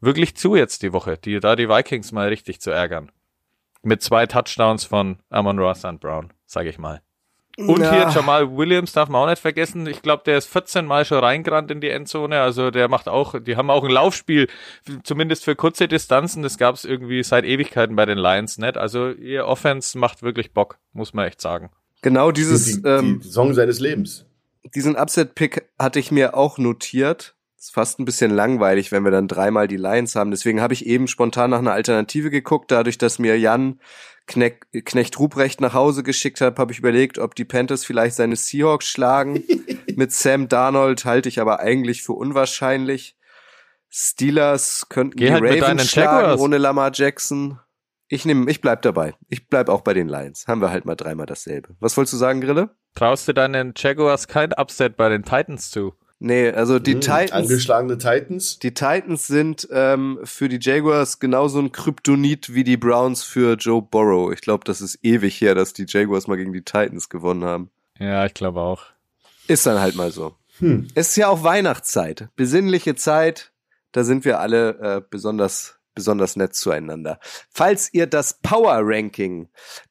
wirklich 0.00 0.36
zu 0.36 0.56
jetzt 0.56 0.82
die 0.82 0.92
Woche, 0.92 1.16
die 1.16 1.40
da 1.40 1.56
die 1.56 1.68
Vikings 1.68 2.12
mal 2.12 2.28
richtig 2.28 2.60
zu 2.60 2.70
ärgern. 2.70 3.10
Mit 3.82 4.02
zwei 4.02 4.26
Touchdowns 4.26 4.84
von 4.84 5.18
Amon 5.30 5.58
Ross 5.58 5.84
und 5.84 6.00
Brown, 6.00 6.32
sage 6.46 6.68
ich 6.68 6.78
mal. 6.78 7.00
Und 7.56 7.80
ja. 7.80 7.92
hier 7.92 8.08
Jamal 8.14 8.56
Williams 8.56 8.92
darf 8.92 9.08
man 9.08 9.22
auch 9.22 9.28
nicht 9.28 9.42
vergessen. 9.42 9.86
Ich 9.86 10.02
glaube, 10.02 10.22
der 10.24 10.38
ist 10.38 10.46
14 10.46 10.86
Mal 10.86 11.04
schon 11.04 11.18
reingerannt 11.18 11.70
in 11.70 11.80
die 11.80 11.90
Endzone. 11.90 12.40
Also 12.40 12.70
der 12.70 12.88
macht 12.88 13.08
auch, 13.08 13.34
die 13.38 13.56
haben 13.56 13.70
auch 13.70 13.84
ein 13.84 13.90
Laufspiel, 13.90 14.48
zumindest 15.02 15.44
für 15.44 15.56
kurze 15.56 15.88
Distanzen. 15.88 16.42
Das 16.42 16.58
gab 16.58 16.74
es 16.76 16.84
irgendwie 16.84 17.22
seit 17.22 17.44
Ewigkeiten 17.44 17.96
bei 17.96 18.06
den 18.06 18.18
Lions 18.18 18.58
nicht. 18.58 18.76
Also 18.76 19.10
ihr 19.10 19.46
Offense 19.46 19.98
macht 19.98 20.22
wirklich 20.22 20.52
Bock, 20.52 20.78
muss 20.92 21.12
man 21.12 21.26
echt 21.26 21.40
sagen. 21.40 21.70
Genau 22.02 22.30
dieses 22.30 22.64
die, 22.64 22.82
die, 22.82 22.88
ähm, 22.88 23.20
die 23.22 23.28
Song 23.28 23.52
seines 23.52 23.80
Lebens. 23.80 24.24
Diesen 24.74 24.96
Upset-Pick 24.96 25.68
hatte 25.78 25.98
ich 25.98 26.10
mir 26.10 26.36
auch 26.36 26.58
notiert. 26.58 27.34
Ist 27.58 27.74
fast 27.74 27.98
ein 27.98 28.06
bisschen 28.06 28.30
langweilig, 28.30 28.90
wenn 28.90 29.04
wir 29.04 29.10
dann 29.10 29.28
dreimal 29.28 29.68
die 29.68 29.76
Lions 29.76 30.14
haben. 30.14 30.30
Deswegen 30.30 30.62
habe 30.62 30.72
ich 30.72 30.86
eben 30.86 31.08
spontan 31.08 31.50
nach 31.50 31.58
einer 31.58 31.72
Alternative 31.72 32.30
geguckt, 32.30 32.70
dadurch, 32.70 32.96
dass 32.96 33.18
mir 33.18 33.38
Jan 33.38 33.80
Knecht, 34.30 34.66
Knecht 34.84 35.18
Ruprecht 35.18 35.60
nach 35.60 35.74
Hause 35.74 36.04
geschickt 36.04 36.40
hat, 36.40 36.58
habe 36.58 36.72
ich 36.72 36.78
überlegt, 36.78 37.18
ob 37.18 37.34
die 37.34 37.44
Panthers 37.44 37.84
vielleicht 37.84 38.14
seine 38.14 38.36
Seahawks 38.36 38.86
schlagen. 38.86 39.42
Mit 39.96 40.12
Sam 40.12 40.48
Darnold 40.48 41.04
halte 41.04 41.28
ich 41.28 41.40
aber 41.40 41.58
eigentlich 41.58 42.02
für 42.02 42.12
unwahrscheinlich. 42.12 43.16
Steelers 43.88 44.86
könnten 44.88 45.16
Geh 45.16 45.26
die 45.26 45.32
halt 45.32 45.42
Ravens 45.42 45.90
schlagen 45.90 46.40
ohne 46.40 46.58
Lamar 46.58 46.92
Jackson. 46.94 47.58
Ich 48.06 48.24
nehme, 48.24 48.48
ich 48.48 48.60
bleib 48.60 48.82
dabei. 48.82 49.14
Ich 49.28 49.48
bleib 49.48 49.68
auch 49.68 49.80
bei 49.80 49.94
den 49.94 50.08
Lions. 50.08 50.46
Haben 50.46 50.60
wir 50.60 50.70
halt 50.70 50.84
mal 50.84 50.94
dreimal 50.94 51.26
dasselbe. 51.26 51.74
Was 51.80 51.96
wolltest 51.96 52.14
du 52.14 52.18
sagen, 52.18 52.40
Grille? 52.40 52.70
Traust 52.94 53.26
du 53.26 53.34
deinen 53.34 53.74
Jaguars 53.76 54.28
kein 54.28 54.52
Upset 54.52 54.96
bei 54.96 55.08
den 55.08 55.24
Titans 55.24 55.70
zu? 55.70 55.94
Nee, 56.22 56.50
also 56.50 56.78
die 56.78 56.92
hm, 56.92 57.00
Titans. 57.00 57.32
Angeschlagene 57.32 57.96
Titans. 57.96 58.58
Die 58.58 58.74
Titans 58.74 59.26
sind 59.26 59.66
ähm, 59.72 60.20
für 60.22 60.50
die 60.50 60.58
Jaguars 60.60 61.18
genauso 61.18 61.58
ein 61.58 61.72
Kryptonit 61.72 62.52
wie 62.52 62.62
die 62.62 62.76
Browns 62.76 63.22
für 63.22 63.54
Joe 63.54 63.80
Burrow. 63.80 64.30
Ich 64.30 64.42
glaube, 64.42 64.64
das 64.64 64.82
ist 64.82 64.98
ewig 65.02 65.40
her, 65.40 65.54
dass 65.54 65.72
die 65.72 65.86
Jaguars 65.88 66.26
mal 66.26 66.36
gegen 66.36 66.52
die 66.52 66.62
Titans 66.62 67.08
gewonnen 67.08 67.44
haben. 67.44 67.70
Ja, 67.98 68.26
ich 68.26 68.34
glaube 68.34 68.60
auch. 68.60 68.84
Ist 69.48 69.64
dann 69.64 69.80
halt 69.80 69.96
mal 69.96 70.12
so. 70.12 70.34
Hm. 70.58 70.88
Es 70.94 71.08
ist 71.08 71.16
ja 71.16 71.28
auch 71.28 71.42
Weihnachtszeit. 71.42 72.28
Besinnliche 72.36 72.94
Zeit. 72.96 73.50
Da 73.92 74.04
sind 74.04 74.26
wir 74.26 74.40
alle 74.40 74.78
äh, 74.78 75.02
besonders 75.08 75.79
besonders 76.00 76.34
nett 76.34 76.54
zueinander. 76.54 77.20
Falls 77.50 77.92
ihr 77.92 78.06
das 78.06 78.38
Power 78.40 78.80
Ranking, 78.82 79.48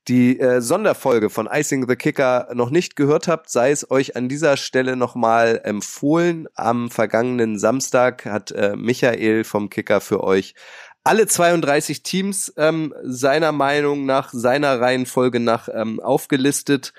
die 0.07 0.39
äh, 0.39 0.59
Sonderfolge 0.59 1.29
von 1.29 1.47
Icing 1.47 1.87
the 1.87 1.95
Kicker 1.95 2.47
noch 2.55 2.71
nicht 2.71 2.95
gehört 2.95 3.27
habt, 3.27 3.51
sei 3.51 3.69
es 3.69 3.91
euch 3.91 4.15
an 4.15 4.27
dieser 4.27 4.57
Stelle 4.57 4.95
nochmal 4.95 5.61
empfohlen. 5.63 6.47
Am 6.55 6.89
vergangenen 6.89 7.59
Samstag 7.59 8.25
hat 8.25 8.49
äh, 8.49 8.75
Michael 8.75 9.43
vom 9.43 9.69
Kicker 9.69 10.01
für 10.01 10.23
euch 10.23 10.55
alle 11.03 11.27
32 11.27 12.03
Teams 12.03 12.53
ähm, 12.57 12.93
seiner 13.03 13.51
Meinung 13.51 14.05
nach, 14.05 14.31
seiner 14.33 14.79
Reihenfolge 14.79 15.39
nach 15.39 15.69
ähm, 15.73 15.99
aufgelistet. 15.99 16.93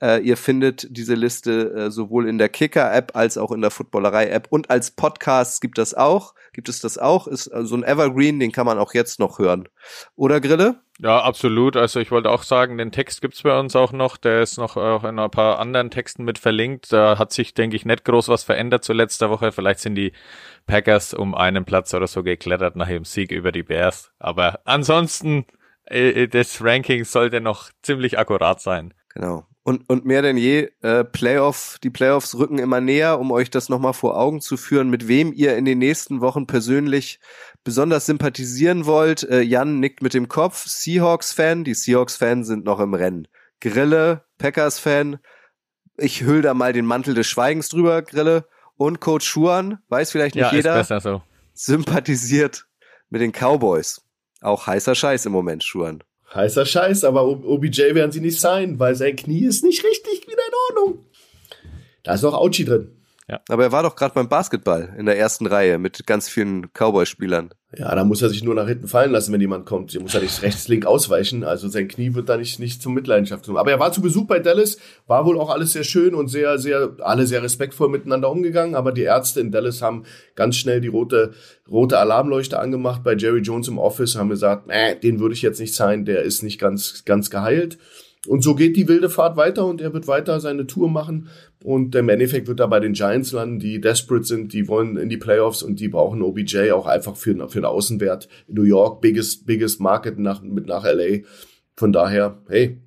Äh, 0.00 0.22
ihr 0.22 0.36
findet 0.36 0.86
diese 0.90 1.14
Liste 1.14 1.72
äh, 1.72 1.90
sowohl 1.90 2.28
in 2.28 2.38
der 2.38 2.48
Kicker-App 2.48 3.16
als 3.16 3.38
auch 3.38 3.52
in 3.52 3.62
der 3.62 3.70
Footballerei-App 3.70 4.48
und 4.50 4.70
als 4.70 4.90
Podcast 4.90 5.60
gibt 5.60 5.78
das 5.78 5.94
auch. 5.94 6.34
Gibt 6.52 6.68
es 6.68 6.80
das 6.80 6.98
auch? 6.98 7.26
Ist 7.26 7.48
äh, 7.48 7.64
so 7.64 7.76
ein 7.76 7.84
Evergreen, 7.84 8.40
den 8.40 8.52
kann 8.52 8.66
man 8.66 8.78
auch 8.78 8.94
jetzt 8.94 9.18
noch 9.18 9.38
hören. 9.38 9.68
Oder 10.14 10.40
Grille? 10.40 10.80
Ja, 10.98 11.20
absolut. 11.20 11.76
Also 11.76 12.00
ich 12.00 12.10
wollte 12.10 12.30
auch 12.30 12.42
sagen, 12.42 12.78
den 12.78 12.90
Text 12.90 13.20
gibt's 13.20 13.42
bei 13.42 13.58
uns 13.58 13.76
auch 13.76 13.92
noch. 13.92 14.16
Der 14.16 14.40
ist 14.40 14.56
noch 14.56 14.76
auch 14.76 15.04
in 15.04 15.18
ein 15.18 15.30
paar 15.30 15.58
anderen 15.58 15.90
Texten 15.90 16.24
mit 16.24 16.38
verlinkt. 16.38 16.90
Da 16.92 17.18
hat 17.18 17.32
sich, 17.32 17.52
denke 17.52 17.76
ich, 17.76 17.84
nicht 17.84 18.04
groß 18.04 18.28
was 18.28 18.44
verändert 18.44 18.82
zu 18.82 18.94
letzter 18.94 19.28
Woche. 19.28 19.52
Vielleicht 19.52 19.80
sind 19.80 19.94
die 19.94 20.12
Packers 20.66 21.12
um 21.12 21.34
einen 21.34 21.66
Platz 21.66 21.92
oder 21.92 22.06
so 22.06 22.22
geklettert 22.22 22.76
nach 22.76 22.88
ihrem 22.88 23.04
Sieg 23.04 23.30
über 23.30 23.52
die 23.52 23.62
Bears. 23.62 24.10
Aber 24.18 24.60
ansonsten, 24.64 25.44
äh, 25.84 26.22
äh, 26.22 26.28
das 26.28 26.62
Ranking 26.64 27.04
sollte 27.04 27.42
noch 27.42 27.70
ziemlich 27.82 28.18
akkurat 28.18 28.60
sein. 28.62 28.94
Genau. 29.12 29.46
Und, 29.66 29.90
und 29.90 30.04
mehr 30.04 30.22
denn 30.22 30.36
je, 30.36 30.70
äh, 30.82 31.02
Playoff, 31.02 31.78
die 31.82 31.90
Playoffs 31.90 32.36
rücken 32.36 32.60
immer 32.60 32.80
näher, 32.80 33.18
um 33.18 33.32
euch 33.32 33.50
das 33.50 33.68
nochmal 33.68 33.94
vor 33.94 34.16
Augen 34.16 34.40
zu 34.40 34.56
führen, 34.56 34.90
mit 34.90 35.08
wem 35.08 35.32
ihr 35.32 35.56
in 35.56 35.64
den 35.64 35.78
nächsten 35.78 36.20
Wochen 36.20 36.46
persönlich 36.46 37.18
besonders 37.64 38.06
sympathisieren 38.06 38.86
wollt. 38.86 39.24
Äh, 39.24 39.40
Jan 39.40 39.80
nickt 39.80 40.02
mit 40.02 40.14
dem 40.14 40.28
Kopf, 40.28 40.68
Seahawks-Fan, 40.68 41.64
die 41.64 41.74
Seahawks-Fans 41.74 42.46
sind 42.46 42.64
noch 42.64 42.78
im 42.78 42.94
Rennen. 42.94 43.26
Grille, 43.60 44.22
Packers-Fan, 44.38 45.18
ich 45.96 46.20
hüll 46.20 46.42
da 46.42 46.54
mal 46.54 46.72
den 46.72 46.86
Mantel 46.86 47.14
des 47.14 47.26
Schweigens 47.26 47.68
drüber, 47.68 48.02
Grille. 48.02 48.46
Und 48.76 49.00
Coach 49.00 49.26
Schuan, 49.26 49.78
weiß 49.88 50.12
vielleicht 50.12 50.36
nicht 50.36 50.44
ja, 50.44 50.54
jeder, 50.54 51.00
so. 51.00 51.22
sympathisiert 51.54 52.68
mit 53.10 53.20
den 53.20 53.32
Cowboys. 53.32 54.00
Auch 54.40 54.68
heißer 54.68 54.94
Scheiß 54.94 55.26
im 55.26 55.32
Moment, 55.32 55.64
Schuan. 55.64 56.04
Heißer 56.36 56.66
Scheiß, 56.66 57.04
aber 57.04 57.26
OBJ 57.26 57.94
werden 57.94 58.12
sie 58.12 58.20
nicht 58.20 58.38
sein, 58.38 58.78
weil 58.78 58.94
sein 58.94 59.16
Knie 59.16 59.44
ist 59.44 59.64
nicht 59.64 59.84
richtig 59.84 60.26
wieder 60.26 60.42
in 60.46 60.76
Ordnung. 60.76 61.04
Da 62.02 62.14
ist 62.14 62.22
noch 62.22 62.34
Auchi 62.34 62.64
drin. 62.64 62.95
Ja. 63.28 63.40
Aber 63.48 63.64
er 63.64 63.72
war 63.72 63.82
doch 63.82 63.96
gerade 63.96 64.14
beim 64.14 64.28
Basketball 64.28 64.94
in 64.96 65.06
der 65.06 65.18
ersten 65.18 65.46
Reihe 65.46 65.78
mit 65.78 66.06
ganz 66.06 66.28
vielen 66.28 66.68
Cowboy-Spielern. 66.72 67.50
Ja, 67.76 67.92
da 67.92 68.04
muss 68.04 68.22
er 68.22 68.28
sich 68.28 68.44
nur 68.44 68.54
nach 68.54 68.68
hinten 68.68 68.86
fallen 68.86 69.10
lassen, 69.10 69.32
wenn 69.32 69.40
jemand 69.40 69.66
kommt. 69.66 69.92
Er 69.92 70.00
muss 70.00 70.12
ja 70.12 70.20
nicht 70.20 70.40
rechts, 70.42 70.68
links 70.68 70.86
ausweichen. 70.86 71.42
Also 71.42 71.68
sein 71.68 71.88
Knie 71.88 72.14
wird 72.14 72.28
da 72.28 72.36
nicht, 72.36 72.60
nicht 72.60 72.80
zum 72.80 72.94
Mitleidenschaft 72.94 73.44
tun. 73.44 73.56
Aber 73.56 73.72
er 73.72 73.80
war 73.80 73.90
zu 73.90 74.00
Besuch 74.00 74.28
bei 74.28 74.38
Dallas, 74.38 74.78
war 75.08 75.26
wohl 75.26 75.40
auch 75.40 75.50
alles 75.50 75.72
sehr 75.72 75.82
schön 75.82 76.14
und 76.14 76.28
sehr, 76.28 76.58
sehr, 76.58 76.96
alle 77.00 77.26
sehr 77.26 77.42
respektvoll 77.42 77.88
miteinander 77.88 78.30
umgegangen. 78.30 78.76
Aber 78.76 78.92
die 78.92 79.02
Ärzte 79.02 79.40
in 79.40 79.50
Dallas 79.50 79.82
haben 79.82 80.04
ganz 80.36 80.56
schnell 80.56 80.80
die 80.80 80.88
rote, 80.88 81.32
rote 81.68 81.98
Alarmleuchte 81.98 82.60
angemacht 82.60 83.02
bei 83.02 83.14
Jerry 83.16 83.40
Jones 83.40 83.66
im 83.66 83.78
Office, 83.78 84.14
haben 84.14 84.28
gesagt, 84.28 84.66
äh, 84.68 84.98
den 84.98 85.18
würde 85.18 85.34
ich 85.34 85.42
jetzt 85.42 85.58
nicht 85.58 85.74
sein, 85.74 86.04
der 86.04 86.22
ist 86.22 86.44
nicht 86.44 86.60
ganz, 86.60 87.04
ganz 87.04 87.28
geheilt. 87.28 87.76
Und 88.26 88.42
so 88.42 88.54
geht 88.54 88.76
die 88.76 88.88
wilde 88.88 89.08
Fahrt 89.08 89.36
weiter 89.36 89.66
und 89.66 89.80
er 89.80 89.92
wird 89.92 90.08
weiter 90.08 90.40
seine 90.40 90.66
Tour 90.66 90.88
machen. 90.88 91.28
Und 91.66 91.96
im 91.96 92.08
Endeffekt 92.08 92.46
wird 92.46 92.60
er 92.60 92.68
bei 92.68 92.78
den 92.78 92.92
Giants 92.92 93.32
landen, 93.32 93.58
die 93.58 93.80
desperate 93.80 94.22
sind, 94.22 94.52
die 94.52 94.68
wollen 94.68 94.96
in 94.96 95.08
die 95.08 95.16
Playoffs 95.16 95.64
und 95.64 95.80
die 95.80 95.88
brauchen 95.88 96.22
OBJ 96.22 96.70
auch 96.70 96.86
einfach 96.86 97.16
für, 97.16 97.32
für 97.48 97.58
den 97.58 97.64
Außenwert. 97.64 98.28
New 98.46 98.62
York, 98.62 99.00
biggest, 99.00 99.46
biggest 99.46 99.80
market 99.80 100.16
nach, 100.16 100.42
mit 100.42 100.68
nach 100.68 100.84
LA. 100.84 101.24
Von 101.74 101.92
daher, 101.92 102.38
hey, 102.48 102.80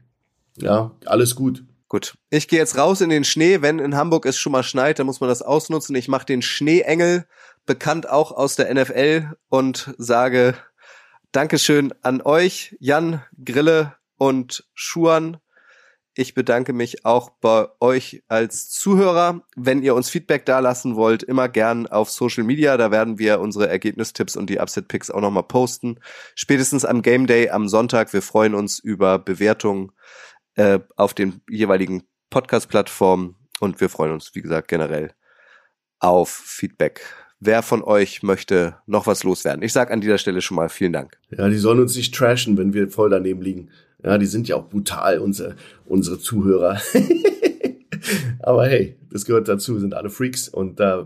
ja, 0.62 0.96
alles 1.04 1.36
gut. 1.36 1.66
Gut. 1.90 2.14
Ich 2.30 2.48
gehe 2.48 2.60
jetzt 2.60 2.78
raus 2.78 3.02
in 3.02 3.10
den 3.10 3.26
Schnee. 3.26 3.62
Wenn 3.62 3.80
in 3.80 3.98
Hamburg 3.98 4.26
es 4.26 4.38
schon 4.38 4.54
mal 4.54 4.64
schneit, 4.64 4.98
dann 4.98 5.08
muss 5.08 5.20
man 5.20 5.28
das 5.30 5.42
ausnutzen. 5.42 5.94
Ich 5.98 6.08
mache 6.08 6.26
den 6.26 6.42
Schneeengel, 6.42 7.26
bekannt 7.66 8.10
auch 8.10 8.32
aus 8.32 8.56
der 8.56 8.74
NFL, 8.74 9.34
und 9.50 9.94
sage 9.98 10.56
Dankeschön 11.34 11.94
an 12.02 12.22
euch, 12.22 12.78
Jan, 12.80 13.24
Grille, 13.44 13.96
und 14.18 14.64
Schuan. 14.74 15.36
Ich 16.16 16.34
bedanke 16.34 16.74
mich 16.74 17.06
auch 17.06 17.30
bei 17.40 17.68
euch 17.80 18.24
als 18.28 18.70
Zuhörer. 18.70 19.44
Wenn 19.56 19.84
ihr 19.84 19.96
uns 19.96 20.10
Feedback 20.10 20.46
dalassen 20.46 20.96
wollt, 20.96 21.24
immer 21.24 21.48
gern 21.48 21.88
auf 21.88 22.10
Social 22.10 22.44
Media. 22.44 22.78
Da 22.78 22.92
werden 22.92 23.20
wir 23.20 23.40
unsere 23.40 23.70
Ergebnistipps 23.70 24.36
und 24.36 24.50
die 24.50 24.60
Upset 24.60 24.88
Picks 24.88 25.12
auch 25.12 25.22
nochmal 25.22 25.44
posten. 25.44 26.00
Spätestens 26.36 26.84
am 26.84 27.02
Game 27.02 27.28
Day 27.28 27.50
am 27.50 27.68
Sonntag. 27.68 28.12
Wir 28.12 28.22
freuen 28.22 28.56
uns 28.56 28.80
über 28.80 29.20
Bewertungen 29.20 29.92
äh, 30.56 30.80
auf 30.96 31.14
den 31.14 31.42
jeweiligen 31.50 32.04
Podcast-Plattformen 32.30 33.36
und 33.60 33.80
wir 33.80 33.90
freuen 33.90 34.12
uns, 34.12 34.36
wie 34.36 34.42
gesagt, 34.42 34.68
generell 34.68 35.14
auf 36.00 36.30
Feedback. 36.30 37.02
Wer 37.40 37.62
von 37.62 37.84
euch 37.84 38.22
möchte 38.24 38.76
noch 38.86 39.08
was 39.08 39.24
loswerden? 39.24 39.64
Ich 39.64 39.72
sage 39.72 39.94
an 39.94 40.02
dieser 40.02 40.18
Stelle 40.18 40.42
schon 40.42 40.56
mal 40.56 40.68
vielen 40.68 40.92
Dank. 40.92 41.18
Ja, 41.30 41.48
die 41.48 41.58
sollen 41.58 41.80
uns 41.80 41.96
nicht 41.96 42.14
trashen, 42.14 42.58
wenn 42.58 42.74
wir 42.74 42.90
voll 42.90 43.10
daneben 43.10 43.42
liegen. 43.42 43.70
Ja, 44.04 44.18
die 44.18 44.26
sind 44.26 44.48
ja 44.48 44.56
auch 44.56 44.70
brutal, 44.70 45.20
unsere, 45.20 45.56
unsere 45.86 46.20
Zuhörer. 46.20 46.80
Aber 48.40 48.68
hey, 48.68 48.96
das 49.12 49.26
gehört 49.26 49.48
dazu, 49.48 49.78
sind 49.80 49.94
alle 49.94 50.10
Freaks 50.10 50.48
und 50.48 50.80
äh, 50.80 51.00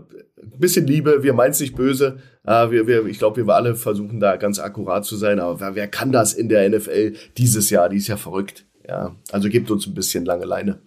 ein 0.54 0.58
bisschen 0.58 0.86
Liebe, 0.86 1.22
wir 1.22 1.32
meinen 1.32 1.50
es 1.50 1.60
nicht 1.60 1.74
böse. 1.74 2.18
Äh, 2.46 2.70
wir, 2.70 2.86
wir, 2.86 3.06
ich 3.06 3.18
glaube, 3.18 3.44
wir 3.44 3.54
alle 3.54 3.74
versuchen 3.74 4.20
da 4.20 4.36
ganz 4.36 4.60
akkurat 4.60 5.04
zu 5.04 5.16
sein, 5.16 5.40
aber 5.40 5.60
wer, 5.60 5.74
wer 5.74 5.88
kann 5.88 6.12
das 6.12 6.34
in 6.34 6.48
der 6.48 6.68
NFL 6.68 7.14
dieses 7.36 7.70
Jahr? 7.70 7.88
Die 7.88 7.96
ist 7.96 8.08
ja 8.08 8.16
verrückt. 8.16 8.64
Ja, 8.86 9.16
also 9.32 9.48
gebt 9.48 9.70
uns 9.70 9.86
ein 9.86 9.94
bisschen 9.94 10.24
lange 10.24 10.44
Leine. 10.44 10.78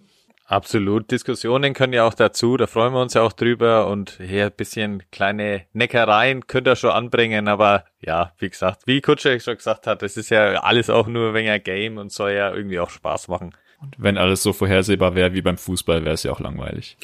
Absolut. 0.48 1.10
Diskussionen 1.10 1.74
können 1.74 1.92
ja 1.92 2.04
auch 2.06 2.14
dazu, 2.14 2.56
da 2.56 2.66
freuen 2.66 2.94
wir 2.94 3.02
uns 3.02 3.12
ja 3.12 3.20
auch 3.20 3.34
drüber 3.34 3.86
und 3.86 4.18
hier 4.18 4.46
ein 4.46 4.52
bisschen 4.56 5.02
kleine 5.12 5.66
Neckereien 5.74 6.46
könnt 6.46 6.66
ihr 6.66 6.74
schon 6.74 6.90
anbringen, 6.90 7.48
aber 7.48 7.84
ja, 8.00 8.32
wie 8.38 8.48
gesagt, 8.48 8.86
wie 8.86 9.02
Kutscher 9.02 9.38
schon 9.40 9.56
gesagt 9.56 9.86
hat, 9.86 10.02
es 10.02 10.16
ist 10.16 10.30
ja 10.30 10.62
alles 10.62 10.88
auch 10.88 11.06
nur 11.06 11.34
wegen 11.34 11.50
ein 11.50 11.62
Game 11.62 11.98
und 11.98 12.12
soll 12.12 12.32
ja 12.32 12.50
irgendwie 12.50 12.80
auch 12.80 12.88
Spaß 12.88 13.28
machen. 13.28 13.54
Und 13.82 13.96
wenn 13.98 14.16
alles 14.16 14.42
so 14.42 14.54
vorhersehbar 14.54 15.14
wäre 15.14 15.34
wie 15.34 15.42
beim 15.42 15.58
Fußball, 15.58 16.06
wäre 16.06 16.14
es 16.14 16.22
ja 16.22 16.32
auch 16.32 16.40
langweilig. 16.40 16.96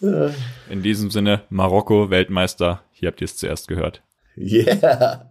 In 0.68 0.82
diesem 0.82 1.12
Sinne, 1.12 1.42
Marokko, 1.48 2.10
Weltmeister, 2.10 2.82
hier 2.90 3.10
habt 3.10 3.20
ihr 3.20 3.26
es 3.26 3.36
zuerst 3.36 3.68
gehört. 3.68 4.02
Yeah. 4.36 5.30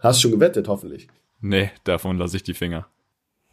Hast 0.00 0.22
schon 0.22 0.30
gewettet, 0.30 0.68
hoffentlich. 0.68 1.06
Nee, 1.42 1.70
davon 1.84 2.16
lasse 2.16 2.38
ich 2.38 2.42
die 2.42 2.54
Finger. 2.54 2.86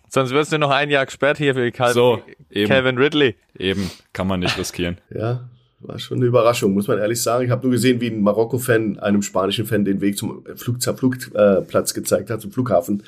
Sonst 0.10 0.32
wirst 0.32 0.52
du 0.54 0.58
noch 0.58 0.72
ein 0.72 0.90
Jahr 0.90 1.06
gesperrt 1.06 1.38
hier 1.38 1.54
für 1.54 1.72
Cal 1.72 1.94
So, 1.94 2.22
eben. 2.50 2.70
Calvin 2.70 2.98
Ridley. 2.98 3.36
Eben, 3.58 3.90
kann 4.14 4.28
man 4.28 4.40
nicht 4.40 4.58
riskieren. 4.58 4.98
Ja, 5.14 5.50
war 5.80 6.00
schon 6.00 6.18
eine 6.18 6.26
Überraschung, 6.26 6.74
muss 6.74 6.88
man 6.88 6.98
ehrlich 6.98 7.22
sagen. 7.22 7.46
Ich 7.46 7.52
habe 7.52 7.64
nur 7.64 7.72
gesehen, 7.72 8.02
wie 8.02 8.08
ein 8.08 8.22
Marokko-Fan 8.22 9.00
einem 9.00 9.22
spanischen 9.22 9.66
Fan 9.66 9.86
den 9.86 10.02
Weg 10.02 10.18
zum 10.18 10.44
Flug, 10.56 10.82
Flugplatz 10.82 11.94
gezeigt 11.94 12.30
hat, 12.30 12.42
zum 12.42 12.52
Flughafen. 12.52 13.04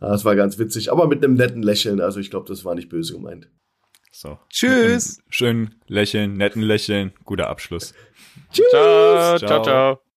Das 0.00 0.24
war 0.24 0.36
ganz 0.36 0.58
witzig, 0.58 0.92
aber 0.92 1.06
mit 1.08 1.24
einem 1.24 1.34
netten 1.34 1.62
Lächeln. 1.62 2.00
Also 2.00 2.20
ich 2.20 2.30
glaube, 2.30 2.48
das 2.48 2.64
war 2.64 2.74
nicht 2.74 2.88
böse 2.88 3.14
gemeint. 3.14 3.48
So. 4.12 4.38
Tschüss. 4.50 5.22
Schön 5.30 5.74
lächeln, 5.86 6.34
netten 6.34 6.62
Lächeln, 6.62 7.12
guter 7.24 7.48
Abschluss. 7.48 7.94
Tschüss. 8.52 8.66
Ciao, 8.70 9.38
Ciao. 9.38 9.48
ciao, 9.48 9.62
ciao. 9.62 10.00